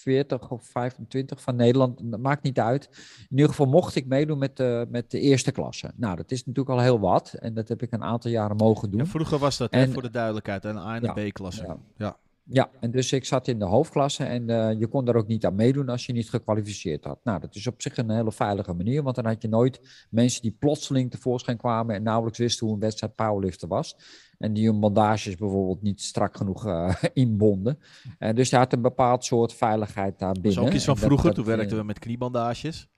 40 0.00 0.50
of 0.50 0.64
25 0.64 1.40
van 1.42 1.56
Nederland, 1.56 2.00
dat 2.10 2.20
maakt 2.20 2.42
niet 2.42 2.58
uit. 2.60 2.88
In 3.28 3.36
ieder 3.36 3.48
geval 3.48 3.66
mocht 3.66 3.94
ik 3.94 4.06
meedoen 4.06 4.38
met 4.38 4.56
de, 4.56 4.86
met 4.90 5.10
de 5.10 5.20
eerste 5.20 5.52
klasse. 5.52 5.92
Nou, 5.96 6.16
dat 6.16 6.30
is 6.30 6.44
natuurlijk 6.46 6.76
al 6.78 6.82
heel 6.84 7.00
wat 7.00 7.32
en 7.38 7.54
dat 7.54 7.68
heb 7.68 7.82
ik 7.82 7.92
een 7.92 8.02
aantal 8.02 8.30
jaren 8.30 8.56
mogen 8.56 8.90
doen. 8.90 9.00
Ja, 9.00 9.06
vroeger 9.06 9.38
was 9.38 9.56
dat, 9.56 9.74
hè, 9.74 9.88
voor 9.88 10.02
de 10.02 10.10
duidelijkheid, 10.10 10.64
een 10.64 10.78
A 10.78 10.94
en 10.96 11.02
Ja, 11.02 11.12
B-klasse. 11.12 11.64
ja. 11.66 11.76
Ja. 11.96 12.16
Ja, 12.52 12.70
en 12.80 12.90
dus 12.90 13.12
ik 13.12 13.24
zat 13.24 13.48
in 13.48 13.58
de 13.58 13.64
hoofdklasse 13.64 14.24
en 14.24 14.50
eh, 14.50 14.78
je 14.78 14.86
kon 14.86 15.04
daar 15.04 15.14
ook 15.14 15.26
niet 15.26 15.44
aan 15.46 15.54
meedoen 15.54 15.88
als 15.88 16.06
je 16.06 16.12
niet 16.12 16.30
gekwalificeerd 16.30 17.04
had. 17.04 17.18
Nou, 17.24 17.40
dat 17.40 17.54
is 17.54 17.66
op 17.66 17.82
zich 17.82 17.96
een 17.96 18.10
hele 18.10 18.32
veilige 18.32 18.72
manier, 18.72 19.02
want 19.02 19.16
dan 19.16 19.26
had 19.26 19.42
je 19.42 19.48
nooit 19.48 20.06
mensen 20.10 20.42
die 20.42 20.56
plotseling 20.58 21.10
tevoorschijn 21.10 21.56
kwamen 21.56 21.94
en 21.94 22.02
nauwelijks 22.02 22.38
wisten 22.38 22.66
hoe 22.66 22.74
een 22.74 22.80
wedstrijd 22.82 23.14
powerlifter 23.14 23.68
was. 23.68 23.96
En 24.38 24.52
die 24.52 24.68
hun 24.70 24.80
bandages 24.80 25.36
bijvoorbeeld 25.36 25.82
niet 25.82 26.00
strak 26.00 26.36
genoeg 26.36 26.66
eh, 26.66 26.94
inbonden. 27.12 27.78
En 28.18 28.34
dus 28.34 28.50
je 28.50 28.56
had 28.56 28.72
een 28.72 28.82
bepaald 28.82 29.24
soort 29.24 29.52
veiligheid 29.54 30.18
daar 30.18 30.32
Dat 30.34 30.42
binnen. 30.42 30.62
is 30.62 30.68
ook 30.68 30.74
iets 30.74 30.84
van 30.84 30.94
dat- 30.94 31.04
vroeger, 31.04 31.26
dat, 31.26 31.34
toen 31.34 31.48
eh, 31.50 31.56
werkten 31.56 31.76
we 31.78 31.84
met 31.84 31.98
kniebandages. 31.98 32.88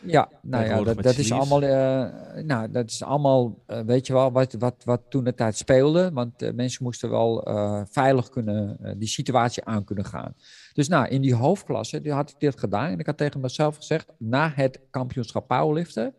Ja, 0.00 0.28
nou 0.42 0.64
ja, 0.64 0.94
dat, 0.94 1.16
is 1.16 1.32
allemaal, 1.32 1.62
eh, 1.62 2.42
nou, 2.44 2.70
dat 2.70 2.90
is 2.90 3.02
allemaal, 3.02 3.62
eh, 3.66 3.80
weet 3.80 4.06
je 4.06 4.12
wel, 4.12 4.32
wat, 4.32 4.52
wat, 4.52 4.74
wat 4.84 5.00
toen 5.08 5.24
de 5.24 5.34
tijd 5.34 5.56
speelde. 5.56 6.10
Want 6.12 6.42
eh, 6.42 6.52
mensen 6.52 6.84
moesten 6.84 7.10
wel 7.10 7.42
eh, 7.42 7.82
veilig 7.90 8.28
kunnen, 8.28 8.78
die 8.98 9.08
situatie 9.08 9.64
aan 9.64 9.84
kunnen 9.84 10.04
gaan. 10.04 10.34
Dus 10.72 10.88
nou, 10.88 11.08
in 11.08 11.20
die 11.20 11.34
hoofdklasse 11.34 12.00
die 12.00 12.12
had 12.12 12.30
ik 12.30 12.34
dit 12.38 12.58
gedaan. 12.58 12.90
En 12.90 12.98
ik 12.98 13.06
had 13.06 13.16
tegen 13.16 13.40
mezelf 13.40 13.76
gezegd, 13.76 14.12
na 14.18 14.52
het 14.54 14.80
kampioenschap 14.90 15.48
powerliften, 15.48 16.14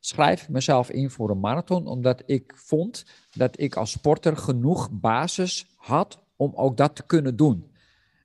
schrijf 0.00 0.42
ik 0.42 0.48
mezelf 0.48 0.90
in 0.90 1.10
voor 1.10 1.30
een 1.30 1.40
marathon. 1.40 1.86
Omdat 1.86 2.22
ik 2.26 2.52
vond 2.56 3.04
dat 3.34 3.60
ik 3.60 3.76
als 3.76 3.90
sporter 3.90 4.36
genoeg 4.36 4.90
basis 4.90 5.66
had 5.76 6.18
om 6.36 6.52
ook 6.54 6.76
dat 6.76 6.96
te 6.96 7.02
kunnen 7.06 7.36
doen. 7.36 7.72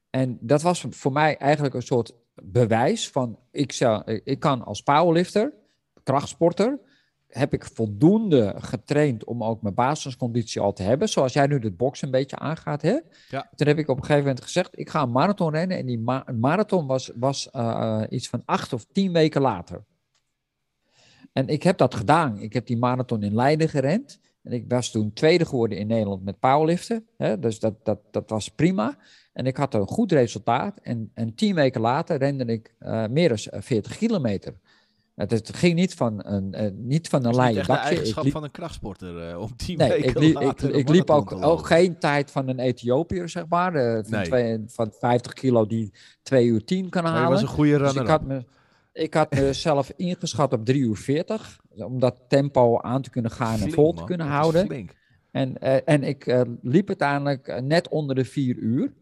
En 0.10 0.38
dat 0.42 0.62
was 0.62 0.86
voor 0.90 1.12
mij 1.12 1.38
eigenlijk 1.38 1.74
een 1.74 1.82
soort 1.82 2.14
bewijs 2.44 3.10
van, 3.10 3.40
ik, 3.52 3.72
zou, 3.72 4.12
ik 4.24 4.40
kan 4.40 4.66
als 4.66 4.82
powerlifter, 4.82 5.54
krachtsporter, 6.04 6.80
heb 7.28 7.54
ik 7.54 7.66
voldoende 7.66 8.56
getraind 8.58 9.24
om 9.24 9.44
ook 9.44 9.62
mijn 9.62 9.74
basisconditie 9.74 10.62
al 10.62 10.74
te 10.74 10.84
hebben. 10.84 11.10
Zoals 11.10 11.34
jij 11.34 11.48
nu 11.48 11.60
het 11.60 11.78
boksen 11.78 12.06
een 12.06 12.14
beetje 12.14 12.38
aangaat. 12.38 12.82
Hè? 12.82 13.00
Ja. 13.30 13.50
Toen 13.56 13.68
heb 13.68 13.78
ik 13.78 13.88
op 13.88 13.98
een 13.98 14.04
gegeven 14.04 14.24
moment 14.26 14.44
gezegd, 14.44 14.80
ik 14.80 14.90
ga 14.90 15.02
een 15.02 15.12
marathon 15.12 15.52
rennen. 15.52 15.78
En 15.78 15.86
die 15.86 16.00
ma- 16.00 16.26
marathon 16.40 16.88
was, 16.88 17.12
was 17.16 17.50
eh, 17.50 18.04
iets 18.10 18.30
van 18.30 18.42
acht 18.46 18.74
of 18.74 18.86
tien 18.92 19.12
weken 19.12 19.42
later. 19.42 19.84
En 21.34 21.48
ik 21.48 21.64
heb 21.64 21.78
dat 21.78 21.96
gedaan. 21.96 22.40
Ik 22.40 22.54
heb 22.54 22.68
die 22.68 22.78
marathon 22.78 23.24
in 23.24 23.36
Leiden 23.36 23.70
gerend. 23.70 24.20
En 24.42 24.52
ik 24.52 24.66
was 24.68 24.92
toen 24.92 25.14
tweede 25.14 25.46
geworden 25.46 25.78
in 25.78 25.88
Nederland 25.88 26.24
met 26.24 26.40
powerliften. 26.40 27.08
Hè, 27.18 27.40
dus 27.40 27.60
dat, 27.60 27.86
dat, 27.86 28.00
dat 28.12 28.30
was 28.30 28.50
prima. 28.50 28.98
En 29.36 29.46
ik 29.46 29.58
had 29.58 29.74
een 29.74 29.88
goed 29.88 30.12
resultaat. 30.12 30.80
En, 30.82 31.12
en 31.14 31.36
tien 31.36 31.56
weken 31.56 31.82
later 31.82 32.18
rende 32.18 32.46
ik 32.46 32.76
uh, 32.80 33.08
meer 33.08 33.28
dan 33.30 33.62
40 33.62 33.98
kilometer. 33.98 34.54
Het, 35.16 35.56
ging 35.56 35.76
niet 35.76 35.94
van 35.94 36.26
een, 36.26 36.64
uh, 36.64 36.70
niet 36.74 37.08
van 37.08 37.26
een 37.26 37.32
dakje. 37.32 37.60
Het 37.60 37.70
eigenschap 37.70 38.24
liep... 38.24 38.34
van 38.34 38.44
een 38.44 38.52
krachtsporter 38.52 39.30
uh, 39.30 39.40
om 39.42 39.56
tien 39.56 39.78
nee, 39.78 39.90
weken 39.90 40.10
ik 40.10 40.20
liep, 40.20 40.34
later 40.34 40.70
ik, 40.70 40.76
ik 40.76 40.90
liep 40.90 41.10
ook, 41.10 41.32
ook, 41.32 41.66
geen 41.66 42.00
tijd 42.00 42.32
van 42.32 42.48
een 42.48 42.60
Ethiopiër, 42.60 43.30
zeg 43.30 43.48
maar. 43.48 43.76
Uh, 43.76 43.94
van, 43.94 44.12
nee. 44.12 44.26
twee, 44.26 44.64
van 44.68 44.92
50 45.00 45.34
kilo 45.34 45.66
die 45.66 45.94
2 46.24 46.46
uur 46.46 46.66
10 46.66 46.90
kan 46.90 47.06
halen. 47.06 47.22
Dat 47.22 47.32
was 47.32 47.42
een 47.42 47.48
goede 47.48 47.78
runner. 47.78 47.94
Dus 47.94 48.02
ik, 48.02 48.08
had 48.08 48.24
me, 48.24 48.46
ik 48.94 49.14
had 49.14 49.32
mezelf 49.32 49.92
ingeschat 49.98 50.54
op 50.54 50.66
3 50.66 50.82
uur 50.82 50.98
40. 50.98 51.60
Om 51.70 52.00
dat 52.00 52.20
tempo 52.28 52.82
aan 52.82 53.02
te 53.02 53.10
kunnen 53.10 53.32
gaan 53.32 53.58
flink, 53.58 53.70
en 53.70 53.76
vol 53.76 53.90
te 53.90 53.98
man. 53.98 54.06
kunnen 54.06 54.28
houden. 54.28 54.90
En, 55.32 55.58
en 55.86 56.04
ik 56.04 56.46
liep 56.62 56.88
uiteindelijk 56.88 57.62
net 57.62 57.90
onder 57.90 58.16
de 58.16 58.26
4 58.26 58.56
uur. 58.56 58.94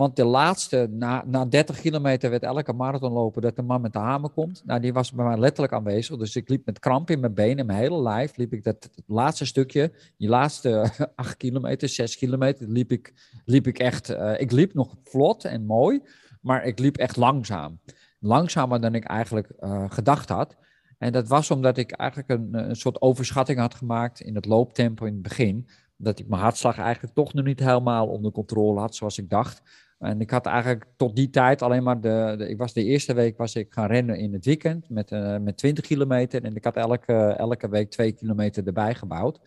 Want 0.00 0.16
de 0.16 0.24
laatste, 0.24 0.88
na, 0.90 1.24
na 1.26 1.44
30 1.44 1.80
kilometer 1.80 2.30
werd 2.30 2.42
elke 2.42 2.72
marathonloper 2.72 3.42
dat 3.42 3.56
de 3.56 3.62
man 3.62 3.80
met 3.80 3.92
de 3.92 3.98
hamer 3.98 4.30
komt. 4.30 4.62
Nou, 4.64 4.80
die 4.80 4.92
was 4.92 5.12
bij 5.12 5.24
mij 5.24 5.38
letterlijk 5.38 5.72
aanwezig. 5.72 6.16
Dus 6.16 6.36
ik 6.36 6.48
liep 6.48 6.66
met 6.66 6.78
kramp 6.78 7.10
in 7.10 7.20
mijn 7.20 7.34
benen, 7.34 7.66
mijn 7.66 7.78
hele 7.78 8.02
lijf. 8.02 8.36
Liep 8.36 8.52
ik 8.52 8.64
dat 8.64 8.90
laatste 9.06 9.46
stukje, 9.46 9.92
die 10.16 10.28
laatste 10.28 10.90
8 11.14 11.36
kilometer, 11.36 11.88
6 11.88 12.16
kilometer, 12.16 12.68
liep 12.68 12.92
ik, 12.92 13.12
liep 13.44 13.66
ik 13.66 13.78
echt. 13.78 14.10
Uh, 14.10 14.40
ik 14.40 14.52
liep 14.52 14.74
nog 14.74 14.96
vlot 15.04 15.44
en 15.44 15.66
mooi, 15.66 16.02
maar 16.40 16.64
ik 16.64 16.78
liep 16.78 16.96
echt 16.96 17.16
langzaam. 17.16 17.80
Langzamer 18.18 18.80
dan 18.80 18.94
ik 18.94 19.04
eigenlijk 19.04 19.52
uh, 19.60 19.84
gedacht 19.88 20.28
had. 20.28 20.56
En 20.98 21.12
dat 21.12 21.28
was 21.28 21.50
omdat 21.50 21.76
ik 21.76 21.90
eigenlijk 21.90 22.30
een, 22.30 22.68
een 22.68 22.76
soort 22.76 23.00
overschatting 23.00 23.58
had 23.58 23.74
gemaakt 23.74 24.20
in 24.20 24.34
het 24.34 24.46
looptempo 24.46 25.04
in 25.04 25.12
het 25.12 25.22
begin 25.22 25.68
dat 25.96 26.18
ik 26.18 26.28
mijn 26.28 26.42
hartslag 26.42 26.78
eigenlijk 26.78 27.14
toch 27.14 27.32
nog 27.32 27.44
niet 27.44 27.60
helemaal 27.60 28.06
onder 28.06 28.32
controle 28.32 28.80
had 28.80 28.94
zoals 28.94 29.18
ik 29.18 29.30
dacht. 29.30 29.62
En 30.00 30.20
ik 30.20 30.30
had 30.30 30.46
eigenlijk 30.46 30.84
tot 30.96 31.16
die 31.16 31.30
tijd 31.30 31.62
alleen 31.62 31.82
maar 31.82 32.00
de, 32.00 32.34
de, 32.38 32.48
ik 32.48 32.58
was 32.58 32.72
de 32.72 32.84
eerste 32.84 33.12
week 33.12 33.36
was 33.36 33.54
ik 33.54 33.72
gaan 33.72 33.86
rennen 33.86 34.18
in 34.18 34.32
het 34.32 34.44
weekend 34.44 34.88
met, 34.88 35.10
uh, 35.10 35.36
met 35.38 35.56
20 35.56 35.84
kilometer. 35.84 36.44
En 36.44 36.56
ik 36.56 36.64
had 36.64 36.76
elke, 36.76 37.12
elke 37.12 37.68
week 37.68 37.90
twee 37.90 38.12
kilometer 38.12 38.66
erbij 38.66 38.94
gebouwd. 38.94 39.40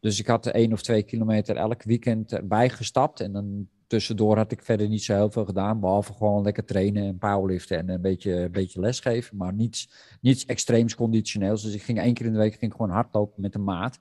Dus 0.00 0.18
ik 0.18 0.26
had 0.26 0.46
één 0.46 0.72
of 0.72 0.82
twee 0.82 1.02
kilometer 1.02 1.56
elk 1.56 1.82
weekend 1.82 2.32
erbij 2.32 2.70
gestapt. 2.70 3.20
En 3.20 3.32
dan 3.32 3.68
tussendoor 3.86 4.36
had 4.36 4.52
ik 4.52 4.62
verder 4.62 4.88
niet 4.88 5.04
zo 5.04 5.14
heel 5.14 5.30
veel 5.30 5.44
gedaan. 5.44 5.80
Behalve 5.80 6.12
gewoon 6.12 6.42
lekker 6.42 6.64
trainen 6.64 7.06
en 7.06 7.18
powerliften 7.18 7.78
en 7.78 7.88
een 7.88 8.00
beetje, 8.00 8.48
beetje 8.50 8.80
lesgeven. 8.80 9.36
Maar 9.36 9.52
niets, 9.52 9.90
niets 10.20 10.44
extreems 10.44 10.94
conditioneels. 10.94 11.62
Dus 11.62 11.74
ik 11.74 11.82
ging 11.82 12.00
één 12.00 12.14
keer 12.14 12.26
in 12.26 12.32
de 12.32 12.38
week 12.38 12.54
ging 12.54 12.72
gewoon 12.72 12.90
hardlopen 12.90 13.42
met 13.42 13.54
een 13.54 13.64
maat. 13.64 13.98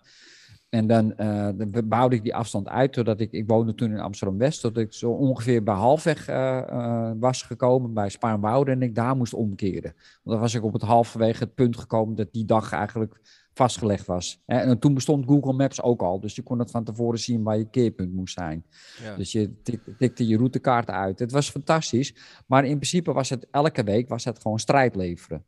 En 0.69 0.87
dan, 0.87 1.13
uh, 1.17 1.49
dan 1.55 1.87
bouwde 1.87 2.15
ik 2.15 2.23
die 2.23 2.35
afstand 2.35 2.67
uit, 2.67 2.93
totdat 2.93 3.19
ik, 3.19 3.31
ik 3.31 3.47
woonde 3.47 3.75
toen 3.75 3.91
in 3.91 3.99
Amsterdam-West, 3.99 4.61
tot 4.61 4.77
ik 4.77 4.93
zo 4.93 5.11
ongeveer 5.11 5.63
bij 5.63 5.73
halfweg 5.73 6.29
uh, 6.29 6.61
uh, 6.69 7.11
was 7.19 7.41
gekomen 7.41 7.93
bij 7.93 8.09
Spaarnwoude 8.09 8.71
en 8.71 8.81
ik 8.81 8.95
daar 8.95 9.15
moest 9.15 9.33
omkeren. 9.33 9.93
Want 9.93 10.21
dan 10.23 10.39
was 10.39 10.53
ik 10.53 10.63
op 10.63 10.73
het 10.73 10.81
halverwege 10.81 11.43
het 11.43 11.55
punt 11.55 11.77
gekomen 11.77 12.15
dat 12.15 12.33
die 12.33 12.45
dag 12.45 12.71
eigenlijk 12.71 13.19
vastgelegd 13.53 14.05
was. 14.05 14.41
En 14.45 14.79
toen 14.79 14.93
bestond 14.93 15.25
Google 15.25 15.53
Maps 15.53 15.81
ook 15.81 16.01
al, 16.01 16.19
dus 16.19 16.35
je 16.35 16.41
kon 16.41 16.59
het 16.59 16.71
van 16.71 16.83
tevoren 16.83 17.19
zien 17.19 17.43
waar 17.43 17.57
je 17.57 17.69
keerpunt 17.69 18.13
moest 18.13 18.33
zijn. 18.33 18.65
Ja. 19.01 19.15
Dus 19.15 19.31
je 19.31 19.61
tikte 19.97 20.27
je 20.27 20.37
routekaart 20.37 20.89
uit. 20.89 21.19
Het 21.19 21.31
was 21.31 21.49
fantastisch, 21.49 22.15
maar 22.47 22.65
in 22.65 22.75
principe 22.75 23.13
was 23.13 23.29
het 23.29 23.47
elke 23.51 23.83
week 23.83 24.09
was 24.09 24.23
het 24.23 24.41
gewoon 24.41 24.59
strijd 24.59 24.95
leveren. 24.95 25.45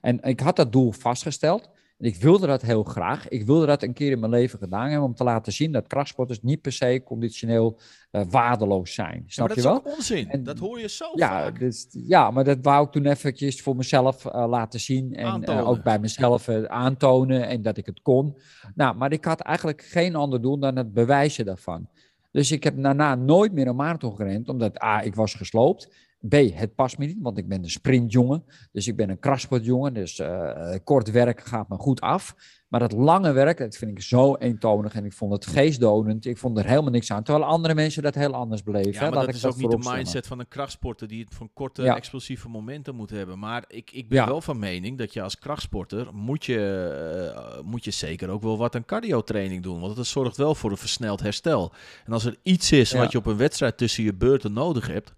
En 0.00 0.22
ik 0.22 0.40
had 0.40 0.56
dat 0.56 0.72
doel 0.72 0.92
vastgesteld. 0.92 1.70
En 1.98 2.06
ik 2.06 2.16
wilde 2.16 2.46
dat 2.46 2.62
heel 2.62 2.82
graag. 2.82 3.28
Ik 3.28 3.46
wilde 3.46 3.66
dat 3.66 3.82
een 3.82 3.92
keer 3.92 4.10
in 4.10 4.18
mijn 4.18 4.32
leven 4.32 4.58
gedaan 4.58 4.88
hebben 4.88 5.08
om 5.08 5.14
te 5.14 5.24
laten 5.24 5.52
zien 5.52 5.72
dat 5.72 5.86
krachtsporters 5.86 6.42
niet 6.42 6.60
per 6.60 6.72
se 6.72 7.02
conditioneel 7.04 7.78
uh, 8.12 8.22
waardeloos 8.30 8.94
zijn. 8.94 9.24
Snap 9.26 9.48
ja, 9.48 9.54
je 9.54 9.62
wel? 9.62 9.74
Dat 9.74 9.86
is 9.86 9.94
onzin. 9.94 10.30
En, 10.30 10.42
dat 10.44 10.58
hoor 10.58 10.80
je 10.80 10.88
zo 10.88 11.10
ja, 11.14 11.28
vaak. 11.28 11.58
Dus, 11.58 11.86
ja, 11.90 12.30
maar 12.30 12.44
dat 12.44 12.58
wou 12.62 12.86
ik 12.86 12.92
toen 12.92 13.06
eventjes 13.06 13.62
voor 13.62 13.76
mezelf 13.76 14.24
uh, 14.24 14.48
laten 14.48 14.80
zien 14.80 15.14
en 15.14 15.50
uh, 15.50 15.68
ook 15.68 15.82
bij 15.82 15.98
mezelf 15.98 16.48
aantonen 16.48 17.48
en 17.48 17.62
dat 17.62 17.76
ik 17.76 17.86
het 17.86 18.02
kon. 18.02 18.36
Nou, 18.74 18.96
maar 18.96 19.12
ik 19.12 19.24
had 19.24 19.40
eigenlijk 19.40 19.82
geen 19.82 20.14
ander 20.14 20.42
doel 20.42 20.58
dan 20.58 20.76
het 20.76 20.92
bewijzen 20.92 21.44
daarvan. 21.44 21.88
Dus 22.32 22.50
ik 22.50 22.64
heb 22.64 22.82
daarna 22.82 23.14
nooit 23.14 23.52
meer 23.52 23.66
een 23.66 23.76
marathon 23.76 24.16
gerend, 24.16 24.48
omdat 24.48 24.82
A, 24.82 25.00
ik 25.02 25.14
was 25.14 25.34
gesloopt. 25.34 25.88
B, 26.28 26.34
het 26.34 26.74
past 26.74 26.98
me 26.98 27.06
niet, 27.06 27.18
want 27.20 27.38
ik 27.38 27.48
ben 27.48 27.62
een 27.62 27.70
sprintjongen. 27.70 28.44
Dus 28.72 28.86
ik 28.86 28.96
ben 28.96 29.10
een 29.10 29.18
krachtsportjongen. 29.18 29.94
Dus 29.94 30.18
uh, 30.18 30.74
kort 30.84 31.10
werk 31.10 31.40
gaat 31.40 31.68
me 31.68 31.76
goed 31.76 32.00
af. 32.00 32.34
Maar 32.68 32.80
dat 32.80 32.92
lange 32.92 33.32
werk, 33.32 33.58
dat 33.58 33.76
vind 33.76 33.90
ik 33.90 34.02
zo 34.02 34.36
eentonig. 34.36 34.94
En 34.94 35.04
ik 35.04 35.12
vond 35.12 35.32
het 35.32 35.46
geestdonend. 35.46 36.26
Ik 36.26 36.38
vond 36.38 36.58
er 36.58 36.66
helemaal 36.66 36.90
niks 36.90 37.12
aan. 37.12 37.22
Terwijl 37.22 37.46
andere 37.46 37.74
mensen 37.74 38.02
dat 38.02 38.14
heel 38.14 38.34
anders 38.34 38.62
beleven. 38.62 38.92
Ja, 38.92 39.00
maar 39.00 39.10
dat, 39.10 39.24
dat 39.24 39.34
is 39.34 39.44
ook 39.44 39.56
niet 39.56 39.70
de 39.70 39.90
mindset 39.92 40.26
van 40.26 40.38
een 40.38 40.48
krachtsporter... 40.48 41.08
die 41.08 41.24
het 41.24 41.34
van 41.34 41.50
korte, 41.52 41.82
ja. 41.82 41.96
explosieve 41.96 42.48
momenten 42.48 42.94
moet 42.94 43.10
hebben. 43.10 43.38
Maar 43.38 43.64
ik, 43.68 43.90
ik 43.90 44.08
ben 44.08 44.18
ja. 44.18 44.26
wel 44.26 44.40
van 44.40 44.58
mening 44.58 44.98
dat 44.98 45.12
je 45.12 45.22
als 45.22 45.38
krachtsporter... 45.38 46.14
moet 46.14 46.44
je, 46.44 47.32
uh, 47.34 47.62
moet 47.64 47.84
je 47.84 47.90
zeker 47.90 48.28
ook 48.28 48.42
wel 48.42 48.58
wat 48.58 48.74
aan 48.74 48.84
cardiotraining 48.84 49.62
doen. 49.62 49.80
Want 49.80 49.96
dat 49.96 50.06
zorgt 50.06 50.36
wel 50.36 50.54
voor 50.54 50.70
een 50.70 50.76
versneld 50.76 51.20
herstel. 51.20 51.72
En 52.06 52.12
als 52.12 52.24
er 52.24 52.36
iets 52.42 52.72
is 52.72 52.92
wat 52.92 53.12
je 53.12 53.18
op 53.18 53.26
een 53.26 53.36
wedstrijd 53.36 53.76
tussen 53.76 54.04
je 54.04 54.14
beurten 54.14 54.52
nodig 54.52 54.86
hebt 54.86 55.14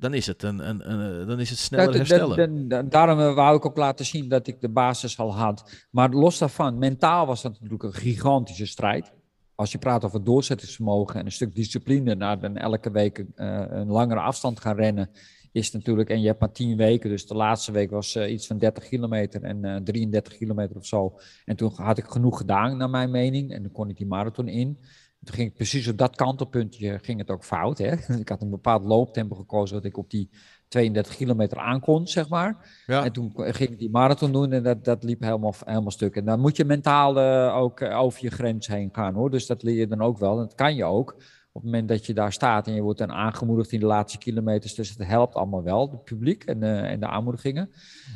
dan 0.00 0.14
is 0.14 0.26
het, 0.26 0.42
een, 0.42 0.68
een, 0.68 0.92
een, 0.92 1.26
dan 1.26 1.40
is 1.40 1.50
het 1.50 1.58
sneller 1.58 1.94
herstellen. 1.94 2.68
Da, 2.68 2.82
da, 2.82 2.88
daarom 2.88 3.34
wou 3.34 3.56
ik 3.56 3.66
ook 3.66 3.76
laten 3.76 4.04
zien 4.04 4.28
dat 4.28 4.46
ik 4.46 4.60
de 4.60 4.68
basis 4.68 5.18
al 5.18 5.34
had. 5.34 5.86
Maar 5.90 6.10
los 6.10 6.38
daarvan, 6.38 6.78
mentaal 6.78 7.26
was 7.26 7.42
dat 7.42 7.52
natuurlijk 7.52 7.82
een 7.82 7.92
gigantische 7.92 8.66
strijd. 8.66 9.12
Als 9.54 9.72
je 9.72 9.78
praat 9.78 10.04
over 10.04 10.24
doorzettingsvermogen 10.24 11.20
en 11.20 11.26
een 11.26 11.32
stuk 11.32 11.54
discipline, 11.54 12.14
naar 12.14 12.40
dan 12.40 12.56
elke 12.56 12.90
week 12.90 13.18
uh, 13.18 13.64
een 13.68 13.88
langere 13.88 14.20
afstand 14.20 14.60
gaan 14.60 14.76
rennen, 14.76 15.10
is 15.52 15.70
natuurlijk, 15.70 16.10
en 16.10 16.20
je 16.20 16.26
hebt 16.26 16.40
maar 16.40 16.52
tien 16.52 16.76
weken, 16.76 17.10
dus 17.10 17.26
de 17.26 17.34
laatste 17.34 17.72
week 17.72 17.90
was 17.90 18.16
uh, 18.16 18.32
iets 18.32 18.46
van 18.46 18.58
30 18.58 18.88
kilometer 18.88 19.42
en 19.42 19.66
uh, 19.66 19.76
33 19.76 20.36
kilometer 20.36 20.76
of 20.76 20.86
zo. 20.86 21.18
En 21.44 21.56
toen 21.56 21.72
had 21.74 21.98
ik 21.98 22.04
genoeg 22.04 22.38
gedaan, 22.38 22.76
naar 22.76 22.90
mijn 22.90 23.10
mening, 23.10 23.52
en 23.52 23.62
dan 23.62 23.72
kon 23.72 23.88
ik 23.88 23.96
die 23.96 24.06
marathon 24.06 24.48
in. 24.48 24.78
Toen 25.24 25.34
ging 25.34 25.48
ik 25.48 25.54
precies 25.54 25.88
op 25.88 25.98
dat 25.98 26.16
kantelpuntje 26.16 26.98
ging 27.02 27.18
het 27.18 27.30
ook 27.30 27.44
fout. 27.44 27.78
Hè? 27.78 27.92
Ik 28.20 28.28
had 28.28 28.42
een 28.42 28.50
bepaald 28.50 28.84
looptempo 28.84 29.34
gekozen 29.34 29.76
dat 29.76 29.84
ik 29.84 29.96
op 29.96 30.10
die 30.10 30.30
32 30.68 31.16
kilometer 31.16 31.58
aankon, 31.58 32.06
zeg 32.06 32.28
maar. 32.28 32.82
Ja. 32.86 33.04
En 33.04 33.12
toen 33.12 33.32
ging 33.36 33.70
ik 33.70 33.78
die 33.78 33.90
marathon 33.90 34.32
doen 34.32 34.52
en 34.52 34.62
dat, 34.62 34.84
dat 34.84 35.02
liep 35.02 35.20
helemaal, 35.20 35.54
helemaal 35.64 35.90
stuk. 35.90 36.16
En 36.16 36.24
dan 36.24 36.40
moet 36.40 36.56
je 36.56 36.64
mentaal 36.64 37.18
uh, 37.18 37.56
ook 37.56 37.80
uh, 37.80 37.98
over 37.98 38.22
je 38.22 38.30
grens 38.30 38.66
heen 38.66 38.88
gaan 38.92 39.14
hoor. 39.14 39.30
Dus 39.30 39.46
dat 39.46 39.62
leer 39.62 39.76
je 39.76 39.86
dan 39.86 40.02
ook 40.02 40.18
wel. 40.18 40.36
Dat 40.36 40.54
kan 40.54 40.74
je 40.74 40.84
ook 40.84 41.22
op 41.60 41.66
het 41.66 41.74
moment 41.74 41.88
dat 41.88 42.06
je 42.06 42.14
daar 42.14 42.32
staat 42.32 42.66
en 42.66 42.74
je 42.74 42.80
wordt 42.80 42.98
dan 42.98 43.12
aangemoedigd 43.12 43.72
in 43.72 43.80
de 43.80 43.86
laatste 43.86 44.18
kilometers, 44.18 44.74
dus 44.74 44.88
het 44.88 45.06
helpt 45.06 45.34
allemaal 45.34 45.62
wel, 45.62 45.90
het 45.90 46.04
publiek 46.04 46.44
en, 46.44 46.62
uh, 46.62 46.90
en 46.90 47.00
de 47.00 47.06
aanmoedigingen. 47.06 47.70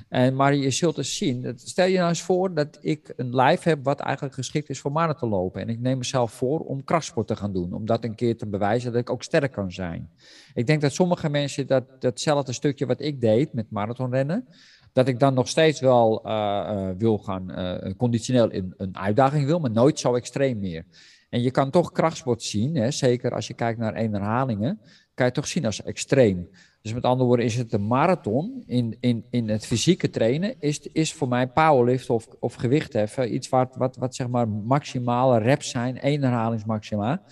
En, 0.08 0.34
maar 0.34 0.54
je 0.54 0.70
zult 0.70 0.96
dus 0.96 1.16
zien, 1.16 1.42
dat, 1.42 1.60
stel 1.60 1.86
je 1.86 1.96
nou 1.96 2.08
eens 2.08 2.22
voor 2.22 2.54
dat 2.54 2.78
ik 2.80 3.12
een 3.16 3.36
live 3.36 3.68
heb 3.68 3.84
wat 3.84 4.00
eigenlijk 4.00 4.34
geschikt 4.34 4.68
is 4.68 4.80
voor 4.80 4.92
marathon 4.92 5.28
lopen. 5.28 5.60
En 5.60 5.68
ik 5.68 5.80
neem 5.80 5.98
mezelf 5.98 6.32
voor 6.32 6.60
om 6.60 6.84
krachtsport 6.84 7.26
te 7.26 7.36
gaan 7.36 7.52
doen, 7.52 7.72
om 7.72 7.86
dat 7.86 8.04
een 8.04 8.14
keer 8.14 8.36
te 8.36 8.46
bewijzen 8.46 8.92
dat 8.92 9.00
ik 9.00 9.10
ook 9.10 9.22
sterk 9.22 9.52
kan 9.52 9.72
zijn. 9.72 10.10
Ik 10.54 10.66
denk 10.66 10.80
dat 10.80 10.92
sommige 10.92 11.28
mensen 11.28 11.66
dat, 11.66 11.84
datzelfde 11.98 12.52
stukje 12.52 12.86
wat 12.86 13.00
ik 13.00 13.20
deed 13.20 13.52
met 13.52 13.70
marathonrennen, 13.70 14.48
dat 14.94 15.08
ik 15.08 15.18
dan 15.18 15.34
nog 15.34 15.48
steeds 15.48 15.80
wel 15.80 16.22
uh, 16.26 16.32
uh, 16.32 16.88
wil 16.98 17.18
gaan, 17.18 17.50
uh, 17.50 17.94
conditioneel 17.96 18.50
in 18.50 18.74
een 18.76 18.96
uitdaging 18.96 19.46
wil, 19.46 19.58
maar 19.58 19.70
nooit 19.70 19.98
zo 19.98 20.14
extreem 20.14 20.58
meer. 20.58 20.84
En 21.30 21.42
je 21.42 21.50
kan 21.50 21.70
toch 21.70 21.92
krachtsport 21.92 22.42
zien, 22.42 22.74
hè, 22.74 22.90
zeker 22.90 23.34
als 23.34 23.46
je 23.46 23.54
kijkt 23.54 23.78
naar 23.78 23.94
één 23.94 24.12
herhalingen, 24.12 24.80
kan 25.14 25.26
je 25.26 25.32
toch 25.32 25.46
zien 25.46 25.66
als 25.66 25.82
extreem. 25.82 26.48
Dus 26.82 26.92
met 26.92 27.04
andere 27.04 27.26
woorden 27.26 27.46
is 27.46 27.56
het 27.56 27.72
een 27.72 27.86
marathon 27.86 28.62
in, 28.66 28.96
in, 29.00 29.24
in 29.30 29.48
het 29.48 29.66
fysieke 29.66 30.10
trainen, 30.10 30.54
is, 30.60 30.78
is 30.80 31.12
voor 31.12 31.28
mij 31.28 31.46
powerlift 31.46 32.10
of, 32.10 32.26
of 32.40 32.54
gewichtheffen 32.54 33.34
iets 33.34 33.48
wat, 33.48 33.76
wat, 33.76 33.96
wat 33.96 34.14
zeg 34.14 34.28
maar 34.28 34.48
maximale 34.48 35.38
reps 35.38 35.70
zijn, 35.70 36.00
één 36.00 36.22
herhalingsmaxima. 36.22 37.22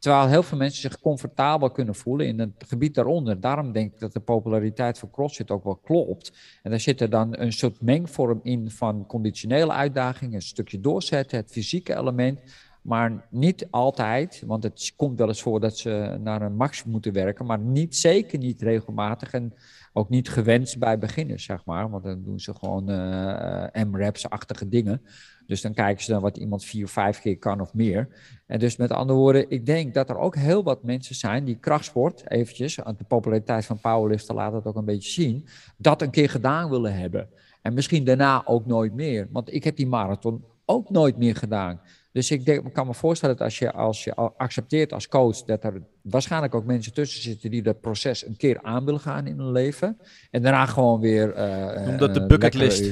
Terwijl 0.00 0.28
heel 0.28 0.42
veel 0.42 0.58
mensen 0.58 0.80
zich 0.80 1.00
comfortabel 1.00 1.70
kunnen 1.70 1.94
voelen 1.94 2.26
in 2.26 2.38
het 2.38 2.64
gebied 2.66 2.94
daaronder. 2.94 3.40
Daarom 3.40 3.72
denk 3.72 3.92
ik 3.92 4.00
dat 4.00 4.12
de 4.12 4.20
populariteit 4.20 4.98
van 4.98 5.10
CrossFit 5.10 5.50
ook 5.50 5.64
wel 5.64 5.76
klopt. 5.76 6.32
En 6.62 6.70
daar 6.70 6.80
zit 6.80 7.00
er 7.00 7.10
dan 7.10 7.38
een 7.38 7.52
soort 7.52 7.80
mengvorm 7.80 8.40
in 8.42 8.70
van 8.70 9.06
conditionele 9.06 9.72
uitdagingen, 9.72 10.34
een 10.34 10.42
stukje 10.42 10.80
doorzetten, 10.80 11.38
het 11.38 11.50
fysieke 11.50 11.96
element. 11.96 12.38
Maar 12.82 13.26
niet 13.30 13.66
altijd, 13.70 14.42
want 14.46 14.62
het 14.62 14.92
komt 14.96 15.18
wel 15.18 15.28
eens 15.28 15.42
voor 15.42 15.60
dat 15.60 15.78
ze 15.78 16.18
naar 16.20 16.42
een 16.42 16.56
max 16.56 16.84
moeten 16.84 17.12
werken, 17.12 17.46
maar 17.46 17.58
niet, 17.58 17.96
zeker 17.96 18.38
niet 18.38 18.62
regelmatig 18.62 19.32
en 19.32 19.54
ook 19.92 20.08
niet 20.08 20.28
gewenst 20.28 20.78
bij 20.78 20.98
beginners, 20.98 21.44
zeg 21.44 21.64
maar. 21.64 21.90
Want 21.90 22.04
dan 22.04 22.22
doen 22.22 22.40
ze 22.40 22.54
gewoon 22.54 22.90
uh, 22.90 23.84
M-raps-achtige 23.84 24.68
dingen. 24.68 25.02
Dus 25.46 25.60
dan 25.60 25.74
kijken 25.74 26.04
ze 26.04 26.10
dan 26.10 26.22
wat 26.22 26.36
iemand 26.36 26.64
vier 26.64 26.88
vijf 26.88 27.20
keer 27.20 27.38
kan 27.38 27.60
of 27.60 27.74
meer. 27.74 28.08
En 28.46 28.58
dus 28.58 28.76
met 28.76 28.90
andere 28.90 29.18
woorden, 29.18 29.50
ik 29.50 29.66
denk 29.66 29.94
dat 29.94 30.10
er 30.10 30.18
ook 30.18 30.36
heel 30.36 30.62
wat 30.62 30.82
mensen 30.82 31.14
zijn 31.14 31.44
die 31.44 31.58
krachtsport, 31.58 32.30
eventjes, 32.30 32.74
de 32.74 33.04
populariteit 33.08 33.66
van 33.66 33.80
powerliften 33.80 34.34
laat 34.34 34.52
het 34.52 34.64
ook 34.64 34.76
een 34.76 34.84
beetje 34.84 35.10
zien, 35.10 35.46
dat 35.76 36.02
een 36.02 36.10
keer 36.10 36.30
gedaan 36.30 36.70
willen 36.70 36.94
hebben. 36.94 37.28
En 37.62 37.74
misschien 37.74 38.04
daarna 38.04 38.46
ook 38.46 38.66
nooit 38.66 38.94
meer. 38.94 39.28
Want 39.30 39.54
ik 39.54 39.64
heb 39.64 39.76
die 39.76 39.86
marathon 39.86 40.44
ook 40.64 40.90
nooit 40.90 41.16
meer 41.16 41.36
gedaan. 41.36 41.80
Dus 42.12 42.30
ik, 42.30 42.44
denk, 42.44 42.66
ik 42.66 42.72
kan 42.72 42.86
me 42.86 42.94
voorstellen 42.94 43.36
dat 43.36 43.44
als 43.44 43.58
je, 43.58 43.72
als 43.72 44.04
je 44.04 44.14
accepteert 44.14 44.92
als 44.92 45.08
coach 45.08 45.42
dat 45.42 45.64
er 45.64 45.82
waarschijnlijk 46.02 46.54
ook 46.54 46.64
mensen 46.64 46.92
tussen 46.92 47.22
zitten 47.22 47.50
die 47.50 47.62
dat 47.62 47.80
proces 47.80 48.26
een 48.26 48.36
keer 48.36 48.58
aan 48.62 48.84
willen 48.84 49.00
gaan 49.00 49.26
in 49.26 49.38
hun 49.38 49.52
leven. 49.52 49.98
En 50.30 50.42
daarna 50.42 50.66
gewoon 50.66 51.00
weer. 51.00 51.36
Uh, 51.36 51.86
Noem 51.86 51.96
dat 51.96 52.14
de 52.14 52.26
bucketlist. 52.26 52.84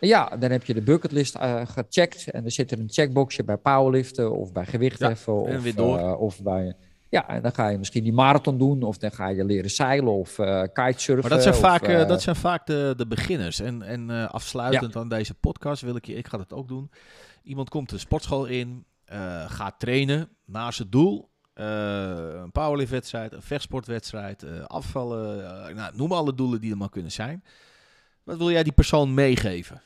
Ja, 0.00 0.36
dan 0.36 0.50
heb 0.50 0.64
je 0.64 0.74
de 0.74 0.82
bucketlist 0.82 1.36
uh, 1.36 1.60
gecheckt 1.64 2.30
en 2.30 2.44
er 2.44 2.50
zit 2.50 2.70
er 2.70 2.78
een 2.78 2.90
checkboxje 2.90 3.44
bij 3.44 3.56
powerliften 3.56 4.32
of 4.32 4.52
bij 4.52 4.66
gewichtheffen 4.66 5.34
ja, 5.34 5.56
of, 5.56 6.00
uh, 6.00 6.20
of 6.20 6.42
bij 6.42 6.76
ja, 7.12 7.28
en 7.28 7.42
dan 7.42 7.52
ga 7.52 7.68
je 7.68 7.78
misschien 7.78 8.02
die 8.02 8.12
marathon 8.12 8.58
doen, 8.58 8.82
of 8.82 8.98
dan 8.98 9.12
ga 9.12 9.28
je 9.28 9.44
leren 9.44 9.70
zeilen 9.70 10.12
of 10.12 10.38
uh, 10.38 10.62
kitesurfen. 10.72 11.28
Maar 11.28 11.30
dat 11.30 11.42
zijn 11.42 11.54
vaak, 11.54 11.88
uh, 11.88 12.08
dat 12.08 12.22
zijn 12.22 12.36
vaak 12.36 12.66
de, 12.66 12.94
de 12.96 13.06
beginners. 13.06 13.60
En, 13.60 13.82
en 13.82 14.10
uh, 14.10 14.30
afsluitend 14.30 14.96
aan 14.96 15.08
deze 15.08 15.34
podcast 15.34 15.82
wil 15.82 15.96
ik 15.96 16.06
je, 16.06 16.14
ik 16.14 16.28
ga 16.28 16.36
dat 16.36 16.52
ook 16.52 16.68
doen. 16.68 16.90
Iemand 17.42 17.68
komt 17.68 17.90
de 17.90 17.98
sportschool 17.98 18.46
in, 18.46 18.84
gaat 19.46 19.80
trainen 19.80 20.28
naar 20.44 20.72
zijn 20.72 20.90
doel. 20.90 21.30
een 21.54 22.52
powerliftwedstrijd, 22.52 23.32
een 23.32 23.42
vechtsportwedstrijd, 23.42 24.68
afvallen. 24.68 25.74
nou, 25.74 25.96
noem 25.96 26.12
alle 26.12 26.34
doelen 26.34 26.60
die 26.60 26.70
er 26.70 26.76
maar 26.76 26.88
kunnen 26.88 27.12
zijn. 27.12 27.44
Wat 28.22 28.36
wil 28.36 28.50
jij 28.50 28.62
die 28.62 28.72
persoon 28.72 29.14
meegeven? 29.14 29.82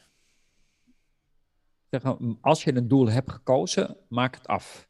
Als 2.40 2.64
je 2.64 2.76
een 2.76 2.88
doel 2.88 3.08
hebt 3.08 3.30
gekozen, 3.30 3.96
maak 4.08 4.34
het 4.34 4.46
af. 4.46 4.88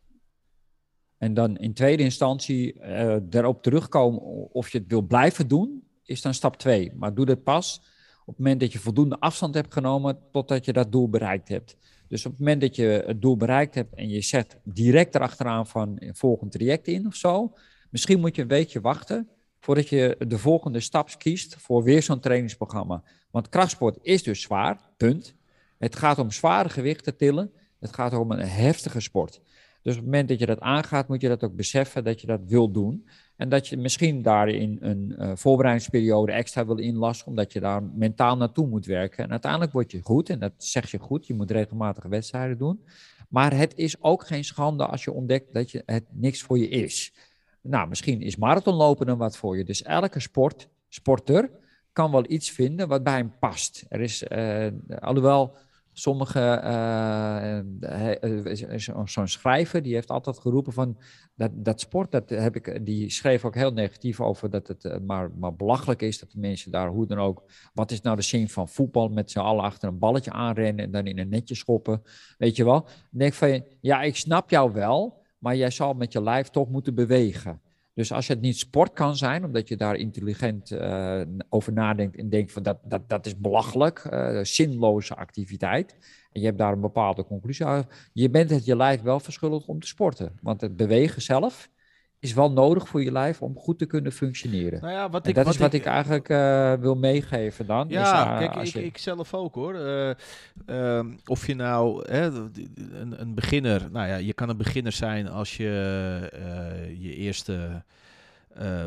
En 1.18 1.34
dan 1.34 1.56
in 1.56 1.74
tweede 1.74 2.02
instantie 2.02 2.74
uh, 2.74 3.16
erop 3.30 3.62
terugkomen 3.62 4.20
of 4.52 4.68
je 4.68 4.78
het 4.78 4.86
wil 4.88 5.02
blijven 5.02 5.48
doen, 5.48 5.88
is 6.02 6.22
dan 6.22 6.34
stap 6.34 6.56
twee. 6.56 6.92
Maar 6.94 7.14
doe 7.14 7.24
dat 7.24 7.42
pas 7.42 7.80
op 8.20 8.26
het 8.26 8.38
moment 8.38 8.60
dat 8.60 8.72
je 8.72 8.78
voldoende 8.78 9.20
afstand 9.20 9.54
hebt 9.54 9.72
genomen 9.72 10.18
totdat 10.32 10.64
je 10.64 10.72
dat 10.72 10.92
doel 10.92 11.08
bereikt 11.08 11.48
hebt. 11.48 11.76
Dus 12.08 12.26
op 12.26 12.30
het 12.30 12.40
moment 12.40 12.60
dat 12.60 12.76
je 12.76 13.02
het 13.06 13.22
doel 13.22 13.36
bereikt 13.36 13.74
hebt 13.74 13.94
en 13.94 14.08
je 14.08 14.22
zet 14.22 14.56
direct 14.64 15.14
erachteraan 15.14 15.66
van 15.66 15.96
een 15.98 16.16
volgend 16.16 16.52
traject 16.52 16.86
in 16.86 17.06
of 17.06 17.14
zo, 17.14 17.52
misschien 17.90 18.20
moet 18.20 18.36
je 18.36 18.42
een 18.42 18.48
weekje 18.48 18.80
wachten 18.80 19.28
voordat 19.60 19.88
je 19.88 20.16
de 20.28 20.38
volgende 20.38 20.80
stap 20.80 21.10
kiest 21.18 21.56
voor 21.58 21.82
weer 21.82 22.02
zo'n 22.02 22.20
trainingsprogramma. 22.20 23.02
Want 23.30 23.48
krachtsport 23.48 23.98
is 24.02 24.22
dus 24.22 24.40
zwaar, 24.40 24.80
punt. 24.96 25.34
Het 25.78 25.96
gaat 25.96 26.18
om 26.18 26.30
zware 26.30 26.68
gewichten 26.68 27.16
tillen. 27.16 27.52
Het 27.80 27.94
gaat 27.94 28.12
om 28.12 28.30
een 28.30 28.48
heftige 28.48 29.00
sport. 29.00 29.40
Dus 29.82 29.94
op 29.94 30.00
het 30.00 30.10
moment 30.10 30.28
dat 30.28 30.38
je 30.38 30.46
dat 30.46 30.60
aangaat, 30.60 31.08
moet 31.08 31.20
je 31.20 31.28
dat 31.28 31.44
ook 31.44 31.54
beseffen 31.54 32.04
dat 32.04 32.20
je 32.20 32.26
dat 32.26 32.40
wil 32.46 32.70
doen. 32.70 33.08
En 33.36 33.48
dat 33.48 33.68
je 33.68 33.76
misschien 33.76 34.22
daarin 34.22 34.78
een 34.80 35.14
uh, 35.18 35.30
voorbereidingsperiode 35.34 36.32
extra 36.32 36.66
wil 36.66 36.78
inlassen, 36.78 37.26
omdat 37.26 37.52
je 37.52 37.60
daar 37.60 37.82
mentaal 37.82 38.36
naartoe 38.36 38.66
moet 38.66 38.86
werken. 38.86 39.24
En 39.24 39.30
uiteindelijk 39.30 39.72
word 39.72 39.90
je 39.90 40.00
goed, 40.02 40.30
en 40.30 40.38
dat 40.38 40.52
zeg 40.56 40.90
je 40.90 40.98
goed, 40.98 41.26
je 41.26 41.34
moet 41.34 41.50
regelmatig 41.50 42.04
wedstrijden 42.04 42.58
doen. 42.58 42.84
Maar 43.28 43.56
het 43.56 43.74
is 43.76 44.02
ook 44.02 44.26
geen 44.26 44.44
schande 44.44 44.86
als 44.86 45.04
je 45.04 45.12
ontdekt 45.12 45.54
dat 45.54 45.70
je, 45.70 45.82
het 45.86 46.04
niks 46.10 46.42
voor 46.42 46.58
je 46.58 46.68
is. 46.68 47.12
Nou, 47.60 47.88
misschien 47.88 48.20
is 48.20 48.36
marathonlopen 48.36 49.06
dan 49.06 49.18
wat 49.18 49.36
voor 49.36 49.56
je. 49.56 49.64
Dus 49.64 49.82
elke 49.82 50.20
sport, 50.20 50.68
sporter 50.88 51.50
kan 51.92 52.10
wel 52.10 52.24
iets 52.28 52.50
vinden 52.50 52.88
wat 52.88 53.02
bij 53.02 53.16
hem 53.16 53.32
past. 53.38 53.84
Er 53.88 54.00
is, 54.00 54.22
uh, 54.22 54.66
alhoewel 54.98 55.56
Sommige, 55.98 56.60
uh, 56.64 57.58
zo'n 59.04 59.28
schrijver, 59.28 59.82
die 59.82 59.94
heeft 59.94 60.10
altijd 60.10 60.38
geroepen 60.38 60.72
van 60.72 60.98
dat, 61.34 61.50
dat 61.54 61.80
sport, 61.80 62.10
dat 62.10 62.30
heb 62.30 62.56
ik, 62.56 62.86
die 62.86 63.10
schreef 63.10 63.44
ook 63.44 63.54
heel 63.54 63.72
negatief 63.72 64.20
over 64.20 64.50
dat 64.50 64.68
het 64.68 65.06
maar, 65.06 65.30
maar 65.38 65.54
belachelijk 65.54 66.02
is 66.02 66.18
dat 66.18 66.30
de 66.30 66.38
mensen 66.38 66.70
daar 66.70 66.88
hoe 66.88 67.06
dan 67.06 67.18
ook, 67.18 67.42
wat 67.74 67.90
is 67.90 68.00
nou 68.00 68.16
de 68.16 68.22
zin 68.22 68.48
van 68.48 68.68
voetbal 68.68 69.08
met 69.08 69.30
z'n 69.30 69.38
allen 69.38 69.64
achter 69.64 69.88
een 69.88 69.98
balletje 69.98 70.32
aanrennen 70.32 70.84
en 70.84 70.90
dan 70.90 71.06
in 71.06 71.18
een 71.18 71.28
netje 71.28 71.54
schoppen, 71.54 72.02
weet 72.38 72.56
je 72.56 72.64
wel. 72.64 72.86
Denk 73.10 73.32
ik 73.32 73.38
van, 73.38 73.64
ja, 73.80 74.02
ik 74.02 74.16
snap 74.16 74.50
jou 74.50 74.72
wel, 74.72 75.22
maar 75.38 75.56
jij 75.56 75.70
zal 75.70 75.94
met 75.94 76.12
je 76.12 76.22
lijf 76.22 76.48
toch 76.48 76.68
moeten 76.68 76.94
bewegen. 76.94 77.60
Dus 77.96 78.12
als 78.12 78.28
het 78.28 78.40
niet 78.40 78.58
sport 78.58 78.92
kan 78.92 79.16
zijn, 79.16 79.44
omdat 79.44 79.68
je 79.68 79.76
daar 79.76 79.96
intelligent 79.96 80.70
uh, 80.70 81.20
over 81.48 81.72
nadenkt 81.72 82.16
en 82.16 82.28
denkt 82.28 82.52
van 82.52 82.62
dat, 82.62 82.78
dat, 82.84 83.08
dat 83.08 83.26
is 83.26 83.38
belachelijk, 83.38 84.08
uh, 84.10 84.38
zinloze 84.42 85.14
activiteit. 85.14 85.96
En 86.32 86.40
je 86.40 86.46
hebt 86.46 86.58
daar 86.58 86.72
een 86.72 86.80
bepaalde 86.80 87.24
conclusie 87.24 87.66
uit. 87.66 88.10
Je 88.12 88.30
bent 88.30 88.50
het 88.50 88.64
je 88.64 88.76
lijf 88.76 89.02
wel 89.02 89.20
verschuldigd 89.20 89.66
om 89.66 89.80
te 89.80 89.86
sporten. 89.86 90.38
Want 90.42 90.60
het 90.60 90.76
bewegen 90.76 91.22
zelf 91.22 91.70
is 92.18 92.34
wel 92.34 92.52
nodig 92.52 92.88
voor 92.88 93.02
je 93.02 93.12
lijf 93.12 93.42
om 93.42 93.58
goed 93.58 93.78
te 93.78 93.86
kunnen 93.86 94.12
functioneren. 94.12 94.80
Nou 94.80 94.92
ja, 94.92 95.10
wat 95.10 95.26
ik, 95.26 95.34
dat 95.34 95.46
is 95.46 95.56
wat 95.56 95.72
ik, 95.72 95.84
eigenlijk 95.84 96.28
uh, 96.28 96.72
wil 96.72 96.94
meegeven 96.94 97.66
dan. 97.66 97.88
Ja, 97.88 98.38
kijk, 98.38 98.54
ik, 98.54 98.72
je... 98.72 98.84
ik, 98.84 98.98
zelf 98.98 99.34
ook 99.34 99.54
hoor. 99.54 99.74
Uh, 100.66 101.00
of 101.26 101.46
je 101.46 101.54
nou 101.54 102.10
hè, 102.10 102.24
een, 102.24 103.20
een, 103.20 103.34
beginner, 103.34 103.88
nou 103.90 104.08
ja, 104.08 104.16
je 104.16 104.32
kan 104.32 104.48
een 104.48 104.56
beginner 104.56 104.92
zijn 104.92 105.28
als 105.28 105.56
je 105.56 105.70
je 106.98 107.14
eerste 107.14 107.82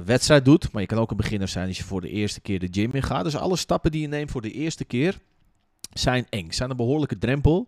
wedstrijd 0.06 0.46
doet, 0.46 0.72
maar 0.72 0.82
je 0.82 0.88
kan 0.88 0.98
ook 0.98 1.12
een 1.12 1.18
beginner 1.18 1.48
zijn 1.48 1.68
als 1.68 1.78
je 1.78 1.84
voor 1.84 2.02
de 2.02 2.10
eerste 2.10 2.42
keer 2.42 2.60
de 2.60 2.68
gym 2.72 2.92
in 2.94 3.04
gaat. 3.04 3.24
Dus 3.24 3.38
alle 3.38 3.56
stappen 3.56 3.92
die 3.92 4.02
je 4.02 4.08
neemt 4.08 4.32
voor 4.32 4.42
de 4.42 4.52
eerste 4.52 4.86
keer 4.86 5.18
zijn 5.94 6.26
eng, 6.30 6.52
zijn 6.52 6.70
een 6.70 6.78
behoorlijke 6.78 7.18
drempel. 7.18 7.68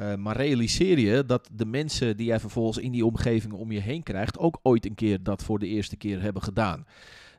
Uh, 0.00 0.14
maar 0.14 0.36
realiseer 0.36 0.98
je 0.98 1.26
dat 1.26 1.48
de 1.52 1.66
mensen 1.66 2.16
die 2.16 2.26
jij 2.26 2.40
vervolgens 2.40 2.78
in 2.78 2.92
die 2.92 3.06
omgeving 3.06 3.52
om 3.52 3.72
je 3.72 3.80
heen 3.80 4.02
krijgt, 4.02 4.38
ook 4.38 4.58
ooit 4.62 4.86
een 4.86 4.94
keer 4.94 5.22
dat 5.22 5.42
voor 5.42 5.58
de 5.58 5.66
eerste 5.66 5.96
keer 5.96 6.22
hebben 6.22 6.42
gedaan. 6.42 6.86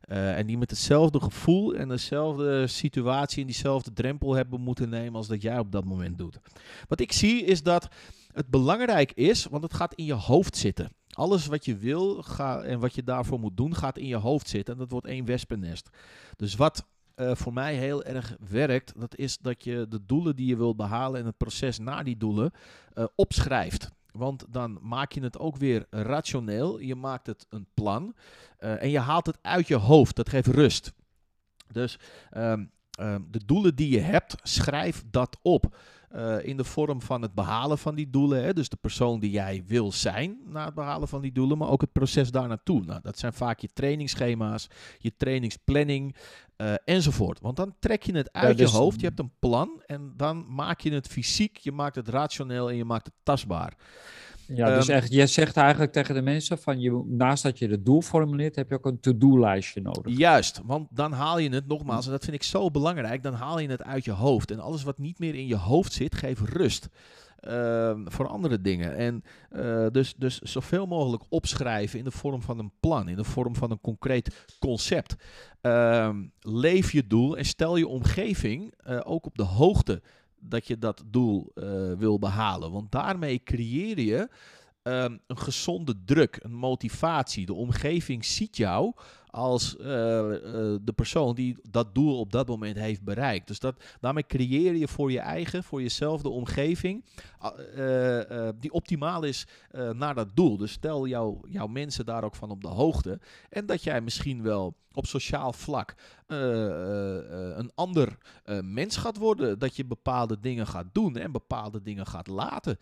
Uh, 0.09 0.37
en 0.37 0.47
die 0.47 0.57
met 0.57 0.69
hetzelfde 0.69 1.19
gevoel 1.19 1.73
en 1.75 1.87
dezelfde 1.87 2.67
situatie 2.67 3.41
en 3.41 3.47
diezelfde 3.47 3.93
drempel 3.93 4.33
hebben 4.33 4.61
moeten 4.61 4.89
nemen 4.89 5.15
als 5.15 5.27
dat 5.27 5.41
jij 5.41 5.59
op 5.59 5.71
dat 5.71 5.85
moment 5.85 6.17
doet. 6.17 6.39
Wat 6.87 6.99
ik 6.99 7.11
zie 7.11 7.43
is 7.45 7.63
dat 7.63 7.87
het 8.33 8.47
belangrijk 8.47 9.11
is, 9.11 9.45
want 9.45 9.63
het 9.63 9.73
gaat 9.73 9.93
in 9.93 10.05
je 10.05 10.13
hoofd 10.13 10.57
zitten. 10.57 10.91
Alles 11.09 11.45
wat 11.45 11.65
je 11.65 11.77
wil 11.77 12.21
ga, 12.21 12.61
en 12.61 12.79
wat 12.79 12.95
je 12.95 13.03
daarvoor 13.03 13.39
moet 13.39 13.57
doen, 13.57 13.75
gaat 13.75 13.97
in 13.97 14.07
je 14.07 14.15
hoofd 14.15 14.49
zitten. 14.49 14.73
En 14.73 14.79
dat 14.79 14.91
wordt 14.91 15.07
één 15.07 15.25
wespennest. 15.25 15.89
Dus 16.35 16.55
wat 16.55 16.85
uh, 17.15 17.35
voor 17.35 17.53
mij 17.53 17.75
heel 17.75 18.03
erg 18.03 18.35
werkt, 18.49 18.93
dat 18.99 19.17
is 19.17 19.37
dat 19.37 19.63
je 19.63 19.85
de 19.89 20.05
doelen 20.05 20.35
die 20.35 20.47
je 20.47 20.57
wilt 20.57 20.77
behalen 20.77 21.19
en 21.19 21.25
het 21.25 21.37
proces 21.37 21.79
naar 21.79 22.03
die 22.03 22.17
doelen 22.17 22.51
uh, 22.95 23.05
opschrijft. 23.15 23.91
Want 24.11 24.45
dan 24.49 24.79
maak 24.81 25.11
je 25.11 25.21
het 25.21 25.39
ook 25.39 25.57
weer 25.57 25.85
rationeel. 25.89 26.79
Je 26.79 26.95
maakt 26.95 27.27
het 27.27 27.45
een 27.49 27.67
plan. 27.73 28.15
Uh, 28.59 28.81
en 28.81 28.89
je 28.89 28.99
haalt 28.99 29.25
het 29.25 29.37
uit 29.41 29.67
je 29.67 29.75
hoofd. 29.75 30.15
Dat 30.15 30.29
geeft 30.29 30.47
rust. 30.47 30.93
Dus 31.71 31.99
um, 32.37 32.71
um, 32.99 33.27
de 33.31 33.45
doelen 33.45 33.75
die 33.75 33.89
je 33.89 33.99
hebt, 33.99 34.35
schrijf 34.43 35.03
dat 35.09 35.39
op. 35.41 35.77
Uh, 36.15 36.45
in 36.45 36.57
de 36.57 36.63
vorm 36.63 37.01
van 37.01 37.21
het 37.21 37.33
behalen 37.33 37.77
van 37.77 37.95
die 37.95 38.09
doelen. 38.09 38.43
Hè? 38.43 38.53
Dus 38.53 38.69
de 38.69 38.77
persoon 38.81 39.19
die 39.19 39.31
jij 39.31 39.63
wil 39.67 39.91
zijn 39.91 40.37
na 40.45 40.65
het 40.65 40.73
behalen 40.73 41.07
van 41.07 41.21
die 41.21 41.31
doelen, 41.31 41.57
maar 41.57 41.69
ook 41.69 41.81
het 41.81 41.91
proces 41.91 42.31
daar 42.31 42.47
naartoe. 42.47 42.83
Nou, 42.85 42.99
dat 43.01 43.17
zijn 43.19 43.33
vaak 43.33 43.59
je 43.59 43.69
trainingsschema's, 43.73 44.67
je 44.97 45.15
trainingsplanning 45.17 46.15
uh, 46.57 46.73
enzovoort. 46.85 47.39
Want 47.39 47.55
dan 47.55 47.75
trek 47.79 48.03
je 48.03 48.15
het 48.15 48.31
uit 48.31 48.57
je 48.57 48.63
dus- 48.63 48.73
hoofd, 48.73 48.99
je 48.99 49.05
hebt 49.05 49.19
een 49.19 49.33
plan 49.39 49.81
en 49.85 50.13
dan 50.17 50.45
maak 50.49 50.81
je 50.81 50.91
het 50.91 51.07
fysiek, 51.07 51.57
je 51.57 51.71
maakt 51.71 51.95
het 51.95 52.07
rationeel 52.07 52.69
en 52.69 52.75
je 52.75 52.85
maakt 52.85 53.05
het 53.05 53.15
tastbaar. 53.23 53.73
Ja, 54.55 54.75
dus 54.75 54.87
ehm, 54.87 54.97
echt, 54.97 55.13
je 55.13 55.27
zegt 55.27 55.57
eigenlijk 55.57 55.91
tegen 55.91 56.15
de 56.15 56.21
mensen 56.21 56.57
van 56.57 56.79
je, 56.79 57.03
naast 57.07 57.43
dat 57.43 57.59
je 57.59 57.67
het 57.67 57.85
doel 57.85 58.01
formuleert, 58.01 58.55
heb 58.55 58.69
je 58.69 58.75
ook 58.75 58.85
een 58.85 58.99
to-do-lijstje 58.99 59.81
nodig. 59.81 60.17
Juist, 60.17 60.61
want 60.65 60.87
dan 60.91 61.11
haal 61.11 61.39
je 61.39 61.49
het 61.49 61.67
nogmaals, 61.67 62.05
en 62.05 62.11
dat 62.11 62.23
vind 62.23 62.35
ik 62.35 62.43
zo 62.43 62.71
belangrijk, 62.71 63.23
dan 63.23 63.33
haal 63.33 63.59
je 63.59 63.69
het 63.69 63.83
uit 63.83 64.05
je 64.05 64.11
hoofd. 64.11 64.51
En 64.51 64.59
alles 64.59 64.83
wat 64.83 64.97
niet 64.97 65.19
meer 65.19 65.35
in 65.35 65.47
je 65.47 65.55
hoofd 65.55 65.93
zit, 65.93 66.15
geeft 66.15 66.41
rust. 66.41 66.89
Uh, 67.47 67.91
voor 68.05 68.27
andere 68.27 68.61
dingen. 68.61 68.95
En 68.95 69.23
uh, 69.51 69.87
dus, 69.91 70.13
dus 70.17 70.39
zoveel 70.39 70.85
mogelijk 70.85 71.23
opschrijven 71.29 71.99
in 71.99 72.05
de 72.05 72.11
vorm 72.11 72.41
van 72.41 72.59
een 72.59 72.71
plan, 72.79 73.09
in 73.09 73.15
de 73.15 73.23
vorm 73.23 73.55
van 73.55 73.71
een 73.71 73.81
concreet 73.81 74.45
concept. 74.59 75.15
Uh, 75.61 76.09
leef 76.39 76.91
je 76.91 77.07
doel 77.07 77.37
en 77.37 77.45
stel 77.45 77.77
je 77.77 77.87
omgeving 77.87 78.73
uh, 78.87 78.99
ook 79.03 79.25
op 79.25 79.37
de 79.37 79.43
hoogte 79.43 80.01
dat 80.43 80.67
je 80.67 80.77
dat 80.77 81.03
doel 81.05 81.51
uh, 81.55 81.93
wil 81.93 82.19
behalen. 82.19 82.71
Want 82.71 82.91
daarmee 82.91 83.43
creëer 83.43 83.99
je 83.99 84.29
um, 84.83 85.19
een 85.27 85.37
gezonde 85.37 85.95
druk, 86.05 86.39
een 86.41 86.53
motivatie. 86.53 87.45
De 87.45 87.53
omgeving 87.53 88.25
ziet 88.25 88.57
jou 88.57 88.93
als 89.33 89.75
uh, 89.79 89.85
uh, 89.85 90.29
de 90.81 90.93
persoon 90.95 91.35
die 91.35 91.57
dat 91.69 91.95
doel 91.95 92.19
op 92.19 92.31
dat 92.31 92.47
moment 92.47 92.77
heeft 92.77 93.03
bereikt. 93.03 93.47
Dus 93.47 93.59
dat, 93.59 93.83
daarmee 93.99 94.25
creëer 94.25 94.75
je 94.75 94.87
voor 94.87 95.11
je 95.11 95.19
eigen, 95.19 95.63
voor 95.63 95.81
jezelf 95.81 96.21
de 96.21 96.29
omgeving 96.29 97.05
uh, 97.77 98.49
die 98.59 98.71
optimaal 98.71 99.23
is 99.23 99.47
naar 99.93 100.15
dat 100.15 100.35
doel. 100.35 100.57
Dus 100.57 100.71
stel 100.71 101.07
jou, 101.07 101.49
jouw 101.49 101.67
mensen 101.67 102.05
daar 102.05 102.23
ook 102.23 102.35
van 102.35 102.49
op 102.49 102.61
de 102.61 102.67
hoogte. 102.67 103.19
En 103.49 103.65
dat 103.65 103.83
jij 103.83 104.01
misschien 104.01 104.41
wel 104.41 104.75
op 104.91 105.05
sociaal 105.05 105.53
vlak 105.53 105.95
een 106.27 107.71
ander 107.75 108.17
mens 108.63 108.97
gaat 108.97 109.17
worden. 109.17 109.59
Dat 109.59 109.75
je 109.75 109.85
bepaalde 109.85 110.39
dingen 110.39 110.67
gaat 110.67 110.87
doen 110.91 111.17
en 111.17 111.31
bepaalde 111.31 111.81
dingen 111.81 112.05
gaat 112.05 112.27
laten. 112.27 112.77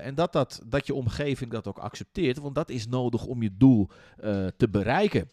en 0.00 0.14
dat, 0.14 0.32
dat, 0.32 0.62
dat 0.66 0.86
je 0.86 0.94
omgeving 0.94 1.50
dat 1.50 1.66
ook 1.66 1.78
accepteert, 1.78 2.38
want 2.38 2.54
dat 2.54 2.70
is 2.70 2.86
nodig 2.86 3.26
om 3.26 3.42
je 3.42 3.56
doel 3.56 3.88
te 4.56 4.68
bereiken 4.70 5.28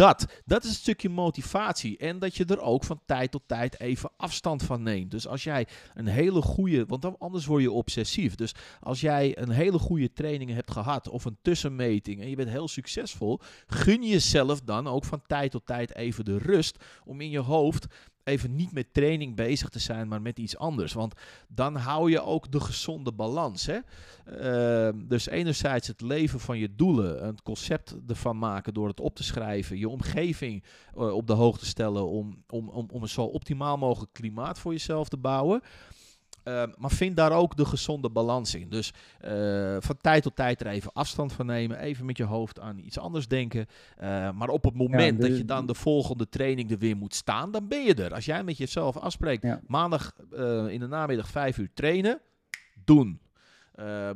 dat. 0.00 0.26
Dat 0.44 0.64
is 0.64 0.70
een 0.70 0.76
stukje 0.76 1.08
motivatie. 1.08 1.96
En 1.98 2.18
dat 2.18 2.36
je 2.36 2.44
er 2.44 2.60
ook 2.60 2.84
van 2.84 3.00
tijd 3.06 3.30
tot 3.30 3.42
tijd 3.46 3.80
even 3.80 4.10
afstand 4.16 4.62
van 4.62 4.82
neemt. 4.82 5.10
Dus 5.10 5.26
als 5.26 5.44
jij 5.44 5.66
een 5.94 6.06
hele 6.06 6.42
goede, 6.42 6.84
want 6.86 7.18
anders 7.18 7.46
word 7.46 7.62
je 7.62 7.70
obsessief. 7.70 8.34
Dus 8.34 8.54
als 8.80 9.00
jij 9.00 9.38
een 9.38 9.50
hele 9.50 9.78
goede 9.78 10.12
training 10.12 10.50
hebt 10.50 10.70
gehad 10.70 11.08
of 11.08 11.24
een 11.24 11.38
tussenmeting 11.42 12.20
en 12.20 12.28
je 12.28 12.36
bent 12.36 12.48
heel 12.48 12.68
succesvol, 12.68 13.40
gun 13.66 14.02
jezelf 14.02 14.60
dan 14.60 14.86
ook 14.86 15.04
van 15.04 15.22
tijd 15.26 15.50
tot 15.50 15.66
tijd 15.66 15.94
even 15.94 16.24
de 16.24 16.38
rust 16.38 16.84
om 17.04 17.20
in 17.20 17.30
je 17.30 17.38
hoofd 17.38 17.86
even 18.24 18.56
niet 18.56 18.72
met 18.72 18.94
training 18.94 19.36
bezig 19.36 19.68
te 19.68 19.78
zijn, 19.78 20.08
maar 20.08 20.22
met 20.22 20.38
iets 20.38 20.56
anders. 20.56 20.92
Want 20.92 21.14
dan 21.48 21.76
hou 21.76 22.10
je 22.10 22.22
ook 22.22 22.52
de 22.52 22.60
gezonde 22.60 23.12
balans. 23.12 23.66
Hè? 23.66 23.78
Ehm, 24.24 25.06
dus 25.08 25.28
enerzijds 25.28 25.86
het 25.86 26.00
leven 26.00 26.40
van 26.40 26.58
je 26.58 26.74
doelen, 26.74 27.26
een 27.26 27.42
concept 27.42 27.96
ervan 28.06 28.38
maken 28.38 28.74
door 28.74 28.88
het 28.88 29.00
op 29.00 29.14
te 29.14 29.22
schrijven, 29.22 29.78
je 29.78 29.88
omgeving 29.88 30.64
eh, 30.94 31.14
op 31.14 31.26
de 31.26 31.32
hoogte 31.32 31.66
stellen 31.66 32.08
om, 32.08 32.44
om, 32.48 32.68
om, 32.68 32.88
om 32.90 33.02
een 33.02 33.08
zo 33.08 33.22
optimaal 33.22 33.76
mogelijk 33.76 34.12
klimaat 34.12 34.58
voor 34.58 34.72
jezelf 34.72 35.08
te 35.08 35.16
bouwen. 35.16 35.62
Ehm, 36.42 36.70
maar 36.78 36.90
vind 36.90 37.16
daar 37.16 37.32
ook 37.32 37.56
de 37.56 37.64
gezonde 37.64 38.10
balans 38.10 38.54
in. 38.54 38.68
Dus 38.68 38.92
uh, 39.24 39.76
van 39.78 39.96
tijd 39.96 40.22
tot 40.22 40.36
tijd 40.36 40.60
er 40.60 40.66
even 40.66 40.92
afstand 40.92 41.32
van 41.32 41.46
nemen. 41.46 41.78
Even 41.78 42.06
met 42.06 42.16
je 42.16 42.24
hoofd 42.24 42.60
aan 42.60 42.78
iets 42.78 42.98
anders 42.98 43.28
denken. 43.28 43.66
Uh, 44.02 44.30
maar 44.30 44.48
op 44.48 44.64
het 44.64 44.74
moment 44.74 45.16
ja, 45.16 45.22
de, 45.22 45.28
dat 45.28 45.38
je 45.38 45.44
dan 45.44 45.66
de 45.66 45.74
volgende 45.74 46.28
training 46.28 46.70
er 46.70 46.78
weer 46.78 46.96
moet 46.96 47.14
staan, 47.14 47.50
dan 47.50 47.68
ben 47.68 47.82
je 47.84 47.94
er. 47.94 48.14
Als 48.14 48.24
jij 48.24 48.44
met 48.44 48.56
jezelf 48.56 48.96
afspreekt, 48.96 49.42
ja. 49.42 49.60
maandag 49.66 50.12
uh, 50.32 50.68
in 50.68 50.80
de 50.80 50.86
namiddag 50.86 51.28
vijf 51.28 51.58
uur 51.58 51.70
trainen, 51.74 52.20
doen. 52.84 53.20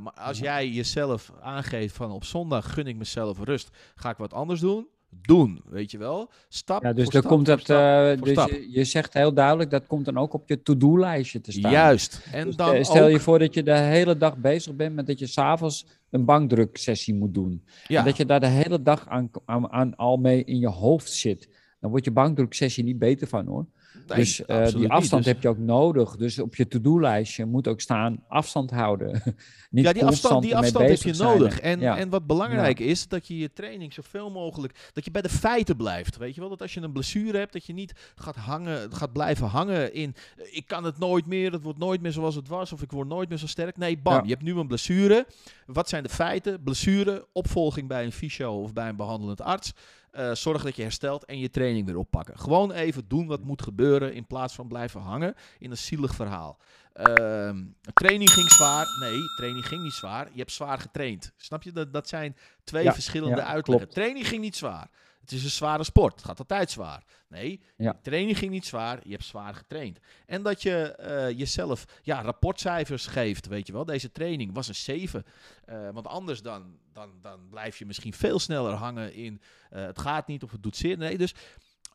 maar 0.01 0.13
als 0.15 0.39
jij 0.39 0.69
jezelf 0.69 1.33
aangeeft 1.41 1.97
van 1.97 2.11
op 2.11 2.25
zondag 2.25 2.73
gun 2.73 2.87
ik 2.87 2.97
mezelf 2.97 3.39
rust, 3.39 3.77
ga 3.95 4.11
ik 4.11 4.17
wat 4.17 4.33
anders 4.33 4.61
doen 4.61 4.89
doen, 5.23 5.63
weet 5.69 5.91
je 5.91 5.99
wel. 5.99 6.31
Stap 6.49 6.83
ja, 6.83 6.93
dus 6.93 7.03
voor 7.05 7.13
dan 7.13 7.23
stap, 7.23 7.33
komt 7.33 7.47
dat, 7.47 7.61
stap, 7.61 7.77
uh, 7.77 8.19
voor 8.19 8.27
dus 8.27 8.45
je, 8.45 8.71
je 8.71 8.85
zegt 8.85 9.13
heel 9.13 9.35
duidelijk, 9.35 9.71
dat 9.71 9.87
komt 9.87 10.05
dan 10.05 10.19
ook 10.19 10.33
op 10.33 10.49
je 10.49 10.63
to-do-lijstje 10.63 11.41
te 11.41 11.53
staan. 11.53 11.71
Juist. 11.71 12.27
En 12.33 12.47
Dus, 12.47 12.57
dan 12.57 12.75
eh, 12.75 12.85
stel 12.85 13.09
je 13.09 13.21
voor 13.21 13.39
dat 13.39 13.55
je 13.55 13.63
de 13.63 13.79
hele 13.79 14.17
dag 14.17 14.37
bezig 14.37 14.75
bent 14.75 14.95
met 14.95 15.07
dat 15.07 15.19
je 15.19 15.27
s'avonds 15.27 15.87
een 16.11 16.25
bankdruksessie 16.25 17.15
moet 17.15 17.35
doen. 17.35 17.65
ja, 17.87 17.99
En 17.99 18.05
dat 18.05 18.17
je 18.17 18.25
daar 18.25 18.41
de 18.41 18.47
hele 18.47 18.83
dag 18.83 19.09
aan, 19.09 19.31
aan, 19.45 19.71
aan 19.71 19.97
al 19.97 20.17
mee 20.17 20.45
in 20.45 20.59
je 20.59 20.69
hoofd 20.69 21.13
zit. 21.13 21.49
Dan 21.81 21.91
wordt 21.91 22.05
je 22.05 22.13
bankdruksessie 22.13 22.85
niet 22.85 22.99
beter 22.99 23.29
van 23.29 23.47
hoor. 23.47 23.67
Nee, 24.07 24.19
dus 24.19 24.45
eh, 24.45 24.67
die 24.67 24.91
afstand 24.91 25.25
Dus- 25.25 25.33
heb 25.33 25.43
je 25.43 25.49
ook 25.49 25.59
nodig. 25.59 26.17
Dus 26.17 26.39
op 26.39 26.55
je 26.55 26.69
to-do-lijstje 26.69 27.45
moet 27.45 27.69
ook 27.69 27.81
staan 27.81 28.25
afstand 28.29 28.71
houden. 28.71 29.13
niet 29.71 29.85
ja, 29.85 29.93
die 29.93 30.05
afstand, 30.05 30.43
die 30.43 30.57
afstand 30.57 30.89
heb 30.89 31.03
je 31.03 31.23
nodig. 31.23 31.61
En, 31.61 31.81
Ja. 31.81 31.99
en 31.99 32.09
wat 32.09 32.27
belangrijk 32.27 32.81
is, 32.81 33.09
dat 33.09 33.27
je 33.27 33.39
je 33.39 33.53
training 33.53 33.93
zoveel 33.93 34.31
mogelijk, 34.31 34.91
dat 34.93 35.05
je 35.05 35.11
bij 35.11 35.23
de 35.23 35.29
feiten 35.29 35.77
blijft. 35.77 36.17
Weet 36.17 36.35
je 36.35 36.41
wel, 36.41 36.51
dat 36.51 36.63
als 36.63 36.75
je 36.75 36.81
een 36.81 36.93
blessure 36.93 37.39
hebt, 37.39 37.53
dat 37.53 37.67
je 37.67 37.73
niet 37.73 37.93
gaat, 38.15 38.37
hangen, 38.37 38.93
gaat 38.95 39.13
blijven 39.13 39.47
hangen 39.47 39.95
in, 39.95 40.15
eh, 40.37 40.57
ik 40.57 40.67
kan 40.67 40.85
het 40.85 40.99
nooit 40.99 41.27
meer, 41.27 41.53
het 41.53 41.63
wordt 41.63 41.79
nooit 41.79 42.01
meer 42.01 42.13
zoals 42.13 42.35
het 42.35 42.49
was, 42.49 42.73
of 42.73 42.83
ik 42.83 42.91
word 42.91 43.09
nooit 43.09 43.29
meer 43.29 43.39
zo 43.39 43.47
sterk. 43.47 43.77
Nee, 43.77 43.99
bam, 43.99 44.15
Ja. 44.15 44.23
je 44.23 44.31
hebt 44.31 44.43
nu 44.43 44.55
een 44.59 44.67
blessure. 44.67 45.27
Wat 45.67 45.89
zijn 45.89 46.03
de 46.03 46.09
feiten? 46.09 46.63
Blessure, 46.63 47.27
opvolging 47.33 47.89
bij 47.89 48.05
een 48.05 48.13
fysio 48.13 48.61
of 48.63 48.73
bij 48.73 48.89
een 48.89 48.97
behandelend 48.97 49.41
arts. 49.41 49.73
Eh, 50.15 50.35
zorg 50.35 50.63
dat 50.63 50.77
je 50.77 50.83
herstelt 50.83 51.25
en 51.25 51.39
je 51.39 51.51
training 51.51 51.87
weer 51.87 51.97
oppakken. 51.97 52.39
Gewoon 52.39 52.73
even 52.73 53.09
doen 53.09 53.27
wat 53.27 53.43
moet 53.45 53.63
gebeuren 53.63 54.15
in 54.15 54.27
plaats 54.27 54.55
van 54.55 54.69
blijven 54.69 55.01
hangen 55.01 55.35
in 55.59 55.71
een 55.71 55.77
zielig 55.77 56.15
verhaal. 56.15 56.59
Ehm, 56.93 57.65
training 57.95 58.31
ging 58.31 58.51
zwaar. 58.51 58.87
Nee, 59.01 59.19
training 59.37 59.67
ging 59.67 59.83
niet 59.83 59.93
zwaar. 59.93 60.29
Je 60.33 60.39
hebt 60.39 60.53
zwaar 60.53 60.79
getraind. 60.79 61.33
Snap 61.37 61.63
je? 61.63 61.73
Dat, 61.73 61.93
dat 61.93 62.09
zijn 62.09 62.37
twee 62.65 62.85
Ja, 62.85 62.93
verschillende 62.95 63.37
ja, 63.37 63.45
uitleggen. 63.47 63.77
klopt. 63.87 63.95
Training 63.95 64.29
ging 64.29 64.41
niet 64.41 64.57
zwaar. 64.57 64.89
Het 65.25 65.33
is 65.33 65.45
een 65.45 65.51
zware 65.51 65.85
sport. 65.85 66.13
Het 66.15 66.25
gaat 66.25 66.39
altijd 66.39 66.71
zwaar. 66.71 67.05
Nee, 67.29 67.61
Ja. 67.77 67.99
training 68.03 68.39
ging 68.39 68.51
niet 68.51 68.67
zwaar. 68.67 69.01
Je 69.05 69.11
hebt 69.11 69.25
zwaar 69.25 69.55
getraind. 69.55 69.99
En 70.27 70.43
dat 70.43 70.63
je 70.63 70.95
eh, 70.95 71.39
jezelf 71.39 71.85
ja, 72.03 72.23
rapportcijfers 72.23 73.07
geeft. 73.07 73.47
Weet 73.47 73.67
je 73.67 73.73
wel, 73.73 73.85
deze 73.85 74.13
training 74.13 74.55
was 74.55 74.69
een 74.69 74.75
7. 74.75 75.25
Eh, 75.65 75.89
want 75.93 76.07
anders 76.07 76.43
dan, 76.43 76.79
dan, 76.93 77.11
dan 77.23 77.41
blijf 77.51 77.79
je 77.79 77.87
misschien 77.87 78.13
veel 78.13 78.39
sneller 78.39 78.73
hangen 78.73 79.15
in 79.15 79.41
eh, 79.71 79.85
het 79.85 79.99
gaat 80.01 80.27
niet 80.27 80.43
of 80.43 80.51
het 80.53 80.63
doet 80.63 80.77
zeer. 80.77 80.97
Nee, 80.99 81.19
dus 81.19 81.35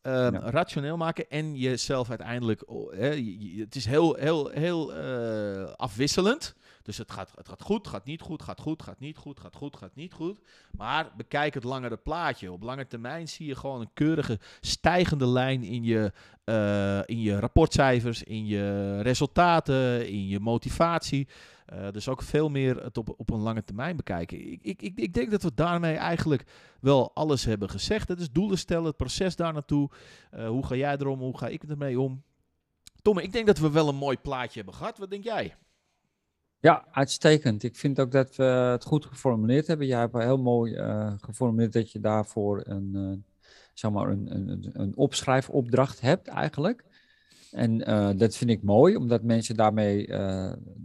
ehm, 0.01 0.33
Ja. 0.33 0.49
rationeel 0.49 0.97
maken 0.97 1.29
en 1.29 1.55
jezelf 1.55 2.09
uiteindelijk. 2.09 2.69
oh, 2.69 2.93
je- 2.95 3.55
het 3.59 3.75
is 3.75 3.85
heel, 3.85 4.13
heel, 4.15 4.47
heel 4.49 4.93
afwisselend. 5.75 6.55
Dus 6.89 6.97
het 6.97 7.11
gaat, 7.11 7.31
het 7.35 7.49
gaat 7.49 7.61
goed, 7.61 7.87
gaat 7.87 8.05
niet 8.05 8.21
goed, 8.21 8.43
gaat 8.43 8.59
goed, 8.59 8.83
gaat 8.83 8.99
niet 8.99 9.17
goed, 9.17 9.39
gaat 9.39 9.55
goed, 9.55 9.77
gaat 9.77 9.95
niet 9.95 10.13
goed. 10.13 10.39
Maar 10.77 11.11
bekijk 11.17 11.53
het 11.53 11.63
langere 11.63 11.97
plaatje. 11.97 12.51
Op 12.51 12.63
lange 12.63 12.87
termijn 12.87 13.27
zie 13.27 13.45
je 13.45 13.55
gewoon 13.55 13.81
een 13.81 13.93
keurige 13.93 14.39
stijgende 14.59 15.27
lijn 15.27 15.63
in 15.63 15.83
je, 15.83 16.11
eh, 16.43 16.99
in 17.05 17.21
je 17.21 17.39
rapportcijfers, 17.39 18.23
in 18.23 18.45
je 18.45 19.01
resultaten, 19.01 20.07
in 20.07 20.27
je 20.27 20.39
motivatie. 20.39 21.27
Eh, 21.65 21.91
dus 21.91 22.07
ook 22.07 22.21
veel 22.21 22.49
meer 22.49 22.83
het 22.83 22.97
op, 22.97 23.13
op 23.17 23.29
een 23.29 23.41
lange 23.41 23.63
termijn 23.63 23.95
bekijken. 23.95 24.51
Ik, 24.51 24.59
ik, 24.61 24.81
ik, 24.81 24.99
ik 24.99 25.13
denk 25.13 25.31
dat 25.31 25.43
we 25.43 25.53
daarmee 25.53 25.95
eigenlijk 25.95 26.43
wel 26.79 27.11
alles 27.13 27.45
hebben 27.45 27.69
gezegd. 27.69 28.07
Het 28.07 28.19
is 28.19 28.31
doelen 28.31 28.57
stellen, 28.57 28.85
het 28.85 28.97
proces 28.97 29.35
daar 29.35 29.53
naartoe. 29.53 29.89
Eh, 30.31 30.47
hoe 30.47 30.65
ga 30.65 30.75
jij 30.75 30.97
erom, 30.97 31.19
hoe 31.19 31.37
ga 31.37 31.47
ik 31.47 31.63
ermee 31.63 31.99
om? 31.99 32.23
Tomme, 33.01 33.23
ik 33.23 33.31
denk 33.31 33.47
dat 33.47 33.57
we 33.57 33.71
wel 33.71 33.87
een 33.87 33.95
mooi 33.95 34.17
plaatje 34.17 34.57
hebben 34.57 34.73
gehad. 34.73 34.97
Wat 34.97 35.09
denk 35.09 35.23
jij? 35.23 35.55
Ja, 36.61 36.85
uitstekend. 36.91 37.63
Ik 37.63 37.75
vind 37.75 37.99
ook 37.99 38.11
dat 38.11 38.35
we 38.35 38.43
het 38.43 38.83
goed 38.83 39.05
geformuleerd 39.05 39.67
hebben. 39.67 39.87
Jij 39.87 39.99
hebt 39.99 40.17
heel 40.17 40.37
mooi 40.37 40.73
eh, 40.73 41.13
geformuleerd 41.17 41.73
dat 41.73 41.91
je 41.91 41.99
daarvoor 41.99 42.61
een, 42.63 42.91
eh, 42.95 43.33
zeg 43.73 43.91
maar 43.91 44.09
een, 44.09 44.35
een, 44.35 44.69
een 44.73 44.97
opschrijfopdracht 44.97 46.01
hebt 46.01 46.27
eigenlijk. 46.27 46.83
En 47.51 47.85
eh, 47.85 48.09
dat 48.15 48.35
vind 48.35 48.49
ik 48.49 48.63
mooi, 48.63 48.95
omdat 48.95 49.23
mensen 49.23 49.55
daarmee 49.55 50.07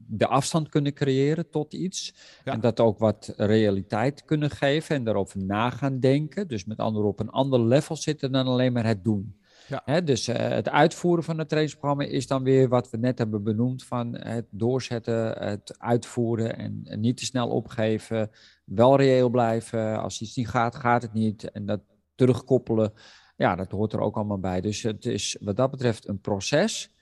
de 0.07 0.27
afstand 0.27 0.69
kunnen 0.69 0.93
creëren 0.93 1.51
tot 1.51 1.73
iets. 1.73 2.15
Ja. 2.45 2.53
En 2.53 2.61
dat 2.61 2.81
ook 2.81 2.99
wat 2.99 3.33
realiteit 3.37 4.25
kunnen 4.25 4.51
geven 4.51 4.97
en 4.97 5.05
daarover 5.05 5.45
na 5.45 5.71
gaan 5.71 6.01
denken. 6.01 6.49
Dus 6.49 6.65
met 6.65 6.79
anderen 6.79 7.09
op 7.09 7.21
een 7.21 7.31
ander 7.31 7.61
level 7.61 7.97
zitten 7.97 8.33
dan 8.33 8.47
alleen 8.47 8.73
maar 8.73 8.87
het 8.87 9.05
doen. 9.05 9.37
Ja. 9.66 10.01
Dus 10.01 10.28
eh, 10.28 10.49
het 10.49 10.69
uitvoeren 10.69 11.24
van 11.24 11.39
het 11.39 11.49
trainingsprogramma 11.49 12.05
is 12.05 12.27
dan 12.27 12.43
weer 12.43 12.69
wat 12.69 12.91
we 12.91 12.97
net 12.97 13.19
hebben 13.19 13.43
benoemd 13.43 13.85
van 13.85 14.16
het 14.16 14.47
doorzetten, 14.51 15.47
het 15.49 15.74
uitvoeren 15.78 16.57
en, 16.57 16.81
en 16.85 17.01
niet 17.01 17.16
te 17.16 17.24
snel 17.24 17.49
opgeven. 17.49 18.31
Wel 18.65 18.97
reëel 18.97 19.28
blijven. 19.28 20.03
Als 20.03 20.20
iets 20.20 20.36
niet 20.36 20.49
gaat, 20.49 20.74
gaat 20.74 21.03
het 21.03 21.12
niet. 21.12 21.51
En 21.51 21.66
dat 21.66 21.81
terugkoppelen, 22.15 22.93
ja, 23.36 23.57
dat 23.57 23.70
hoort 23.70 23.93
er 23.93 24.01
ook 24.01 24.16
allemaal 24.16 24.39
bij. 24.39 24.61
Dus 24.61 24.82
het 24.82 25.07
is 25.07 25.36
wat 25.41 25.57
dat 25.57 25.70
betreft 25.70 26.09
een 26.09 26.20
proces. 26.20 26.93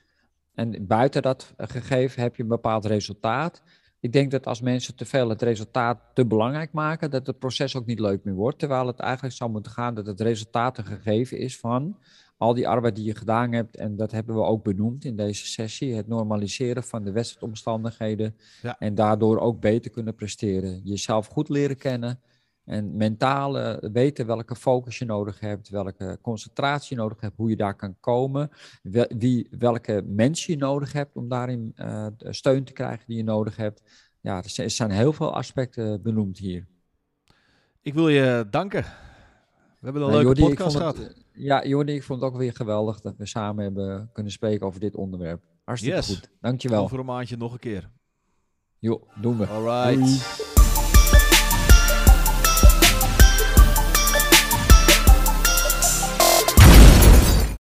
En 0.53 0.87
buiten 0.87 1.21
dat 1.21 1.53
gegeven 1.57 2.21
heb 2.21 2.35
je 2.35 2.43
een 2.43 2.49
bepaald 2.49 2.85
resultaat. 2.85 3.63
Ik 3.99 4.11
denk 4.11 4.31
dat 4.31 4.47
als 4.47 4.61
mensen 4.61 4.95
te 4.95 5.05
veel 5.05 5.29
het 5.29 5.41
resultaat 5.41 5.99
te 6.13 6.25
belangrijk 6.25 6.71
maken, 6.71 7.11
dat 7.11 7.27
het 7.27 7.39
proces 7.39 7.75
ook 7.75 7.85
niet 7.85 7.99
leuk 7.99 8.23
meer 8.23 8.33
wordt. 8.33 8.59
Terwijl 8.59 8.87
het 8.87 8.99
eigenlijk 8.99 9.35
zou 9.35 9.51
moeten 9.51 9.71
gaan 9.71 9.95
dat 9.95 10.05
het 10.05 10.21
resultaat 10.21 10.77
een 10.77 10.85
gegeven 10.85 11.37
is 11.37 11.59
van 11.59 11.97
al 12.43 12.53
die 12.53 12.67
arbeid 12.67 12.95
die 12.95 13.05
je 13.05 13.15
gedaan 13.15 13.51
hebt. 13.51 13.75
En 13.77 13.95
dat 13.95 14.11
hebben 14.11 14.35
we 14.35 14.41
ook 14.41 14.63
benoemd 14.63 15.05
in 15.05 15.15
deze 15.15 15.45
sessie. 15.47 15.95
Het 15.95 16.07
normaliseren 16.07 16.83
van 16.83 17.03
de 17.03 17.11
wedstrijdomstandigheden. 17.11 18.35
Ja. 18.61 18.75
En 18.79 18.95
daardoor 18.95 19.39
ook 19.39 19.59
beter 19.59 19.91
kunnen 19.91 20.15
presteren. 20.15 20.81
Jezelf 20.83 21.27
goed 21.27 21.49
leren 21.49 21.77
kennen. 21.77 22.19
En 22.65 22.95
mentaal 22.97 23.59
eh, 23.59 23.89
weten 23.91 24.25
welke 24.25 24.55
focus 24.55 24.97
je 24.97 25.05
nodig 25.05 25.39
hebt, 25.39 25.69
welke 25.69 26.17
concentratie 26.21 26.95
je 26.95 27.01
nodig 27.01 27.21
hebt, 27.21 27.37
hoe 27.37 27.49
je 27.49 27.55
daar 27.55 27.75
kan 27.75 27.95
komen, 27.99 28.49
wel- 28.83 29.11
wie, 29.17 29.47
welke 29.59 30.03
mensen 30.05 30.53
je 30.53 30.59
nodig 30.59 30.93
hebt 30.93 31.15
om 31.15 31.27
daarin 31.29 31.71
eh, 31.75 32.07
steun 32.19 32.63
te 32.63 32.73
krijgen 32.73 33.03
die 33.07 33.17
je 33.17 33.23
nodig 33.23 33.55
hebt. 33.55 33.81
Ja, 34.21 34.37
er 34.43 34.69
zijn- 34.69 34.91
heel 34.91 35.13
veel 35.13 35.33
aspecten 35.35 36.01
benoemd 36.01 36.37
hier. 36.37 36.67
Ik 37.81 37.93
wil 37.93 38.09
je 38.09 38.47
danken. 38.49 38.81
We 38.83 39.89
hebben 39.89 40.01
een 40.01 40.09
Nou, 40.11 40.23
leuke 40.23 40.39
Jordi, 40.39 40.55
podcast 40.55 40.75
gehad. 40.77 41.22
Ja, 41.33 41.65
Jordi, 41.65 41.93
ik 41.93 42.03
vond 42.03 42.21
het 42.21 42.31
ook 42.31 42.37
weer 42.37 42.53
geweldig 42.53 43.01
dat 43.01 43.17
we 43.17 43.25
samen 43.25 43.63
hebben 43.63 44.09
kunnen 44.13 44.31
spreken 44.31 44.65
over 44.65 44.79
dit 44.79 44.95
onderwerp. 44.95 45.43
Hartstikke 45.63 45.97
Yes. 45.97 46.07
goed. 46.07 46.29
Dankjewel. 46.41 46.83
Over 46.83 46.99
een 46.99 47.05
maandje 47.05 47.37
nog 47.37 47.53
een 47.53 47.59
keer. 47.59 47.89
Jo, 48.79 49.07
doen 49.21 49.37
we. 49.37 49.47
All 49.47 49.93
right. 49.95 50.52